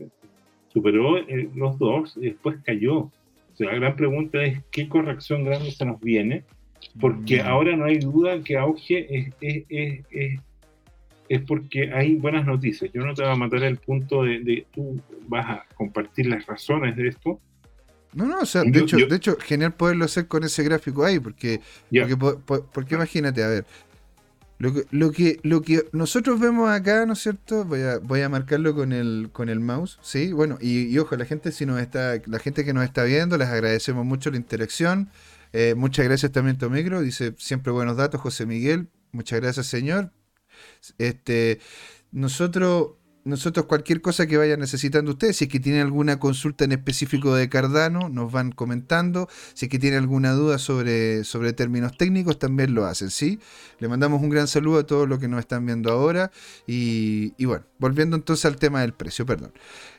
Superó 0.69 1.19
eh, 1.19 1.51
los 1.55 1.79
dos 1.79 2.17
y 2.17 2.27
después 2.27 2.59
cayó 2.65 3.11
la 3.65 3.75
gran 3.75 3.97
pregunta 3.97 4.43
es 4.43 4.61
qué 4.71 4.89
corrección 4.89 5.45
grande 5.45 5.71
se 5.71 5.85
nos 5.85 6.01
viene, 6.01 6.45
porque 7.01 7.43
mm. 7.43 7.47
ahora 7.47 7.77
no 7.77 7.85
hay 7.85 7.99
duda 7.99 8.43
que 8.43 8.57
auge 8.57 9.07
es, 9.11 9.35
es, 11.29 11.41
porque 11.47 11.91
hay 11.93 12.17
buenas 12.17 12.45
noticias. 12.47 12.91
Yo 12.93 13.03
no 13.03 13.15
te 13.15 13.23
voy 13.23 13.33
a 13.33 13.37
matar 13.37 13.63
el 13.63 13.79
punto 13.79 14.25
de, 14.25 14.67
tú 14.73 15.01
vas 15.29 15.47
a 15.47 15.65
compartir 15.75 16.27
las 16.27 16.45
razones 16.47 16.97
de 16.97 17.09
esto. 17.09 17.41
No, 18.15 18.27
no, 18.27 18.41
o 18.41 18.47
sea, 18.47 18.63
de, 18.63 18.79
hecho, 18.79 18.99
de 18.99 19.17
hecho, 19.17 19.39
genial 19.41 19.73
poderlo 19.73 20.05
hacer 20.05 20.29
con 20.29 20.45
ese 20.45 20.63
gráfico 20.63 21.05
ahí, 21.05 21.19
porque, 21.19 21.61
porque, 21.91 22.65
porque 22.73 22.95
imagínate, 22.95 23.43
a 23.43 23.49
ver, 23.49 23.65
lo 24.63 25.11
que, 25.11 25.41
lo 25.43 25.61
que, 25.61 25.89
nosotros 25.91 26.39
vemos 26.39 26.71
acá, 26.71 27.05
¿no 27.05 27.15
es 27.15 27.19
cierto? 27.19 27.65
Voy 27.65 27.81
a, 27.81 27.99
voy 27.99 28.21
a 28.21 28.29
marcarlo 28.29 28.77
con 28.77 28.93
el, 28.93 29.31
con 29.33 29.49
el 29.49 29.59
mouse, 29.59 29.99
¿sí? 30.03 30.33
Bueno, 30.33 30.57
y, 30.61 30.97
ojo, 30.99 31.17
la 31.17 31.25
gente 31.25 31.51
si 31.51 31.67
nos 31.67 31.81
está, 31.81 32.23
la 32.27 32.39
gente 32.39 32.65
que 32.65 32.73
nos 32.73 32.85
está 32.85 33.03
viendo, 33.03 33.37
les 33.37 33.49
agradecemos 33.49 34.07
mucho 34.07 34.31
la 34.31 34.37
interacción. 34.37 35.11
Eh, 35.53 35.75
muchas 35.77 36.05
gracias 36.05 36.31
también 36.31 36.59
Tomicro, 36.59 37.03
dice 37.03 37.35
siempre 37.39 37.73
buenos 37.73 37.97
datos, 37.97 38.21
José 38.21 38.47
Miguel. 38.47 38.89
Muchas 39.11 39.41
gracias, 39.41 39.67
señor. 39.67 40.13
Este, 40.97 41.59
nosotros 42.13 42.93
nosotros 43.25 43.67
cualquier 43.67 44.01
cosa 44.01 44.27
que 44.27 44.37
vayan 44.37 44.59
necesitando 44.59 45.13
ustedes, 45.13 45.37
si 45.37 45.45
es 45.45 45.51
que 45.51 45.61
tienen 45.61 45.83
alguna 45.83 46.19
consulta 46.19 46.65
en 46.65 46.73
específico 46.73 47.35
de 47.35 47.49
Cardano, 47.49 48.09
nos 48.09 48.33
van 48.33 48.51
comentando. 48.51 49.29
Si 49.55 49.67
es 49.67 49.71
que 49.71 49.79
tienen 49.79 50.01
alguna 50.01 50.33
duda 50.33 50.59
sobre, 50.59 51.23
sobre 51.25 51.53
términos 51.53 51.97
técnicos, 51.97 52.39
también 52.39 52.75
lo 52.75 52.85
hacen, 52.85 53.11
¿sí? 53.11 53.39
Le 53.79 53.89
mandamos 53.89 54.21
un 54.23 54.29
gran 54.29 54.49
saludo 54.49 54.81
a 54.81 54.87
todos 54.87 55.09
los 55.09 55.21
que 55.21 55.29
nos 55.29 55.39
están 55.39 55.65
viendo 55.65 55.93
ahora. 55.93 56.33
Y, 56.67 57.33
bueno, 57.45 57.65
volviendo 57.79 58.17
entonces 58.17 58.45
al 58.45 58.57
tema 58.57 58.81
del 58.81 58.93
precio, 58.93 59.25
perdón. 59.25 59.53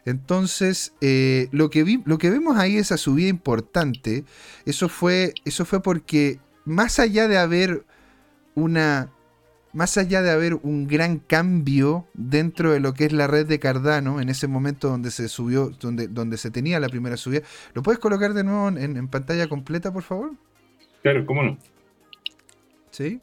Entonces, 0.06 0.94
eh, 1.00 1.48
lo, 1.52 1.70
que 1.70 1.84
vi, 1.84 2.02
lo 2.06 2.18
que 2.18 2.30
vemos 2.30 2.58
ahí, 2.58 2.76
esa 2.76 2.98
subida 2.98 3.30
importante, 3.30 4.26
eso 4.66 4.90
fue, 4.90 5.34
eso 5.46 5.64
fue 5.64 5.82
porque 5.82 6.40
más 6.66 7.00
allá 7.00 7.30
de 7.30 7.38
haber 7.38 7.86
una 8.56 9.12
más 9.74 9.98
allá 9.98 10.22
de 10.22 10.32
haber 10.32 10.54
un 10.54 10.88
gran 10.88 11.18
cambio 11.18 12.08
dentro 12.14 12.72
de 12.72 12.80
lo 12.80 12.94
que 12.94 13.06
es 13.06 13.14
la 13.14 13.28
red 13.28 13.48
de 13.48 13.60
Cardano, 13.60 14.22
en 14.22 14.30
ese 14.30 14.48
momento 14.48 14.88
donde 14.88 15.12
se 15.12 15.28
subió, 15.28 15.70
donde, 15.70 16.08
donde 16.08 16.38
se 16.38 16.52
tenía 16.52 16.80
la 16.80 16.90
primera 16.90 17.18
subida, 17.18 17.42
¿lo 17.74 17.82
puedes 17.82 18.00
colocar 18.00 18.34
de 18.34 18.44
nuevo 18.44 18.70
en, 18.70 19.08
pantalla 19.08 19.48
completa, 19.48 19.92
por 19.92 20.04
favor? 20.04 20.34
Claro, 21.02 21.26
cómo 21.26 21.44
no. 21.44 21.58
¿Sí? 22.92 23.20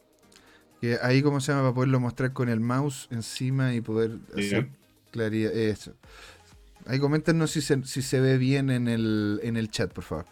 Que 0.80 0.98
ahí, 1.02 1.22
¿cómo 1.22 1.40
se 1.40 1.52
llama? 1.52 1.62
Para 1.62 1.74
poderlo 1.74 2.00
mostrar 2.00 2.32
con 2.32 2.48
el 2.48 2.60
mouse 2.60 3.06
encima 3.10 3.74
y 3.74 3.80
poder 3.80 4.18
hacer 4.36 4.68
claridad. 5.12 5.52
Eso. 5.52 5.94
Ahí 6.86 6.98
coméntenos 6.98 7.52
si 7.52 7.60
se, 7.60 7.84
si 7.84 8.02
se 8.02 8.20
ve 8.20 8.38
bien 8.38 8.70
en 8.70 8.88
el, 8.88 9.40
en 9.44 9.56
el 9.56 9.70
chat, 9.70 9.92
por 9.92 10.02
favor. 10.04 10.24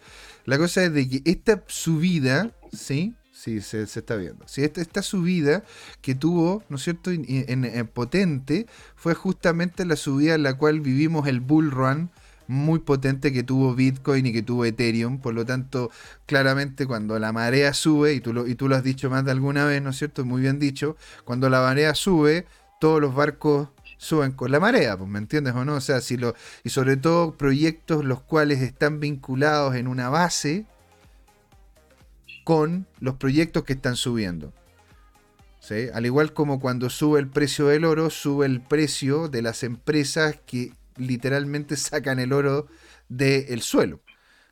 La 0.47 0.59
cosa 0.59 0.83
es 0.83 0.93
de 0.93 1.09
que 1.09 1.23
esta 1.25 1.63
subida, 1.69 2.51
¿sí? 2.73 3.15
Sí, 3.39 3.61
se, 3.61 3.83
está 3.83 4.17
viendo. 4.17 4.49
Sí, 4.49 4.65
esta, 4.65 5.01
subida 5.01 5.63
que 6.01 6.17
tuvo, 6.17 6.65
¿no 6.69 6.75
es 6.75 6.83
cierto?, 6.83 7.13
en, 7.13 7.87
potente, 7.87 8.67
fue 8.97 9.15
justamente 9.15 9.85
la 9.85 9.95
subida 9.95 10.35
en 10.35 10.43
la 10.43 10.55
cual 10.55 10.81
vivimos 10.81 11.29
el 11.29 11.39
bull 11.39 11.71
run 11.71 12.11
muy 12.49 12.81
potente 12.81 13.33
que 13.33 13.45
tuvo 13.45 13.77
Bitcoin 13.77 14.27
y 14.27 14.33
que 14.33 14.43
tuvo 14.43 14.65
Ethereum. 14.65 15.21
Por 15.21 15.35
lo 15.35 15.47
tanto, 15.47 15.93
claramente 16.27 16.85
cuando 16.85 17.17
la 17.21 17.31
marea 17.33 17.75
sube, 17.75 18.13
y 18.13 18.21
tú 18.21 18.33
lo, 18.33 18.45
y 18.49 18.57
tú 18.57 18.69
lo 18.69 18.75
has 18.75 18.83
dicho 18.83 19.09
más 19.09 19.25
de 19.25 19.31
alguna 19.31 19.67
vez, 19.67 19.81
¿no 19.83 19.91
es 19.91 19.99
cierto? 19.99 20.25
Muy 20.25 20.43
bien 20.43 20.59
dicho, 20.59 20.97
cuando 21.25 21.49
la 21.49 21.61
marea 21.61 21.95
sube, 21.95 22.45
todos 22.81 23.01
los 23.01 23.15
barcos 23.15 23.69
suben 23.99 24.33
con 24.33 24.51
la 24.51 24.59
marea, 24.59 24.99
pues, 24.99 25.09
¿me 25.09 25.21
entiendes 25.21 25.55
o 25.55 25.65
no? 25.65 25.77
O 25.77 25.81
sea, 25.81 26.01
si 26.01 26.17
lo, 26.17 26.35
y 26.65 26.71
sobre 26.71 26.97
todo 26.97 27.37
proyectos 27.37 28.05
los 28.05 28.21
cuales 28.21 28.63
están 28.63 28.99
vinculados 28.99 29.77
en 29.77 29.87
una 29.87 30.09
base, 30.09 30.67
con 32.49 32.87
los 32.99 33.17
proyectos 33.17 33.65
que 33.65 33.75
están 33.75 33.95
subiendo. 33.95 34.55
¿Sí? 35.61 35.89
Al 35.93 36.07
igual 36.07 36.33
como 36.33 36.61
cuando 36.61 36.89
sube 36.89 37.21
el 37.21 37.29
precio 37.29 37.67
del 37.67 37.85
oro, 37.85 38.09
sube 38.09 38.47
el 38.47 38.63
precio 38.63 39.29
de 39.29 39.43
las 39.43 39.63
empresas 39.63 40.37
que 40.47 40.73
literalmente 40.97 41.77
sacan 41.77 42.19
el 42.19 42.33
oro 42.33 42.67
del 43.11 43.61
suelo. 43.61 44.01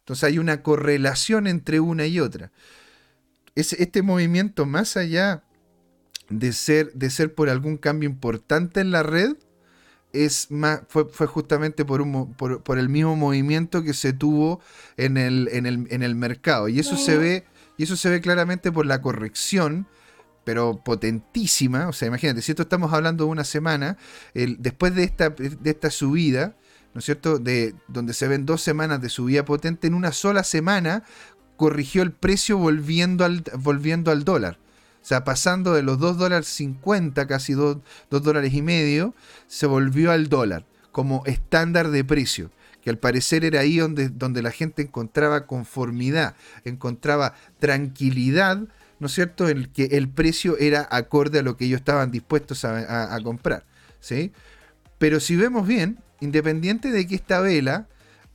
Entonces 0.01 0.24
hay 0.24 0.39
una 0.39 0.62
correlación 0.62 1.47
entre 1.47 1.81
una 1.81 2.05
y 2.05 2.20
otra. 2.20 2.52
este 3.55 4.02
movimiento, 4.02 4.66
más 4.66 4.98
allá 4.98 5.43
de 6.28 6.52
ser, 6.52 6.93
de 6.93 7.09
ser 7.09 7.35
por 7.35 7.48
algún 7.48 7.78
cambio 7.78 8.10
importante 8.10 8.81
en 8.81 8.90
la 8.90 9.05
red, 9.05 9.36
es 10.12 10.51
más, 10.51 10.82
fue, 10.89 11.06
justamente 11.27 11.86
por, 11.86 12.02
un, 12.02 12.35
por, 12.35 12.78
el 12.78 12.90
mismo 12.90 13.16
movimiento 13.16 13.82
que 13.82 13.94
se 13.94 14.12
tuvo 14.12 14.60
en 14.98 15.16
el, 15.16 15.48
en 15.51 15.64
el, 15.64 15.86
en 15.89 16.02
el 16.02 16.14
mercado. 16.14 16.68
Y 16.68 16.78
eso 16.78 16.98
se 16.98 17.16
ve 17.16 17.47
y 17.77 17.85
eso 17.85 17.97
se 17.97 18.11
ve 18.11 18.20
claramente 18.20 18.73
por 18.73 18.86
la 18.86 19.03
corrección, 19.03 19.86
pero 20.44 20.82
potentísima. 20.82 21.89
O 21.89 21.93
sea, 21.93 22.09
imagínate, 22.09 22.43
si 22.43 22.53
esto 22.53 22.62
estamos 22.62 22.93
hablando 22.93 23.24
de 23.24 23.31
una 23.31 23.44
semana, 23.44 23.97
después 24.35 24.94
de 24.94 25.05
esta, 25.05 25.31
de 25.31 25.70
esta 25.70 25.90
subida, 25.90 26.57
¿no 26.94 27.01
es 27.01 27.05
cierto? 27.05 27.39
De, 27.39 27.74
donde 27.89 28.15
se 28.15 28.28
ven 28.28 28.47
dos 28.47 28.62
semanas 28.62 29.01
de 29.01 29.09
subida 29.09 29.44
potente, 29.44 29.86
en 29.86 29.94
una 29.94 30.12
sola 30.12 30.44
semana 30.44 31.03
corrigió 31.57 32.03
el 32.03 32.12
precio 32.12 32.59
volviendo 32.59 33.24
al, 33.24 33.43
volviendo 33.59 34.11
al 34.11 34.24
dólar. 34.24 34.59
O 35.03 35.09
sea, 35.09 35.23
pasando 35.23 35.73
de 35.73 35.82
los 35.82 36.01
2 36.01 36.19
dólares 36.19 36.48
50, 36.48 37.28
casi 37.28 37.53
2, 37.53 37.78
2 38.11 38.23
dólares 38.24 38.53
y 38.55 38.62
medio, 38.62 39.15
se 39.47 39.66
volvió 39.66 40.11
al 40.11 40.28
dólar 40.28 40.66
como 40.90 41.23
estándar 41.27 41.90
de 41.90 42.03
precio 42.03 42.51
que 42.86 42.90
al 42.90 42.98
parecer 42.98 43.44
era 43.44 43.58
ahí 43.58 43.78
donde, 43.78 44.10
donde 44.10 44.42
la 44.42 44.52
gente 44.52 44.80
encontraba 44.80 45.48
conformidad, 45.48 46.36
encontraba 46.64 47.34
tranquilidad, 47.58 48.58
¿no 49.00 49.08
es 49.08 49.12
cierto?, 49.12 49.48
en 49.48 49.66
que 49.72 49.86
el 49.86 50.08
precio 50.08 50.56
era 50.56 50.86
acorde 50.92 51.40
a 51.40 51.42
lo 51.42 51.56
que 51.56 51.64
ellos 51.64 51.80
estaban 51.80 52.12
dispuestos 52.12 52.64
a, 52.64 53.18
comprar, 53.24 53.64
¿sí? 53.98 54.30
Pero 54.98 55.18
si 55.18 55.34
vemos 55.34 55.66
bien, 55.66 55.98
independiente 56.20 56.92
de 56.92 57.08
que 57.08 57.16
esta 57.16 57.40
vela 57.40 57.88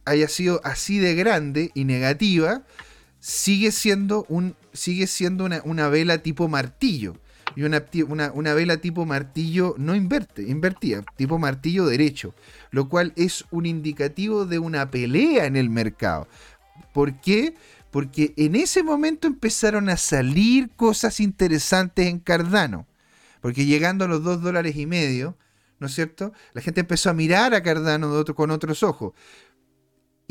haya 0.04 0.28
sido 0.28 0.60
así 0.66 1.00
de 1.00 1.16
grande 1.16 1.72
y 1.74 1.86
negativa, 1.86 2.64
sigue 3.22 3.72
siendo, 3.72 4.26
un, 4.28 4.58
sigue 4.74 5.08
siendo 5.08 5.46
una, 5.46 5.62
una 5.64 5.88
vela 5.88 6.18
tipo 6.18 6.50
martillo 6.50 7.16
y 7.56 7.64
una, 7.64 8.32
una, 8.34 8.54
vela 8.54 8.78
tipo 8.78 9.06
martillo 9.06 9.76
no 9.78 9.96
inverte, 9.96 10.44
invertía, 10.44 11.04
tipo 11.18 11.38
martillo 11.38 11.86
derecho, 11.86 12.34
lo 12.72 12.90
cual 12.90 13.14
es 13.16 13.46
un 13.52 13.66
indicativo 13.66 14.46
de 14.46 14.60
una 14.60 14.90
pelea 14.90 15.46
en 15.46 15.56
el 15.56 15.70
mercado. 15.70 16.28
¿Por 16.94 17.20
qué? 17.20 17.56
Porque 17.92 18.34
en 18.38 18.56
ese 18.56 18.84
momento 18.84 19.28
empezaron 19.28 19.90
a 19.90 19.98
salir 19.98 20.70
cosas 20.76 21.20
interesantes 21.20 22.08
en 22.08 22.20
Cardano. 22.20 22.88
Porque 23.42 23.66
llegando 23.66 24.06
a 24.06 24.08
los 24.08 24.24
dos 24.24 24.42
dólares 24.42 24.76
y 24.76 24.86
medio, 24.86 25.36
¿no 25.80 25.88
es 25.88 25.96
cierto? 25.96 26.32
La 26.54 26.62
gente 26.62 26.82
empezó 26.82 27.10
a 27.10 27.14
mirar 27.14 27.54
a 27.54 27.64
Cardano 27.64 28.24
con 28.36 28.52
otros 28.52 28.84
ojos. 28.84 29.14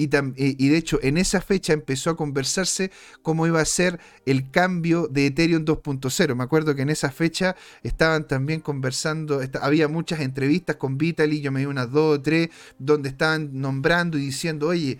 Y, 0.02 0.68
de 0.68 0.76
hecho, 0.78 0.98
en 1.02 1.18
esa 1.18 1.42
fecha 1.42 1.74
empezó 1.74 2.08
a 2.08 2.16
conversarse 2.16 2.90
cómo 3.20 3.46
iba 3.46 3.60
a 3.60 3.64
ser 3.66 4.00
el 4.24 4.50
cambio 4.50 5.08
de 5.08 5.26
Ethereum 5.26 5.66
2.0. 5.66 6.34
Me 6.34 6.42
acuerdo 6.42 6.74
que 6.74 6.80
en 6.82 6.88
esa 6.88 7.10
fecha 7.10 7.54
estaban 7.82 8.26
también 8.26 8.60
conversando, 8.60 9.42
había 9.60 9.88
muchas 9.88 10.20
entrevistas 10.20 10.76
con 10.76 10.96
Vitaly, 10.96 11.42
yo 11.42 11.52
me 11.52 11.60
di 11.60 11.66
unas 11.66 11.90
dos 11.90 12.18
o 12.18 12.22
tres, 12.22 12.48
donde 12.78 13.10
estaban 13.10 13.50
nombrando 13.60 14.16
y 14.16 14.22
diciendo, 14.22 14.68
oye, 14.68 14.98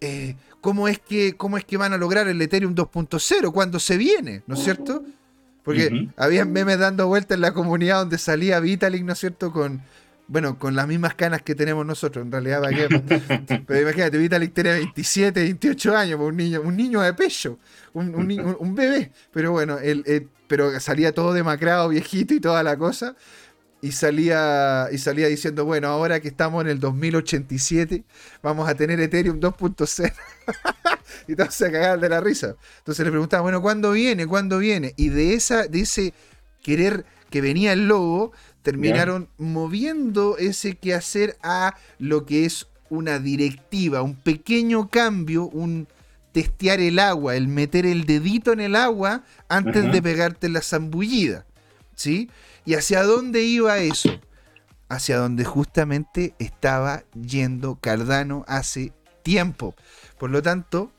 eh, 0.00 0.34
¿cómo, 0.62 0.88
es 0.88 0.98
que, 0.98 1.36
¿cómo 1.36 1.58
es 1.58 1.66
que 1.66 1.76
van 1.76 1.92
a 1.92 1.98
lograr 1.98 2.26
el 2.26 2.40
Ethereum 2.40 2.74
2.0? 2.74 3.52
cuando 3.52 3.78
se 3.78 3.98
viene? 3.98 4.42
¿No 4.46 4.54
es 4.54 4.62
cierto? 4.62 5.04
Porque 5.62 6.08
había 6.16 6.46
memes 6.46 6.78
dando 6.78 7.06
vueltas 7.06 7.34
en 7.34 7.42
la 7.42 7.52
comunidad 7.52 7.98
donde 7.98 8.16
salía 8.16 8.60
Vitalik, 8.60 9.04
¿no 9.04 9.12
es 9.12 9.18
cierto? 9.18 9.52
Con, 9.52 9.82
bueno, 10.28 10.58
con 10.58 10.76
las 10.76 10.86
mismas 10.86 11.14
canas 11.14 11.40
que 11.42 11.54
tenemos 11.54 11.84
nosotros, 11.86 12.24
en 12.24 12.30
realidad, 12.30 12.60
¿para 12.60 12.76
qué? 12.76 13.62
Pero 13.66 13.80
imagínate, 13.80 14.18
Vitalik 14.18 14.52
tenía 14.52 14.72
27, 14.74 15.40
28 15.40 15.96
años, 15.96 16.16
pues, 16.18 16.28
un 16.28 16.36
niño, 16.36 16.60
un 16.60 16.76
niño 16.76 17.00
de 17.00 17.14
pecho, 17.14 17.58
un, 17.94 18.14
un, 18.14 18.74
bebé. 18.74 19.10
Pero 19.32 19.52
bueno, 19.52 19.78
él, 19.78 20.28
pero 20.46 20.78
salía 20.80 21.12
todo 21.12 21.32
demacrado, 21.32 21.88
viejito 21.88 22.34
y 22.34 22.40
toda 22.40 22.62
la 22.62 22.76
cosa. 22.76 23.16
Y 23.80 23.92
salía, 23.92 24.88
y 24.92 24.98
salía 24.98 25.28
diciendo, 25.28 25.64
bueno, 25.64 25.88
ahora 25.88 26.20
que 26.20 26.28
estamos 26.28 26.62
en 26.62 26.68
el 26.68 26.80
2087, 26.80 28.04
vamos 28.42 28.68
a 28.68 28.74
tener 28.74 29.00
Ethereum 29.00 29.40
2.0. 29.40 30.12
y 31.28 31.36
todos 31.36 31.54
se 31.54 31.70
cagaban 31.70 32.00
de 32.00 32.08
la 32.08 32.20
risa. 32.20 32.56
Entonces 32.78 33.04
le 33.04 33.12
preguntaban, 33.12 33.44
bueno, 33.44 33.62
¿cuándo 33.62 33.92
viene? 33.92 34.26
¿Cuándo 34.26 34.58
viene? 34.58 34.92
Y 34.96 35.08
de, 35.10 35.34
esa, 35.34 35.68
de 35.68 35.80
ese 35.80 36.12
querer 36.60 37.06
que 37.30 37.40
venía 37.40 37.72
el 37.72 37.88
lobo, 37.88 38.32
terminaron 38.62 39.28
moviendo 39.38 40.36
ese 40.38 40.76
quehacer 40.76 41.36
a 41.42 41.76
lo 41.98 42.26
que 42.26 42.44
es 42.44 42.66
una 42.90 43.18
directiva, 43.18 44.02
un 44.02 44.14
pequeño 44.14 44.88
cambio, 44.88 45.44
un 45.44 45.88
testear 46.32 46.80
el 46.80 46.98
agua, 46.98 47.36
el 47.36 47.48
meter 47.48 47.86
el 47.86 48.04
dedito 48.04 48.52
en 48.52 48.60
el 48.60 48.76
agua 48.76 49.24
antes 49.48 49.90
de 49.90 50.02
pegarte 50.02 50.48
la 50.48 50.62
zambullida. 50.62 51.46
¿Sí? 51.94 52.30
¿Y 52.64 52.74
hacia 52.74 53.02
dónde 53.02 53.42
iba 53.42 53.78
eso? 53.78 54.20
Hacia 54.88 55.18
donde 55.18 55.44
justamente 55.44 56.34
estaba 56.38 57.02
yendo 57.20 57.76
Cardano 57.80 58.44
hace 58.46 58.92
tiempo. 59.22 59.74
Por 60.18 60.30
lo 60.30 60.42
tanto, 60.42 60.92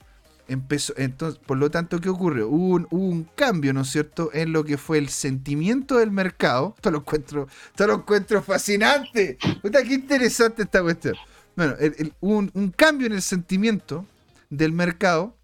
empezó, 0.49 0.93
entonces, 0.97 1.39
por 1.45 1.57
lo 1.57 1.71
tanto, 1.71 1.99
¿qué 1.99 2.09
ocurrió? 2.09 2.49
Hubo 2.49 2.87
un, 2.89 3.23
cambio, 3.35 3.73
¿no 3.73 3.81
es 3.81 3.89
cierto?, 3.89 4.29
en 4.33 4.51
lo 4.51 4.65
que 4.65 4.77
fue 4.77 4.97
el 4.97 5.09
sentimiento 5.09 5.97
del 5.97 6.11
mercado. 6.11 6.73
Esto 6.77 6.91
lo 6.91 6.99
encuentro, 6.99 7.47
esto 7.71 7.87
lo 7.87 7.95
encuentro 7.95 8.41
fascinante. 8.41 9.37
Puta, 9.61 9.83
qué 9.83 9.93
interesante 9.93 10.63
esta 10.63 10.81
cuestión. 10.81 11.15
Bueno, 11.55 11.75
hubo 12.19 12.37
un, 12.37 12.51
un 12.53 12.71
cambio 12.71 13.07
en 13.07 13.13
el 13.13 13.21
sentimiento 13.21 14.05
del 14.49 14.73
mercado, 14.73 15.37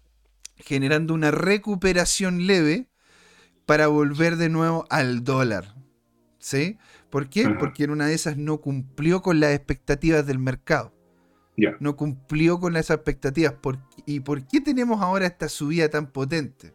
generando 0.56 1.14
una 1.14 1.30
recuperación 1.30 2.46
leve 2.46 2.88
para 3.66 3.88
volver 3.88 4.36
de 4.36 4.48
nuevo 4.48 4.86
al 4.90 5.24
dólar. 5.24 5.74
¿Sí? 6.38 6.78
¿Por 7.10 7.28
qué? 7.28 7.48
Porque 7.48 7.84
en 7.84 7.90
una 7.90 8.06
de 8.06 8.14
esas 8.14 8.36
no 8.36 8.60
cumplió 8.60 9.22
con 9.22 9.40
las 9.40 9.54
expectativas 9.54 10.26
del 10.26 10.38
mercado. 10.38 10.95
No 11.80 11.96
cumplió 11.96 12.60
con 12.60 12.72
las 12.72 12.90
expectativas. 12.90 13.54
¿Y 14.04 14.20
por 14.20 14.46
qué 14.46 14.60
tenemos 14.60 15.00
ahora 15.00 15.26
esta 15.26 15.48
subida 15.48 15.88
tan 15.88 16.06
potente? 16.06 16.72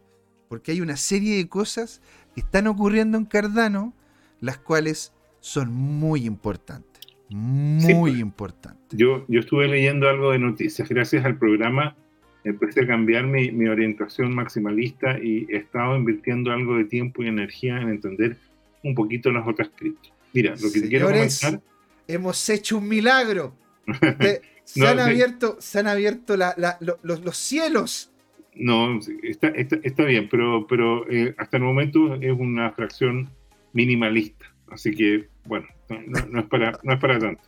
Porque 0.48 0.72
hay 0.72 0.80
una 0.80 0.96
serie 0.96 1.36
de 1.36 1.48
cosas 1.48 2.02
que 2.34 2.40
están 2.40 2.66
ocurriendo 2.66 3.16
en 3.16 3.24
Cardano, 3.24 3.94
las 4.40 4.58
cuales 4.58 5.12
son 5.40 5.72
muy 5.72 6.26
importantes. 6.26 7.00
Muy 7.30 7.94
pues. 7.94 8.18
importantes. 8.18 8.98
Yo, 8.98 9.24
yo 9.28 9.40
estuve 9.40 9.68
leyendo 9.68 10.08
algo 10.08 10.32
de 10.32 10.38
noticias. 10.38 10.88
Gracias 10.88 11.24
al 11.24 11.38
programa 11.38 11.96
empecé 12.44 12.82
a 12.82 12.86
cambiar 12.86 13.26
mi, 13.26 13.50
mi 13.52 13.68
orientación 13.68 14.34
maximalista 14.34 15.18
y 15.18 15.46
he 15.48 15.56
estado 15.56 15.96
invirtiendo 15.96 16.50
algo 16.50 16.76
de 16.76 16.84
tiempo 16.84 17.22
y 17.22 17.28
energía 17.28 17.80
en 17.80 17.88
entender 17.88 18.36
un 18.82 18.94
poquito 18.94 19.30
las 19.30 19.46
otras 19.46 19.70
criptos. 19.76 20.12
Mira, 20.32 20.54
lo 20.60 20.72
que 20.72 20.80
te 20.80 20.88
quiero 20.88 21.06
comentar. 21.06 21.60
Hemos 22.08 22.48
hecho 22.48 22.78
un 22.78 22.88
milagro. 22.88 23.54
Se, 24.64 24.86
han, 24.86 25.00
abierto, 25.00 25.56
se 25.60 25.80
han 25.80 25.86
abierto 25.86 26.36
los, 26.36 27.36
cielos. 27.36 28.10
No, 28.54 28.98
está, 29.22 29.48
está, 29.48 30.04
bien, 30.04 30.28
pero, 30.30 30.66
pero 30.66 31.10
eh, 31.10 31.34
hasta 31.38 31.56
el 31.56 31.62
momento 31.62 32.14
es 32.14 32.32
una 32.32 32.70
fracción 32.72 33.30
minimalista. 33.72 34.46
Así 34.68 34.92
que, 34.92 35.28
bueno, 35.44 35.66
no, 36.06 36.40
es, 36.40 36.46
para, 36.46 36.78
no 36.82 36.94
es 36.94 37.00
para 37.00 37.18
tanto. 37.18 37.42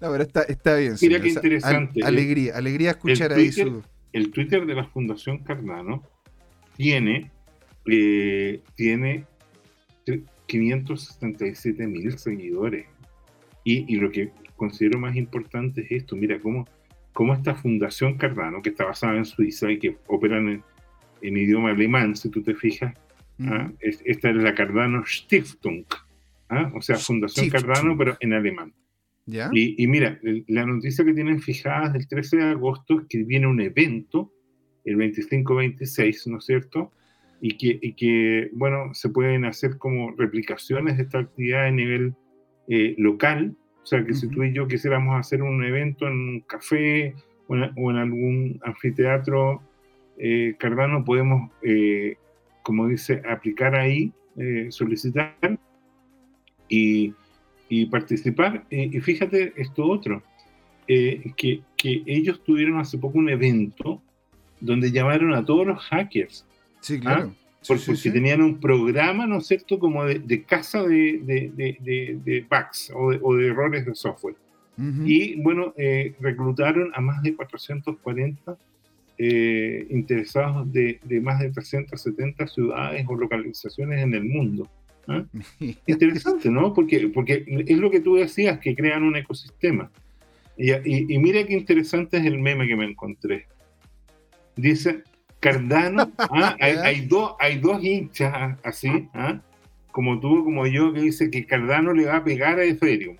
No, 0.00 0.10
pero 0.10 0.22
está, 0.22 0.42
está 0.42 0.76
bien. 0.76 0.94
Mira 1.00 1.20
qué 1.20 1.28
interesante. 1.28 2.04
alegría, 2.04 2.56
alegría 2.56 2.90
escuchar 2.90 3.32
ahí 3.32 3.52
su... 3.52 3.82
El 4.12 4.30
Twitter 4.30 4.64
de 4.66 4.74
la 4.74 4.84
Fundación 4.84 5.38
Cardano 5.38 6.02
tiene, 6.76 7.30
eh, 7.86 8.62
tiene 8.74 9.26
577 10.46 11.86
mil 11.86 12.18
seguidores. 12.18 12.86
Y, 13.64 13.96
lo 13.96 14.10
que 14.10 14.32
considero 14.58 14.98
más 14.98 15.16
importante 15.16 15.80
es 15.80 16.02
esto, 16.02 16.14
mira 16.16 16.38
cómo, 16.38 16.68
cómo 17.14 17.32
esta 17.32 17.54
Fundación 17.54 18.18
Cardano, 18.18 18.60
que 18.60 18.68
está 18.68 18.84
basada 18.84 19.16
en 19.16 19.24
Suiza 19.24 19.72
y 19.72 19.78
que 19.78 19.96
opera 20.06 20.36
en, 20.36 20.62
idioma 21.22 21.70
alemán, 21.70 22.14
si 22.14 22.28
tú 22.28 22.42
te 22.42 22.54
fijas, 22.54 22.94
¿ah? 23.40 23.72
esta 23.80 24.28
es 24.30 24.36
la 24.36 24.54
Cardano 24.54 25.02
Stiftung, 25.06 25.84
¿ah? 26.50 26.70
o 26.74 26.82
sea, 26.82 26.96
Fundación 26.96 27.48
Cardano, 27.48 27.96
pero 27.96 28.18
en 28.20 28.34
alemán. 28.34 28.74
Y, 29.52 29.86
mira, 29.86 30.18
la 30.46 30.64
noticia 30.64 31.04
que 31.04 31.12
tienen 31.12 31.40
fijadas 31.40 31.92
del 31.92 32.08
13 32.08 32.36
de 32.38 32.44
agosto 32.44 33.00
es 33.00 33.06
que 33.08 33.24
viene 33.24 33.46
un 33.46 33.60
evento, 33.60 34.32
el 34.84 34.96
25-26, 34.96 36.30
¿no 36.30 36.38
es 36.38 36.46
cierto? 36.46 36.92
Y 37.40 37.58
que, 37.58 37.78
y 37.80 37.92
que, 37.92 38.50
bueno, 38.54 38.94
se 38.94 39.10
pueden 39.10 39.44
hacer 39.44 39.76
como 39.76 40.12
replicaciones 40.12 40.96
de 40.96 41.02
esta 41.02 41.18
actividad 41.18 41.66
a 41.66 41.70
nivel 41.70 42.14
eh, 42.68 42.94
local. 42.96 43.54
O 43.82 43.86
sea, 43.86 44.04
que 44.04 44.14
si 44.14 44.28
tú 44.28 44.42
y 44.42 44.52
yo 44.52 44.68
quisiéramos 44.68 45.18
hacer 45.18 45.42
un 45.42 45.64
evento 45.64 46.06
en 46.06 46.12
un 46.12 46.40
café 46.40 47.14
o 47.46 47.56
en, 47.56 47.96
algún 47.96 48.60
anfiteatro 48.62 49.62
eh, 50.18 50.54
cardano, 50.58 51.04
podemos, 51.04 51.50
eh, 51.62 52.16
como 52.62 52.86
dice, 52.86 53.22
aplicar 53.26 53.74
ahí, 53.74 54.12
solicitar 54.70 55.58
y 56.68 57.14
y 57.68 57.86
participar. 57.86 58.64
Eh, 58.70 58.90
y 58.92 59.00
fíjate 59.00 59.52
esto 59.56 59.84
otro, 59.84 60.22
eh, 60.86 61.32
que, 61.36 61.62
que, 61.76 62.02
ellos 62.06 62.42
tuvieron 62.42 62.78
hace 62.78 62.98
poco 62.98 63.18
un 63.18 63.28
evento 63.28 64.02
donde 64.60 64.90
llamaron 64.90 65.34
a 65.34 65.44
todos 65.44 65.66
los 65.66 65.78
hackers. 65.84 66.46
Sí, 66.80 67.00
¿ah? 67.04 67.28
Porque, 67.68 68.10
tenían 68.10 68.42
un 68.42 68.58
programa, 68.58 69.26
¿no 69.26 69.38
es 69.38 69.46
cierto?, 69.46 69.78
como 69.78 70.04
de, 70.04 70.18
de 70.18 70.42
caza 70.42 70.82
de, 70.82 71.20
de, 71.24 72.18
de, 72.24 72.46
bugs 72.50 72.90
o, 72.94 73.34
de, 73.34 73.46
errores 73.46 73.86
de 73.86 73.94
software. 73.94 74.36
Y 75.04 75.40
bueno, 75.42 75.74
eh, 75.76 76.14
reclutaron 76.20 76.92
a 76.94 77.00
más 77.00 77.20
de 77.22 77.34
440 77.34 78.56
interesados 79.90 80.72
de, 80.72 81.00
más 81.20 81.40
de 81.40 81.50
370 81.50 82.46
ciudades 82.46 83.04
o 83.08 83.16
localizaciones 83.16 84.02
en 84.02 84.14
el 84.14 84.24
mundo. 84.24 84.68
¿Ah? 85.08 85.24
Interesante, 85.86 86.50
¿no? 86.50 86.72
Porque, 86.72 87.08
porque 87.08 87.44
es 87.66 87.78
lo 87.78 87.90
que 87.90 88.00
tú 88.00 88.16
decías, 88.16 88.58
que 88.60 88.76
crean 88.76 89.02
un 89.02 89.16
ecosistema. 89.16 89.90
Y, 90.56 90.72
y, 91.14 91.18
mira 91.18 91.44
qué 91.44 91.54
interesante 91.54 92.16
es 92.18 92.24
el 92.24 92.38
meme 92.38 92.66
que 92.66 92.76
me 92.76 92.84
encontré. 92.84 93.46
Dice, 94.56 95.04
Cardano, 95.40 96.12
¿ah? 96.18 96.56
hay, 96.60 97.06
dos, 97.06 97.34
hay 97.38 97.58
dos 97.58 97.82
hinchas 97.82 98.58
así, 98.64 99.08
¿ah? 99.14 99.40
como 99.92 100.20
tú, 100.20 100.44
como 100.44 100.66
yo, 100.66 100.92
que 100.92 101.00
dice 101.00 101.30
que 101.30 101.46
Cardano 101.46 101.92
le 101.92 102.06
va 102.06 102.16
a 102.16 102.24
pegar 102.24 102.58
a 102.58 102.64
Ethereum. 102.64 103.16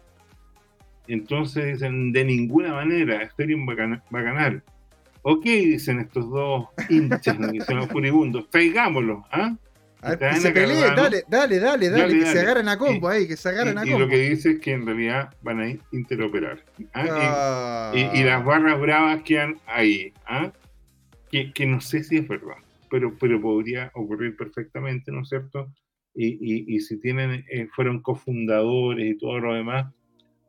Entonces 1.07 1.75
dicen, 1.75 2.13
de 2.13 2.25
ninguna 2.25 2.75
manera, 2.75 3.23
Ethereum 3.23 3.67
va 3.69 4.19
a 4.19 4.23
ganar. 4.23 4.63
Ok, 5.23 5.45
dicen 5.45 6.01
estos 6.01 6.29
dos 6.31 6.67
hinchas, 6.89 7.37
dicen 7.53 7.77
los 7.77 7.89
furibundos, 7.89 8.49
traigámoslo, 8.51 9.25
¿ah? 9.31 9.57
se 10.01 10.53
pelee, 10.53 10.81
dale, 10.95 11.25
dale, 11.27 11.59
dale, 11.59 11.91
dale, 11.91 12.19
que 12.21 12.27
se 12.27 12.41
agarren 12.41 12.69
a 12.69 12.79
combo 12.79 13.09
ahí, 13.09 13.27
que 13.27 13.37
se 13.37 13.49
agarren 13.49 13.79
a 13.79 13.81
combo. 13.83 13.97
Y 13.97 14.01
lo 14.01 14.09
que 14.09 14.19
dice 14.31 14.53
es 14.53 14.61
que 14.61 14.73
en 14.73 14.87
realidad 14.87 15.35
van 15.43 15.61
a 15.61 15.71
interoperar. 15.91 16.63
¿ah? 16.95 17.93
Y, 17.95 18.23
las 18.23 18.45
barras 18.45 18.79
bravas 18.81 19.23
quedan 19.23 19.59
ahí. 19.67 20.13
¿ah? 20.27 20.53
Que, 21.31 21.53
que, 21.53 21.67
no 21.67 21.81
sé 21.81 22.03
si 22.05 22.17
es 22.17 22.29
verdad, 22.29 22.57
pero, 22.91 23.15
pero 23.19 23.41
podría 23.41 23.91
ocurrir 23.95 24.37
perfectamente, 24.37 25.13
¿no 25.13 25.23
es 25.23 25.29
cierto? 25.29 25.73
Y, 26.15 26.75
y 26.75 26.81
si 26.81 26.99
tienen, 27.01 27.45
eh, 27.51 27.69
fueron 27.75 28.03
cofundadores 28.03 29.07
y 29.07 29.19
todo 29.19 29.39
lo 29.39 29.55
demás, 29.55 29.93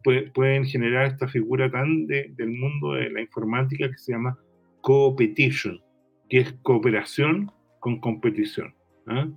pueden 0.03 0.65
generar 0.65 1.07
esta 1.07 1.27
figura 1.27 1.69
tan 1.69 2.07
de, 2.07 2.31
del 2.35 2.49
mundo 2.49 2.93
de 2.93 3.10
la 3.10 3.22
informática 3.22 3.89
que 3.89 3.97
se 3.97 4.14
llama 4.14 4.38
competition, 4.81 5.81
que 6.30 6.39
es 6.39 6.53
cooperación 6.64 7.51
con 7.80 7.99
competición. 7.99 8.73
¿ah? 9.07 9.27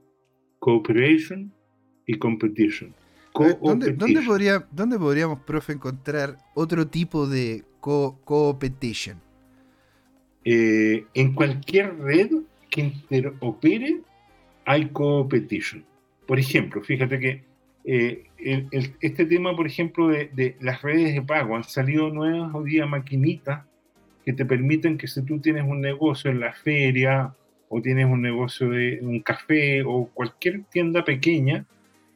Cooperation 0.58 1.52
y 2.06 2.18
competition. 2.18 2.94
¿Dónde, 3.62 3.92
podría, 4.26 4.66
¿Dónde, 4.70 4.98
podríamos, 4.98 5.40
profe, 5.40 5.72
encontrar 5.72 6.36
otro 6.54 6.86
tipo 6.86 7.26
de 7.26 7.64
competition? 7.80 9.18
Eh, 10.44 11.04
en 11.14 11.34
cualquier 11.34 11.96
red 11.98 12.30
que 12.70 12.80
interopere 12.80 14.00
hay 14.64 14.86
competition. 14.88 15.84
Por 16.26 16.38
ejemplo, 16.38 16.82
fíjate 16.82 17.18
que 17.18 17.42
eh, 17.84 18.24
este 19.00 19.26
tema, 19.26 19.54
por 19.56 19.66
ejemplo, 19.66 20.08
de, 20.08 20.56
las 20.60 20.82
redes 20.82 21.14
de 21.14 21.22
pago, 21.22 21.56
han 21.56 21.64
salido 21.64 22.10
nuevas 22.10 22.52
maquinitas 22.88 23.64
que 24.24 24.32
te 24.32 24.44
permiten 24.44 24.98
que 24.98 25.08
si 25.08 25.22
tú 25.24 25.40
tienes 25.40 25.64
un 25.64 25.80
negocio 25.80 26.30
en 26.30 26.40
la 26.40 26.52
feria 26.52 27.34
o 27.68 27.80
tienes 27.80 28.06
un 28.06 28.22
negocio 28.22 28.70
de 28.70 29.00
un 29.02 29.20
café 29.20 29.82
o 29.82 30.08
cualquier 30.12 30.62
tienda 30.64 31.04
pequeña, 31.04 31.66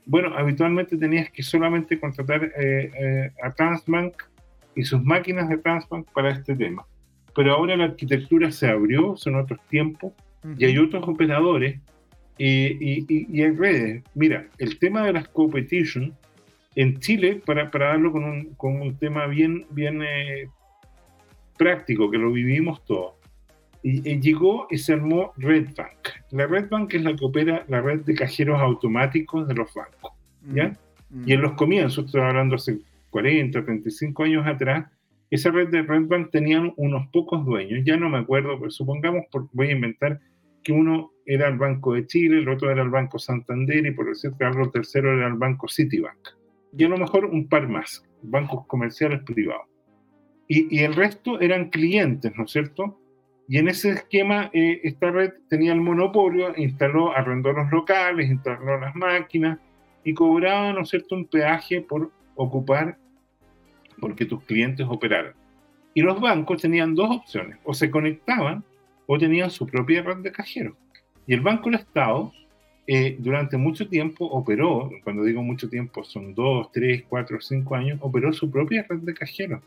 bueno, 0.04 0.36
habitualmente 0.36 0.96
tenías 0.96 1.30
que 1.30 1.42
solamente 1.42 1.98
contratar 1.98 2.44
eh, 2.44 2.90
eh, 2.98 3.30
a 3.42 3.52
Transbank 3.52 4.14
y 4.76 4.84
sus 4.84 5.02
máquinas 5.02 5.48
de 5.48 5.58
Transbank 5.58 6.06
para 6.12 6.30
este 6.30 6.54
tema. 6.54 6.86
Pero 7.36 7.52
ahora 7.52 7.76
la 7.76 7.84
arquitectura 7.84 8.50
se 8.50 8.66
abrió, 8.66 9.14
son 9.16 9.36
otros 9.36 9.60
tiempos, 9.68 10.14
y 10.58 10.64
hay 10.64 10.78
otros 10.78 11.06
operadores 11.06 11.80
y, 12.38 13.04
y, 13.08 13.42
hay 13.42 13.50
redes. 13.50 14.02
Mira, 14.14 14.48
el 14.58 14.78
tema 14.78 15.04
de 15.04 15.12
las 15.12 15.28
competition 15.28 16.14
en 16.74 16.98
Chile, 17.00 17.42
para, 17.44 17.70
para 17.70 17.88
darlo 17.88 18.12
con 18.12 18.24
un, 18.24 18.44
con 18.54 18.80
un 18.80 18.96
tema 18.96 19.26
bien, 19.26 19.66
bien 19.70 20.02
eh, 20.02 20.48
práctico, 21.56 22.10
que 22.10 22.18
lo 22.18 22.32
vivimos 22.32 22.84
todos, 22.84 23.14
y, 23.82 24.18
llegó 24.20 24.66
y 24.70 24.78
se 24.78 24.94
armó 24.94 25.32
Red 25.36 25.68
Bank. 25.76 26.08
La 26.30 26.46
Red 26.46 26.68
Bank 26.68 26.94
es 26.94 27.02
la 27.02 27.14
que 27.14 27.24
opera 27.24 27.64
la 27.68 27.80
red 27.80 28.00
de 28.00 28.14
cajeros 28.14 28.60
automáticos 28.60 29.46
de 29.46 29.54
los 29.54 29.72
bancos. 29.74 30.12
¿ya? 30.52 30.72
Y 31.24 31.32
en 31.32 31.40
los 31.40 31.52
comienzos, 31.52 32.06
estoy 32.06 32.22
hablando 32.22 32.56
hace 32.56 32.78
40, 33.10 33.64
35 33.64 34.24
años 34.24 34.46
atrás, 34.46 34.86
esa 35.30 35.50
red 35.50 35.68
de 35.68 35.82
Red 35.82 36.06
Bank 36.06 36.30
tenían 36.30 36.72
unos 36.76 37.08
pocos 37.12 37.44
dueños, 37.44 37.82
ya 37.84 37.96
no 37.96 38.08
me 38.08 38.18
acuerdo, 38.18 38.58
pero 38.58 38.70
supongamos, 38.70 39.24
voy 39.52 39.68
a 39.68 39.72
inventar, 39.72 40.20
que 40.62 40.72
uno 40.72 41.12
era 41.26 41.48
el 41.48 41.58
Banco 41.58 41.94
de 41.94 42.06
Chile, 42.06 42.38
el 42.38 42.48
otro 42.48 42.70
era 42.70 42.82
el 42.82 42.90
Banco 42.90 43.18
Santander 43.18 43.86
y 43.86 43.92
por 43.92 44.08
decirte 44.08 44.44
algo, 44.44 44.64
el 44.64 44.72
tercero 44.72 45.16
era 45.16 45.26
el 45.26 45.34
Banco 45.34 45.68
Citibank. 45.68 46.28
Y 46.76 46.84
a 46.84 46.88
lo 46.88 46.98
mejor 46.98 47.24
un 47.24 47.48
par 47.48 47.68
más, 47.68 48.04
bancos 48.22 48.66
comerciales 48.66 49.22
privados. 49.22 49.66
Y, 50.48 50.76
y 50.76 50.84
el 50.84 50.94
resto 50.94 51.40
eran 51.40 51.70
clientes, 51.70 52.32
¿no 52.36 52.44
es 52.44 52.50
cierto? 52.50 53.00
Y 53.48 53.58
en 53.58 53.68
ese 53.68 53.90
esquema, 53.90 54.50
eh, 54.52 54.80
esta 54.82 55.10
red 55.10 55.32
tenía 55.48 55.72
el 55.72 55.80
monopolio, 55.80 56.52
instaló, 56.56 57.16
arrendó 57.16 57.52
los 57.52 57.70
locales, 57.70 58.28
instaló 58.28 58.78
las 58.78 58.94
máquinas 58.96 59.58
y 60.04 60.14
cobraba, 60.14 60.72
¿no 60.72 60.80
es 60.82 60.88
cierto?, 60.88 61.14
un 61.14 61.26
peaje 61.26 61.80
por 61.80 62.10
ocupar, 62.34 62.98
porque 64.00 64.26
tus 64.26 64.42
clientes 64.44 64.86
operaran. 64.88 65.32
Y 65.94 66.02
los 66.02 66.20
bancos 66.20 66.62
tenían 66.62 66.94
dos 66.94 67.10
opciones, 67.10 67.58
o 67.64 67.72
se 67.72 67.90
conectaban 67.90 68.62
o 69.06 69.18
tenían 69.18 69.50
su 69.50 69.66
propia 69.66 70.02
red 70.02 70.18
de 70.18 70.32
cajeros. 70.32 70.74
Y 71.26 71.34
el 71.34 71.40
Banco 71.40 71.70
del 71.70 71.80
Estado 71.80 72.32
eh, 72.88 73.16
durante 73.18 73.56
mucho 73.56 73.88
tiempo 73.88 74.26
operó, 74.26 74.90
cuando 75.02 75.24
digo 75.24 75.42
mucho 75.42 75.68
tiempo 75.68 76.04
son 76.04 76.34
dos, 76.34 76.70
tres, 76.72 77.04
cuatro, 77.08 77.40
cinco 77.40 77.74
años, 77.74 77.98
operó 78.00 78.32
su 78.32 78.50
propia 78.50 78.86
red 78.88 78.98
de 78.98 79.14
cajeros, 79.14 79.60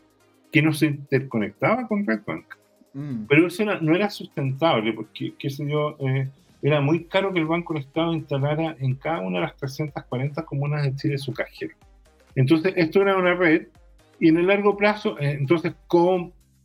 que 0.50 0.62
no 0.62 0.72
se 0.72 0.86
interconectaba 0.86 1.86
con 1.86 2.06
Red 2.06 2.20
Bank. 2.26 2.46
Mm. 2.94 3.24
Pero 3.28 3.46
eso 3.46 3.64
no 3.64 3.94
era 3.94 4.08
sustentable, 4.08 4.92
porque, 4.94 5.34
qué 5.38 5.50
sé 5.50 5.68
yo, 5.68 5.96
eh, 6.00 6.28
era 6.62 6.80
muy 6.80 7.04
caro 7.04 7.32
que 7.32 7.40
el 7.40 7.46
Banco 7.46 7.74
del 7.74 7.82
Estado 7.82 8.14
instalara 8.14 8.76
en 8.80 8.94
cada 8.94 9.20
una 9.20 9.38
de 9.38 9.46
las 9.46 9.56
340 9.56 10.44
comunas 10.44 10.82
de 10.82 10.94
Chile 10.94 11.18
su 11.18 11.32
cajero. 11.32 11.74
Entonces, 12.34 12.72
esto 12.76 13.02
era 13.02 13.16
una 13.16 13.34
red, 13.34 13.66
y 14.20 14.28
en 14.28 14.36
el 14.36 14.46
largo 14.46 14.76
plazo, 14.76 15.18
eh, 15.18 15.36
entonces, 15.38 15.72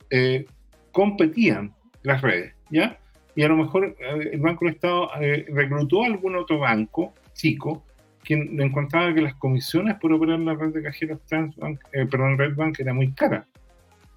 eh, 0.09 0.45
competían 0.91 1.73
las 2.03 2.21
redes, 2.21 2.53
¿ya? 2.69 2.99
Y 3.35 3.43
a 3.43 3.47
lo 3.47 3.57
mejor 3.57 3.95
el 3.99 4.39
Banco 4.39 4.65
del 4.65 4.75
Estado 4.75 5.09
reclutó 5.49 6.03
a 6.03 6.05
algún 6.05 6.37
otro 6.37 6.59
banco 6.59 7.13
chico 7.33 7.83
que 8.23 8.33
encontraba 8.33 9.13
que 9.13 9.21
las 9.21 9.35
comisiones 9.35 9.95
por 9.95 10.13
operar 10.13 10.39
la 10.39 10.53
red 10.53 10.73
de 10.73 10.83
cajeros 10.83 11.19
Transbank, 11.25 11.81
perdón, 11.91 12.37
Redbank 12.37 12.79
era 12.79 12.93
muy 12.93 13.11
cara 13.11 13.45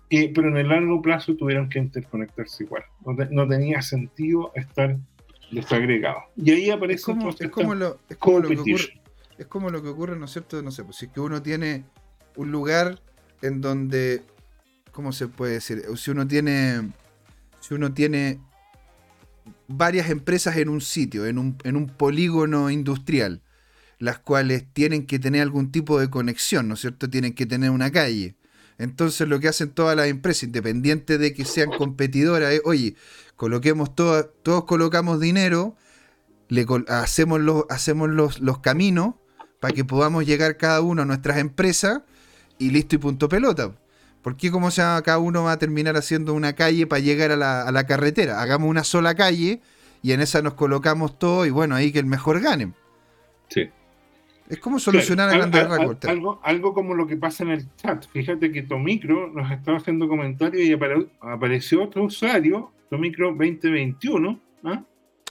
pero 0.09 0.49
en 0.49 0.57
el 0.57 0.69
largo 0.69 1.03
plazo 1.03 1.35
tuvieron 1.37 1.69
que 1.69 1.79
interconectarse 1.79 2.65
igual. 2.65 2.83
No, 3.31 3.47
tenía 3.47 3.83
sentido 3.83 4.53
estar 4.55 4.97
desagregado. 5.51 6.21
Y 6.37 6.51
ahí 6.51 6.71
aparece 6.71 7.01
es 7.01 7.05
como, 7.05 7.27
lo, 7.27 7.35
que 7.35 7.47
ocurre, 8.15 8.57
Es 9.39 9.47
como 9.47 9.71
lo 9.71 9.83
que 9.83 9.89
ocurre, 9.89 10.17
¿no 10.19 10.25
es 10.25 10.33
cierto? 10.33 10.63
No 10.63 10.71
sé, 10.71 10.85
pues 10.85 10.97
si 10.97 11.07
es 11.07 11.13
que 11.13 11.21
uno 11.21 11.43
tiene 11.43 11.85
un 12.37 12.51
lugar 12.51 12.99
en 13.43 13.61
donde, 13.61 14.23
¿cómo 14.93 15.13
se 15.13 15.29
puede 15.29 15.55
decir? 15.55 15.85
Si 15.97 16.11
uno 16.11 16.27
tiene, 16.27 16.93
si 17.61 17.75
uno 17.75 17.93
tiene 17.93 18.41
varias 19.67 20.11
empresas 20.11 20.57
en 20.57 20.69
un 20.69 20.81
sitio, 20.81 21.27
en 21.27 21.39
un, 21.39 21.87
polígono 21.97 22.71
industrial, 22.71 23.43
las 23.99 24.19
cuales 24.19 24.65
tienen 24.73 25.07
que 25.07 25.19
tener 25.19 25.43
algún 25.43 25.71
tipo 25.73 25.99
de 26.01 26.11
conexión, 26.11 26.69
¿no 26.69 26.75
es 26.75 26.81
cierto? 26.81 27.11
Tienen 27.11 27.35
que 27.35 27.47
tener 27.47 27.71
una 27.71 27.91
calle. 27.91 28.37
Entonces 28.79 29.29
lo 29.29 29.41
que 29.41 29.49
hacen 29.49 29.71
todas 29.71 29.97
las 29.97 30.07
empresas, 30.07 30.45
independiente 30.45 31.19
de 31.19 31.35
que 31.35 31.45
sean 31.45 31.71
competidoras, 31.71 32.53
es, 32.53 32.63
oye, 32.65 32.95
coloquemos 33.35 33.95
todas, 33.95 34.27
todos 34.43 34.65
colocamos 34.65 35.19
dinero, 35.19 35.77
hacemos, 36.87 37.41
los, 37.41 37.65
hacemos 37.71 38.39
los 38.41 38.59
caminos 38.61 39.17
para 39.61 39.75
que 39.75 39.85
podamos 39.85 40.25
llegar 40.25 40.57
cada 40.57 40.81
uno 40.81 41.03
a 41.03 41.05
nuestras 41.05 41.39
empresas 41.39 42.03
y 42.59 42.71
listo 42.71 42.97
y 42.97 42.99
punto 42.99 43.29
pelota. 43.29 43.73
¿Por 44.23 44.37
qué 44.37 44.51
como 44.51 44.71
sea 44.71 45.01
cada 45.05 45.19
uno 45.19 45.45
va 45.45 45.53
a 45.53 45.59
terminar 45.59 45.97
haciendo 45.97 46.35
una 46.35 46.55
calle 46.55 46.87
para 46.87 47.01
llegar 47.01 47.31
a 47.31 47.37
la, 47.37 47.63
a 47.63 47.73
la 47.73 47.87
carretera? 47.87 48.43
Hagamos 48.43 48.69
una 48.69 48.85
sola 48.85 49.15
calle 49.15 49.61
y 50.03 50.13
en 50.13 50.21
esa 50.21 50.43
nos 50.43 50.55
colocamos 50.55 51.19
todo 51.19 51.47
y 51.47 51.51
bueno, 51.51 51.75
ahí 51.75 51.93
que 51.93 51.99
el 51.99 52.07
mejor 52.07 52.41
gane. 52.41 52.73
Sí. 53.49 53.69
Es 54.49 54.59
como 54.59 54.79
solucionar 54.79 55.29
claro, 55.29 55.45
a 55.45 55.47
grandes 55.49 55.79
rasgos. 55.79 56.05
Algo, 56.07 56.41
algo 56.43 56.75
como 56.75 56.95
lo 56.95 57.07
que 57.07 57.17
pasa 57.17 57.45
en 57.45 57.51
el 57.51 57.67
chat. 57.77 58.07
Fíjate 58.11 58.51
que 58.51 58.63
Tomicro 58.63 59.29
nos 59.29 59.51
estaba 59.51 59.77
haciendo 59.77 60.09
comentarios 60.09 60.67
y 60.67 60.73
apare, 60.73 61.07
apareció 61.21 61.85
otro 61.85 62.05
usuario, 62.05 62.73
Tomicro 62.89 63.29
2021. 63.29 64.41
¿ah? 64.65 64.83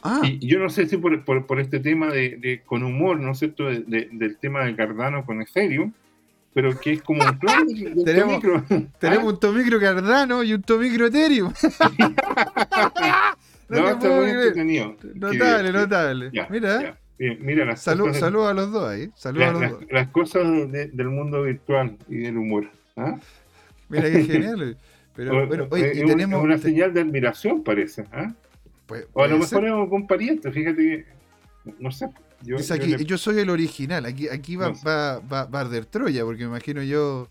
Ah, 0.04 0.22
Y 0.24 0.48
yo 0.48 0.60
no 0.60 0.70
sé 0.70 0.88
si 0.88 0.98
por, 0.98 1.26
por, 1.26 1.48
por 1.48 1.60
este 1.60 1.80
tema 1.80 2.08
de, 2.08 2.38
de, 2.38 2.62
con 2.64 2.84
humor, 2.84 3.20
¿no 3.20 3.32
es 3.32 3.40
cierto?, 3.40 3.66
de, 3.66 3.80
de, 3.82 4.10
del 4.12 4.38
tema 4.38 4.64
de 4.64 4.76
Cardano 4.76 5.26
con 5.26 5.42
Ethereum, 5.42 5.94
pero 6.58 6.80
que 6.80 6.94
es 6.94 7.04
como 7.04 7.22
un 7.24 7.38
de 7.68 8.04
Tenemos- 8.04 8.42
Tomicro. 8.42 8.64
tenemos 9.00 9.26
¿ah? 9.26 9.28
un 9.30 9.40
Tomicro 9.40 9.80
Cardano 9.80 10.42
y 10.44 10.54
un 10.56 10.64
Tomicro 10.64 11.06
Ethereum. 11.06 11.54
No, 13.70 13.90
está 13.90 14.10
muy 14.10 14.30
entretenido. 14.30 14.96
Notable, 15.14 15.72
notable. 15.74 16.30
Ya, 16.34 16.48
Mira, 16.50 16.82
ya. 16.82 16.98
Bien, 17.20 17.38
mira 17.42 17.66
las 17.66 17.82
salud, 17.82 18.06
cosas, 18.06 18.22
saludos 18.22 18.50
a 18.50 18.54
los 18.54 18.72
dos 18.72 18.90
ahí. 18.90 19.10
Saludos 19.16 19.48
a 19.48 19.52
las, 19.52 19.54
los 19.54 19.62
las- 19.62 19.72
dos. 19.82 19.92
las 19.92 20.08
cosas 20.10 20.72
de- 20.72 20.88
del 20.88 21.08
mundo 21.10 21.44
virtual 21.44 21.98
y 22.08 22.18
del 22.18 22.38
humor. 22.38 22.70
¿ah? 22.96 23.18
Mira 23.90 24.04
qué 24.10 24.24
genial. 24.24 24.78
Pero 25.16 25.44
O- 25.44 25.48
bueno, 25.48 25.68
oye, 25.70 25.92
es 25.92 25.98
y 25.98 26.06
tenemos. 26.06 26.40
es 26.40 26.44
una 26.46 26.58
señal 26.58 26.92
de 26.94 27.02
admiración, 27.02 27.64
parece. 27.64 28.06
¿ah? 28.14 28.32
pues, 28.88 29.06
O 29.14 29.22
a 29.22 29.28
lo 29.28 29.38
puede 29.38 29.40
mejor 29.42 29.48
ser. 29.48 29.64
es 29.66 29.72
algún 29.74 30.08
pariente, 30.08 30.52
fíjate 30.52 30.78
que. 30.82 31.06
No 31.80 31.92
sé. 31.92 32.08
Yo, 32.42 32.58
Dice 32.58 32.78
yo 32.78 32.84
aquí, 32.84 32.98
le- 32.98 33.06
yo 33.06 33.18
soy 33.18 33.40
el 33.40 33.50
original. 33.50 34.06
Aquí, 34.06 34.30
aquí 34.30 34.56
va, 34.56 34.70
No 34.70 34.76
sé. 34.76 34.88
va, 34.88 35.20
va, 35.20 35.46
va 35.46 35.60
a 35.60 35.62
arder 35.62 35.86
Troya, 35.86 36.24
porque 36.24 36.44
me 36.44 36.50
imagino 36.50 36.84
yo 36.84 37.30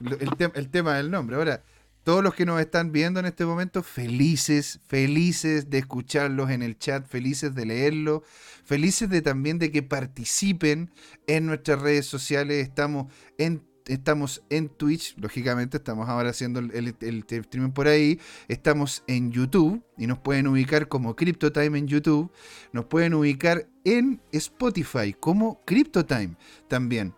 el, 0.00 0.30
tem- 0.30 0.52
el 0.54 0.68
tema 0.70 0.96
del 0.96 1.10
nombre. 1.10 1.36
Ahora, 1.36 1.62
todos 2.04 2.22
los 2.24 2.34
que 2.34 2.46
nos 2.46 2.58
están 2.60 2.90
viendo 2.90 3.20
en 3.20 3.26
este 3.26 3.44
momento, 3.44 3.82
felices, 3.82 4.80
felices 4.88 5.68
de 5.68 5.78
escucharlos 5.78 6.50
en 6.50 6.62
el 6.62 6.78
chat, 6.78 7.06
felices 7.06 7.54
de 7.54 7.66
leerlo, 7.66 8.22
felices 8.64 9.10
de 9.10 9.20
también 9.20 9.58
de 9.58 9.70
que 9.70 9.82
participen 9.82 10.90
en 11.26 11.44
nuestras 11.46 11.82
redes 11.82 12.06
sociales. 12.06 12.66
Estamos 12.66 13.12
en 13.36 13.62
Estamos 13.88 14.42
en 14.50 14.68
Twitch, 14.68 15.16
lógicamente, 15.18 15.78
estamos 15.78 16.08
ahora 16.08 16.30
haciendo 16.30 16.60
el, 16.60 16.94
streaming 17.26 17.70
por 17.70 17.88
ahí. 17.88 18.20
Estamos 18.46 19.02
en 19.06 19.32
YouTube 19.32 19.82
y 19.96 20.06
nos 20.06 20.18
pueden 20.18 20.46
ubicar 20.46 20.88
como 20.88 21.16
CryptoTime 21.16 21.78
en 21.78 21.86
YouTube. 21.88 22.30
Nos 22.72 22.84
pueden 22.84 23.14
ubicar 23.14 23.66
en 23.84 24.20
Spotify 24.30 25.14
como 25.18 25.62
CryptoTime 25.64 26.36
también. 26.68 27.14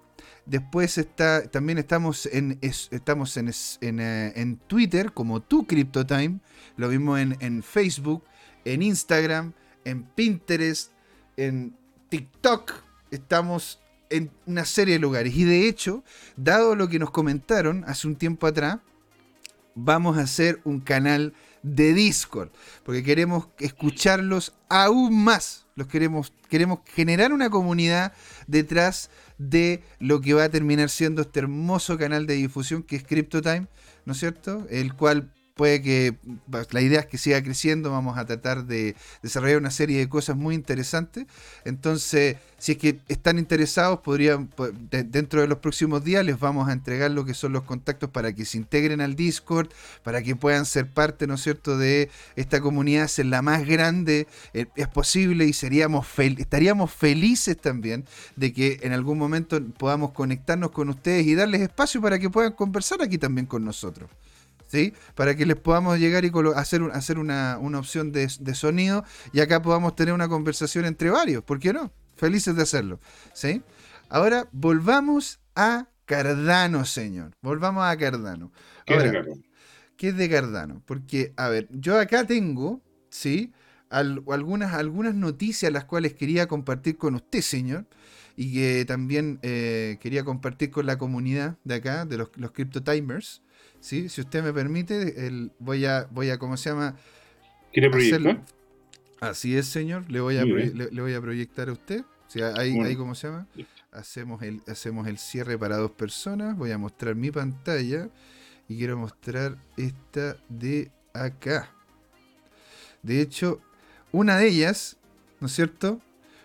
Después 0.46 0.96
está, 0.96 1.42
también 1.50 1.78
estamos 1.78 2.26
en, 2.26 2.58
es- 2.60 2.88
estamos 2.92 3.36
en, 3.36 3.50
en, 3.80 4.00
eh, 4.00 4.32
en 4.36 4.56
Twitter 4.56 5.12
como 5.12 5.40
tu 5.42 5.66
CryptoTime. 5.66 6.38
Lo 6.76 6.88
mismo 6.88 7.18
en, 7.18 7.36
en 7.40 7.62
Facebook, 7.64 8.24
en 8.64 8.82
Instagram, 8.82 9.52
en 9.84 10.04
Pinterest, 10.04 10.92
en 11.36 11.76
TikTok. 12.08 12.72
Estamos 13.10 13.80
en 14.10 14.30
una 14.46 14.64
serie 14.64 14.94
de 14.94 15.00
lugares. 15.00 15.34
Y 15.34 15.44
de 15.44 15.68
hecho, 15.68 16.04
dado 16.36 16.76
lo 16.76 16.88
que 16.88 16.98
nos 16.98 17.10
comentaron 17.10 17.84
hace 17.86 18.06
un 18.06 18.16
tiempo 18.16 18.46
atrás, 18.46 18.78
vamos 19.74 20.18
a 20.18 20.22
hacer 20.22 20.60
un 20.64 20.80
canal 20.80 21.32
de 21.62 21.94
Discord. 21.94 22.50
Porque 22.84 23.02
queremos 23.02 23.48
escucharlos 23.58 24.54
aún 24.68 25.24
más. 25.24 25.66
Los 25.76 25.86
queremos, 25.86 26.32
queremos 26.48 26.80
generar 26.84 27.32
una 27.32 27.48
comunidad 27.48 28.12
detrás 28.46 29.10
de 29.38 29.82
lo 29.98 30.20
que 30.20 30.34
va 30.34 30.44
a 30.44 30.48
terminar 30.50 30.90
siendo 30.90 31.22
este 31.22 31.40
hermoso 31.40 31.96
canal 31.96 32.26
de 32.26 32.34
difusión 32.34 32.82
que 32.82 32.96
es 32.96 33.04
CryptoTime, 33.04 33.66
¿no 34.04 34.12
es 34.12 34.18
cierto? 34.18 34.66
El 34.68 34.94
cual 34.94 35.32
puede 35.60 35.82
que 35.82 36.16
la 36.70 36.80
idea 36.80 37.00
es 37.00 37.06
que 37.06 37.18
siga 37.18 37.42
creciendo, 37.42 37.90
vamos 37.90 38.16
a 38.16 38.24
tratar 38.24 38.64
de 38.64 38.96
desarrollar 39.22 39.58
una 39.58 39.70
serie 39.70 39.98
de 39.98 40.08
cosas 40.08 40.34
muy 40.34 40.54
interesantes. 40.54 41.26
Entonces, 41.66 42.36
si 42.56 42.72
es 42.72 42.78
que 42.78 43.00
están 43.08 43.38
interesados, 43.38 44.00
podrían 44.00 44.46
po- 44.46 44.70
de- 44.70 45.04
dentro 45.04 45.42
de 45.42 45.48
los 45.48 45.58
próximos 45.58 46.02
días 46.02 46.24
les 46.24 46.38
vamos 46.38 46.66
a 46.70 46.72
entregar 46.72 47.10
lo 47.10 47.26
que 47.26 47.34
son 47.34 47.52
los 47.52 47.64
contactos 47.64 48.08
para 48.08 48.32
que 48.32 48.46
se 48.46 48.56
integren 48.56 49.02
al 49.02 49.16
Discord, 49.16 49.68
para 50.02 50.22
que 50.22 50.34
puedan 50.34 50.64
ser 50.64 50.86
parte, 50.88 51.26
¿no 51.26 51.34
es 51.34 51.42
cierto?, 51.42 51.76
de 51.76 52.08
esta 52.36 52.62
comunidad, 52.62 53.06
ser 53.08 53.26
la 53.26 53.42
más 53.42 53.66
grande, 53.66 54.26
eh, 54.54 54.64
es 54.76 54.88
posible 54.88 55.44
y 55.44 55.52
seríamos 55.52 56.06
estaríamos 56.16 56.90
felices 56.90 57.58
también 57.58 58.06
de 58.36 58.54
que 58.54 58.78
en 58.80 58.94
algún 58.94 59.18
momento 59.18 59.62
podamos 59.76 60.12
conectarnos 60.12 60.70
con 60.70 60.88
ustedes 60.88 61.26
y 61.26 61.34
darles 61.34 61.60
espacio 61.60 62.00
para 62.00 62.18
que 62.18 62.30
puedan 62.30 62.52
conversar 62.52 63.02
aquí 63.02 63.18
también 63.18 63.46
con 63.46 63.62
nosotros. 63.62 64.08
¿Sí? 64.70 64.94
Para 65.16 65.34
que 65.34 65.44
les 65.46 65.56
podamos 65.56 65.98
llegar 65.98 66.24
y 66.24 66.30
hacer, 66.54 66.82
un- 66.82 66.92
hacer 66.92 67.18
una, 67.18 67.58
una 67.60 67.80
opción 67.80 68.12
de, 68.12 68.30
de 68.38 68.54
sonido 68.54 69.04
y 69.32 69.40
acá 69.40 69.62
podamos 69.62 69.96
tener 69.96 70.14
una 70.14 70.28
conversación 70.28 70.84
entre 70.84 71.10
varios. 71.10 71.42
¿Por 71.42 71.58
qué 71.58 71.72
no? 71.72 71.90
Felices 72.16 72.54
de 72.54 72.62
hacerlo. 72.62 73.00
¿Sí? 73.34 73.62
Ahora 74.08 74.48
volvamos 74.52 75.40
a 75.56 75.88
Cardano, 76.04 76.84
señor. 76.84 77.32
Volvamos 77.42 77.84
a 77.84 77.96
Cardano. 77.96 78.52
¿Qué 78.86 78.94
Ahora, 78.94 79.06
regalo? 79.10 79.32
¿Qué 79.96 80.08
es 80.10 80.16
de 80.16 80.30
Cardano? 80.30 80.82
Porque, 80.86 81.32
a 81.36 81.48
ver, 81.48 81.66
yo 81.72 81.98
acá 81.98 82.24
tengo, 82.24 82.80
¿sí? 83.10 83.52
Al- 83.88 84.22
algunas, 84.30 84.72
algunas 84.74 85.14
noticias 85.16 85.72
las 85.72 85.84
cuales 85.84 86.14
quería 86.14 86.46
compartir 86.46 86.96
con 86.96 87.16
usted, 87.16 87.40
señor, 87.40 87.86
y 88.36 88.54
que 88.54 88.84
también 88.84 89.40
eh, 89.42 89.98
quería 90.00 90.24
compartir 90.24 90.70
con 90.70 90.86
la 90.86 90.96
comunidad 90.96 91.56
de 91.64 91.74
acá, 91.74 92.04
de 92.06 92.18
los, 92.18 92.30
los 92.36 92.52
Crypto 92.52 92.82
Timers, 92.84 93.42
¿sí? 93.80 94.08
Si 94.08 94.20
usted 94.20 94.42
me 94.42 94.52
permite, 94.52 95.26
el, 95.26 95.52
voy 95.58 95.84
a, 95.86 96.06
voy 96.10 96.30
a, 96.30 96.38
¿cómo 96.38 96.56
se 96.56 96.70
llama? 96.70 96.96
¿Quiere 97.72 97.90
proyectar? 97.90 98.42
Así 99.20 99.56
es, 99.56 99.66
señor, 99.66 100.10
le 100.10 100.20
voy 100.20 100.38
a, 100.38 100.44
le, 100.74 100.90
le 100.90 101.02
voy 101.02 101.14
a 101.14 101.20
proyectar 101.20 101.68
a 101.68 101.72
usted. 101.72 102.00
O 102.26 102.30
sea, 102.30 102.54
ahí, 102.56 102.72
Bueno. 102.72 102.88
ahí, 102.88 102.96
¿cómo 102.96 103.14
se 103.14 103.26
llama? 103.28 103.46
Hacemos 103.92 104.42
el, 104.42 104.62
hacemos 104.68 105.06
el 105.08 105.18
cierre 105.18 105.58
para 105.58 105.76
dos 105.76 105.90
personas. 105.90 106.56
Voy 106.56 106.70
a 106.70 106.78
mostrar 106.78 107.14
mi 107.16 107.30
pantalla 107.30 108.08
y 108.68 108.78
quiero 108.78 108.96
mostrar 108.96 109.58
esta 109.76 110.36
de 110.48 110.90
acá. 111.12 111.70
De 113.02 113.20
hecho, 113.20 113.60
una 114.12 114.38
de 114.38 114.46
ellas, 114.48 114.96
¿no 115.40 115.48
es 115.48 115.52
cierto? 115.54 116.00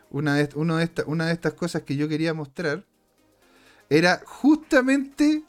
Una 0.09 0.35
de, 0.35 0.49
uno 0.55 0.77
de 0.77 0.85
esta- 0.85 1.03
una 1.05 1.27
de 1.27 1.33
estas 1.33 1.53
cosas 1.53 1.83
que 1.83 1.95
yo 1.95 2.07
quería 2.09 2.33
mostrar 2.33 2.83
era 3.89 4.21
justamente 4.25 5.43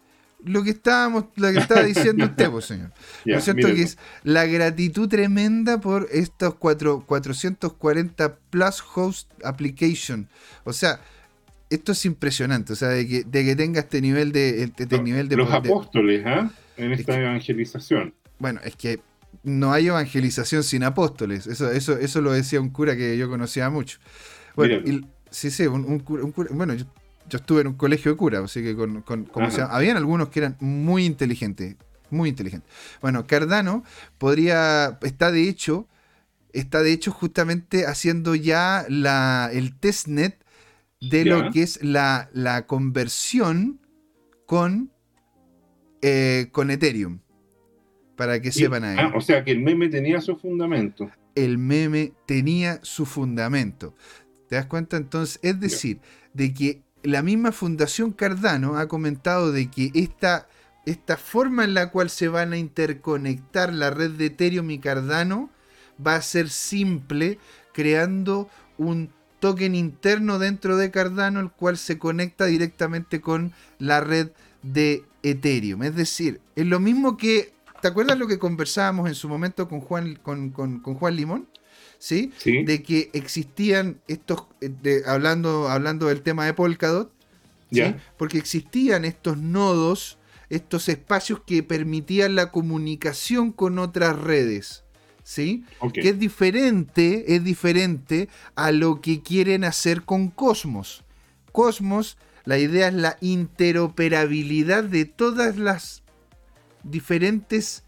lo 0.47 0.62
que 0.62 0.70
estábamos, 0.70 1.24
lo 1.36 1.52
que 1.52 1.59
estaba 1.59 1.82
diciendo 1.82 2.24
usted, 2.31 2.51
pues, 2.51 2.64
señor. 2.64 2.93
Ya, 3.24 3.32
¿No 3.35 3.39
es 3.39 3.44
cierto? 3.44 3.66
Que 3.68 3.82
es 3.82 3.98
la 4.24 4.47
gratitud 4.47 5.09
tremenda 5.09 5.81
por 5.81 6.09
estos 6.10 6.55
cuatro, 6.55 7.05
440 7.06 8.36
Plus 8.51 8.82
Host 8.94 9.31
Application. 9.44 10.28
O 10.64 10.73
sea, 10.73 11.01
esto 11.70 11.93
es 11.93 12.05
impresionante. 12.06 12.73
O 12.73 12.77
sea, 12.77 12.89
de 12.89 13.06
que, 13.06 13.24
de 13.24 13.44
que 13.44 13.56
tenga 13.56 13.81
este 13.81 14.01
nivel 14.01 14.32
de. 14.32 14.62
Este, 14.64 14.86
Los- 14.86 15.02
nivel 15.02 15.28
de 15.28 15.36
Los 15.36 15.52
apóstoles, 15.52 16.24
¿ah? 16.27 16.51
En 16.77 16.93
Es 16.93 17.01
esta 17.01 17.14
que- 17.14 17.23
evangelización. 17.23 18.14
bueno, 18.39 18.60
es 18.64 18.77
que 18.77 19.01
no 19.43 19.73
hay 19.73 19.89
evangelización 19.89 20.62
sin 20.62 20.82
apóstoles. 20.85 21.47
Eso, 21.47 21.70
eso, 21.70 21.98
eso 21.98 22.20
lo 22.20 22.32
decía 22.32 22.60
un 22.60 22.70
cura 22.70 22.97
que 22.97 23.16
yo 23.18 23.28
conocía 23.28 23.68
mucho. 23.70 23.98
Bueno, 24.55 24.74
y- 24.85 25.06
sí, 25.31 25.51
sí, 25.51 25.66
un, 25.66 25.85
un 25.85 25.98
cura, 26.01 26.23
un 26.24 26.32
cura- 26.32 26.51
Bueno, 26.52 26.74
yo, 26.74 26.85
yo 27.28 27.39
estuve 27.39 27.61
en 27.62 27.69
un 27.69 27.74
colegio 27.74 28.11
de 28.12 28.16
cura, 28.16 28.40
así 28.40 28.62
que 28.62 28.74
con, 28.77 29.03
con- 29.03 29.28
habían 29.70 29.97
algunos 29.97 30.28
que 30.28 30.40
eran 30.40 30.57
muy 30.61 31.05
inteligentes. 31.05 31.77
Muy 32.11 32.28
inteligentes. 32.28 32.70
Bueno, 33.01 33.27
Cardano 33.27 33.82
podría. 34.19 34.98
Está 35.03 35.32
de 35.32 35.48
hecho. 35.48 35.89
Está 36.53 36.82
de 36.82 36.93
hecho 36.93 37.11
justamente 37.11 37.86
haciendo 37.86 38.35
ya 38.35 38.86
la, 38.89 39.51
el 39.53 39.77
testnet 39.78 40.39
de 41.01 41.24
Ya. 41.24 41.36
lo 41.36 41.51
que 41.51 41.62
es 41.62 41.82
la, 41.82 42.31
la 42.32 42.66
conversión 42.66 43.81
con, 44.47 44.90
eh, 46.03 46.48
con 46.53 46.70
Ethereum. 46.70 47.19
Para 48.16 48.40
que 48.40 48.48
Y- 48.48 48.53
sepan 48.53 48.85
ahí. 48.85 48.97
ah, 48.98 49.12
o 49.15 49.20
sea 49.20 49.44
que 49.44 49.51
el 49.51 49.61
meme 49.61 49.89
tenía 49.89 50.20
su 50.20 50.36
fundamento. 50.36 51.11
El 51.35 51.59
meme 51.59 52.15
tenía 52.27 52.78
su 52.82 53.05
fundamento. 53.05 53.94
¿Te 54.48 54.55
das 54.57 54.65
cuenta? 54.66 54.97
Entonces, 54.97 55.39
es 55.43 55.61
decir, 55.61 56.01
de 56.32 56.55
que 56.55 56.82
la 57.06 57.22
misma 57.22 57.52
Fundación 57.52 58.12
Cardano 58.12 58.76
ha 58.76 58.88
comentado 58.88 59.52
de 59.52 59.70
que 59.70 59.90
esta, 59.94 60.48
esta 60.84 61.16
forma 61.16 61.64
en 61.64 61.74
la 61.74 61.90
cual 61.90 62.10
se 62.10 62.28
van 62.28 62.52
a 62.52 62.58
interconectar 62.58 63.72
la 63.72 63.90
red 63.90 64.10
de 64.12 64.26
Ethereum 64.26 64.70
y 64.70 64.78
Cardano 64.78 65.50
va 66.04 66.16
a 66.16 66.22
ser 66.22 66.48
simple, 66.50 67.38
creando 67.72 68.48
un 68.76 69.10
token 69.40 69.74
interno 69.74 70.38
dentro 70.38 70.76
de 70.76 70.90
Cardano, 70.90 71.40
el 71.40 71.50
cual 71.50 71.78
se 71.78 71.98
conecta 71.98 72.46
directamente 72.46 73.20
con 73.20 73.52
la 73.78 74.00
red 74.00 74.30
de 74.62 75.04
Ethereum. 75.22 75.82
Es 75.84 75.94
decir, 75.94 76.40
es 76.56 76.66
lo 76.66 76.80
mismo 76.80 77.16
que. 77.16 77.54
¿Te 77.80 77.88
acuerdas 77.88 78.18
lo 78.18 78.26
que 78.26 78.38
conversábamos 78.38 79.06
en 79.06 79.14
su 79.14 79.28
momento 79.28 79.68
con 79.68 79.80
Juan, 79.80 80.18
con, 80.22 80.50
Juan 80.82 81.16
Limón? 81.16 81.46
¿Sí? 81.98 82.32
De 82.44 82.82
que 82.82 83.10
existían 83.12 84.01
estos. 84.06 84.44
Eh, 84.60 85.02
hablando, 85.06 85.68
hablando 85.68 86.06
del 86.06 86.23
tema 86.23 86.47
de 86.47 86.55
Polkadot. 86.55 87.12
¿sí? 87.70 87.82
Porque 88.16 88.39
existían 88.39 89.05
estos 89.05 89.39
nodos, 89.39 90.18
estos 90.51 90.89
espacios 90.89 91.40
que 91.47 91.62
permitían 91.62 92.35
la 92.35 92.52
comunicación 92.52 93.52
con 93.52 93.78
otras 93.78 94.18
redes. 94.18 94.85
¿sí? 95.23 95.64
Que 95.93 96.10
es 96.10 96.18
diferente, 96.18 97.35
es 97.35 97.43
diferente 97.43 98.28
a 98.55 98.70
lo 98.70 99.01
que 99.01 99.23
quieren 99.23 99.64
hacer 99.64 100.02
con 100.02 100.28
Cosmos. 100.28 101.05
Cosmos, 101.51 102.16
la 102.44 102.59
idea 102.59 102.89
es 102.89 102.94
la 102.94 103.16
interoperabilidad 103.20 104.85
de 104.85 105.05
todas 105.05 105.56
las 105.56 106.05
diferentes 106.85 107.82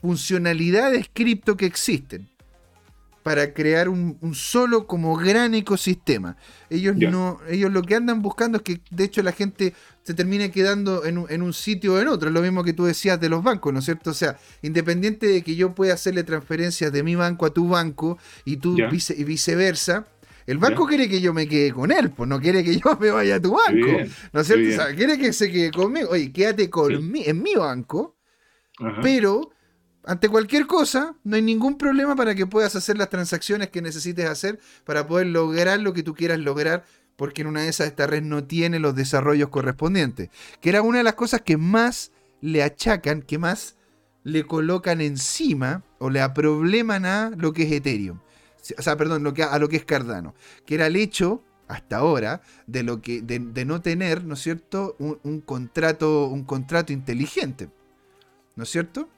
funcionalidades 0.00 1.08
cripto 1.12 1.56
que 1.56 1.66
existen 1.66 2.28
para 3.22 3.52
crear 3.52 3.88
un, 3.88 4.18
solo 4.34 4.86
como 4.86 5.16
gran 5.16 5.54
ecosistema. 5.54 6.36
Ellos 6.70 6.96
no, 6.96 7.38
ellos 7.48 7.70
lo 7.70 7.82
que 7.82 7.94
andan 7.94 8.22
buscando 8.22 8.58
es 8.58 8.62
que 8.62 8.80
de 8.90 9.04
hecho 9.04 9.22
la 9.22 9.32
gente 9.32 9.74
se 10.02 10.14
termine 10.14 10.50
quedando 10.50 11.04
en 11.04 11.42
un, 11.42 11.52
sitio 11.52 11.94
o 11.94 11.98
en 11.98 12.08
otro. 12.08 12.28
Es 12.28 12.34
lo 12.34 12.40
mismo 12.40 12.64
que 12.64 12.72
tú 12.72 12.84
decías 12.84 13.20
de 13.20 13.28
los 13.28 13.42
bancos, 13.42 13.72
¿no 13.72 13.80
es 13.80 13.84
cierto? 13.84 14.10
O 14.10 14.14
sea, 14.14 14.38
independiente 14.62 15.26
de 15.26 15.42
que 15.42 15.54
yo 15.54 15.74
pueda 15.74 15.94
hacerle 15.94 16.24
transferencias 16.24 16.90
de 16.92 17.02
mi 17.02 17.14
banco 17.14 17.46
a 17.46 17.50
tu 17.50 17.68
banco 17.68 18.18
y 18.44 18.56
tú 18.56 18.76
y 18.78 19.24
viceversa. 19.24 20.06
El 20.46 20.58
banco 20.58 20.86
quiere 20.86 21.08
que 21.08 21.20
yo 21.20 21.32
me 21.32 21.46
quede 21.46 21.72
con 21.72 21.92
él, 21.92 22.10
pues 22.10 22.28
no 22.28 22.40
quiere 22.40 22.64
que 22.64 22.76
yo 22.76 22.96
me 23.00 23.10
vaya 23.10 23.36
a 23.36 23.40
tu 23.40 23.52
banco. 23.52 24.10
¿No 24.32 24.40
es 24.40 24.46
cierto? 24.46 24.68
O 24.68 24.72
sea, 24.72 24.94
quiere 24.94 25.18
que 25.18 25.32
se 25.32 25.50
quede 25.52 25.70
conmigo. 25.70 26.08
Oye, 26.10 26.32
quédate 26.32 26.70
con 26.70 26.92
en 26.92 27.42
mi 27.42 27.54
banco, 27.54 28.16
pero 29.02 29.50
ante 30.04 30.28
cualquier 30.28 30.66
cosa, 30.66 31.14
no 31.24 31.36
hay 31.36 31.42
ningún 31.42 31.76
problema 31.76 32.16
para 32.16 32.34
que 32.34 32.46
puedas 32.46 32.74
hacer 32.76 32.96
las 32.96 33.10
transacciones 33.10 33.68
que 33.68 33.82
necesites 33.82 34.26
hacer 34.26 34.58
para 34.84 35.06
poder 35.06 35.26
lograr 35.26 35.80
lo 35.80 35.92
que 35.92 36.02
tú 36.02 36.14
quieras 36.14 36.38
lograr, 36.38 36.84
porque 37.16 37.42
en 37.42 37.48
una 37.48 37.62
de 37.62 37.68
esas 37.68 37.88
esta 37.88 38.06
red 38.06 38.22
no 38.22 38.44
tiene 38.44 38.78
los 38.78 38.94
desarrollos 38.94 39.50
correspondientes. 39.50 40.30
Que 40.60 40.70
era 40.70 40.82
una 40.82 40.98
de 40.98 41.04
las 41.04 41.14
cosas 41.14 41.42
que 41.42 41.56
más 41.56 42.12
le 42.40 42.62
achacan, 42.62 43.22
que 43.22 43.38
más 43.38 43.76
le 44.24 44.44
colocan 44.44 45.00
encima 45.00 45.84
o 45.98 46.10
le 46.10 46.20
aprobleman 46.20 47.04
a 47.04 47.30
lo 47.36 47.52
que 47.52 47.64
es 47.64 47.72
Ethereum. 47.72 48.20
O 48.78 48.82
sea, 48.82 48.96
perdón, 48.96 49.22
lo 49.22 49.34
que, 49.34 49.42
a 49.42 49.58
lo 49.58 49.68
que 49.68 49.76
es 49.76 49.84
Cardano. 49.84 50.34
Que 50.66 50.74
era 50.74 50.86
el 50.86 50.96
hecho, 50.96 51.42
hasta 51.68 51.98
ahora, 51.98 52.42
de, 52.66 52.82
lo 52.82 53.00
que, 53.00 53.22
de, 53.22 53.64
no 53.64 53.80
tener, 53.80 54.24
¿no 54.24 54.34
es 54.34 54.40
cierto?, 54.40 54.96
un, 54.98 55.40
contrato, 55.40 56.26
un 56.26 56.44
contrato 56.44 56.92
inteligente. 56.92 57.70
¿No 58.56 58.64
es 58.64 58.70
cierto? 58.70 59.08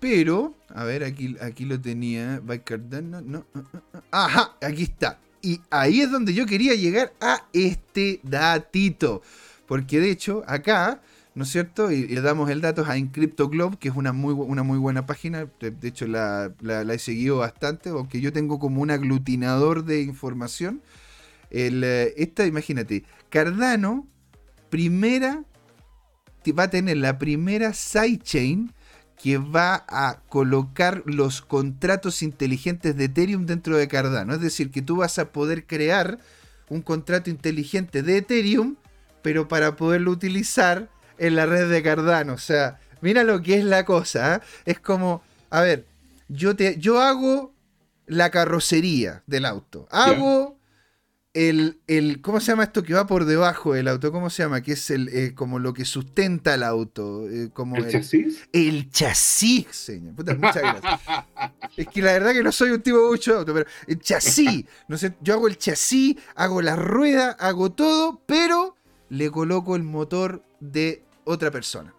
Pero, 0.00 0.54
a 0.74 0.84
ver, 0.84 1.04
aquí, 1.04 1.36
aquí 1.40 1.66
lo 1.66 1.80
tenía. 1.80 2.40
By 2.42 2.64
Cardano, 2.64 3.20
no, 3.20 3.44
Ajá, 4.10 4.56
aquí 4.62 4.84
está. 4.84 5.18
Y 5.42 5.60
ahí 5.70 6.00
es 6.00 6.10
donde 6.10 6.34
yo 6.34 6.46
quería 6.46 6.74
llegar 6.74 7.12
a 7.20 7.46
este 7.52 8.20
datito. 8.22 9.22
Porque 9.66 10.00
de 10.00 10.10
hecho, 10.10 10.42
acá, 10.46 11.02
¿no 11.34 11.44
es 11.44 11.50
cierto? 11.50 11.92
Y 11.92 12.08
le 12.08 12.20
damos 12.22 12.50
el 12.50 12.62
dato 12.62 12.84
a 12.86 12.96
Encrypto 12.96 13.48
Globe, 13.48 13.76
que 13.78 13.88
es 13.88 13.94
una 13.94 14.12
muy, 14.12 14.32
una 14.32 14.62
muy 14.62 14.78
buena 14.78 15.06
página. 15.06 15.46
De, 15.60 15.88
hecho, 15.88 16.06
la, 16.06 16.52
he 16.62 16.98
seguido 16.98 17.38
bastante, 17.38 17.90
aunque 17.90 18.20
yo 18.20 18.32
tengo 18.32 18.58
como 18.58 18.80
un 18.80 18.90
aglutinador 18.90 19.84
de 19.84 20.02
información. 20.02 20.80
Eh, 21.50 22.14
esta, 22.16 22.46
imagínate, 22.46 23.04
Cardano, 23.28 24.06
primera 24.70 25.44
va 26.52 26.64
a 26.64 26.70
tener 26.70 26.96
la 26.96 27.18
primera 27.18 27.72
sidechain 27.72 28.72
que 29.22 29.38
va 29.38 29.84
a 29.88 30.20
colocar 30.28 31.02
los 31.04 31.42
contratos 31.42 32.22
inteligentes 32.22 32.96
de 32.96 33.04
Ethereum 33.04 33.44
dentro 33.44 33.76
de 33.76 33.86
Cardano. 33.86 34.34
Es 34.34 34.40
decir, 34.40 34.70
que 34.70 34.80
tú 34.80 34.96
vas 34.96 35.18
a 35.18 35.30
poder 35.30 35.66
crear 35.66 36.18
un 36.70 36.80
contrato 36.80 37.28
inteligente 37.28 38.02
de 38.02 38.18
Ethereum, 38.18 38.76
pero 39.22 39.46
para 39.46 39.76
poderlo 39.76 40.10
utilizar 40.10 40.88
en 41.18 41.36
la 41.36 41.44
red 41.44 41.70
de 41.70 41.82
Cardano. 41.82 42.32
O 42.32 42.38
sea, 42.38 42.80
mira 43.02 43.22
lo 43.22 43.42
que 43.42 43.58
es 43.58 43.64
la 43.64 43.84
cosa. 43.84 44.36
¿eh? 44.36 44.40
Es 44.64 44.80
como, 44.80 45.22
a 45.50 45.60
ver, 45.60 45.86
yo, 46.28 46.56
te, 46.56 46.78
yo 46.78 47.02
hago 47.02 47.52
la 48.06 48.30
carrocería 48.30 49.22
del 49.26 49.44
auto. 49.44 49.86
Hago 49.90 50.59
el, 51.32 52.20
¿cómo 52.22 52.40
se 52.40 52.46
llama 52.52 52.64
esto 52.64 52.82
que 52.82 52.92
va 52.92 53.06
por 53.06 53.24
debajo 53.24 53.74
del 53.74 53.88
auto? 53.88 54.10
¿Cómo 54.10 54.30
se 54.30 54.42
llama? 54.42 54.62
Que 54.62 54.72
es 54.72 54.90
el, 54.90 55.08
eh, 55.08 55.34
como 55.34 55.58
lo 55.58 55.72
que 55.72 55.84
sustenta 55.84 56.54
el 56.54 56.62
auto. 56.62 57.28
Eh, 57.28 57.50
como 57.52 57.76
¿El, 57.76 57.88
chasis? 57.88 58.48
El 58.52 58.90
chasis, 58.90 59.66
señor. 59.70 60.14
muchas 60.14 60.56
gracias. 60.56 61.00
es 61.76 61.86
que 61.86 62.02
la 62.02 62.12
verdad 62.12 62.32
que 62.32 62.42
no 62.42 62.50
soy 62.50 62.70
un 62.70 62.82
tipo 62.82 63.08
mucho 63.08 63.32
de 63.32 63.38
auto, 63.38 63.54
pero 63.54 63.66
el 63.86 64.00
chasis. 64.00 64.64
No 64.88 64.98
sé, 64.98 65.14
yo 65.20 65.34
hago 65.34 65.46
el 65.46 65.56
chasis, 65.56 66.16
hago 66.34 66.62
la 66.62 66.74
rueda, 66.74 67.32
hago 67.32 67.70
todo, 67.70 68.20
pero 68.26 68.76
le 69.08 69.30
coloco 69.30 69.76
el 69.76 69.84
motor 69.84 70.42
de 70.58 71.04
otra 71.24 71.50
persona. 71.50 71.94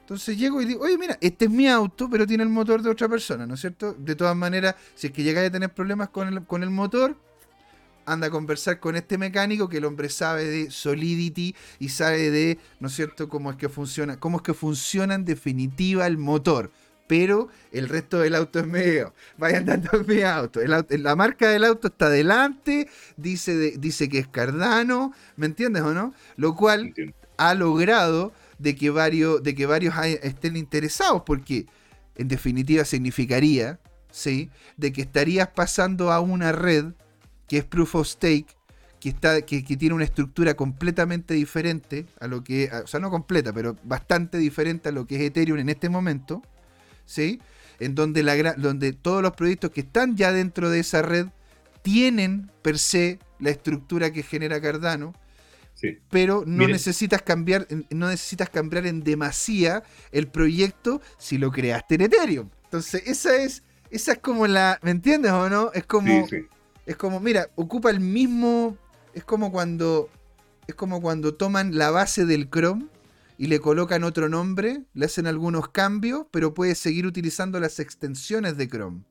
Entonces 0.00 0.38
llego 0.38 0.62
y 0.62 0.66
digo, 0.66 0.84
oye, 0.84 0.96
mira, 0.96 1.18
este 1.20 1.46
es 1.46 1.50
mi 1.50 1.68
auto, 1.68 2.08
pero 2.08 2.26
tiene 2.26 2.44
el 2.44 2.48
motor 2.48 2.80
de 2.80 2.90
otra 2.90 3.08
persona, 3.08 3.44
¿no 3.44 3.54
es 3.54 3.60
cierto? 3.60 3.92
De 3.92 4.14
todas 4.14 4.36
maneras, 4.36 4.76
si 4.94 5.08
es 5.08 5.12
que 5.12 5.24
llegáis 5.24 5.48
a 5.48 5.52
tener 5.52 5.74
problemas 5.74 6.10
con 6.10 6.28
el, 6.28 6.44
con 6.44 6.62
el 6.62 6.70
motor, 6.70 7.16
anda 8.06 8.28
a 8.28 8.30
conversar 8.30 8.80
con 8.80 8.96
este 8.96 9.18
mecánico 9.18 9.68
que 9.68 9.78
el 9.78 9.84
hombre 9.84 10.08
sabe 10.08 10.44
de 10.44 10.70
Solidity 10.70 11.54
y 11.78 11.88
sabe 11.90 12.30
de, 12.30 12.58
¿no 12.80 12.88
es 12.88 12.94
cierto?, 12.94 13.28
cómo 13.28 13.50
es 13.50 13.56
que 13.56 13.68
funciona, 13.68 14.18
cómo 14.18 14.38
es 14.38 14.42
que 14.42 14.54
funciona 14.54 15.14
en 15.14 15.24
definitiva 15.24 16.06
el 16.06 16.16
motor. 16.16 16.70
Pero 17.08 17.48
el 17.70 17.88
resto 17.88 18.18
del 18.18 18.34
auto 18.34 18.58
es 18.58 18.66
medio. 18.66 19.14
Vayan 19.38 19.64
dando 19.64 20.02
mi 20.08 20.22
auto. 20.22 20.60
La 20.64 21.14
marca 21.14 21.48
del 21.48 21.64
auto 21.64 21.86
está 21.86 22.06
adelante, 22.06 22.88
dice, 23.16 23.76
dice 23.78 24.08
que 24.08 24.18
es 24.18 24.26
Cardano, 24.26 25.12
¿me 25.36 25.46
entiendes 25.46 25.82
o 25.82 25.94
no? 25.94 26.14
Lo 26.36 26.56
cual 26.56 26.94
ha 27.36 27.54
logrado 27.54 28.32
de 28.58 28.74
que 28.74 28.90
varios, 28.90 29.40
de 29.42 29.54
que 29.54 29.66
varios 29.66 29.94
estén 30.22 30.56
interesados, 30.56 31.22
porque 31.24 31.66
en 32.16 32.26
definitiva 32.26 32.84
significaría, 32.84 33.78
¿sí? 34.10 34.50
De 34.76 34.92
que 34.92 35.02
estarías 35.02 35.48
pasando 35.48 36.10
a 36.10 36.18
una 36.18 36.50
red 36.50 36.86
que 37.46 37.58
es 37.58 37.64
Proof 37.64 37.94
of 37.96 38.06
Stake, 38.06 38.46
que, 39.00 39.10
está, 39.10 39.42
que, 39.42 39.62
tiene 39.62 39.94
una 39.94 40.04
estructura 40.04 40.54
completamente 40.54 41.34
diferente 41.34 42.06
a 42.20 42.26
lo 42.26 42.42
que, 42.42 42.70
o 42.72 42.86
sea, 42.86 43.00
no 43.00 43.10
completa, 43.10 43.52
pero 43.52 43.76
bastante 43.84 44.38
diferente 44.38 44.88
a 44.88 44.92
lo 44.92 45.06
que 45.06 45.16
es 45.16 45.22
Ethereum 45.22 45.58
en 45.58 45.68
este 45.68 45.88
momento, 45.88 46.42
¿sí? 47.04 47.40
En 47.78 47.94
donde, 47.94 48.22
la, 48.22 48.54
donde 48.54 48.92
todos 48.92 49.22
los 49.22 49.32
proyectos 49.32 49.70
que 49.70 49.82
están 49.82 50.16
ya 50.16 50.32
dentro 50.32 50.70
de 50.70 50.80
esa 50.80 51.02
red 51.02 51.26
tienen 51.82 52.50
per 52.62 52.78
se 52.78 53.18
la 53.38 53.50
estructura 53.50 54.12
que 54.12 54.22
genera 54.22 54.60
Cardano, 54.60 55.14
pero 56.10 56.42
no 56.46 56.66
necesitas 56.66 57.22
cambiar, 57.22 57.66
no 57.90 58.08
necesitas 58.08 58.48
cambiar 58.48 58.86
en 58.86 59.00
demasía 59.00 59.82
el 60.10 60.26
proyecto 60.26 61.02
si 61.18 61.38
lo 61.38 61.52
creaste 61.52 61.96
en 61.96 62.00
Ethereum. 62.02 62.48
Entonces, 62.64 63.02
esa 63.06 63.36
es, 63.36 63.62
esa 63.90 64.12
es 64.12 64.18
como 64.18 64.46
la, 64.46 64.78
¿me 64.82 64.90
entiendes 64.90 65.32
o 65.32 65.50
no? 65.50 65.70
Es 65.74 65.84
como, 65.84 66.26
es 66.86 66.96
como, 66.96 67.20
mira, 67.20 67.50
ocupa 67.56 67.90
el 67.90 68.00
mismo. 68.00 68.78
Es 69.12 69.24
como 69.24 69.52
cuando. 69.52 70.08
Es 70.66 70.74
como 70.74 71.00
cuando 71.00 71.34
toman 71.34 71.76
la 71.76 71.90
base 71.90 72.24
del 72.24 72.48
Chrome 72.50 72.86
y 73.38 73.46
le 73.46 73.60
colocan 73.60 74.02
otro 74.02 74.28
nombre, 74.28 74.84
le 74.94 75.06
hacen 75.06 75.26
algunos 75.26 75.68
cambios, 75.68 76.26
pero 76.30 76.54
puedes 76.54 76.78
seguir 76.78 77.06
utilizando 77.06 77.60
las 77.60 77.78
extensiones 77.78 78.56
de 78.56 78.68
Chrome. 78.68 79.04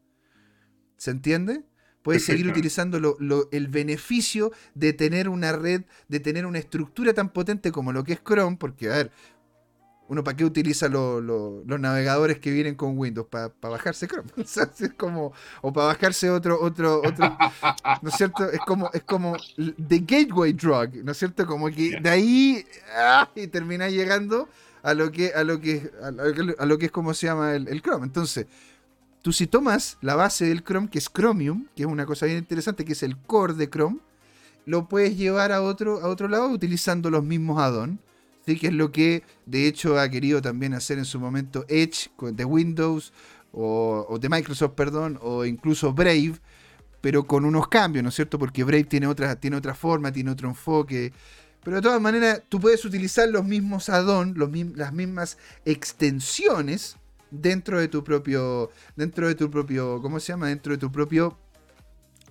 ¿Se 0.98 1.12
entiende? 1.12 1.64
Puedes 2.02 2.26
seguir 2.26 2.48
utilizando 2.48 3.18
el 3.52 3.68
beneficio 3.68 4.52
de 4.76 4.94
tener 4.94 5.28
una 5.28 5.54
red, 5.54 5.86
de 6.08 6.20
tener 6.20 6.46
una 6.46 6.60
estructura 6.60 7.14
tan 7.14 7.30
potente 7.30 7.72
como 7.72 7.94
lo 7.94 8.04
que 8.04 8.14
es 8.14 8.22
Chrome, 8.24 8.58
porque, 8.58 8.92
a 8.92 8.98
ver, 8.98 9.12
uno 10.08 10.24
para 10.24 10.38
qué 10.38 10.46
utiliza 10.46 10.88
los 10.88 11.66
navegadores 11.66 12.40
que 12.40 12.52
vienen 12.52 12.76
con 12.76 12.98
Windows 12.98 13.28
para 13.28 13.52
bajarse 13.62 14.08
Chrome. 14.08 14.30
O 14.38 14.44
sea, 14.44 14.70
es 14.80 14.94
como 14.94 15.34
o 15.62 15.74
para 15.74 15.88
bajarse 15.88 16.30
otro 16.30 16.62
otro 16.62 17.02
otro 17.04 17.38
no 18.02 18.10
es 18.10 18.16
cierto 18.16 18.50
es 18.50 18.60
como 18.60 18.90
es 18.94 19.04
como 19.04 19.36
the 19.56 20.00
gateway 20.00 20.54
drug 20.54 21.04
no 21.04 21.12
es 21.12 21.18
cierto 21.18 21.46
como 21.46 21.68
que 21.70 22.00
de 22.00 22.10
ahí 22.10 22.66
¡ah! 22.96 23.30
y 23.36 23.48
termina 23.48 23.90
llegando 23.90 24.48
a 24.84 24.94
lo 24.94 25.12
que 25.12 25.34
a 25.34 25.44
lo 25.44 25.60
que 25.60 25.92
a 26.02 26.66
lo 26.66 26.78
que 26.78 26.86
es 26.86 26.92
como 26.92 27.14
se 27.14 27.28
llama 27.28 27.56
el, 27.56 27.82
Chrome. 27.82 28.06
Entonces 28.06 28.46
tú 29.22 29.34
si 29.34 29.48
tomas 29.48 29.98
la 30.02 30.16
base 30.16 30.46
del 30.46 30.64
Chrome 30.64 30.90
que 30.90 31.00
es 31.00 31.10
Chromium 31.12 31.68
que 31.76 31.84
es 31.84 31.88
una 31.88 32.06
cosa 32.06 32.28
bien 32.28 32.38
interesante 32.38 32.86
que 32.86 32.94
es 32.94 33.02
el 33.02 33.18
core 33.18 33.56
de 33.56 33.70
Chrome 33.70 34.00
lo 34.66 34.88
puedes 34.88 35.16
llevar 35.18 35.52
a 35.52 35.62
otro, 35.62 36.02
a 36.02 36.08
otro 36.08 36.28
lado 36.28 36.50
utilizando 36.50 37.10
los 37.10 37.24
mismos 37.24 37.62
add-ons. 37.62 38.00
¿Sí? 38.46 38.58
Que 38.58 38.68
es 38.68 38.74
lo 38.74 38.92
que 38.92 39.24
de 39.46 39.68
hecho 39.68 40.00
ha 40.00 40.10
querido 40.10 40.42
también 40.42 40.74
hacer 40.74 40.98
en 40.98 41.06
su 41.06 41.20
momento 41.20 41.66
Edge 41.68 42.10
de 42.20 42.46
Windows 42.46 43.14
o, 43.52 44.18
de 44.20 44.30
Microsoft, 44.30 44.74
perdón, 44.74 45.18
o 45.22 45.46
incluso 45.46 45.94
Brave, 45.94 46.34
pero 47.02 47.26
con 47.26 47.46
unos 47.46 47.68
cambios, 47.68 48.04
¿no 48.04 48.10
es 48.10 48.16
cierto? 48.16 48.38
Porque 48.38 48.64
Brave 48.64 48.84
tiene 48.86 49.08
otra, 49.08 49.40
tiene 49.40 49.56
otra 49.56 49.74
forma, 49.74 50.12
tiene 50.12 50.32
otro 50.32 50.50
enfoque. 50.50 51.14
Pero 51.64 51.78
de 51.78 51.82
todas 51.82 52.02
maneras, 52.02 52.44
tú 52.50 52.60
puedes 52.60 52.84
utilizar 52.86 53.30
los 53.30 53.46
mismos 53.46 53.90
add-ons, 53.90 54.38
las 54.76 54.94
mismas 54.94 55.38
extensiones 55.64 56.98
dentro 57.32 57.80
de 57.80 57.88
tu 57.88 58.04
propio, 58.04 58.70
dentro 58.96 59.28
de 59.28 59.36
tu 59.36 59.50
propio, 59.50 60.02
¿cómo 60.02 60.20
se 60.20 60.34
llama? 60.34 60.48
Dentro 60.48 60.74
de 60.74 60.78
tu 60.78 60.92
propio 60.92 61.38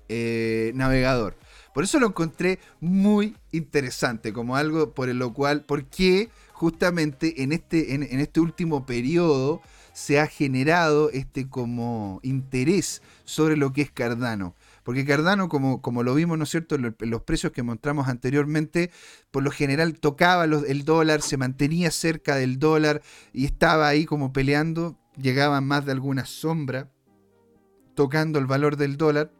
eh, 0.09 0.73
navegador. 0.75 1.37
Por 1.75 1.83
eso 1.83 1.99
lo 1.99 2.07
encontré 2.07 2.61
muy 2.81 3.37
interesante, 3.51 4.33
como 4.33 4.55
algo 4.55 4.95
por 4.95 5.09
lo 5.09 5.35
cual, 5.35 5.65
porque 5.65 6.31
justamente 6.53 7.43
en 7.43 7.51
este, 7.51 7.95
en, 7.95 8.05
este 8.21 8.39
último 8.39 8.87
periodo 8.87 9.61
se 9.93 10.21
ha 10.21 10.29
generado 10.29 11.11
este 11.11 11.49
como 11.49 12.21
interés 12.23 13.03
sobre 13.25 13.57
lo 13.57 13.73
que 13.73 13.83
es 13.83 13.91
Cardano. 13.91 14.55
Porque 14.85 15.05
Cardano, 15.05 15.49
como, 15.49 15.83
como 15.83 16.05
lo 16.05 16.15
vimos, 16.15 16.39
¿no 16.39 16.45
es 16.45 16.51
cierto?, 16.51 16.77
en 16.77 16.95
los 17.01 17.23
precios 17.23 17.51
que 17.51 17.65
mostramos 17.65 18.07
anteriormente, 18.07 18.93
por 19.33 19.43
lo 19.43 19.51
general 19.51 19.99
tocaba 19.99 20.45
el 20.45 20.85
dólar, 20.85 21.23
se 21.23 21.37
mantenía 21.37 21.91
cerca 21.91 22.37
del 22.37 22.61
dólar 22.61 23.03
y 23.33 23.47
estaba 23.47 23.89
ahí 23.89 24.05
como 24.05 24.33
peleando, 24.33 24.97
llegaba 25.17 25.61
más 25.61 25.85
de 25.87 25.93
alguna 25.93 26.25
sombra 26.25 26.89
tocando 27.97 28.39
el 28.39 28.47
valor 28.47 28.77
del 28.77 28.97
dólar 28.97 29.33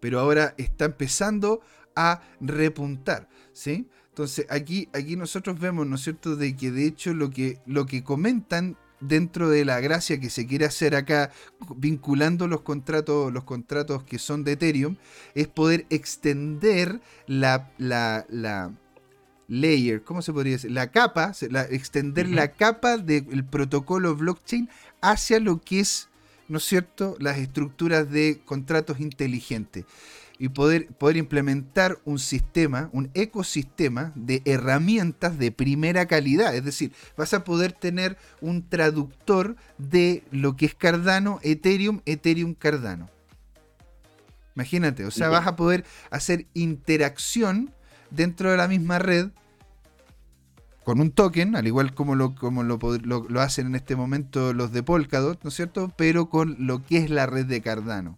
pero 0.00 0.20
ahora 0.20 0.54
está 0.58 0.86
empezando 0.86 1.60
a 1.94 2.22
repuntar, 2.40 3.28
¿sí? 3.52 3.88
Entonces 4.10 4.46
aquí, 4.48 4.88
aquí 4.92 5.16
nosotros 5.16 5.58
vemos, 5.58 5.86
¿no 5.86 5.96
es 5.96 6.02
cierto?, 6.02 6.36
de 6.36 6.56
que 6.56 6.70
de 6.70 6.86
hecho 6.86 7.12
lo 7.12 7.30
que, 7.30 7.58
lo 7.66 7.86
que 7.86 8.02
comentan 8.02 8.76
dentro 9.00 9.50
de 9.50 9.64
la 9.64 9.80
gracia 9.80 10.20
que 10.20 10.30
se 10.30 10.46
quiere 10.46 10.64
hacer 10.64 10.94
acá, 10.94 11.30
vinculando 11.76 12.48
los 12.48 12.62
contratos, 12.62 13.32
los 13.32 13.44
contratos 13.44 14.04
que 14.04 14.18
son 14.18 14.44
de 14.44 14.52
Ethereum, 14.52 14.96
es 15.34 15.48
poder 15.48 15.86
extender 15.90 17.00
la, 17.26 17.70
la, 17.78 18.72
layer, 19.48 20.02
¿cómo 20.02 20.22
se 20.22 20.32
podría 20.32 20.54
decir? 20.54 20.70
La 20.70 20.90
capa, 20.90 21.32
extender 21.70 22.28
la 22.28 22.52
capa 22.52 22.96
del 22.96 23.44
protocolo 23.44 24.16
blockchain 24.16 24.68
hacia 25.02 25.40
lo 25.40 25.60
que 25.60 25.80
es 25.80 26.08
¿no 26.48 26.58
es 26.58 26.64
cierto?, 26.64 27.16
las 27.18 27.38
estructuras 27.38 28.10
de 28.10 28.40
contratos 28.44 29.00
inteligentes 29.00 29.84
y 30.38 30.48
poder, 30.50 30.88
poder 30.88 31.16
implementar 31.16 31.98
un 32.04 32.18
sistema, 32.18 32.90
un 32.92 33.10
ecosistema 33.14 34.12
de 34.14 34.42
herramientas 34.44 35.38
de 35.38 35.50
primera 35.50 36.06
calidad. 36.06 36.54
Es 36.54 36.64
decir, 36.64 36.92
vas 37.16 37.32
a 37.34 37.44
poder 37.44 37.72
tener 37.72 38.18
un 38.40 38.68
traductor 38.68 39.56
de 39.78 40.24
lo 40.30 40.56
que 40.56 40.66
es 40.66 40.74
Cardano, 40.74 41.40
Ethereum, 41.42 42.00
Ethereum, 42.04 42.54
Cardano. 42.54 43.08
Imagínate, 44.54 45.04
o 45.04 45.10
sea, 45.10 45.28
vas 45.28 45.46
a 45.46 45.56
poder 45.56 45.84
hacer 46.10 46.46
interacción 46.54 47.70
dentro 48.10 48.50
de 48.50 48.56
la 48.56 48.68
misma 48.68 48.98
red 48.98 49.28
con 50.86 51.00
un 51.00 51.10
token, 51.10 51.56
al 51.56 51.66
igual 51.66 51.94
como 51.94 52.14
lo, 52.14 52.36
como 52.36 52.62
lo, 52.62 53.40
hacen 53.40 53.66
en 53.66 53.74
este 53.74 53.96
momento 53.96 54.52
los 54.52 54.70
de 54.70 54.84
Polkadot, 54.84 55.42
¿no 55.42 55.48
es 55.48 55.56
cierto? 55.56 55.92
Pero 55.96 56.30
con 56.30 56.54
lo 56.60 56.84
que 56.86 56.98
es 56.98 57.10
la 57.10 57.26
red 57.26 57.44
de 57.44 57.60
Cardano. 57.60 58.16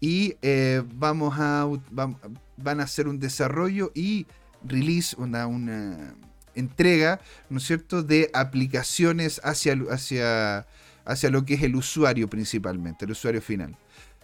Y 0.00 0.36
eh, 0.40 0.82
vamos 0.94 1.34
a, 1.38 1.68
van 1.90 2.80
a 2.80 2.84
hacer 2.84 3.06
un 3.06 3.18
desarrollo 3.18 3.92
y 3.94 4.26
release, 4.64 5.14
una, 5.18 5.46
una 5.46 6.14
entrega, 6.54 7.20
¿no 7.50 7.58
es 7.58 7.64
cierto?, 7.64 8.02
de 8.02 8.30
aplicaciones 8.32 9.38
hacia, 9.44 9.78
hacia, 9.90 10.66
hacia 11.04 11.28
lo 11.28 11.44
que 11.44 11.52
es 11.52 11.62
el 11.62 11.76
usuario 11.76 12.30
principalmente, 12.30 13.04
el 13.04 13.10
usuario 13.10 13.42
final. 13.42 13.76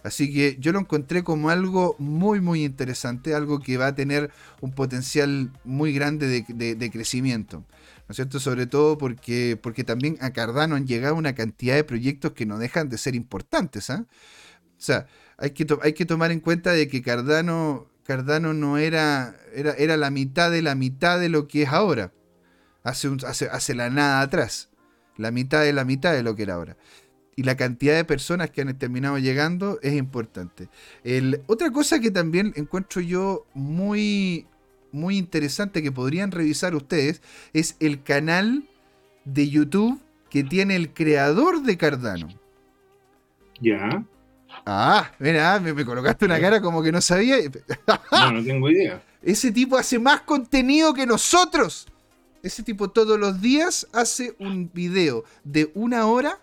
Así 0.07 0.33
que 0.33 0.55
yo 0.57 0.71
lo 0.71 0.79
encontré 0.79 1.21
como 1.21 1.49
algo 1.49 1.97
muy, 1.99 2.39
muy 2.39 2.63
interesante, 2.63 3.35
algo 3.35 3.59
que 3.59 3.75
va 3.75 3.87
a 3.87 3.95
tener 3.95 4.31
un 4.61 4.71
potencial 4.71 5.51
muy 5.65 5.91
grande 5.91 6.45
de, 6.47 6.91
crecimiento. 6.91 7.57
¿No 7.57 8.11
es 8.11 8.15
cierto? 8.15 8.39
Sobre 8.39 8.67
todo 8.67 8.97
porque, 8.97 9.59
porque 9.61 9.83
también 9.83 10.17
a 10.21 10.31
Cardano 10.31 10.77
han 10.77 10.87
llegado 10.87 11.15
una 11.15 11.35
cantidad 11.35 11.75
de 11.75 11.83
proyectos 11.83 12.31
que 12.31 12.45
no 12.45 12.57
dejan 12.57 12.87
de 12.87 12.97
ser 12.97 13.15
importantes. 13.15 13.89
¿ah? 13.89 14.05
O 14.07 14.81
sea, 14.81 15.07
hay 15.37 15.51
que, 15.51 15.67
hay 15.81 15.91
que 15.91 16.05
tomar 16.05 16.31
en 16.31 16.39
cuenta 16.39 16.71
de 16.71 16.87
que 16.87 17.01
Cardano, 17.01 17.87
Cardano 18.05 18.53
no 18.53 18.77
era, 18.77 19.35
era, 19.53 19.73
era 19.73 19.97
la 19.97 20.09
mitad 20.09 20.49
de 20.49 20.61
la 20.61 20.75
mitad 20.75 21.19
de 21.19 21.27
lo 21.27 21.49
que 21.49 21.63
es 21.63 21.69
ahora. 21.69 22.13
Hace, 22.83 23.09
hace, 23.27 23.49
hace 23.49 23.75
la 23.75 23.89
nada 23.89 24.21
atrás. 24.21 24.69
La 25.17 25.31
mitad 25.31 25.63
de 25.63 25.73
la 25.73 25.83
mitad 25.83 26.13
de 26.13 26.23
lo 26.23 26.33
que 26.33 26.43
era 26.43 26.53
ahora 26.53 26.77
y 27.37 27.43
la 27.43 27.55
cantidad 27.55 27.95
de 27.95 28.03
personas 28.03 28.49
que 28.49 28.61
han 28.61 28.77
terminado 28.79 29.19
llegando 29.19 29.79
es 29.83 29.93
importante. 29.93 30.69
otra 31.45 31.71
cosa 31.71 31.99
que 31.99 32.09
también 32.09 32.51
encuentro 32.55 32.99
yo 32.99 33.45
muy, 33.53 34.47
muy 34.91 35.17
interesante 35.17 35.83
que 35.83 35.91
podrían 35.91 36.31
revisar 36.31 36.73
ustedes 36.73 37.21
es 37.53 37.77
el 37.79 38.01
canal 38.01 38.63
de 39.23 39.49
YouTube 39.49 40.01
que 40.31 40.43
tiene 40.43 40.75
el 40.75 40.91
creador 40.95 41.61
de 41.61 41.77
Cardano. 41.77 42.27
Ya. 43.61 44.03
Ah, 44.65 45.11
mira, 45.19 45.59
me, 45.59 45.85
colocaste 45.85 46.25
una 46.25 46.39
cara 46.39 46.59
como 46.59 46.81
que 46.81 46.91
no 46.91 47.01
sabía. 47.01 47.37
no, 48.11 48.31
no 48.31 48.43
tengo 48.43 48.67
idea. 48.67 49.03
Ese 49.21 49.51
tipo 49.51 49.77
hace 49.77 49.99
más 49.99 50.21
contenido 50.21 50.91
que 50.91 51.05
nosotros. 51.05 51.87
Ese 52.41 52.63
tipo 52.63 52.89
todos 52.89 53.19
los 53.19 53.39
días 53.41 53.87
hace 53.93 54.35
un 54.39 54.71
video 54.73 55.23
de 55.43 55.69
una 55.75 56.07
hora 56.07 56.39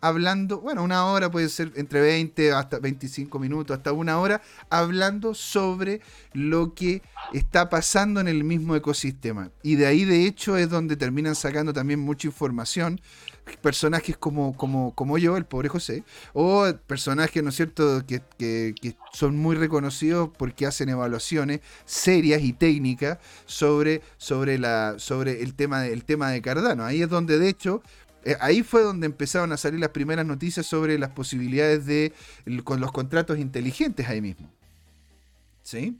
hablando, 0.00 0.60
bueno, 0.60 0.82
una 0.82 1.04
hora 1.06 1.30
puede 1.30 1.48
ser 1.48 1.72
entre 1.76 2.00
20 2.00 2.52
hasta 2.52 2.78
25 2.78 3.38
minutos, 3.38 3.76
hasta 3.76 3.92
una 3.92 4.18
hora, 4.18 4.40
hablando 4.68 5.34
sobre 5.34 6.00
lo 6.32 6.74
que 6.74 7.02
está 7.32 7.68
pasando 7.68 8.20
en 8.20 8.28
el 8.28 8.44
mismo 8.44 8.76
ecosistema. 8.76 9.50
Y 9.62 9.76
de 9.76 9.86
ahí, 9.86 10.04
de 10.04 10.26
hecho, 10.26 10.56
es 10.56 10.70
donde 10.70 10.96
terminan 10.96 11.34
sacando 11.34 11.72
también 11.72 12.00
mucha 12.00 12.28
información. 12.28 13.00
Personajes 13.62 14.16
como, 14.16 14.56
como, 14.56 14.94
como 14.94 15.18
yo, 15.18 15.36
el 15.36 15.44
pobre 15.44 15.68
José, 15.68 16.04
o 16.34 16.72
personajes, 16.86 17.42
¿no 17.42 17.48
es 17.48 17.56
cierto?, 17.56 18.04
que, 18.06 18.22
son 19.12 19.36
muy 19.36 19.56
reconocidos 19.56 20.30
porque 20.38 20.66
hacen 20.66 20.88
evaluaciones 20.88 21.60
serias 21.84 22.42
y 22.42 22.52
técnicas 22.52 23.18
sobre, 23.46 24.02
sobre, 24.18 24.56
la, 24.56 24.94
sobre 24.98 25.42
el, 25.42 25.54
tema 25.54 25.86
el 25.86 26.04
tema 26.04 26.30
de 26.30 26.40
Cardano. 26.40 26.84
Ahí 26.84 27.02
es 27.02 27.08
donde, 27.08 27.40
de 27.40 27.48
hecho, 27.48 27.82
eh, 28.24 28.36
ahí 28.40 28.62
fue 28.62 28.82
donde 28.82 29.06
empezaron 29.06 29.52
a 29.52 29.56
salir 29.56 29.80
las 29.80 29.90
primeras 29.90 30.26
noticias 30.26 30.66
sobre 30.66 30.98
las 30.98 31.10
posibilidades 31.10 31.86
de 31.86 32.12
con 32.64 32.80
los 32.80 32.92
contratos 32.92 33.38
inteligentes 33.38 34.08
ahí 34.08 34.20
mismo. 34.20 34.50
¿Sí? 35.62 35.96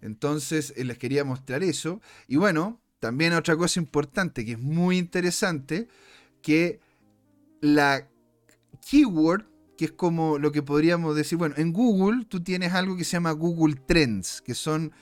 Entonces 0.00 0.72
eh, 0.76 0.84
les 0.84 0.98
quería 0.98 1.24
mostrar 1.24 1.62
eso. 1.62 2.00
Y 2.26 2.36
bueno, 2.36 2.80
también 2.98 3.32
otra 3.34 3.56
cosa 3.56 3.80
importante 3.80 4.44
que 4.44 4.52
es 4.52 4.58
muy 4.58 4.98
interesante, 4.98 5.88
que 6.42 6.80
la 7.60 8.08
keyword, 8.88 9.44
que 9.76 9.86
es 9.86 9.92
como 9.92 10.38
lo 10.38 10.52
que 10.52 10.62
podríamos 10.62 11.14
decir, 11.14 11.38
bueno, 11.38 11.54
en 11.58 11.72
Google 11.72 12.24
tú 12.26 12.42
tienes 12.42 12.72
algo 12.72 12.96
que 12.96 13.04
se 13.04 13.12
llama 13.12 13.32
Google 13.32 13.76
Trends, 13.86 14.40
que 14.42 14.54
son 14.54 14.92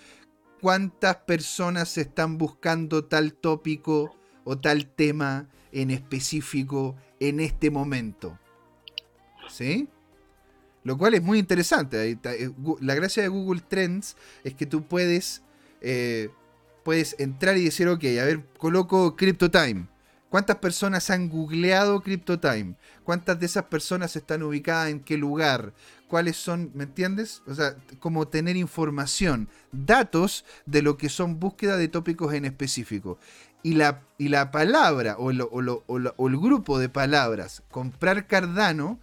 cuántas 0.60 1.16
personas 1.16 1.96
están 1.96 2.36
buscando 2.38 3.04
tal 3.04 3.34
tópico 3.34 4.17
o 4.48 4.56
tal 4.56 4.86
tema 4.86 5.46
en 5.72 5.90
específico 5.90 6.96
en 7.20 7.38
este 7.38 7.70
momento. 7.70 8.38
¿Sí? 9.50 9.88
Lo 10.84 10.96
cual 10.96 11.12
es 11.12 11.22
muy 11.22 11.38
interesante. 11.38 12.10
Eh, 12.10 12.50
la 12.80 12.94
gracia 12.94 13.22
de 13.22 13.28
Google 13.28 13.60
Trends 13.68 14.16
es 14.44 14.54
que 14.54 14.64
tú 14.64 14.84
puedes, 14.84 15.42
eh, 15.82 16.30
puedes 16.82 17.14
entrar 17.18 17.58
y 17.58 17.64
decir, 17.64 17.88
ok, 17.88 18.04
a 18.04 18.24
ver, 18.24 18.42
coloco 18.56 19.16
CryptoTime. 19.16 19.86
¿Cuántas 20.30 20.56
personas 20.56 21.10
han 21.10 21.28
googleado 21.28 22.00
CryptoTime? 22.02 22.74
¿Cuántas 23.04 23.38
de 23.40 23.46
esas 23.46 23.64
personas 23.64 24.16
están 24.16 24.42
ubicadas 24.42 24.90
en 24.90 25.00
qué 25.00 25.18
lugar? 25.18 25.74
¿Cuáles 26.06 26.36
son, 26.36 26.70
me 26.74 26.84
entiendes? 26.84 27.42
O 27.46 27.54
sea, 27.54 27.76
como 27.98 28.28
tener 28.28 28.56
información, 28.56 29.48
datos 29.72 30.46
de 30.64 30.80
lo 30.80 30.96
que 30.96 31.10
son 31.10 31.38
búsqueda 31.38 31.76
de 31.76 31.88
tópicos 31.88 32.32
en 32.32 32.46
específico 32.46 33.18
y 33.62 33.74
la, 33.74 34.02
y 34.18 34.28
la 34.28 34.50
palabra 34.50 35.16
o, 35.18 35.30
el 35.30 36.36
grupo 36.36 36.78
de 36.78 36.88
palabras 36.88 37.62
comprar 37.70 38.26
Cardano 38.26 38.98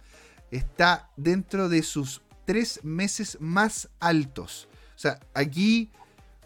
está 0.50 1.10
dentro 1.16 1.68
de 1.68 1.82
sus 1.82 2.22
tres 2.44 2.80
meses 2.84 3.38
más 3.40 3.88
altos. 4.00 4.68
O 4.94 4.98
sea, 4.98 5.20
aquí 5.34 5.90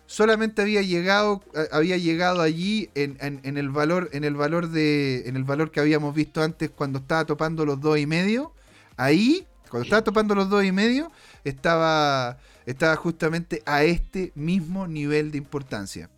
solamente 0.06 0.62
había 0.62 0.82
llegado, 0.82 1.42
había 1.70 1.96
llegado 1.98 2.40
allí 2.40 2.90
en, 2.94 3.16
el 3.56 3.68
valor, 3.70 4.08
en 4.12 4.24
el 4.24 4.34
valor 4.34 4.68
de. 4.70 5.28
En 5.28 5.36
el 5.36 5.44
valor 5.44 5.70
que 5.70 5.80
habíamos 5.80 6.14
visto 6.14 6.42
antes 6.42 6.70
cuando 6.70 6.98
estaba 6.98 7.24
topando 7.24 7.64
los 7.64 7.80
dos 7.80 7.98
y 7.98 8.06
medio. 8.06 8.52
Ahí, 8.96 9.46
cuando 9.68 9.84
estaba 9.84 10.02
topando 10.02 10.34
los 10.34 10.48
dos 10.48 10.64
y 10.64 10.72
medio, 10.72 11.12
estaba 11.44 12.38
estaba 12.66 12.96
justamente 12.96 13.62
a 13.66 13.84
este 13.84 14.32
mismo 14.34 14.86
nivel 14.86 15.30
de 15.30 15.38
importancia. 15.38 16.10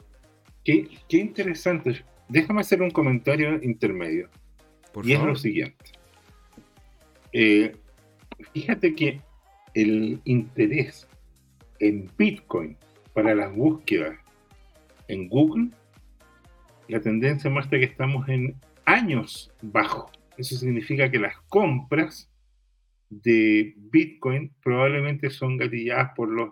Qué, 0.64 0.88
qué 1.08 1.18
interesante. 1.18 2.04
Déjame 2.28 2.60
hacer 2.60 2.82
un 2.82 2.90
comentario 2.90 3.62
intermedio. 3.62 4.28
y 5.02 5.12
es 5.12 5.22
lo 5.22 5.36
siguiente. 5.36 5.92
Eh, 7.32 7.74
fíjate 8.52 8.94
que 8.94 9.20
el 9.74 10.20
interés 10.24 11.08
en 11.78 12.10
Bitcoin 12.16 12.76
para 13.14 13.34
las 13.34 13.54
búsquedas 13.54 14.18
en 15.08 15.28
Google, 15.28 15.70
la 16.88 17.00
tendencia 17.00 17.50
muestra 17.50 17.78
que 17.78 17.86
estamos 17.86 18.28
en 18.28 18.54
años 18.84 19.52
bajo. 19.62 20.10
Eso 20.36 20.56
significa 20.56 21.10
que 21.10 21.18
las 21.18 21.36
compras 21.48 22.30
de 23.10 23.74
Bitcoin 23.76 24.52
probablemente 24.62 25.28
son 25.30 25.58
gatilladas 25.58 26.12
por 26.16 26.30
los 26.30 26.50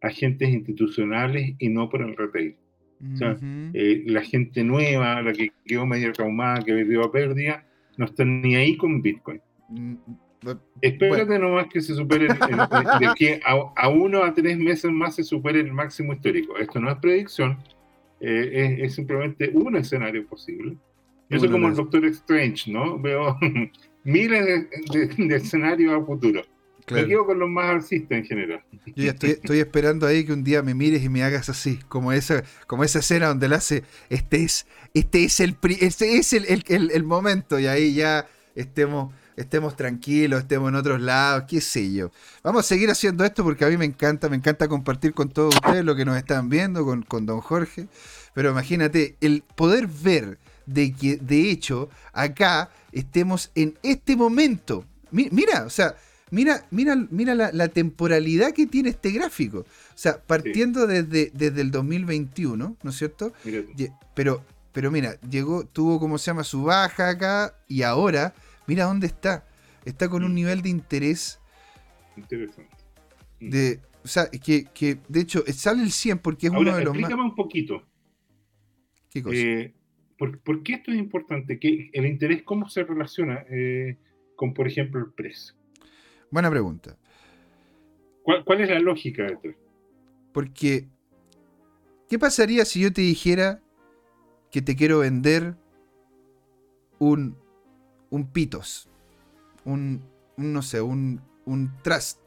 agentes 0.00 0.50
institucionales 0.50 1.54
y 1.58 1.68
no 1.68 1.88
por 1.88 2.02
el 2.02 2.16
retail. 2.16 2.56
O 3.00 3.16
sea, 3.16 3.36
eh, 3.42 4.04
la 4.06 4.22
gente 4.22 4.64
nueva, 4.64 5.20
la 5.22 5.32
que 5.32 5.50
quedó 5.64 5.86
medio 5.86 6.12
traumada, 6.12 6.62
que 6.64 6.72
vivió 6.72 7.04
a 7.04 7.12
pérdida, 7.12 7.64
no 7.96 8.06
está 8.06 8.24
ni 8.24 8.56
ahí 8.56 8.76
con 8.76 9.02
Bitcoin. 9.02 9.40
Mm, 9.68 9.94
Espérate 10.80 11.38
nomás 11.38 11.66
que 11.66 11.80
se 11.80 11.94
supere, 11.94 12.28
de 12.28 13.08
que 13.16 13.40
a, 13.44 13.88
uno 13.88 14.22
a 14.22 14.32
tres 14.32 14.56
meses 14.58 14.90
más 14.90 15.16
se 15.16 15.24
supere 15.24 15.60
el 15.60 15.72
máximo 15.72 16.12
histórico. 16.12 16.56
Esto 16.56 16.78
no 16.78 16.90
es 16.90 16.98
predicción, 16.98 17.58
eh, 18.20 18.78
es, 18.80 18.94
simplemente 18.94 19.50
un 19.52 19.76
escenario 19.76 20.26
posible. 20.26 20.76
Yo 21.28 21.40
soy 21.40 21.48
como 21.48 21.68
el 21.68 21.74
Doctor 21.74 22.04
Strange, 22.06 22.70
¿no? 22.70 22.98
Veo 22.98 23.36
miles 24.04 24.68
de, 24.92 25.34
escenarios 25.34 25.92
a 25.92 26.04
futuro. 26.04 26.42
Me 26.90 27.06
quedo 27.06 27.26
con 27.26 27.38
los 27.38 27.48
más 27.48 27.70
alcistas 27.70 28.18
en 28.18 28.24
general. 28.24 28.62
Yo 28.86 29.04
ya 29.04 29.10
estoy, 29.10 29.58
esperando 29.58 30.06
ahí 30.06 30.24
que 30.24 30.32
un 30.32 30.44
día 30.44 30.62
me 30.62 30.74
mires 30.74 31.02
y 31.02 31.08
me 31.08 31.22
hagas 31.22 31.48
así, 31.48 31.78
como 31.88 32.12
esa, 32.12 32.44
como 32.66 32.84
esa 32.84 33.00
escena 33.00 33.28
donde 33.28 33.46
él 33.46 33.52
hace, 33.52 33.82
este 34.08 34.44
es, 34.44 34.66
este 34.94 35.24
es 35.24 35.40
el, 35.40 35.56
este 35.80 36.16
es 36.16 36.32
el, 36.32 36.64
el 36.68 37.04
momento, 37.04 37.58
y 37.58 37.66
ahí 37.66 37.94
ya 37.94 38.26
estemos 38.54 39.12
estemos 39.36 39.76
tranquilos, 39.76 40.40
estemos 40.40 40.70
en 40.70 40.76
otros 40.76 41.00
lados, 41.00 41.44
qué 41.48 41.60
sé 41.60 41.92
yo. 41.92 42.10
Vamos 42.42 42.64
a 42.64 42.68
seguir 42.68 42.90
haciendo 42.90 43.24
esto 43.24 43.44
porque 43.44 43.64
a 43.64 43.68
mí 43.68 43.76
me 43.76 43.84
encanta, 43.84 44.28
me 44.28 44.36
encanta 44.36 44.66
compartir 44.66 45.12
con 45.14 45.28
todos 45.28 45.54
ustedes 45.54 45.84
lo 45.84 45.94
que 45.94 46.04
nos 46.04 46.16
están 46.16 46.48
viendo, 46.48 46.84
con, 46.84 47.02
con 47.02 47.26
don 47.26 47.40
Jorge. 47.40 47.86
Pero 48.34 48.50
imagínate, 48.50 49.16
el 49.20 49.44
poder 49.54 49.86
ver 49.86 50.38
de 50.64 50.92
que 50.92 51.16
de 51.16 51.50
hecho 51.50 51.88
acá 52.12 52.70
estemos 52.92 53.50
en 53.54 53.78
este 53.82 54.16
momento. 54.16 54.84
mira, 55.10 55.64
o 55.64 55.70
sea, 55.70 55.94
mira, 56.30 56.66
mira, 56.70 56.96
mira 57.10 57.34
la, 57.34 57.68
temporalidad 57.68 58.52
que 58.52 58.66
tiene 58.66 58.90
este 58.90 59.10
gráfico. 59.10 59.60
O 59.60 59.98
sea, 59.98 60.20
partiendo 60.20 60.86
desde, 60.86 61.30
desde 61.32 61.60
el 61.60 61.70
2021, 61.70 62.76
¿no 62.82 62.90
es 62.90 62.96
cierto? 62.96 63.32
Pero, 64.14 64.42
pero 64.72 64.90
mira, 64.90 65.20
llegó, 65.20 65.64
tuvo 65.64 65.98
como 65.98 66.18
se 66.18 66.26
llama 66.26 66.44
su 66.44 66.62
baja 66.64 67.10
acá 67.10 67.54
y 67.68 67.82
ahora 67.82 68.34
Mira 68.66 68.84
dónde 68.84 69.06
está. 69.06 69.44
Está 69.84 70.08
con 70.08 70.24
un 70.24 70.32
mm. 70.32 70.34
nivel 70.34 70.62
de 70.62 70.68
interés. 70.68 71.40
Interesante. 72.16 72.76
Mm. 73.40 73.50
De, 73.50 73.80
o 74.04 74.08
sea, 74.08 74.28
que, 74.30 74.66
que 74.74 74.98
de 75.08 75.20
hecho 75.20 75.44
sale 75.52 75.82
el 75.82 75.90
100 75.90 76.18
porque 76.18 76.46
es 76.48 76.52
uno 76.52 76.76
de 76.76 76.84
los 76.84 76.94
explícame 76.94 77.22
más. 77.22 77.30
un 77.30 77.36
poquito. 77.36 77.82
¿Qué 79.10 79.22
cosa? 79.22 79.36
Eh, 79.36 79.74
¿por, 80.18 80.62
qué 80.62 80.74
esto 80.74 80.90
es 80.90 80.98
importante? 80.98 81.58
que 81.58 81.90
¿El 81.92 82.06
interés 82.06 82.42
cómo 82.42 82.68
se 82.68 82.82
relaciona 82.84 83.44
eh, 83.50 83.96
con, 84.34 84.52
por 84.52 84.66
ejemplo, 84.66 85.00
el 85.00 85.12
precio? 85.12 85.54
Buena 86.30 86.50
pregunta. 86.50 86.96
¿Cuál, 88.22 88.44
¿Cuál, 88.44 88.60
es 88.62 88.68
la 88.70 88.80
lógica 88.80 89.24
de 89.24 89.32
esto? 89.34 89.48
Porque, 90.32 90.88
¿qué 92.08 92.18
pasaría 92.18 92.64
si 92.64 92.80
yo 92.80 92.92
te 92.92 93.02
dijera 93.02 93.62
que 94.50 94.62
te 94.62 94.76
quiero 94.76 95.00
vender 95.00 95.54
un 96.98 97.36
un 98.10 98.26
pitos, 98.30 98.88
un, 99.64 100.02
no 100.36 100.62
sé, 100.62 100.80
un, 100.80 101.20
un 101.44 101.70
trust, 101.82 102.20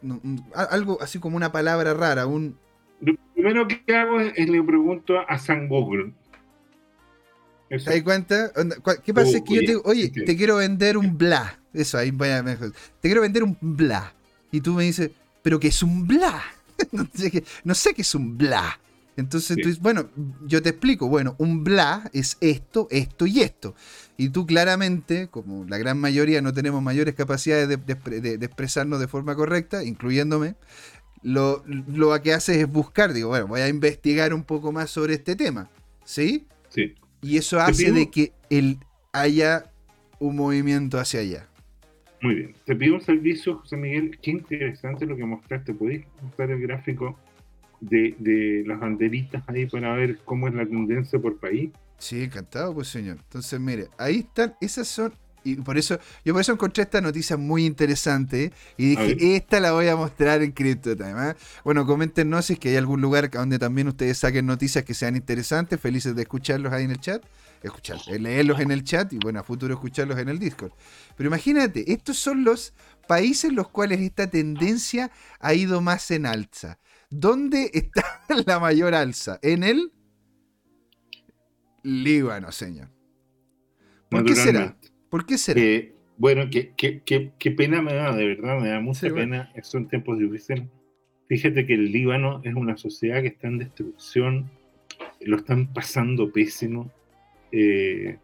algo 0.54 1.02
así 1.02 1.20
como 1.20 1.38
una 1.38 1.52
palabra 1.52 1.94
rara, 1.94 2.28
un... 2.28 2.58
Lo 3.02 3.14
primero 3.34 3.68
que 3.68 3.96
hago 3.96 4.20
es, 4.20 4.50
le 4.50 4.62
pregunto 4.62 5.20
a 5.20 5.38
San 5.38 5.68
Google. 5.68 6.14
¿Te 7.70 7.78
das 7.78 8.04
cuenta? 8.04 8.52
¿Qué 9.04 9.14
pasa? 9.14 9.38
es 9.38 9.44
que 9.44 9.56
yo 9.56 9.62
te 9.62 9.68
digo, 9.68 9.82
oye, 9.86 10.10
te 10.10 10.36
quiero 10.36 10.58
vender 10.58 10.98
un 10.98 11.18
bla. 11.18 11.59
Eso, 11.74 11.98
ahí 11.98 12.12
vaya 12.12 12.42
mejor. 12.44 12.72
Te 12.72 13.10
quiero 13.10 13.22
vender 13.22 13.44
un 13.44 13.58
bla. 13.62 14.14
Y 14.52 14.62
tú 14.62 14.74
me 14.74 14.84
dices, 14.84 15.12
¿pero 15.42 15.60
qué 15.60 15.68
es 15.68 15.84
un 15.84 16.08
bla? 16.08 16.44
no, 16.92 17.08
sé 17.14 17.44
no 17.64 17.76
sé 17.76 17.94
qué 17.94 18.02
es 18.02 18.16
un 18.16 18.38
bla. 18.38 18.80
Entonces 19.20 19.58
tú 19.58 19.68
dices, 19.68 19.82
bueno, 19.82 20.10
yo 20.46 20.62
te 20.62 20.70
explico, 20.70 21.10
bueno, 21.10 21.36
un 21.40 21.66
bla 21.66 22.10
es 22.14 22.38
esto, 22.40 22.88
esto 22.90 23.28
y 23.28 23.42
esto. 23.42 23.76
Y 24.16 24.30
tú 24.30 24.46
claramente, 24.46 25.28
como 25.28 25.66
la 25.66 25.78
gran 25.78 26.00
mayoría 26.00 26.42
no 26.42 26.54
tenemos 26.54 26.82
mayores 26.82 27.16
capacidades 27.16 27.68
de, 27.68 28.34
expresarnos 28.46 28.98
de 29.02 29.10
forma 29.10 29.36
correcta, 29.36 29.84
incluyéndome, 29.84 30.56
lo, 31.22 31.66
lo, 31.66 32.22
que 32.22 32.34
haces 32.34 32.58
es 32.58 32.72
buscar, 32.72 33.12
digo, 33.12 33.28
bueno, 33.28 33.48
voy 33.48 33.60
a 33.60 33.68
investigar 33.68 34.34
un 34.34 34.46
poco 34.46 34.72
más 34.72 34.90
sobre 34.90 35.16
este 35.16 35.36
tema. 35.36 35.70
¿Sí? 36.06 36.48
Sí. 36.70 36.96
Y 37.22 37.38
eso 37.38 37.60
hace 37.60 37.92
de 37.92 38.10
que 38.10 38.32
el, 38.50 38.80
haya 39.12 39.70
un 40.20 40.38
movimiento 40.38 40.98
hacia 40.98 41.20
allá. 41.20 41.49
Muy 42.22 42.36
bien. 42.36 42.54
Te 42.66 42.76
pido 42.76 42.96
un 42.96 43.02
servicio, 43.02 43.58
José 43.60 43.78
Miguel. 43.78 44.18
Qué 44.22 44.32
interesante 44.32 45.06
lo 45.06 45.16
que 45.16 45.26
mostraste. 45.26 45.74
¿Podéis 45.74 46.06
mostrar 46.22 46.52
el 46.52 46.62
gráfico 46.62 47.18
de, 47.82 48.64
las 48.66 48.80
banderitas 48.80 49.44
ahí 49.48 49.66
para 49.66 49.94
ver 49.94 50.20
cómo 50.26 50.48
es 50.48 50.54
la 50.54 50.66
tendencia 50.66 51.20
por 51.20 51.38
país. 51.38 51.72
Sí, 51.98 52.24
encantado, 52.24 52.74
pues 52.74 52.88
señor. 52.88 53.18
Entonces, 53.18 53.60
mire, 53.60 53.88
ahí 53.98 54.20
están, 54.20 54.56
esas 54.62 54.88
son, 54.88 55.14
y 55.44 55.56
por 55.56 55.78
eso, 55.78 56.00
yo 56.24 56.34
por 56.34 56.42
eso 56.42 56.54
encontré 56.54 56.84
esta 56.84 57.02
noticia 57.02 57.38
muy 57.38 57.66
interesante 57.66 58.52
y 58.78 58.96
dije, 58.96 59.36
esta 59.36 59.60
la 59.60 59.72
voy 59.72 59.88
a 59.88 59.96
mostrar 59.96 60.42
en 60.42 60.52
CryptoTime. 60.52 61.32
¿eh? 61.32 61.36
Bueno, 61.64 61.86
coméntenos 61.86 62.46
si 62.46 62.54
es 62.54 62.60
que 62.60 62.70
hay 62.70 62.76
algún 62.78 63.02
lugar 63.02 63.30
donde 63.30 63.60
también 63.60 63.88
ustedes 63.88 64.18
saquen 64.18 64.46
noticias 64.46 64.84
que 64.84 64.94
sean 64.94 65.16
interesantes, 65.16 65.80
felices 65.80 66.16
de 66.16 66.22
escucharlos 66.22 66.72
ahí 66.72 66.86
en 66.86 66.92
el 66.92 67.00
chat, 67.00 67.24
escuchar, 67.62 67.98
leerlos 68.08 68.60
en 68.60 68.72
el 68.72 68.84
chat 68.84 69.12
y 69.14 69.18
bueno, 69.18 69.40
a 69.40 69.44
futuro 69.44 69.74
escucharlos 69.74 70.18
en 70.20 70.30
el 70.30 70.40
Discord. 70.40 70.72
Pero 71.16 71.28
imagínate, 71.28 71.92
estos 71.92 72.18
son 72.18 72.44
los 72.44 72.74
países 73.08 73.50
en 73.50 73.56
los 73.56 73.70
cuales 73.70 74.00
esta 74.00 74.30
tendencia 74.30 75.12
ha 75.40 75.54
ido 75.54 75.82
más 75.82 76.12
en 76.12 76.26
alza. 76.26 76.80
¿Dónde 77.10 77.72
está 77.74 78.22
la 78.46 78.60
mayor 78.60 78.94
alza? 78.94 79.40
En 79.42 79.64
el 79.64 79.92
Líbano, 81.84 82.52
señor. 82.52 82.90
¿Por 84.10 84.26
qué 84.26 84.36
será? 84.36 84.78
¿Por 85.10 85.26
qué 85.26 85.38
será? 85.38 85.62
Eh, 85.62 85.96
bueno, 86.18 86.50
qué, 86.52 86.74
qué, 86.76 87.52
pena 87.52 87.82
me 87.82 87.94
da, 87.94 88.14
de 88.14 88.28
verdad, 88.28 88.60
me 88.60 88.70
da 88.70 88.82
mucha 88.82 89.10
pena. 89.10 89.52
Son 89.64 89.88
tiempos 89.88 90.20
difíciles. 90.20 90.68
Fíjate 91.28 91.66
que 91.66 91.76
el 91.76 91.92
Líbano 91.92 92.42
es 92.44 92.56
una 92.56 92.76
sociedad 92.76 93.22
que 93.22 93.28
está 93.28 93.48
en 93.48 93.60
destrucción, 93.60 94.52
lo 95.22 95.38
están 95.38 95.72
pasando 95.72 96.32
pésimo. 96.32 96.92
Eh, 97.52 98.18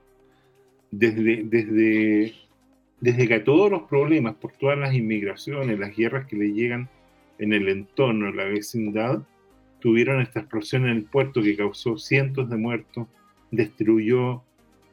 desde, 0.92 1.44
desde, 1.44 2.34
desde 3.02 3.28
que 3.28 3.40
todos 3.40 3.70
los 3.70 3.84
problemas, 3.84 4.36
por 4.36 4.54
todas 4.54 4.78
las 4.78 4.94
inmigraciones, 4.94 5.80
las 5.80 5.96
guerras 5.96 6.26
que 6.28 6.38
le 6.38 6.54
llegan 6.54 6.90
en 7.40 7.54
el 7.54 7.68
entorno, 7.70 8.30
en 8.30 8.38
la 8.38 8.46
vecindad, 8.46 9.24
tuvieron 9.80 10.22
esta 10.22 10.40
explosión 10.40 10.86
en 10.86 10.98
el 10.98 11.04
puerto 11.04 11.42
que 11.42 11.58
causó 11.58 11.98
cientos 11.98 12.50
de 12.50 12.58
muertos, 12.58 13.08
destruyó 13.52 14.44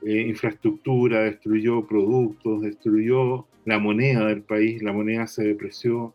eh, 0.05 0.23
infraestructura, 0.23 1.21
destruyó 1.23 1.87
productos, 1.87 2.63
destruyó 2.63 3.47
la 3.65 3.79
moneda 3.79 4.27
del 4.27 4.43
país, 4.43 4.83
la 4.83 4.93
moneda 4.93 5.27
se 5.27 5.45
depreció, 5.45 6.15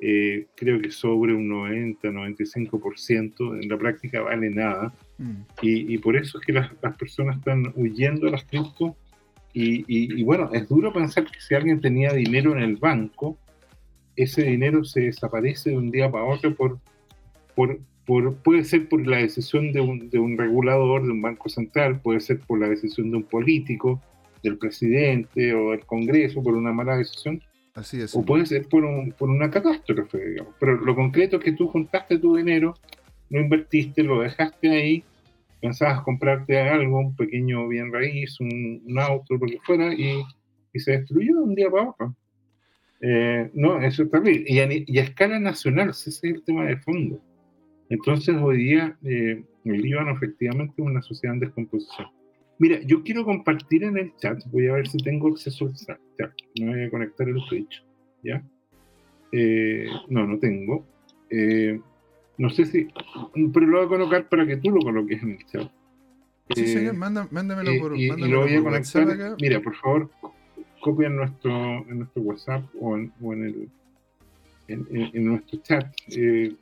eh, 0.00 0.46
creo 0.54 0.80
que 0.80 0.90
sobre 0.90 1.34
un 1.34 1.48
90, 1.48 2.08
95%, 2.08 3.62
en 3.62 3.68
la 3.68 3.76
práctica 3.76 4.22
vale 4.22 4.48
nada. 4.50 4.94
Mm. 5.18 5.42
Y, 5.62 5.98
por 5.98 6.16
eso 6.16 6.38
es 6.38 6.46
que 6.46 6.52
las, 6.52 6.70
personas 6.98 7.36
están 7.36 7.72
huyendo 7.76 8.26
de 8.26 8.32
las 8.32 8.44
cripto. 8.44 8.96
Y, 9.52 9.84
y, 9.88 10.22
bueno, 10.22 10.50
es 10.52 10.68
duro 10.68 10.92
pensar 10.92 11.24
que 11.24 11.40
si 11.40 11.54
alguien 11.54 11.80
tenía 11.80 12.12
dinero 12.12 12.52
en 12.52 12.62
el 12.62 12.76
banco, 12.76 13.36
ese 14.14 14.42
dinero 14.44 14.84
se 14.84 15.02
desaparece 15.02 15.70
de 15.70 15.76
un 15.76 15.90
día 15.90 16.10
para 16.10 16.24
otro 16.24 16.54
por, 16.54 16.78
por, 17.54 17.78
por, 18.04 18.36
puede 18.36 18.64
ser 18.64 18.88
por 18.88 19.06
la 19.06 19.18
decisión 19.18 19.72
de 19.72 19.80
un, 19.80 20.10
de 20.10 20.18
un 20.18 20.36
regulador, 20.36 21.04
de 21.04 21.12
un 21.12 21.22
banco 21.22 21.48
central, 21.48 22.00
puede 22.00 22.20
ser 22.20 22.40
por 22.40 22.58
la 22.60 22.68
decisión 22.68 23.10
de 23.10 23.18
un 23.18 23.22
político, 23.24 24.00
del 24.42 24.58
presidente 24.58 25.54
o 25.54 25.72
del 25.72 25.84
Congreso, 25.84 26.42
por 26.42 26.54
una 26.54 26.72
mala 26.72 26.96
decisión. 26.96 27.42
Así 27.74 28.00
es. 28.00 28.14
O 28.14 28.22
puede 28.24 28.46
ser 28.46 28.66
por, 28.68 28.84
un, 28.84 29.12
por 29.12 29.30
una 29.30 29.50
catástrofe, 29.50 30.18
digamos. 30.18 30.54
Pero 30.58 30.76
lo 30.76 30.94
concreto 30.94 31.36
es 31.36 31.44
que 31.44 31.52
tú 31.52 31.68
juntaste 31.68 32.18
tu 32.18 32.36
dinero, 32.36 32.74
lo 33.30 33.40
invertiste, 33.40 34.02
lo 34.02 34.20
dejaste 34.20 34.70
ahí, 34.70 35.04
pensabas 35.60 36.02
comprarte 36.02 36.58
algo, 36.58 36.98
un 36.98 37.16
pequeño 37.16 37.68
bien 37.68 37.92
raíz, 37.92 38.38
un, 38.40 38.98
auto, 38.98 39.34
lo 39.34 39.46
que 39.46 39.58
fuera, 39.64 39.92
y, 39.94 40.22
y 40.72 40.78
se 40.78 40.92
destruyó 40.92 41.36
de 41.36 41.42
un 41.42 41.54
día 41.54 41.70
para 41.70 41.90
otro. 41.90 42.14
Eh, 43.00 43.50
no, 43.54 43.80
eso 43.80 44.04
es 44.04 44.10
terrible. 44.10 44.44
Y 44.46 44.58
a, 44.60 44.68
y 44.70 44.98
a, 44.98 45.02
escala 45.02 45.38
nacional, 45.38 45.90
ese 45.90 46.10
es 46.10 46.24
el 46.24 46.42
tema 46.42 46.64
de 46.64 46.76
fondo. 46.78 47.20
Entonces, 47.90 48.36
hoy 48.40 48.58
día, 48.58 48.96
eh, 49.04 49.42
el 49.64 49.82
Líbano 49.82 50.12
efectivamente 50.12 50.74
es 50.76 50.86
una 50.86 51.02
sociedad 51.02 51.34
en 51.34 51.40
descomposición. 51.40 52.08
Mira, 52.58 52.80
yo 52.82 53.02
quiero 53.04 53.24
compartir 53.24 53.84
en 53.84 53.96
el 53.98 54.16
chat, 54.16 54.42
voy 54.50 54.66
a 54.66 54.72
ver 54.72 54.88
si 54.88 54.98
tengo 54.98 55.28
acceso 55.28 55.66
al 55.66 55.74
chat. 55.74 56.32
Me 56.60 56.70
voy 56.70 56.82
a 56.84 56.90
conectar 56.90 57.28
el 57.28 57.40
Twitch, 57.48 57.84
¿ya? 58.24 58.42
Eh, 59.30 59.86
no, 60.08 60.26
no 60.26 60.38
tengo. 60.38 60.84
Eh, 62.38 62.42
no 62.42 62.50
sé 62.50 62.64
si, 62.66 62.88
pero 63.52 63.66
lo 63.66 63.78
voy 63.78 63.86
a 63.86 63.88
colocar 63.88 64.28
para 64.28 64.46
que 64.46 64.56
tú 64.56 64.70
lo 64.70 64.80
coloques 64.80 65.22
en 65.22 65.30
el 65.32 65.46
chat. 65.46 65.70
Sí, 66.54 66.66
señor, 66.66 66.94
mándamelo 66.94 67.72
por, 67.80 67.98
y, 67.98 68.08
mándamelo 68.08 68.40
lo 68.40 68.46
voy 68.46 68.54
a 68.54 68.62
conectar. 68.62 69.36
Mira, 69.40 69.60
por 69.60 69.76
favor, 69.76 70.10
copia 70.80 71.08
en 71.08 71.16
nuestro, 71.16 71.52
en 71.88 71.98
nuestro 71.98 72.22
WhatsApp 72.22 72.64
o 72.80 72.96
en, 72.96 73.12
o 73.20 73.32
en 73.34 73.44
el 73.44 73.68
en, 74.68 74.86
en, 74.90 75.24
nuestro 75.24 75.58
chat 75.62 75.86
eh, 76.10 76.54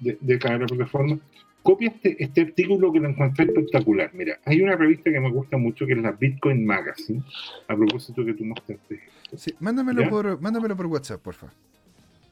de, 0.00 0.18
de, 0.20 0.38
cada 0.38 0.66
plataforma. 0.66 1.18
Copia 1.62 1.88
este, 1.88 2.22
este 2.22 2.42
artículo 2.42 2.92
que 2.92 3.00
lo 3.00 3.08
encontré 3.08 3.44
espectacular. 3.44 4.10
Mira, 4.14 4.38
hay 4.44 4.60
una 4.60 4.76
revista 4.76 5.10
que 5.10 5.18
me 5.18 5.30
gusta 5.30 5.56
mucho 5.56 5.86
que 5.86 5.94
es 5.94 5.98
la 5.98 6.12
Bitcoin 6.12 6.64
Magazine, 6.64 7.22
a 7.66 7.76
propósito 7.76 8.24
que 8.24 8.34
tú 8.34 8.44
mostraste. 8.44 9.00
Sí, 9.36 9.52
mándamelo, 9.58 10.08
por, 10.08 10.40
mándamelo 10.40 10.76
por 10.76 10.86
WhatsApp, 10.86 11.20
por 11.20 11.34
favor. 11.34 11.54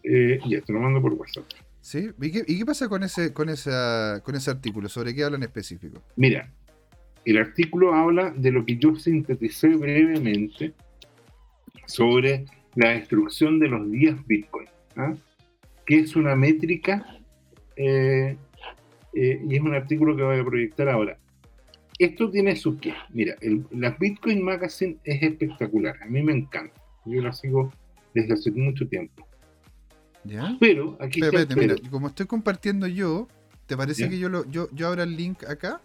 Eh, 0.04 0.38
ya, 0.46 0.60
te 0.60 0.72
lo 0.72 0.80
mando 0.80 1.00
por 1.00 1.14
WhatsApp. 1.14 1.44
¿Sí? 1.84 2.08
¿Y 2.18 2.30
qué, 2.32 2.44
¿Y 2.46 2.56
qué, 2.56 2.64
pasa 2.64 2.88
con 2.88 3.02
ese, 3.02 3.34
con, 3.34 3.50
esa, 3.50 4.22
con 4.24 4.34
ese 4.34 4.50
artículo? 4.50 4.88
¿Sobre 4.88 5.14
qué 5.14 5.22
habla 5.22 5.36
en 5.36 5.42
específico? 5.42 6.02
Mira, 6.16 6.50
el 7.26 7.36
artículo 7.36 7.92
habla 7.92 8.30
de 8.30 8.52
lo 8.52 8.64
que 8.64 8.78
yo 8.78 8.96
sinteticé 8.96 9.68
brevemente 9.68 10.72
sobre 11.84 12.46
la 12.74 12.88
destrucción 12.92 13.58
de 13.58 13.68
los 13.68 13.90
días 13.90 14.16
Bitcoin, 14.26 14.66
¿ah? 14.96 15.12
que 15.84 15.98
es 15.98 16.16
una 16.16 16.34
métrica 16.34 17.18
eh, 17.76 18.34
eh, 19.12 19.42
y 19.46 19.54
es 19.54 19.60
un 19.60 19.74
artículo 19.74 20.16
que 20.16 20.22
voy 20.22 20.38
a 20.38 20.44
proyectar 20.44 20.88
ahora. 20.88 21.18
Esto 21.98 22.30
tiene 22.30 22.56
su 22.56 22.78
qué. 22.78 22.94
Mira, 23.10 23.34
el, 23.42 23.66
la 23.72 23.90
Bitcoin 23.90 24.42
Magazine 24.42 24.96
es 25.04 25.22
espectacular, 25.22 25.96
a 26.02 26.06
mí 26.06 26.22
me 26.22 26.32
encanta. 26.32 26.80
Yo 27.04 27.20
la 27.20 27.34
sigo 27.34 27.70
desde 28.14 28.32
hace 28.32 28.50
mucho 28.52 28.88
tiempo. 28.88 29.28
¿Ya? 30.24 30.56
Pero 30.58 30.96
aquí 31.00 31.20
pero, 31.20 31.38
espérate, 31.38 31.60
mira, 31.60 31.90
como 31.90 32.08
estoy 32.08 32.26
compartiendo 32.26 32.86
yo, 32.86 33.28
¿te 33.66 33.76
parece 33.76 34.02
¿Ya? 34.02 34.08
que 34.08 34.18
yo, 34.18 34.28
lo, 34.28 34.48
yo, 34.50 34.68
yo 34.72 34.88
abra 34.88 35.02
el 35.02 35.16
link 35.16 35.44
acá? 35.44 35.80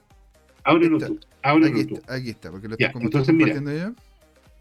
Ábrelo 0.63 0.97
tú. 0.97 1.19
Ábrelo 1.41 1.67
aquí, 1.67 1.85
tú. 1.85 1.95
Está, 1.95 2.13
aquí 2.13 2.29
está, 2.29 2.51
porque 2.51 2.67
lo 2.67 2.77
ya, 2.77 2.87
estoy, 2.87 2.93
como 2.93 3.05
entonces, 3.05 3.29
estoy 3.29 3.35
mira, 3.35 3.55
compartiendo 3.55 3.95
yo. 3.95 4.09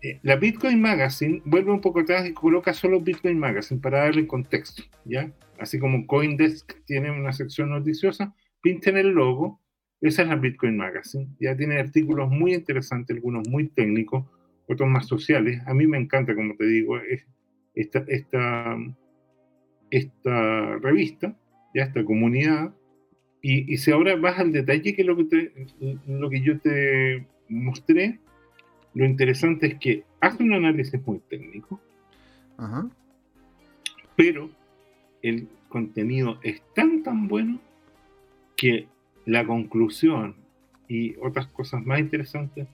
Eh, 0.01 0.21
la 0.23 0.37
Bitcoin 0.37 0.81
Magazine 0.81 1.43
vuelve 1.45 1.73
un 1.73 1.81
poco 1.81 2.01
atrás 2.01 2.29
y 2.29 2.33
coloca 2.33 2.73
solo 2.73 3.01
Bitcoin 3.01 3.39
Magazine 3.39 3.81
para 3.81 4.01
darle 4.01 4.27
contexto, 4.27 4.85
¿ya? 5.05 5.33
Así 5.59 5.79
como 5.79 6.07
Coindesk 6.07 6.73
tiene 6.85 7.11
una 7.11 7.33
sección 7.33 7.71
noticiosa, 7.71 8.33
pinten 8.61 8.97
el 8.97 9.09
logo, 9.09 9.61
esa 10.01 10.23
es 10.23 10.29
la 10.29 10.37
Bitcoin 10.37 10.77
Magazine, 10.77 11.29
ya 11.41 11.57
tiene 11.57 11.81
artículos 11.81 12.31
muy 12.31 12.55
interesantes, 12.55 13.17
algunos 13.17 13.49
muy 13.49 13.69
técnicos, 13.69 14.25
otros 14.69 14.89
más 14.89 15.07
sociales. 15.07 15.61
A 15.67 15.75
mí 15.75 15.89
me 15.89 15.99
encanta, 15.99 16.37
como 16.37 16.55
te 16.55 16.67
digo, 16.67 16.99
es 16.99 17.27
esta, 17.75 18.05
esta, 18.07 18.77
esta 19.91 20.77
revista, 20.79 21.37
ya 21.75 21.85
esta 21.85 22.05
comunidad, 22.05 22.75
y, 23.41 23.73
y, 23.73 23.77
si 23.77 23.93
ahora 23.93 24.17
vas 24.17 24.39
al 24.39 24.53
detalle 24.53 24.95
que 24.95 25.05
lo 25.05 25.17
que, 25.17 25.25
te, 25.25 25.53
lo 26.09 26.29
que 26.29 26.41
yo 26.41 26.59
te 26.59 27.25
mostré, 27.49 28.19
lo 28.95 29.05
interesante 29.05 29.69
es 29.69 29.75
que 29.77 30.05
hace 30.21 30.43
un 30.43 30.55
análisis 30.55 31.01
muy 31.07 31.21
técnico, 31.29 31.81
Ajá. 32.57 32.89
pero 34.17 34.51
el 35.23 35.49
contenido 35.69 36.41
es 36.43 36.63
tan 36.75 37.05
tan 37.05 37.29
bueno 37.29 37.61
que 38.57 38.89
la 39.25 39.47
conclusión 39.47 40.35
y 40.89 41.15
otras 41.21 41.47
cosas 41.49 41.85
más 41.85 42.01
interesantes 42.01 42.67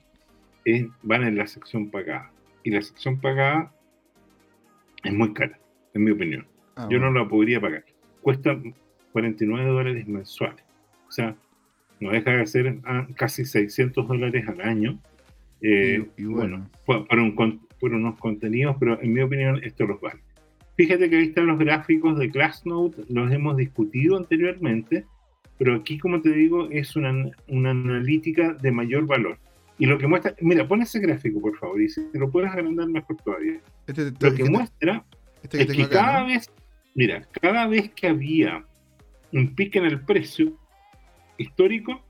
es, 0.65 0.87
van 1.03 1.25
en 1.25 1.37
la 1.37 1.47
sección 1.47 1.91
pagada. 1.91 2.31
Y 2.63 2.71
la 2.71 2.81
sección 2.81 3.21
pagada 3.21 3.75
es 5.03 5.13
muy 5.13 5.35
cara, 5.35 5.59
en 5.93 6.05
mi 6.05 6.13
opinión. 6.13 6.47
Ah, 6.77 6.89
Yo 6.91 6.99
bueno. 6.99 7.13
no 7.13 7.21
la 7.25 7.29
podría 7.29 7.61
pagar. 7.61 7.85
Cuesta 8.21 8.57
49 9.13 9.71
dólares 9.71 10.07
mensuales. 10.09 10.65
O 11.09 11.13
sea, 11.13 11.37
no 12.01 12.11
deja 12.11 12.33
de 12.33 12.47
ser 12.47 12.79
ah, 12.85 13.07
casi 13.17 13.45
600 13.45 14.09
dólares 14.09 14.47
al 14.49 14.61
año. 14.61 14.99
Eh, 15.61 16.05
Y- 16.17 16.23
y 16.23 16.25
bueno. 16.27 16.69
por, 16.85 17.07
por 17.07 17.19
un 17.19 17.35
por 17.81 17.93
unos 17.93 18.19
contenidos, 18.19 18.77
pero 18.81 19.01
en 19.03 19.13
mi 19.13 19.21
opinión 19.21 19.61
esto 19.63 19.87
los 19.87 20.01
vale. 20.01 20.21
Fíjate 20.77 21.09
que 21.11 21.17
ahí 21.17 21.25
están 21.27 21.47
los 21.47 21.59
gráficos 21.59 22.19
de 22.19 22.29
Glassnode, 22.29 23.05
los 23.09 23.31
hemos 23.31 23.57
discutido 23.57 24.17
anteriormente, 24.17 25.05
pero 25.59 25.75
aquí, 25.75 25.99
como 25.99 26.21
te 26.23 26.31
digo, 26.31 26.69
es 26.71 26.97
una, 26.97 27.31
una 27.49 27.71
analítica 27.71 28.55
de 28.55 28.73
mayor 28.73 29.07
valor. 29.07 29.39
Y 29.79 29.87
lo 29.87 29.99
que 29.99 30.07
muestra, 30.07 30.35
mira, 30.41 30.67
pon 30.67 30.83
ese 30.83 30.99
gráfico, 30.99 31.41
por 31.41 31.57
favor, 31.59 31.81
y 31.83 31.89
si 31.89 32.01
lo 32.15 32.31
puedes 32.31 32.51
agrandar 32.51 32.89
mejor 32.89 33.17
todavía. 33.19 33.59
Este, 33.87 34.05
Lo 34.11 34.19
que 34.19 34.27
este- 34.43 34.51
muestra 34.51 35.05
este 35.43 35.59
que 35.59 35.63
es 35.65 35.77
que 35.77 35.83
acá, 35.85 35.95
cada 36.01 36.21
¿no? 36.21 36.27
vez, 36.29 36.51
mira, 36.95 37.29
cada 37.41 37.67
vez 37.67 37.91
que 37.93 38.07
había 38.07 38.65
un 39.33 39.55
pique 39.55 39.79
en 39.79 39.87
el 39.87 40.01
precio 40.05 40.57
histórico, 41.39 42.03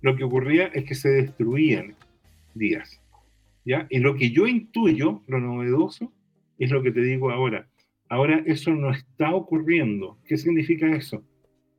lo 0.00 0.16
que 0.16 0.24
ocurría 0.24 0.66
es 0.68 0.84
que 0.84 0.94
se 0.94 1.08
destruían 1.08 1.96
días. 2.54 3.00
¿ya? 3.64 3.86
Y 3.90 3.98
lo 3.98 4.14
que 4.16 4.30
yo 4.30 4.46
intuyo, 4.46 5.22
lo 5.26 5.40
novedoso, 5.40 6.12
es 6.58 6.70
lo 6.70 6.82
que 6.82 6.92
te 6.92 7.00
digo 7.00 7.30
ahora. 7.30 7.68
Ahora 8.08 8.42
eso 8.46 8.74
no 8.74 8.90
está 8.90 9.34
ocurriendo. 9.34 10.18
¿Qué 10.24 10.36
significa 10.36 10.90
eso? 10.94 11.22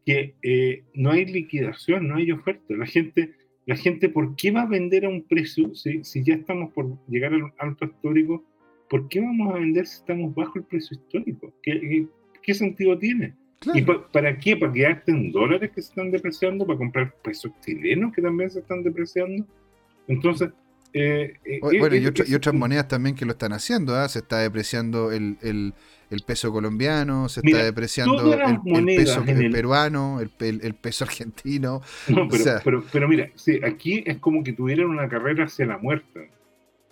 Que 0.05 0.35
eh, 0.43 0.83
no 0.93 1.11
hay 1.11 1.25
liquidación, 1.25 2.07
no 2.07 2.15
hay 2.15 2.31
oferta. 2.31 2.75
La 2.75 2.85
gente, 2.85 3.33
la 3.65 3.75
gente, 3.75 4.09
¿por 4.09 4.35
qué 4.35 4.51
va 4.51 4.61
a 4.61 4.67
vender 4.67 5.05
a 5.05 5.09
un 5.09 5.23
precio 5.23 5.73
si, 5.73 6.01
ya 6.23 6.35
estamos 6.35 6.71
por 6.73 6.97
llegar 7.07 7.33
al 7.33 7.51
alto 7.57 7.85
histórico? 7.85 8.43
¿Por 8.89 9.07
qué 9.09 9.21
vamos 9.21 9.53
a 9.53 9.59
vender 9.59 9.85
si 9.85 9.97
estamos 9.97 10.33
bajo 10.33 10.59
el 10.59 10.65
precio 10.65 10.97
histórico? 10.97 11.53
¿Qué, 11.63 12.07
qué, 12.53 12.57
sentido 12.57 12.97
tiene? 12.97 13.33
Claro. 13.59 13.79
¿Y 13.79 13.81
pa- 13.83 14.11
para 14.11 14.37
qué? 14.37 14.55
¿Para 14.57 14.71
quedarte 14.71 15.11
en 15.11 15.31
dólares 15.31 15.71
que 15.73 15.81
se 15.81 15.89
están 15.89 16.11
depreciando? 16.11 16.65
¿Para 16.65 16.77
comprar 16.79 17.13
pesos 17.23 17.51
chilenos 17.65 18.13
que 18.13 18.21
también 18.21 18.49
se 18.49 18.59
están 18.59 18.83
depreciando? 18.83 19.45
Entonces, 20.07 20.49
eh, 20.93 21.33
eh, 21.45 21.59
Bueno, 21.61 21.95
eh, 21.95 21.99
y, 21.99 22.05
otra- 22.07 22.25
y 22.27 22.33
otras 22.33 22.55
monedas 22.55 22.87
también 22.87 23.15
que 23.15 23.25
lo 23.25 23.33
están 23.33 23.53
haciendo, 23.53 23.95
¿ah? 23.95 24.07
Se 24.09 24.19
está 24.19 24.39
depreciando 24.39 25.11
el, 25.11 25.37
el- 25.41 25.73
el 26.09 26.21
peso 26.23 26.51
colombiano, 26.51 27.29
se 27.29 27.41
Mira, 27.43 27.59
está 27.59 27.65
depreciando 27.65 28.33
el, 28.33 28.95
peso 28.95 29.23
peruano, 29.51 30.19
el, 30.21 30.73
peso 30.73 31.03
argentino. 31.03 31.81
No, 32.07 32.23
O 32.23 32.27
pero, 32.29 32.43
sea- 32.43 32.61
pero, 32.63 32.83
pero 32.91 33.07
mira, 33.07 33.29
sí, 33.35 33.59
aquí 33.63 34.03
es 34.07 34.17
como 34.17 34.43
que 34.43 34.53
tuvieran 34.53 34.87
una 34.87 35.07
carrera 35.07 35.43
hacia 35.45 35.67
la 35.67 35.77
muerte. 35.77 36.31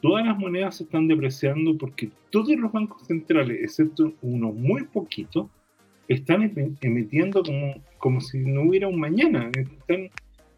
Todas 0.02 0.26
las 0.26 0.38
monedas 0.38 0.78
se 0.78 0.84
están 0.84 1.08
depreciando 1.08 1.78
porque 1.78 2.10
todos 2.30 2.56
los 2.56 2.72
bancos 2.72 3.06
centrales, 3.08 3.60
excepto 3.62 4.14
unos 4.22 4.54
muy 4.54 4.84
poquitos, 4.84 5.48
están 6.08 6.44
em- 6.44 6.76
emitiendo 6.82 7.44
como, 7.44 7.76
como 7.98 8.22
si 8.22 8.40
no 8.40 8.62
hubiera 8.64 8.88
un 8.88 9.00
mañana. 9.00 9.50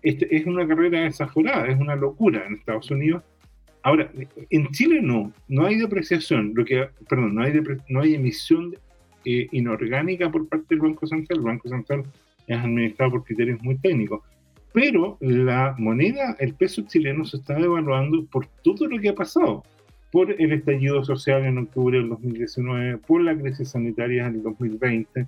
Este, 0.01 0.35
es 0.35 0.45
una 0.45 0.67
carrera 0.67 1.01
desaforada, 1.01 1.67
es 1.67 1.79
una 1.79 1.95
locura 1.95 2.45
en 2.45 2.55
Estados 2.55 2.89
Unidos. 2.91 3.23
Ahora, 3.81 4.11
en 4.49 4.67
Chile 4.71 5.01
no, 5.01 5.31
no 5.47 5.65
hay 5.65 5.77
depreciación, 5.77 6.51
lo 6.53 6.65
que, 6.65 6.87
perdón, 7.07 7.35
no 7.35 7.43
hay, 7.43 7.53
no 7.87 8.01
hay 8.01 8.15
emisión 8.15 8.75
eh, 9.25 9.47
inorgánica 9.51 10.29
por 10.29 10.47
parte 10.47 10.67
del 10.69 10.79
Banco 10.79 11.07
Central. 11.07 11.39
El 11.39 11.45
Banco 11.45 11.69
Central 11.69 12.03
es 12.47 12.57
administrado 12.57 13.11
por 13.11 13.23
criterios 13.23 13.61
muy 13.61 13.77
técnicos. 13.77 14.21
Pero 14.73 15.17
la 15.19 15.75
moneda, 15.77 16.35
el 16.39 16.53
peso 16.53 16.83
chileno 16.83 17.25
se 17.25 17.37
está 17.37 17.55
devaluando 17.55 18.25
por 18.25 18.45
todo 18.63 18.87
lo 18.87 18.99
que 18.99 19.09
ha 19.09 19.15
pasado. 19.15 19.63
Por 20.11 20.31
el 20.39 20.51
estallido 20.53 21.03
social 21.03 21.45
en 21.45 21.59
octubre 21.59 21.97
del 21.97 22.09
2019, 22.09 22.97
por 22.97 23.21
la 23.21 23.37
crisis 23.37 23.69
sanitaria 23.69 24.25
en 24.25 24.35
el 24.35 24.43
2020, 24.43 25.27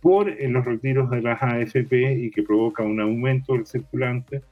por 0.00 0.28
eh, 0.28 0.48
los 0.48 0.64
retiros 0.64 1.10
de 1.10 1.22
las 1.22 1.42
AFP 1.42 2.14
y 2.14 2.30
que 2.30 2.42
provoca 2.42 2.82
un 2.82 3.00
aumento 3.00 3.54
del 3.54 3.66
circulante, 3.66 4.42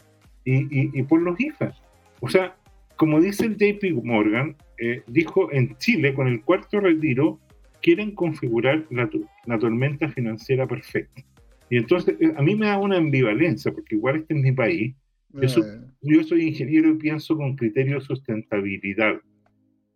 y, 0.45 1.03
por 1.03 1.21
los 1.21 1.39
IFA. 1.39 1.75
O 2.21 2.29
sea, 2.29 2.57
como 2.97 3.21
dice 3.21 3.47
el 3.47 3.57
JP 3.57 4.03
Morgan, 4.05 4.57
eh, 4.79 5.03
dijo 5.07 5.53
en 5.53 5.77
Chile, 5.77 6.15
con 6.15 6.29
el 6.29 6.43
cuarto 6.43 6.81
retiro, 6.81 7.39
quieren 7.83 8.15
configurar 8.15 8.85
la 8.91 9.59
tormenta 9.59 10.09
financiera 10.09 10.67
perfecta. 10.67 11.23
Y 11.71 11.77
entonces, 11.79 12.17
eh, 12.21 12.33
a 12.37 12.43
mí 12.43 12.55
me 12.57 12.67
da 12.67 12.79
una 12.79 12.97
ambivalencia, 12.99 13.73
porque 13.73 13.95
igual 13.95 14.17
este 14.17 14.35
es 14.35 14.41
mi 14.43 14.53
país. 14.53 14.95
Eso- 15.41 15.61
Eh, 15.65 15.87
Yo 16.03 16.23
soy 16.25 16.49
ingeniero 16.49 16.89
y 16.91 16.95
pienso 16.95 17.37
con 17.37 17.57
criterio 17.57 17.97
de 17.97 18.01
sustentabilidad. 18.01 19.21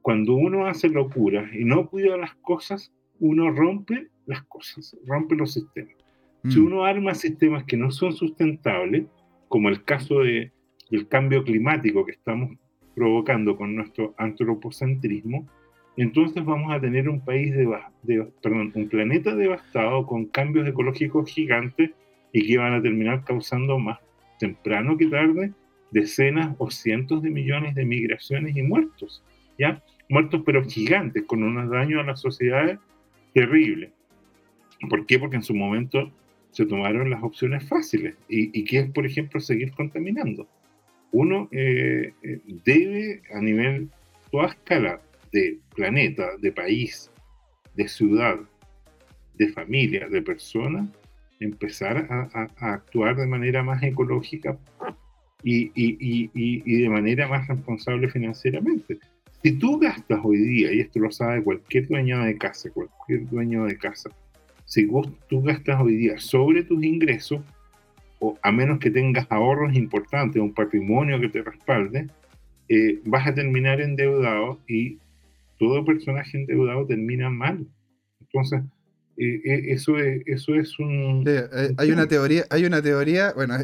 Cuando 0.03 0.35
uno 0.35 0.67
hace 0.67 0.91
locuras 0.91 1.51
y 1.55 1.65
no 1.65 1.89
cuida 1.89 2.17
las 2.19 2.35
cosas, 2.37 2.93
uno 3.21 3.51
rompe 3.51 4.09
las 4.27 4.43
cosas, 4.45 4.95
rompe 5.07 5.35
los 5.35 5.55
sistemas. 5.55 5.95
Si 6.51 6.61
mm, 6.61 6.67
uno 6.67 6.85
arma 6.85 7.15
sistemas 7.15 7.65
que 7.65 7.79
no 7.79 7.91
son 7.91 8.13
sustentables, 8.13 9.07
como 9.49 9.71
el 9.71 9.83
caso 9.85 10.21
de, 10.21 10.53
del 10.91 11.09
cambio 11.09 11.43
climático 11.43 12.05
que 12.05 12.13
estamos 12.13 12.55
provocando 12.95 13.57
con 13.57 13.75
nuestro 13.75 14.15
antropocentrismo, 14.19 15.49
entonces 15.97 16.45
vamos 16.45 16.73
a 16.73 16.81
tener 16.81 17.09
un 17.09 17.21
país 17.21 17.55
de, 17.55 18.27
perdón, 18.43 18.73
un 18.75 18.89
planeta 18.89 19.35
devastado 19.35 20.07
con 20.07 20.27
cambios 20.27 20.67
ecológicos 20.67 21.31
gigantes 21.31 21.91
y 22.33 22.47
que 22.47 22.59
van 22.59 22.75
a 22.75 22.83
terminar 22.83 23.25
causando 23.25 23.79
más 23.79 23.99
temprano 24.39 24.97
que 24.97 25.07
tarde 25.07 25.53
decenas 25.93 26.57
o 26.59 26.71
cientos 26.71 27.23
de 27.23 27.31
millones 27.31 27.77
de 27.77 27.85
migraciones 27.85 28.57
y 28.57 28.63
muertos, 28.63 29.23
¿ya? 29.57 29.81
Muertos 30.09 30.43
pero 30.45 30.65
gigantes, 30.65 31.23
con 31.25 31.45
unos 31.45 31.71
daños 31.71 32.03
a 32.03 32.07
las 32.07 32.21
sociedades 32.21 32.79
terribles. 33.33 33.93
¿Por 34.91 35.07
qué? 35.07 35.21
Porque 35.21 35.37
en 35.37 35.45
su 35.45 35.55
momento 35.55 36.11
se 36.51 36.67
tomaron 36.67 37.11
las 37.11 37.23
opciones 37.23 37.69
fáciles 37.69 38.17
y, 38.29 38.59
y 38.59 38.65
que 38.65 38.81
es, 38.81 38.91
por 38.91 39.07
ejemplo, 39.07 39.39
seguir 39.41 39.71
contaminando. 39.73 40.49
Uno 41.13 41.49
eh, 41.53 42.13
eh, 42.23 42.41
debe, 42.65 43.23
a 43.33 43.41
nivel, 43.41 43.89
toda 44.33 44.49
escala 44.49 45.01
de 45.35 45.59
planeta, 45.75 46.31
de 46.41 46.53
país, 46.53 47.11
de 47.75 47.89
ciudad, 47.89 48.39
de 49.35 49.49
familia, 49.49 50.09
de 50.09 50.23
persona, 50.23 50.89
empezar 51.41 52.07
a, 52.09 52.49
actuar 52.73 53.17
de 53.17 53.27
manera 53.27 53.65
más 53.65 53.83
ecológica 53.83 54.57
y, 55.43 55.73
y, 55.75 56.83
de 56.83 56.89
manera 56.89 57.27
más 57.27 57.49
responsable 57.49 58.09
financieramente. 58.09 58.99
Si 59.43 59.53
tú 59.59 59.79
gastas 59.81 60.21
hoy 60.23 60.39
día, 60.39 60.73
y 60.73 60.81
esto 60.81 61.01
lo 61.01 61.11
sabe 61.11 61.43
cualquier 61.43 61.89
dueño 61.89 62.25
de 62.25 62.39
casa, 62.39 62.71
cualquier 62.71 63.29
dueño 63.29 63.65
de 63.65 63.77
casa, 63.77 64.11
si 64.65 64.89
tú 65.29 65.43
gastas 65.43 65.81
hoy 65.83 65.97
día 65.97 66.17
sobre 66.19 66.63
tus 66.63 66.83
ingresos, 66.85 67.41
o 68.21 68.39
a 68.41 68.53
menos 68.53 68.79
que 68.79 68.91
tengas 68.91 69.27
ahorros 69.31 69.75
importantes, 69.75 70.41
un 70.41 70.55
patrimonio 70.55 71.21
que 71.21 71.29
te 71.29 71.43
respalde, 71.43 72.07
eh, 72.69 73.01
vas 73.05 73.27
a 73.27 73.35
terminar 73.35 73.81
endeudado 73.81 74.61
y 74.67 74.99
todo 75.65 75.85
personaje 75.85 76.39
endeudado 76.39 76.87
termina 76.87 77.31
mal. 77.31 77.67
Entonces, 78.21 78.63
eh, 79.17 79.41
eh, 79.45 79.63
eso, 79.69 79.99
es, 79.99 80.23
eso 80.27 80.55
es 80.55 80.79
un... 80.79 81.25
hay 81.79 81.91
una 81.91 82.07
teoría, 82.07 82.45
hay 82.51 82.65
una 82.65 82.83
teoría, 82.83 83.33
bueno, 83.35 83.57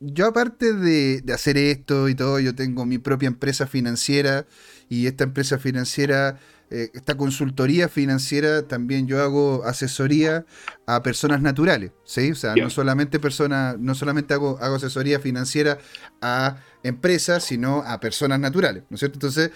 yo 0.00 0.26
aparte 0.26 0.74
de, 0.74 1.22
de, 1.22 1.32
hacer 1.32 1.56
esto 1.56 2.08
y 2.08 2.14
todo, 2.14 2.38
yo 2.38 2.54
tengo 2.54 2.84
mi 2.84 2.98
propia 2.98 3.28
empresa 3.28 3.66
financiera 3.66 4.46
y 4.88 5.06
esta 5.06 5.24
empresa 5.24 5.58
financiera 5.58 6.38
eh, 6.70 6.90
esta 6.94 7.16
consultoría 7.16 7.88
financiera 7.88 8.66
también 8.66 9.06
yo 9.06 9.22
hago 9.22 9.62
asesoría 9.64 10.46
a 10.86 11.02
personas 11.02 11.42
naturales, 11.42 11.92
¿sí? 12.04 12.32
O 12.32 12.34
sea, 12.34 12.56
no 12.56 12.68
solamente 12.68 13.20
personas, 13.20 13.78
no 13.78 13.94
solamente 13.94 14.32
hago, 14.34 14.58
hago 14.60 14.74
asesoría 14.76 15.20
financiera 15.20 15.78
a 16.20 16.56
empresas, 16.82 17.44
sino 17.44 17.82
a 17.82 18.00
personas 18.00 18.40
naturales, 18.40 18.82
¿no 18.88 18.94
es 18.94 19.00
cierto? 19.00 19.16
Entonces, 19.16 19.50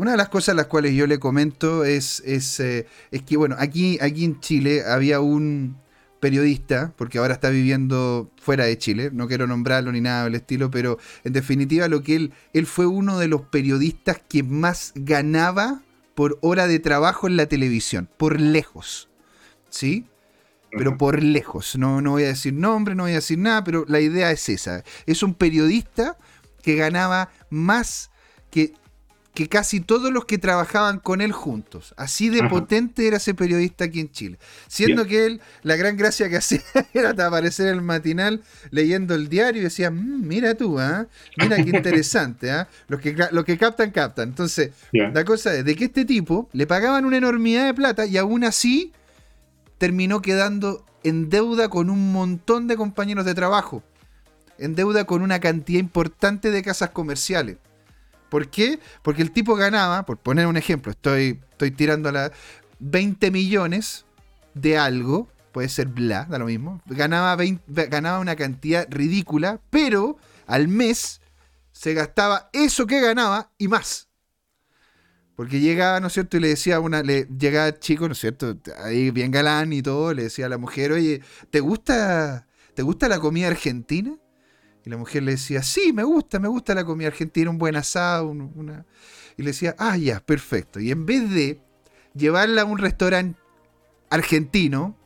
una 0.00 0.12
de 0.12 0.16
las 0.16 0.30
cosas 0.30 0.56
las 0.56 0.64
cuales 0.64 0.94
yo 0.94 1.06
le 1.06 1.18
comento 1.18 1.84
es, 1.84 2.22
es, 2.24 2.58
eh, 2.58 2.86
es 3.10 3.20
que, 3.20 3.36
bueno, 3.36 3.54
aquí, 3.58 3.98
aquí 4.00 4.24
en 4.24 4.40
Chile 4.40 4.82
había 4.86 5.20
un 5.20 5.76
periodista, 6.20 6.94
porque 6.96 7.18
ahora 7.18 7.34
está 7.34 7.50
viviendo 7.50 8.30
fuera 8.40 8.64
de 8.64 8.78
Chile, 8.78 9.10
no 9.12 9.28
quiero 9.28 9.46
nombrarlo 9.46 9.92
ni 9.92 10.00
nada 10.00 10.24
del 10.24 10.36
estilo, 10.36 10.70
pero 10.70 10.96
en 11.22 11.34
definitiva 11.34 11.86
lo 11.86 12.02
que 12.02 12.16
él, 12.16 12.32
él 12.54 12.64
fue 12.64 12.86
uno 12.86 13.18
de 13.18 13.28
los 13.28 13.42
periodistas 13.42 14.22
que 14.26 14.42
más 14.42 14.92
ganaba 14.94 15.82
por 16.14 16.38
hora 16.40 16.66
de 16.66 16.78
trabajo 16.78 17.26
en 17.26 17.36
la 17.36 17.44
televisión, 17.44 18.08
por 18.16 18.40
lejos. 18.40 19.10
¿Sí? 19.68 20.06
Pero 20.70 20.96
por 20.96 21.22
lejos. 21.22 21.76
No, 21.76 22.00
no 22.00 22.12
voy 22.12 22.24
a 22.24 22.28
decir 22.28 22.54
nombre, 22.54 22.94
no 22.94 23.02
voy 23.02 23.12
a 23.12 23.16
decir 23.16 23.36
nada, 23.38 23.64
pero 23.64 23.84
la 23.86 24.00
idea 24.00 24.30
es 24.30 24.48
esa. 24.48 24.82
Es 25.04 25.22
un 25.22 25.34
periodista 25.34 26.16
que 26.62 26.76
ganaba 26.76 27.28
más 27.50 28.10
que 28.50 28.72
que 29.34 29.48
casi 29.48 29.80
todos 29.80 30.12
los 30.12 30.24
que 30.24 30.38
trabajaban 30.38 30.98
con 30.98 31.20
él 31.20 31.32
juntos. 31.32 31.94
Así 31.96 32.28
de 32.30 32.42
potente 32.48 33.06
era 33.06 33.18
ese 33.18 33.32
periodista 33.32 33.84
aquí 33.84 34.00
en 34.00 34.10
Chile. 34.10 34.38
Siendo 34.66 35.06
que 35.06 35.26
él, 35.26 35.40
la 35.62 35.76
gran 35.76 35.96
gracia 35.96 36.28
que 36.28 36.36
hacía 36.38 36.60
era 36.92 37.10
aparecer 37.10 37.68
en 37.68 37.74
el 37.74 37.82
matinal 37.82 38.42
leyendo 38.70 39.14
el 39.14 39.28
diario 39.28 39.60
y 39.60 39.64
decía, 39.64 39.90
mm, 39.90 40.26
mira 40.26 40.54
tú, 40.54 40.80
¿ah? 40.80 41.06
mira 41.36 41.56
qué 41.56 41.70
interesante, 41.70 42.50
¿ah? 42.50 42.68
los, 42.88 43.00
que, 43.00 43.16
los 43.30 43.44
que 43.44 43.56
captan, 43.56 43.92
captan. 43.92 44.30
Entonces, 44.30 44.72
la 44.92 45.24
cosa 45.24 45.54
es 45.54 45.64
de 45.64 45.76
que 45.76 45.84
este 45.84 46.04
tipo 46.04 46.48
le 46.52 46.66
pagaban 46.66 47.04
una 47.04 47.16
enormidad 47.16 47.66
de 47.66 47.74
plata 47.74 48.06
y 48.06 48.16
aún 48.16 48.44
así 48.44 48.92
terminó 49.78 50.20
quedando 50.22 50.84
en 51.04 51.30
deuda 51.30 51.68
con 51.68 51.88
un 51.88 52.12
montón 52.12 52.66
de 52.66 52.76
compañeros 52.76 53.24
de 53.24 53.34
trabajo. 53.34 53.82
En 54.58 54.74
deuda 54.74 55.04
con 55.04 55.22
una 55.22 55.40
cantidad 55.40 55.80
importante 55.80 56.50
de 56.50 56.62
casas 56.62 56.90
comerciales. 56.90 57.56
¿Por 58.30 58.48
qué? 58.48 58.78
Porque 59.02 59.22
el 59.22 59.32
tipo 59.32 59.56
ganaba, 59.56 60.06
por 60.06 60.16
poner 60.16 60.46
un 60.46 60.56
ejemplo, 60.56 60.92
estoy, 60.92 61.40
estoy 61.50 61.72
tirando 61.72 62.08
a 62.08 62.12
la 62.12 62.32
20 62.78 63.30
millones 63.30 64.06
de 64.54 64.78
algo, 64.78 65.28
puede 65.52 65.68
ser 65.68 65.88
bla, 65.88 66.26
da 66.30 66.38
lo 66.38 66.46
mismo, 66.46 66.80
ganaba, 66.86 67.36
ganaba 67.66 68.20
una 68.20 68.36
cantidad 68.36 68.86
ridícula, 68.88 69.60
pero 69.70 70.16
al 70.46 70.68
mes 70.68 71.20
se 71.72 71.92
gastaba 71.94 72.48
eso 72.52 72.86
que 72.86 73.00
ganaba 73.00 73.50
y 73.58 73.68
más. 73.68 74.08
Porque 75.34 75.60
llegaba, 75.60 76.00
¿no 76.00 76.08
es 76.08 76.12
cierto? 76.12 76.36
Y 76.36 76.40
le 76.40 76.48
decía 76.48 76.80
una, 76.80 77.02
le 77.02 77.26
llegaba 77.26 77.78
chico, 77.78 78.06
¿no 78.06 78.12
es 78.12 78.18
cierto? 78.18 78.58
Ahí 78.84 79.10
bien 79.10 79.30
galán 79.30 79.72
y 79.72 79.80
todo, 79.80 80.12
le 80.12 80.24
decía 80.24 80.46
a 80.46 80.50
la 80.50 80.58
mujer, 80.58 80.92
oye, 80.92 81.22
¿te 81.50 81.60
gusta, 81.60 82.46
¿te 82.74 82.82
gusta 82.82 83.08
la 83.08 83.18
comida 83.18 83.48
argentina? 83.48 84.16
Y 84.84 84.90
la 84.90 84.96
mujer 84.96 85.22
le 85.22 85.32
decía, 85.32 85.62
sí, 85.62 85.92
me 85.92 86.04
gusta, 86.04 86.38
me 86.38 86.48
gusta 86.48 86.74
la 86.74 86.84
comida 86.84 87.08
argentina, 87.08 87.50
un 87.50 87.58
buen 87.58 87.76
asado, 87.76 88.28
una... 88.28 88.84
Y 89.36 89.42
le 89.42 89.50
decía, 89.50 89.74
ah, 89.78 89.96
ya, 89.96 90.20
perfecto. 90.20 90.80
Y 90.80 90.90
en 90.90 91.06
vez 91.06 91.30
de 91.30 91.60
llevarla 92.14 92.62
a 92.62 92.64
un 92.64 92.78
restaurante 92.78 93.38
argentino, 94.10 94.96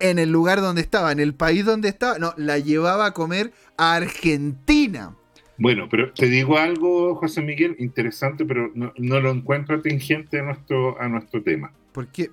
en 0.00 0.18
el 0.18 0.30
lugar 0.30 0.60
donde 0.60 0.80
estaba, 0.80 1.12
en 1.12 1.20
el 1.20 1.34
país 1.34 1.64
donde 1.64 1.88
estaba, 1.88 2.18
no, 2.18 2.34
la 2.36 2.58
llevaba 2.58 3.06
a 3.06 3.14
comer 3.14 3.52
a 3.76 3.94
Argentina. 3.94 5.16
Bueno, 5.60 5.88
pero 5.90 6.10
te 6.14 6.24
digo 6.24 6.56
algo, 6.56 7.14
José 7.16 7.42
Miguel, 7.42 7.76
interesante, 7.78 8.46
pero 8.46 8.72
no, 8.74 9.20
lo 9.20 9.30
encuentro 9.30 9.76
atingente 9.76 10.40
a 10.40 10.42
nuestro, 10.42 10.98
a 10.98 11.06
nuestro 11.06 11.42
tema. 11.42 11.70
¿Por 11.92 12.08
qué? 12.08 12.30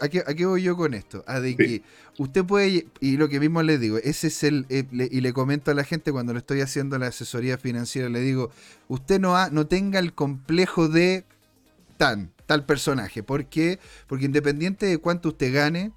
¿A, 0.00 0.08
qué, 0.08 0.46
voy 0.46 0.62
yo 0.62 0.76
con 0.76 0.94
esto? 0.94 1.24
A 1.26 1.40
de 1.40 1.56
que 1.56 1.82
usted 2.16 2.44
puede, 2.44 2.86
y 3.00 3.16
lo 3.16 3.28
que 3.28 3.40
mismo 3.40 3.60
le 3.64 3.76
digo, 3.76 3.98
ese 3.98 4.28
es 4.28 4.44
el, 4.44 4.66
eh, 4.68 4.84
y 4.92 5.20
le 5.20 5.32
comento 5.32 5.72
a 5.72 5.74
la 5.74 5.82
gente 5.82 6.12
cuando 6.12 6.32
le 6.32 6.38
estoy 6.38 6.60
haciendo 6.60 6.96
la 6.96 7.08
asesoría 7.08 7.58
financiera, 7.58 8.08
le 8.08 8.20
digo, 8.20 8.52
usted 8.86 9.18
no, 9.18 9.36
ha, 9.36 9.50
no 9.50 9.66
tenga 9.66 9.98
el 9.98 10.12
complejo 10.12 10.88
de 10.88 11.24
tan, 11.96 12.30
tal 12.46 12.66
personaje. 12.66 13.24
¿Por 13.24 13.46
qué? 13.46 13.80
Porque 14.06 14.26
independiente 14.26 14.86
de 14.86 14.98
cuánto 14.98 15.30
usted 15.30 15.52
gane, 15.52 15.90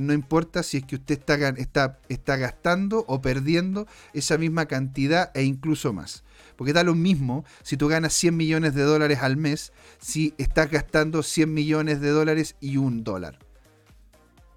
no 0.00 0.14
importa 0.14 0.62
si 0.62 0.78
es 0.78 0.84
que 0.84 0.96
usted 0.96 1.18
está, 1.18 1.34
está, 1.50 1.98
está 2.08 2.36
gastando 2.36 3.04
o 3.06 3.20
perdiendo 3.20 3.86
esa 4.14 4.38
misma 4.38 4.66
cantidad 4.66 5.30
e 5.34 5.42
incluso 5.42 5.92
más. 5.92 6.24
Porque 6.56 6.72
da 6.72 6.84
lo 6.84 6.94
mismo 6.94 7.44
si 7.62 7.76
tú 7.76 7.86
ganas 7.88 8.14
100 8.14 8.36
millones 8.36 8.74
de 8.74 8.82
dólares 8.82 9.18
al 9.20 9.36
mes, 9.36 9.72
si 9.98 10.34
estás 10.38 10.70
gastando 10.70 11.22
100 11.22 11.52
millones 11.52 12.00
de 12.00 12.08
dólares 12.08 12.56
y 12.60 12.78
un 12.78 13.04
dólar. 13.04 13.38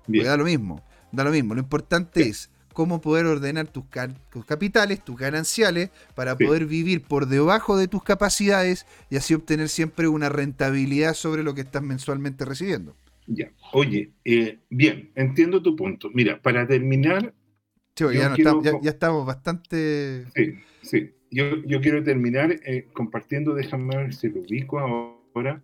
Da 0.08 0.38
lo 0.38 0.46
mismo, 0.46 0.82
da 1.12 1.24
lo 1.24 1.32
mismo. 1.32 1.56
Lo 1.56 1.62
importante 1.62 2.28
es 2.28 2.50
cómo 2.74 3.02
poder 3.02 3.26
ordenar 3.26 3.68
tus, 3.68 3.84
capitales, 4.46 5.04
tus 5.04 5.18
gananciales, 5.18 5.92
para 6.16 6.38
poder 6.38 6.66
vivir 6.66 7.04
por 7.04 7.28
debajo 7.28 7.78
de 7.78 7.88
tus 7.88 8.04
capacidades 8.04 8.86
y 9.10 9.18
así 9.18 9.34
obtener 9.34 9.70
siempre 9.70 10.08
una 10.08 10.30
rentabilidad 10.30 11.14
sobre 11.14 11.44
lo 11.44 11.54
que 11.54 11.62
estás 11.62 11.84
mensualmente 11.84 12.46
recibiendo. 12.46 12.96
Ya, 13.28 13.52
oye, 13.72 14.12
eh, 14.26 14.60
bien, 14.70 15.12
entiendo 15.16 15.62
tu 15.62 15.76
punto. 15.76 16.10
Mira, 16.14 16.42
para 16.42 16.68
terminar... 16.68 17.34
ya, 17.96 18.34
estamos, 18.84 19.26
bastante... 19.26 20.26
Sí, 20.36 20.56
sí. 20.82 21.12
Yo, 21.32 21.64
yo 21.66 21.82
quiero 21.82 22.04
terminar 22.04 22.52
eh, 22.52 22.88
compartiendo, 22.94 23.56
déjame 23.56 23.96
ver 23.98 24.14
si 24.14 24.30
lo 24.30 24.42
ubico 24.42 24.80
ahora. 24.80 25.62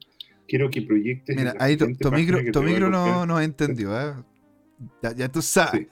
Quiero 0.47 0.69
que 0.69 0.81
proyectes... 0.81 1.35
Mira, 1.35 1.53
ahí 1.59 1.77
tu, 1.77 1.87
micro, 2.11 2.89
no, 2.89 3.25
no 3.25 3.39
entendió, 3.39 3.99
¿eh? 3.99 4.13
ya, 5.15 5.29
tú 5.29 5.41
sabes. 5.41 5.87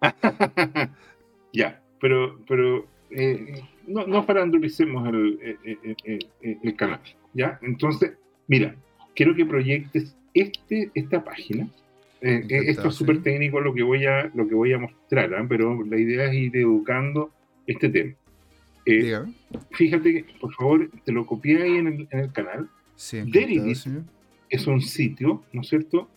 ya, 1.52 1.80
pero, 2.00 2.42
pero 2.48 2.86
eh, 3.10 3.62
no, 3.86 4.06
no 4.06 4.26
parandulicemos 4.26 5.06
el, 5.08 5.58
el 6.42 6.76
canal, 6.76 7.00
¿ya? 7.34 7.58
Entonces, 7.62 8.14
mira, 8.48 8.74
quiero 9.14 9.36
que 9.36 9.44
proyectes 9.44 10.16
este, 10.34 10.90
esta 10.94 11.24
página, 11.24 11.68
eh, 12.20 12.44
eh, 12.48 12.62
esto 12.66 12.88
es 12.88 12.94
súper 12.94 13.22
técnico 13.22 13.60
lo 13.60 13.72
que 13.72 13.82
voy 13.82 14.04
a, 14.06 14.30
lo 14.34 14.46
que 14.46 14.54
voy 14.54 14.72
a 14.72 14.78
mostrar, 14.78 15.34
¿ah? 15.34 15.46
pero 15.48 15.82
la 15.84 15.98
idea 15.98 16.26
es 16.26 16.34
ir 16.34 16.56
educando 16.56 17.30
este 17.66 17.88
tema. 17.88 18.14
Eh, 18.86 19.18
fíjate 19.72 20.12
que, 20.12 20.24
por 20.40 20.52
favor, 20.54 20.90
te 21.04 21.12
lo 21.12 21.26
copié 21.26 21.62
ahí 21.62 21.76
en 21.76 21.86
el, 21.86 22.08
en 22.10 22.18
el 22.18 22.32
canal. 22.32 22.68
Derivit 23.12 23.78
es 24.48 24.66
un 24.66 24.82
sitio, 24.82 25.44
¿no 25.52 25.62
es 25.62 25.68
cierto?, 25.68 26.08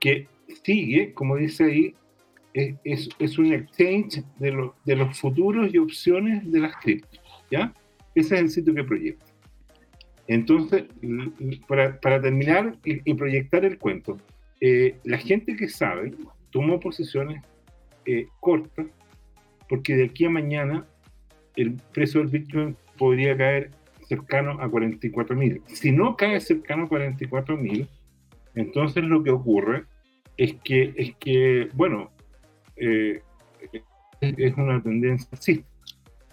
que 0.00 0.26
sigue, 0.62 1.12
como 1.12 1.36
dice 1.36 1.64
ahí, 1.64 1.94
es, 2.54 3.08
es, 3.18 3.38
un 3.38 3.52
exchange 3.52 4.24
de, 4.38 4.70
de 4.84 4.96
los 4.96 5.18
futuros 5.18 5.72
y 5.72 5.78
opciones 5.78 6.50
de 6.50 6.60
las 6.60 6.76
criptos, 6.76 7.20
¿ya? 7.50 7.72
Ese 8.14 8.34
es 8.34 8.40
el 8.40 8.50
sitio 8.50 8.74
que 8.74 8.84
proyecta. 8.84 9.27
Entonces, 10.28 10.84
para, 11.66 12.20
terminar 12.20 12.76
y, 12.84 13.14
proyectar 13.14 13.64
el 13.64 13.78
cuento, 13.78 14.18
eh, 14.60 14.96
la 15.04 15.18
gente 15.18 15.56
que 15.56 15.68
sabe 15.68 16.12
tomó 16.50 16.78
posiciones 16.78 17.42
eh, 18.04 18.26
cortas 18.40 18.86
porque 19.68 19.96
de 19.96 20.04
aquí 20.04 20.24
a 20.24 20.30
mañana 20.30 20.86
el 21.56 21.74
precio 21.92 22.20
del 22.20 22.28
Bitcoin 22.28 22.76
podría 22.96 23.36
caer 23.36 23.70
cercano 24.06 24.60
a 24.60 24.70
44 24.70 25.36
mil. 25.36 25.62
Si 25.66 25.92
no 25.92 26.16
cae 26.16 26.40
cercano 26.40 26.84
a 26.84 26.88
44 26.88 27.56
mil, 27.56 27.88
entonces 28.54 29.04
lo 29.04 29.22
que 29.22 29.30
ocurre 29.30 29.84
es 30.36 30.54
que, 30.64 30.94
es 30.96 31.14
que 31.16 31.68
bueno, 31.74 32.10
eh, 32.76 33.22
es 34.20 34.56
una 34.56 34.82
tendencia 34.82 35.28
así. 35.32 35.64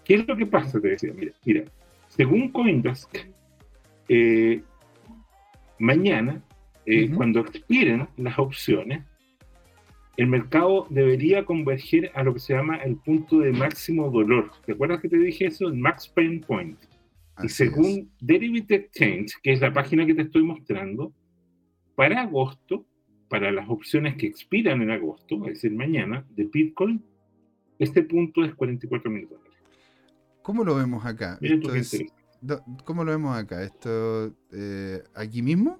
¿Qué 0.03 0.15
es 0.15 0.27
lo 0.27 0.35
que 0.37 0.45
pasa? 0.45 0.79
Te 0.79 0.89
decía, 0.89 1.11
mira, 1.15 1.33
mira 1.45 1.65
según 2.07 2.49
Coindesk, 2.51 3.27
eh, 4.09 4.61
mañana, 5.79 6.41
eh, 6.85 7.09
cuando 7.09 7.39
expiren 7.41 8.07
las 8.17 8.37
opciones, 8.37 9.03
el 10.17 10.27
mercado 10.27 10.87
debería 10.89 11.43
converger 11.43 12.11
a 12.13 12.23
lo 12.23 12.33
que 12.33 12.39
se 12.39 12.53
llama 12.53 12.77
el 12.77 12.95
punto 12.97 13.39
de 13.39 13.51
máximo 13.51 14.09
dolor. 14.09 14.51
¿Te 14.65 14.73
acuerdas 14.73 15.01
que 15.01 15.09
te 15.09 15.17
dije 15.17 15.47
eso? 15.47 15.67
El 15.67 15.75
max 15.75 16.07
pain 16.07 16.41
point. 16.41 16.79
y 17.43 17.49
según 17.49 18.09
Derivative 18.21 18.75
Exchange, 18.75 19.33
que 19.43 19.51
es 19.51 19.59
la 19.59 19.73
página 19.73 20.05
que 20.05 20.15
te 20.15 20.21
estoy 20.21 20.43
mostrando, 20.43 21.11
para 21.95 22.21
agosto, 22.21 22.85
para 23.27 23.51
las 23.51 23.67
opciones 23.69 24.15
que 24.15 24.27
expiran 24.27 24.81
en 24.81 24.91
agosto, 24.91 25.35
es 25.47 25.55
decir, 25.55 25.73
mañana, 25.73 26.25
de 26.29 26.45
Bitcoin, 26.45 27.03
este 27.79 28.03
punto 28.03 28.45
es 28.45 28.55
44 28.55 29.11
mil 29.11 29.27
dólares. 29.27 29.53
¿Cómo 30.41 30.63
lo 30.63 30.75
vemos 30.75 31.05
acá? 31.05 31.37
¿Cómo 32.83 33.03
lo 33.03 33.11
vemos 33.11 33.37
acá? 33.37 33.63
¿Esto 33.63 34.33
eh, 34.51 35.03
aquí 35.15 35.41
mismo? 35.41 35.79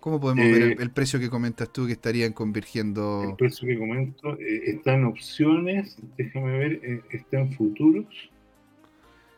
¿Cómo 0.00 0.20
podemos 0.20 0.44
ver 0.44 0.62
el, 0.62 0.82
eh, 0.82 0.90
precio 0.94 1.18
que 1.18 1.28
comentas 1.28 1.72
tú 1.72 1.86
que 1.86 1.92
estarían 1.92 2.32
convergiendo? 2.32 3.24
El 3.28 3.36
precio 3.36 3.66
que 3.66 3.76
comento 3.76 4.34
eh, 4.38 4.62
está 4.66 4.94
en 4.94 5.04
opciones, 5.04 5.96
déjame 6.16 6.58
ver, 6.58 7.02
está 7.10 7.40
en 7.40 7.52
futuros. 7.52 8.06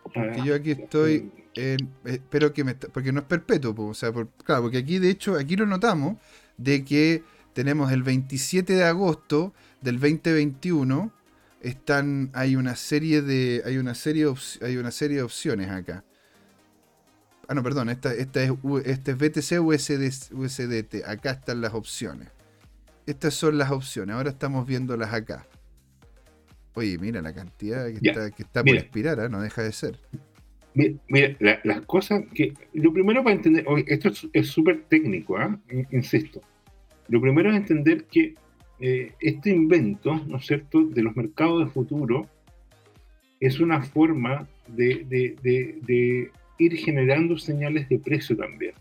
Porque 0.02 0.42
yo 0.44 0.54
aquí 0.54 0.72
estoy, 0.72 1.30
en, 1.54 1.88
espero 2.04 2.52
que 2.52 2.64
me, 2.64 2.74
porque 2.74 3.12
no 3.12 3.20
es 3.20 3.26
perpetuo, 3.26 3.74
o 3.78 3.94
sea, 3.94 4.12
claro, 4.44 4.62
porque 4.62 4.78
aquí 4.78 4.98
de 4.98 5.10
hecho, 5.10 5.36
aquí 5.36 5.56
lo 5.56 5.66
notamos, 5.66 6.18
de 6.56 6.84
que 6.84 7.22
tenemos 7.52 7.90
el 7.90 8.02
27 8.02 8.74
de 8.74 8.84
agosto 8.84 9.54
del 9.80 9.98
2021 9.98 11.12
están 11.60 12.30
hay 12.34 12.56
una 12.56 12.76
serie 12.76 13.22
de 13.22 13.62
hay 13.64 13.78
una 13.78 13.94
serie 13.94 14.32
hay 14.62 14.76
una 14.76 14.90
serie 14.90 15.18
de 15.18 15.22
opciones 15.22 15.70
acá. 15.70 16.04
Ah, 17.48 17.54
no, 17.54 17.62
perdón, 17.62 17.88
esta, 17.88 18.12
esta 18.12 18.42
es, 18.42 18.52
este 18.84 19.12
es 19.12 19.16
BTC 19.16 19.60
USD, 19.62 20.34
USDT. 20.34 21.06
Acá 21.06 21.30
están 21.30 21.62
las 21.62 21.72
opciones. 21.72 22.28
Estas 23.06 23.32
son 23.32 23.56
las 23.56 23.70
opciones. 23.70 24.14
Ahora 24.14 24.28
estamos 24.28 24.66
viéndolas 24.66 25.14
acá. 25.14 25.46
Oye, 26.74 26.98
mira 26.98 27.22
la 27.22 27.32
cantidad 27.32 27.86
que 27.86 28.06
está, 28.06 28.30
que 28.30 28.42
está 28.42 28.62
por 28.62 28.76
expirar, 28.76 29.18
¿eh? 29.18 29.30
no 29.30 29.40
deja 29.40 29.62
de 29.62 29.72
ser. 29.72 29.98
Mira, 30.74 31.58
las 31.64 31.80
cosas 31.86 32.22
que. 32.34 32.52
Lo 32.74 32.92
primero 32.92 33.24
para 33.24 33.34
entender. 33.34 33.64
Esto 33.86 34.10
es 34.32 34.46
súper 34.48 34.84
técnico, 34.84 35.38
¿ah? 35.38 35.58
insisto. 35.90 36.42
Lo 37.08 37.18
primero 37.20 37.50
es 37.50 37.56
entender 37.56 38.04
que 38.04 38.34
eh, 38.80 39.12
este 39.20 39.50
invento, 39.50 40.20
¿no 40.26 40.36
es 40.38 40.46
cierto?, 40.46 40.84
de 40.84 41.02
los 41.02 41.16
mercados 41.16 41.64
de 41.64 41.70
futuro 41.70 42.28
es 43.40 43.60
una 43.60 43.82
forma 43.82 44.48
de, 44.68 46.30
ir 46.58 46.76
generando 46.76 47.38
señales 47.38 47.88
de 47.88 47.98
precio 47.98 48.36
también. 48.36 48.74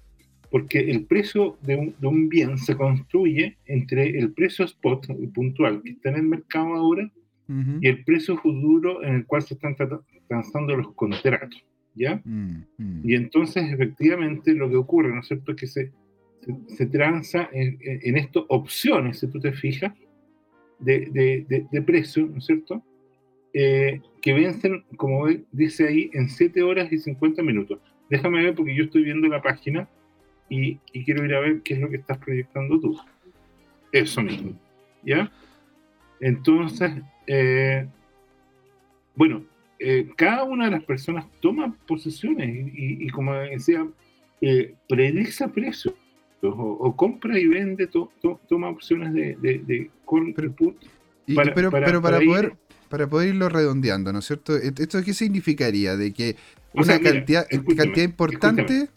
Porque 0.50 0.80
el 0.80 1.06
precio 1.06 1.58
de 1.62 1.94
un, 2.02 2.30
bien 2.30 2.58
se 2.58 2.76
construye 2.76 3.58
entre 3.66 4.18
el 4.18 4.32
precio 4.32 4.66
spot 4.66 5.08
puntual 5.34 5.82
que 5.84 5.92
está 5.92 6.10
en 6.10 6.16
el 6.16 6.24
mercado 6.24 6.74
ahora 6.74 7.12
y 7.82 7.88
el 7.88 8.04
precio 8.04 8.38
futuro 8.38 9.04
en 9.04 9.16
el 9.16 9.26
cual 9.26 9.42
se 9.42 9.54
están 9.54 9.76
transando 10.28 10.76
los 10.76 10.94
contratos. 10.94 11.64
¿Ya? 11.96 12.22
Mm, 12.26 12.66
mm. 12.78 13.02
Y 13.04 13.16
entonces, 13.16 13.72
efectivamente, 13.72 14.54
lo 14.54 14.70
que 14.70 14.76
ocurre, 14.76 15.12
¿no 15.12 15.22
es 15.22 15.28
cierto?, 15.28 15.54
es 15.54 15.58
que 15.58 15.66
se, 15.66 15.92
se, 16.68 16.86
transa 16.88 17.50
en, 17.52 17.78
en 17.82 18.18
estas 18.18 18.44
opciones, 18.48 19.20
si 19.20 19.28
tú 19.28 19.40
te 19.40 19.52
fijas, 19.52 19.94
de, 20.80 21.68
de, 21.72 21.82
precio, 21.82 22.28
¿no 22.28 22.38
es 22.38 22.46
cierto? 22.46 22.84
Eh, 23.54 24.02
que 24.22 24.34
vencen, 24.34 24.84
como 24.98 25.28
dice 25.52 25.88
ahí, 25.88 26.10
en 26.14 26.30
7 26.30 26.62
horas 26.64 26.92
y 26.92 27.00
50 27.00 27.42
minutos. 27.44 27.80
Déjame 28.10 28.44
ver 28.44 28.56
porque 28.56 28.76
yo 28.76 28.84
estoy 28.84 29.04
viendo 29.04 29.28
la 29.28 29.42
página 29.42 29.90
y, 30.50 30.78
quiero 31.06 31.26
ir 31.26 31.34
a 31.34 31.40
ver 31.40 31.62
qué 31.62 31.74
es 31.74 31.80
lo 31.80 31.90
que 31.90 31.98
estás 31.98 32.18
proyectando 32.18 32.80
tú. 32.80 32.98
Eso 33.92 34.22
mismo. 34.22 34.54
¿Ya? 35.04 35.32
Entonces, 36.20 36.92
eh, 37.26 37.88
bueno, 39.16 39.44
eh, 39.80 40.10
cada 40.16 40.44
una 40.44 40.66
de 40.66 40.72
las 40.72 40.84
personas 40.84 41.26
toma 41.40 41.76
posiciones 41.88 42.50
y, 42.74 43.08
como 43.10 43.34
decía, 43.34 43.88
predice 44.88 45.48
precios 45.50 45.96
o, 46.56 46.96
compra 46.96 47.40
y 47.40 47.48
vende, 47.48 47.88
toma 47.88 48.70
opciones 48.70 49.14
de, 49.14 49.36
de, 49.42 49.90
pero, 50.36 50.52
put. 50.54 50.76
pero, 51.26 51.72
para, 51.72 52.20
poder 52.20 52.54
para 52.90 53.08
poder 53.08 53.30
irlo 53.30 53.50
redondeando, 53.50 54.14
¿no 54.14 54.20
es 54.20 54.26
cierto? 54.26 54.56
¿E-, 54.56 54.74
¿Esto 54.78 55.04
qué 55.04 55.14
significaría? 55.14 55.98
De 55.98 56.14
que 56.14 56.36
una 56.74 57.00
cantidad, 57.00 57.48
cantidad 57.50 58.04
importante... 58.04 58.90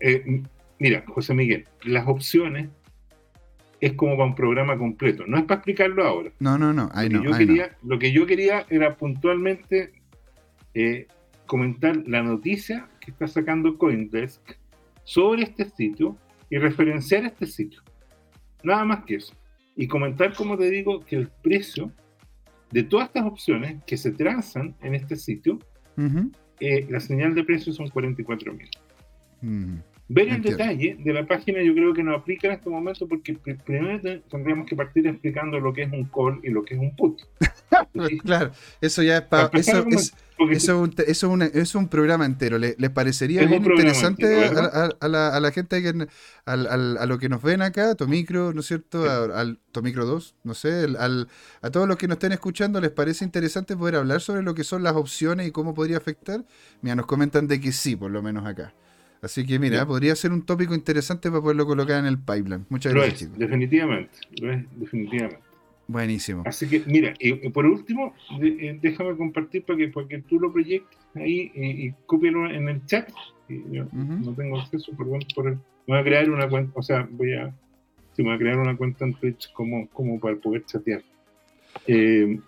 Eh, 0.00 0.42
mira, 0.78 1.04
José 1.08 1.34
Miguel, 1.34 1.64
las 1.84 2.06
opciones 2.06 2.68
es 3.80 3.92
como 3.94 4.16
para 4.16 4.28
un 4.28 4.34
programa 4.34 4.78
completo. 4.78 5.24
No 5.26 5.38
es 5.38 5.44
para 5.44 5.58
explicarlo 5.58 6.04
ahora. 6.04 6.30
No, 6.38 6.58
no, 6.58 6.72
no. 6.72 6.90
lo, 6.94 7.22
que 7.22 7.24
yo 7.24 7.32
quería, 7.32 7.76
lo 7.82 7.98
que 7.98 8.12
yo 8.12 8.26
quería 8.26 8.66
era 8.70 8.96
puntualmente 8.96 9.92
eh, 10.74 11.06
comentar 11.46 11.96
la 12.06 12.22
noticia 12.22 12.88
que 13.00 13.10
está 13.10 13.26
sacando 13.26 13.76
Coindesk 13.76 14.40
sobre 15.04 15.42
este 15.42 15.68
sitio 15.70 16.16
y 16.50 16.58
referenciar 16.58 17.24
este 17.24 17.46
sitio. 17.46 17.82
Nada 18.62 18.84
más 18.84 19.04
que 19.04 19.16
eso. 19.16 19.34
Y 19.76 19.86
comentar, 19.86 20.34
como 20.34 20.56
te 20.56 20.70
digo, 20.70 21.04
que 21.04 21.16
el 21.16 21.28
precio 21.28 21.92
de 22.70 22.82
todas 22.82 23.08
estas 23.08 23.24
opciones 23.24 23.82
que 23.86 23.96
se 23.96 24.10
transan 24.10 24.74
en 24.82 24.94
este 24.94 25.16
sitio, 25.16 25.58
eh, 26.60 26.86
la 26.88 27.00
señal 27.00 27.34
de 27.34 27.44
precio 27.44 27.72
son 27.72 27.88
44 27.88 28.52
mil. 28.52 29.80
Ver 30.10 30.28
el 30.28 30.42
detalle 30.42 30.96
de 30.98 31.12
la 31.12 31.26
página 31.26 31.62
yo 31.62 31.74
creo 31.74 31.92
que 31.92 32.02
no 32.02 32.14
aplica 32.14 32.48
en 32.48 32.54
este 32.54 32.70
momento 32.70 33.06
porque 33.06 33.34
primero 33.34 34.20
tendríamos 34.30 34.66
que 34.66 34.74
partir 34.74 35.06
explicando 35.06 35.60
lo 35.60 35.72
que 35.72 35.82
es 35.82 35.92
un 35.92 36.04
call 36.04 36.40
y 36.42 36.48
lo 36.48 36.64
que 36.64 36.74
es 36.74 36.80
un 36.80 36.96
put. 36.96 37.20
claro, 38.24 38.52
eso 38.80 39.02
ya 39.02 39.18
es 39.18 39.22
para... 39.22 39.50
Eso, 39.52 39.86
es, 39.88 40.14
eso, 40.50 40.88
es 41.06 41.22
un, 41.22 41.42
es 41.42 41.74
un 41.74 41.88
programa 41.88 42.24
entero. 42.26 42.58
¿Les, 42.58 42.76
parecería 42.90 43.44
bien 43.44 43.64
interesante 43.64 44.46
a, 44.46 45.08
la, 45.08 45.50
gente, 45.52 45.82
que, 45.82 46.06
a, 46.46 47.06
lo 47.06 47.18
que 47.18 47.28
nos 47.28 47.42
ven 47.42 47.62
acá, 47.62 47.94
Tomicro, 47.94 48.52
¿no 48.52 48.60
es 48.60 48.66
cierto? 48.66 49.04
Al 49.10 49.58
Tomicro 49.72 50.06
2, 50.06 50.34
no 50.44 50.54
sé, 50.54 50.86
a 51.60 51.70
todos 51.70 51.88
los 51.88 51.96
que 51.96 52.08
nos 52.08 52.16
estén 52.16 52.32
escuchando, 52.32 52.80
¿les 52.80 52.90
parece 52.90 53.24
interesante 53.24 53.76
poder 53.76 53.96
hablar 53.96 54.20
sobre 54.20 54.42
lo 54.42 54.54
que 54.54 54.64
son 54.64 54.82
las 54.82 54.94
opciones 54.94 55.48
y 55.48 55.50
cómo 55.50 55.74
podría 55.74 55.96
afectar? 55.96 56.44
Mira, 56.82 56.96
nos 56.96 57.06
comentan 57.06 57.48
de 57.48 57.60
que 57.60 57.72
sí, 57.72 57.96
por 57.96 58.10
lo 58.10 58.22
menos 58.22 58.46
acá. 58.46 58.74
Así 59.20 59.44
que 59.44 59.58
mira, 59.58 59.84
podría 59.84 60.14
ser 60.14 60.32
un 60.32 60.42
tópico 60.42 60.74
interesante 60.74 61.28
para 61.28 61.42
poderlo 61.42 61.66
colocar 61.66 61.98
en 61.98 62.06
el 62.06 62.18
pipeline. 62.18 62.66
Muchas 62.68 62.94
gracias, 62.94 63.18
chicos. 63.18 63.38
Definitivamente, 63.38 64.18
lo 64.40 64.52
es, 64.52 64.64
definitivamente. 64.76 65.47
Buenísimo. 65.88 66.42
Así 66.44 66.68
que, 66.68 66.82
mira, 66.86 67.14
y, 67.18 67.48
por 67.48 67.64
último, 67.64 68.14
eh, 68.42 68.78
déjame 68.80 69.16
compartir 69.16 69.64
para 69.64 69.78
que, 69.78 69.88
para 69.88 70.06
que 70.06 70.18
tú 70.20 70.38
lo 70.38 70.52
proyectes 70.52 70.98
ahí 71.14 71.50
y, 71.54 71.88
y 71.88 71.94
en 72.26 72.68
el 72.68 72.84
chat. 72.84 73.10
Yo 73.48 73.86
no 73.90 74.34
tengo 74.34 74.60
acceso, 74.60 74.92
perdón, 74.94 75.20
por 75.34 75.48
el, 75.48 75.58
voy 75.86 75.98
a 75.98 76.04
crear 76.04 76.30
una 76.30 76.46
cuenta, 76.46 76.72
o 76.78 76.82
sea, 76.82 77.08
voy 77.10 77.32
a, 77.32 77.50
sí, 78.12 78.22
voy 78.22 78.34
a 78.34 78.38
crear 78.38 78.58
una 78.58 78.76
cuenta 78.76 79.06
en 79.06 79.14
Twitch 79.14 79.50
como, 79.54 79.88
como 79.88 80.20
para 80.20 80.36
poder 80.36 80.66
chatear. 80.66 81.02
Eh, 81.86 82.38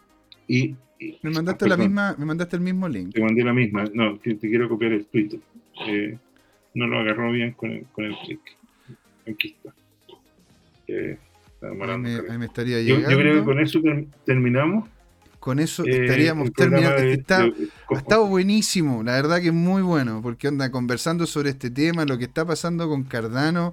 y, 0.47 0.77
me 1.23 1.31
mandaste 1.31 1.67
la 1.67 1.79
misma, 1.79 2.15
me 2.19 2.27
mandaste 2.27 2.57
el 2.57 2.63
mismo 2.63 2.87
link. 2.87 3.15
Te 3.15 3.23
mandé 3.23 3.43
la 3.43 3.55
misma, 3.55 3.85
no, 3.95 4.19
te, 4.19 4.37
quiero 4.37 4.69
copiar 4.69 4.93
el. 4.93 5.07
Eh, 5.87 6.19
no 6.75 6.87
lo 6.87 6.99
agarró 6.99 7.33
bien 7.33 7.53
con 7.53 7.71
el, 7.71 7.87
con 7.87 8.05
el 8.05 8.15
clic. 8.17 8.41
Aquí 9.27 9.57
está. 9.57 9.75
Ahí, 11.63 12.39
me, 12.39 12.47
estaría 12.47 12.81
llegando. 12.81 13.11
Yo, 13.11 13.19
creo 13.19 13.39
que 13.39 13.45
con 13.45 13.61
eso 13.61 13.81
terminamos. 14.25 14.89
Con 15.39 15.59
eso 15.59 15.85
eh, 15.87 16.05
estaríamos 16.05 16.53
terminando. 16.53 16.97
está, 16.99 17.45
ha 17.45 17.95
estado 17.97 18.27
buenísimo, 18.27 19.03
la 19.03 19.13
verdad 19.13 19.41
que 19.41 19.49
es 19.49 19.55
muy 19.55 19.81
bueno, 19.81 20.21
porque 20.23 20.49
anda 20.49 20.71
conversando 20.71 21.27
sobre 21.27 21.51
este 21.51 21.71
tema, 21.71 22.05
lo 22.05 22.19
que 22.19 22.25
está 22.25 22.45
pasando 22.45 22.89
con 22.89 23.05
Cardano 23.05 23.73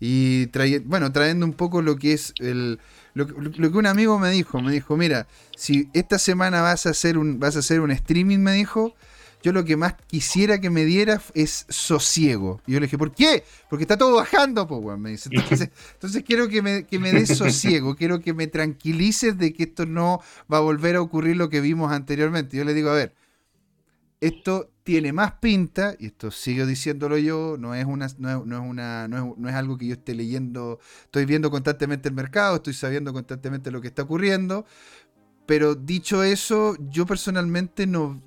y 0.00 0.46
bueno, 0.84 1.10
trayendo 1.10 1.44
un 1.44 1.54
poco 1.54 1.82
lo 1.82 1.96
que 1.96 2.12
es 2.12 2.32
el, 2.38 2.78
lo, 3.14 3.26
lo, 3.26 3.72
que 3.72 3.78
un 3.78 3.86
amigo 3.86 4.18
me 4.20 4.30
dijo, 4.30 4.60
me 4.60 4.70
dijo, 4.70 4.96
mira, 4.96 5.26
si 5.56 5.88
esta 5.92 6.18
semana 6.18 6.62
vas 6.62 6.86
a 6.86 6.90
hacer 6.90 7.18
un, 7.18 7.40
vas 7.40 7.56
a 7.56 7.60
hacer 7.60 7.80
un 7.80 7.90
streaming, 7.90 8.38
me 8.38 8.52
dijo, 8.52 8.94
yo 9.42 9.52
lo 9.52 9.64
que 9.64 9.76
más 9.76 9.94
quisiera 10.06 10.60
que 10.60 10.70
me 10.70 10.84
diera 10.84 11.20
es 11.34 11.66
sosiego. 11.68 12.60
Y 12.66 12.72
yo 12.72 12.80
le 12.80 12.86
dije, 12.86 12.98
¿por 12.98 13.12
qué? 13.12 13.44
Porque 13.70 13.84
está 13.84 13.96
todo 13.96 14.16
bajando, 14.16 14.66
pues, 14.66 14.98
me 14.98 15.10
dice. 15.10 15.30
Entonces, 15.92 16.22
quiero 16.26 16.48
que 16.48 16.62
me, 16.62 16.84
que 16.84 16.98
me 16.98 17.12
des 17.12 17.36
sosiego, 17.36 17.94
quiero 17.94 18.20
que 18.20 18.34
me 18.34 18.46
tranquilices 18.46 19.38
de 19.38 19.52
que 19.52 19.64
esto 19.64 19.86
no 19.86 20.20
va 20.52 20.58
a 20.58 20.60
volver 20.60 20.96
a 20.96 21.02
ocurrir 21.02 21.36
lo 21.36 21.48
que 21.48 21.60
vimos 21.60 21.92
anteriormente. 21.92 22.56
Yo 22.56 22.64
le 22.64 22.74
digo, 22.74 22.90
a 22.90 22.94
ver, 22.94 23.14
esto 24.20 24.70
tiene 24.82 25.12
más 25.12 25.32
pinta, 25.32 25.94
y 25.98 26.06
esto 26.06 26.30
sigo 26.30 26.64
diciéndolo 26.64 27.18
yo, 27.18 27.56
no 27.58 27.74
es 27.74 27.84
una, 27.84 28.08
no 28.16 28.30
es, 28.30 28.36
una, 28.60 29.06
no 29.06 29.48
es, 29.48 29.54
algo 29.54 29.76
que 29.76 29.86
yo 29.86 29.92
esté 29.92 30.14
leyendo, 30.14 30.80
estoy 31.04 31.26
viendo 31.26 31.50
constantemente 31.50 32.08
el 32.08 32.14
mercado, 32.14 32.56
estoy 32.56 32.72
sabiendo 32.72 33.12
constantemente 33.12 33.70
lo 33.70 33.82
que 33.82 33.88
está 33.88 34.02
ocurriendo, 34.02 34.64
pero 35.48 35.74
dicho 35.74 36.22
eso, 36.24 36.76
yo 36.90 37.06
personalmente 37.06 37.86
no. 37.86 38.20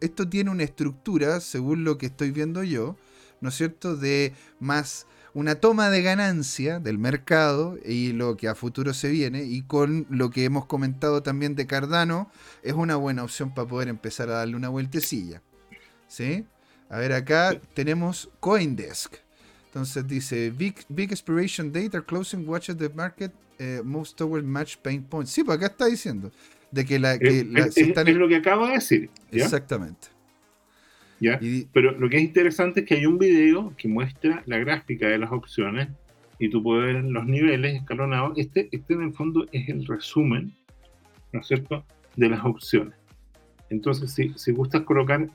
esto 0.00 0.28
tiene 0.28 0.50
una 0.50 0.64
estructura, 0.64 1.38
según 1.38 1.84
lo 1.84 1.96
que 1.96 2.06
estoy 2.06 2.32
viendo 2.32 2.64
yo, 2.64 2.96
¿no 3.40 3.50
es 3.50 3.54
cierto? 3.54 3.96
De 3.96 4.34
más 4.58 5.06
una 5.32 5.54
toma 5.54 5.90
de 5.90 6.02
ganancia 6.02 6.80
del 6.80 6.98
mercado 6.98 7.78
y 7.84 8.14
lo 8.14 8.36
que 8.36 8.48
a 8.48 8.56
futuro 8.56 8.94
se 8.94 9.10
viene, 9.10 9.44
y 9.44 9.62
con 9.62 10.08
lo 10.10 10.30
que 10.30 10.42
hemos 10.42 10.66
comentado 10.66 11.22
también 11.22 11.54
de 11.54 11.68
Cardano, 11.68 12.32
es 12.64 12.72
una 12.72 12.96
buena 12.96 13.22
opción 13.22 13.54
para 13.54 13.68
poder 13.68 13.86
empezar 13.86 14.28
a 14.28 14.38
darle 14.38 14.56
una 14.56 14.70
vueltecilla. 14.70 15.42
¿Sí? 16.08 16.46
A 16.88 16.98
ver, 16.98 17.12
acá 17.12 17.60
tenemos 17.74 18.28
Coindesk. 18.40 19.14
Entonces 19.70 20.04
dice, 20.08 20.50
big, 20.50 20.74
big 20.88 21.12
expiration 21.12 21.70
date 21.70 22.02
closing 22.02 22.44
watches 22.44 22.76
the 22.76 22.88
market 22.88 23.30
eh, 23.60 23.80
moves 23.84 24.12
toward 24.12 24.42
match 24.44 24.76
pain 24.78 25.00
points. 25.00 25.30
Sí, 25.30 25.44
pues 25.44 25.58
acá 25.58 25.66
está 25.66 25.86
diciendo 25.86 26.32
de 26.72 26.84
que 26.84 26.98
la... 26.98 27.16
Que 27.16 27.40
es, 27.40 28.16
lo 28.16 28.26
que 28.26 28.36
acabo 28.36 28.66
de 28.66 28.72
decir. 28.72 29.10
Exactamente. 29.30 30.08
¿Ya? 31.20 31.38
Pero 31.72 31.92
lo 31.92 32.08
que 32.08 32.16
es 32.16 32.22
interesante 32.24 32.80
es 32.80 32.86
que 32.86 32.94
hay 32.94 33.06
un 33.06 33.18
video 33.18 33.72
que 33.76 33.86
muestra 33.86 34.42
la 34.46 34.58
gráfica 34.58 35.06
de 35.06 35.18
las 35.18 35.30
opciones 35.30 35.88
y 36.40 36.48
tú 36.48 36.64
puedes 36.64 36.92
ver 36.92 37.04
los 37.04 37.26
niveles 37.26 37.76
escalonados. 37.76 38.36
Este, 38.38 38.68
este 38.72 38.94
en 38.94 39.02
el 39.02 39.12
fondo 39.12 39.46
es 39.52 39.68
el 39.68 39.86
resumen, 39.86 40.52
¿no 41.32 41.40
es 41.40 41.46
cierto?, 41.46 41.84
de 42.16 42.28
las 42.28 42.44
opciones. 42.44 42.94
Entonces, 43.68 44.12
si, 44.12 44.32
si 44.34 44.50
gustas 44.50 44.82
colocar 44.82 45.28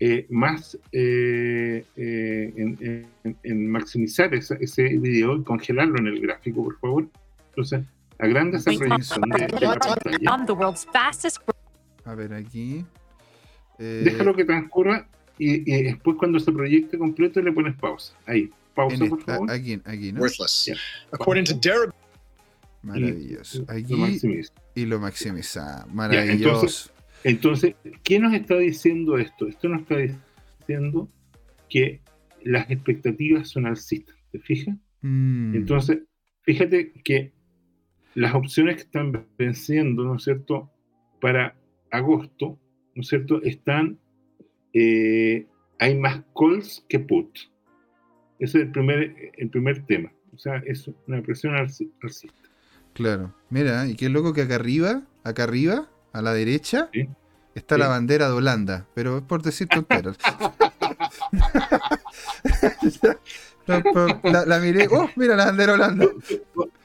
eh, 0.00 0.26
más 0.30 0.78
eh, 0.92 1.84
eh, 1.96 3.04
en, 3.42 3.70
maximizar 3.70 4.32
ese 4.32 4.88
video 4.96 5.36
y 5.36 5.42
congelarlo 5.42 5.98
en 5.98 6.06
el 6.06 6.20
gráfico, 6.20 6.62
por 6.62 6.78
favor. 6.78 7.08
Entonces, 7.48 7.80
a 8.20 8.26
grandes 8.28 8.64
de, 8.64 8.78
A 12.04 12.14
ver, 12.14 12.32
aquí. 12.32 12.84
Déjalo 13.78 14.36
que 14.36 14.44
transcurra 14.44 15.08
y, 15.36 15.82
después 15.82 16.16
cuando 16.16 16.38
se 16.38 16.52
proyecte 16.52 16.96
completo 16.96 17.40
le 17.40 17.50
pones 17.50 17.76
pausa. 17.76 18.14
Ahí, 18.26 18.52
pausa, 18.74 19.04
por 19.06 19.20
favor. 19.22 19.50
Aquí, 19.50 19.80
aquí, 19.84 20.12
¿no? 20.12 20.20
Worthless. 20.20 20.72
According 21.10 21.44
to 21.44 21.54
Derek. 21.54 21.92
Maravilloso. 22.82 23.64
Aquí 23.66 23.94
y 24.76 24.86
lo 24.86 25.00
maximiza. 25.00 25.86
Maravilloso. 25.92 26.32
Entonces, 26.32 26.92
¿qué 27.22 28.18
nos 28.18 28.34
está 28.34 28.56
diciendo 28.56 29.18
esto? 29.18 29.48
Esto 29.48 29.68
nos 29.68 29.82
está 29.82 29.96
diciendo 29.96 31.08
que 31.68 32.00
las 32.44 32.70
expectativas 32.70 33.48
son 33.48 33.66
alcistas, 33.66 34.16
¿te 34.30 34.38
fijas? 34.38 34.76
Mm. 35.02 35.54
Entonces, 35.54 35.98
fíjate 36.42 36.92
que 37.04 37.32
las 38.14 38.34
opciones 38.34 38.76
que 38.76 38.82
están 38.82 39.26
venciendo, 39.36 40.04
¿no 40.04 40.16
es 40.16 40.24
cierto?, 40.24 40.70
para 41.20 41.56
agosto, 41.90 42.58
¿no 42.94 43.02
es 43.02 43.08
cierto?, 43.08 43.42
están, 43.42 43.98
eh, 44.72 45.46
hay 45.78 45.94
más 45.98 46.22
calls 46.34 46.84
que 46.88 47.00
puts. 47.00 47.50
Ese 48.38 48.58
es 48.58 48.64
el 48.64 48.72
primer, 48.72 49.32
el 49.36 49.50
primer 49.50 49.84
tema. 49.86 50.12
O 50.32 50.38
sea, 50.38 50.62
es 50.66 50.88
una 51.06 51.20
presión 51.22 51.54
alcista. 51.54 52.08
Claro. 52.92 53.34
Mira, 53.50 53.86
y 53.86 53.96
qué 53.96 54.08
loco 54.08 54.32
que 54.32 54.42
acá 54.42 54.56
arriba, 54.56 55.02
acá 55.24 55.44
arriba, 55.44 55.88
a 56.18 56.22
la 56.22 56.32
derecha, 56.32 56.90
está 57.54 57.78
la 57.78 57.88
bandera 57.88 58.26
de 58.28 58.34
Holanda, 58.34 58.86
pero 58.94 59.18
es 59.18 59.22
por 59.22 59.42
decir 59.42 59.68
tonteras. 59.68 60.16
la, 64.22 64.58
miré, 64.60 64.88
oh, 64.90 65.10
mira 65.16 65.36
la 65.36 65.46
bandera 65.46 65.74
Holanda. 65.74 66.06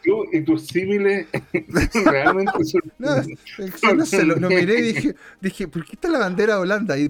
Tú 0.04 0.26
y 0.34 0.42
tus 0.42 0.68
símiles 0.68 1.28
realmente 2.06 2.52
no, 3.00 3.16
no 3.96 4.06
sé, 4.06 4.26
lo, 4.26 4.36
miré 4.50 4.80
y 4.80 4.94
dije, 4.94 5.16
dije, 5.40 5.68
¿por 5.70 5.86
qué 5.86 5.94
está 5.94 6.10
la 6.10 6.20
bandera 6.20 6.60
Holanda? 6.60 6.98
Y 6.98 7.10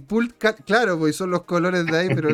claro, 0.65 0.99
pues 0.99 1.15
son 1.15 1.31
los 1.31 1.43
colores 1.43 1.85
de 1.87 1.97
ahí, 1.97 2.09
pero, 2.13 2.29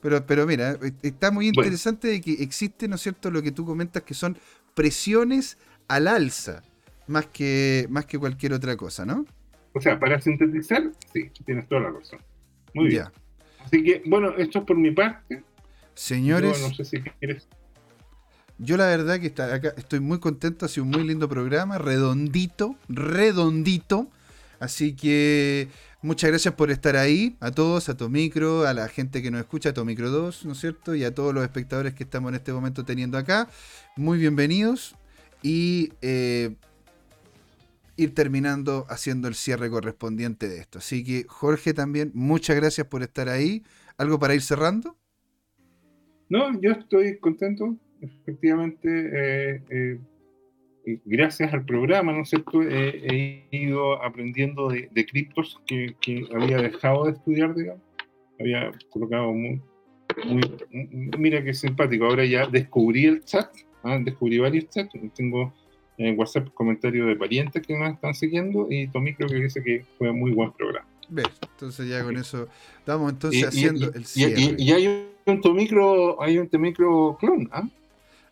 pero, 0.00 0.26
pero 0.26 0.46
mira, 0.46 0.78
está 1.02 1.30
muy 1.30 1.48
interesante 1.48 2.08
de 2.08 2.20
que 2.20 2.34
existe, 2.34 2.86
¿no 2.86 2.96
es 2.96 3.00
cierto?, 3.00 3.30
lo 3.30 3.42
que 3.42 3.50
tú 3.50 3.64
comentas 3.64 4.02
que 4.02 4.12
son 4.12 4.36
presiones 4.74 5.56
al 5.88 6.06
alza 6.06 6.62
más 7.06 7.26
que, 7.26 7.86
más 7.90 8.06
que 8.06 8.18
cualquier 8.18 8.52
otra 8.52 8.76
cosa, 8.76 9.04
¿no? 9.04 9.24
O 9.72 9.80
sea, 9.80 9.98
para 9.98 10.20
sintetizar, 10.20 10.82
sí, 11.12 11.30
tienes 11.44 11.68
toda 11.68 11.82
la 11.82 11.90
razón. 11.90 12.20
Muy 12.74 12.88
bien. 12.88 13.04
Así 13.64 13.82
que, 13.82 14.02
bueno, 14.06 14.34
esto 14.36 14.60
es 14.60 14.64
por 14.64 14.76
mi 14.76 14.90
parte. 14.92 15.42
Señores. 15.94 16.60
Yo 16.60 16.68
no 16.68 16.74
sé 16.74 16.84
si 16.84 17.00
quieres. 17.00 17.48
Yo 18.58 18.76
la 18.76 18.86
verdad 18.86 19.18
que 19.18 19.26
está 19.26 19.52
acá 19.52 19.74
estoy 19.76 19.98
muy 19.98 20.20
contento, 20.20 20.64
ha 20.64 20.68
sido 20.68 20.84
un 20.84 20.90
muy 20.90 21.04
lindo 21.04 21.28
programa, 21.28 21.78
redondito, 21.78 22.76
redondito. 22.88 24.08
Así 24.60 24.94
que 24.94 25.68
muchas 26.02 26.30
gracias 26.30 26.54
por 26.54 26.70
estar 26.70 26.96
ahí, 26.96 27.36
a 27.40 27.50
todos, 27.50 27.88
a 27.88 27.96
Tomicro, 27.96 28.66
a 28.66 28.72
la 28.72 28.88
gente 28.88 29.22
que 29.22 29.30
nos 29.32 29.40
escucha, 29.40 29.70
a 29.70 29.74
Tomicro 29.74 30.08
2, 30.08 30.46
¿no 30.46 30.52
es 30.52 30.58
cierto? 30.58 30.94
Y 30.94 31.02
a 31.02 31.12
todos 31.12 31.34
los 31.34 31.42
espectadores 31.42 31.94
que 31.94 32.04
estamos 32.04 32.28
en 32.28 32.36
este 32.36 32.52
momento 32.52 32.84
teniendo 32.84 33.18
acá. 33.18 33.48
Muy 33.96 34.18
bienvenidos 34.18 34.94
y 35.42 35.92
eh, 36.00 36.54
ir 37.96 38.14
terminando 38.14 38.86
haciendo 38.88 39.28
el 39.28 39.34
cierre 39.34 39.70
correspondiente 39.70 40.48
de 40.48 40.58
esto. 40.58 40.78
Así 40.78 41.04
que 41.04 41.24
Jorge 41.28 41.74
también, 41.74 42.10
muchas 42.14 42.56
gracias 42.56 42.86
por 42.86 43.02
estar 43.02 43.28
ahí. 43.28 43.62
¿Algo 43.96 44.18
para 44.18 44.34
ir 44.34 44.42
cerrando? 44.42 44.96
No, 46.28 46.60
yo 46.60 46.72
estoy 46.72 47.18
contento. 47.18 47.76
Efectivamente, 48.00 48.88
eh, 48.88 49.62
eh, 49.70 51.00
gracias 51.04 51.52
al 51.52 51.64
programa, 51.64 52.12
¿no 52.12 52.22
es 52.22 52.30
cierto? 52.30 52.62
he 52.62 53.46
ido 53.50 54.02
aprendiendo 54.02 54.68
de, 54.68 55.06
criptos 55.06 55.60
que, 55.66 55.94
había 56.34 56.58
dejado 56.58 57.04
de 57.04 57.12
estudiar, 57.12 57.54
digamos. 57.54 57.82
Había 58.38 58.72
colocado 58.90 59.32
muy, 59.32 59.62
Mira 61.18 61.42
qué 61.42 61.54
simpático. 61.54 62.04
Ahora 62.04 62.24
ya 62.24 62.46
descubrí 62.46 63.06
el 63.06 63.24
chat 63.24 63.48
Ah, 63.84 63.98
descubrí 64.02 64.38
varios 64.38 64.68
chats. 64.70 64.92
Tengo 65.14 65.52
en 65.98 66.18
WhatsApp 66.18 66.48
comentarios 66.54 67.06
de 67.06 67.16
parientes 67.16 67.64
que 67.66 67.76
nos 67.76 67.92
están 67.92 68.14
siguiendo 68.14 68.66
y 68.70 68.88
Tommy 68.88 69.14
creo 69.14 69.28
que 69.28 69.36
dice 69.36 69.62
que 69.62 69.84
fue 69.98 70.12
muy 70.12 70.32
buen 70.32 70.52
programa. 70.52 70.86
¿Ves? 71.08 71.26
Entonces 71.42 71.88
ya 71.88 72.02
con 72.02 72.16
eso 72.16 72.48
estamos 72.78 73.12
entonces 73.12 73.44
haciendo 73.44 73.92
el 73.92 74.04
cierre. 74.04 74.56
Y, 74.58 74.72
hay 74.72 75.06
un 75.26 75.40
Tomicro, 75.40 76.20
hay 76.20 76.38
un 76.38 76.48
Tomicro 76.48 77.16
clon, 77.20 77.48
¿ah? 77.52 77.68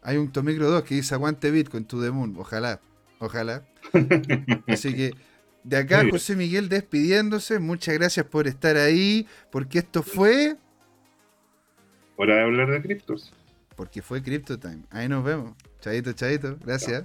Hay 0.03 0.17
un 0.17 0.33
Tomicro 0.33 0.71
2 0.71 0.83
que 0.83 0.97
dice 0.97 1.15
aguante 1.15 1.51
Bitcoin 1.51 1.85
to 1.85 2.03
the 2.03 2.11
moon. 2.11 2.35
Ojalá, 2.39 2.81
ojalá. 3.19 3.65
Así 4.67 4.95
que 4.95 5.13
de 5.63 5.77
acá 5.77 6.05
José 6.11 6.35
Miguel 6.35 6.69
despidiéndose. 6.69 7.61
Muchas 7.61 7.95
gracias 7.95 8.27
por 8.27 8.49
estar 8.49 8.77
ahí, 8.77 9.27
porque 9.51 9.79
esto 9.79 10.03
fue... 10.03 10.57
Hora 12.17 12.37
de 12.37 12.43
hablar 12.43 12.71
de 12.71 12.83
criptos 12.83 13.33
porque 13.83 14.03
fue 14.03 14.23
Crypto 14.23 14.59
Time. 14.59 14.83
Ahí 14.91 15.09
nos 15.09 15.25
vemos. 15.25 15.55
Chadito, 15.81 16.13
chadito. 16.13 16.57
Gracias. 16.65 17.05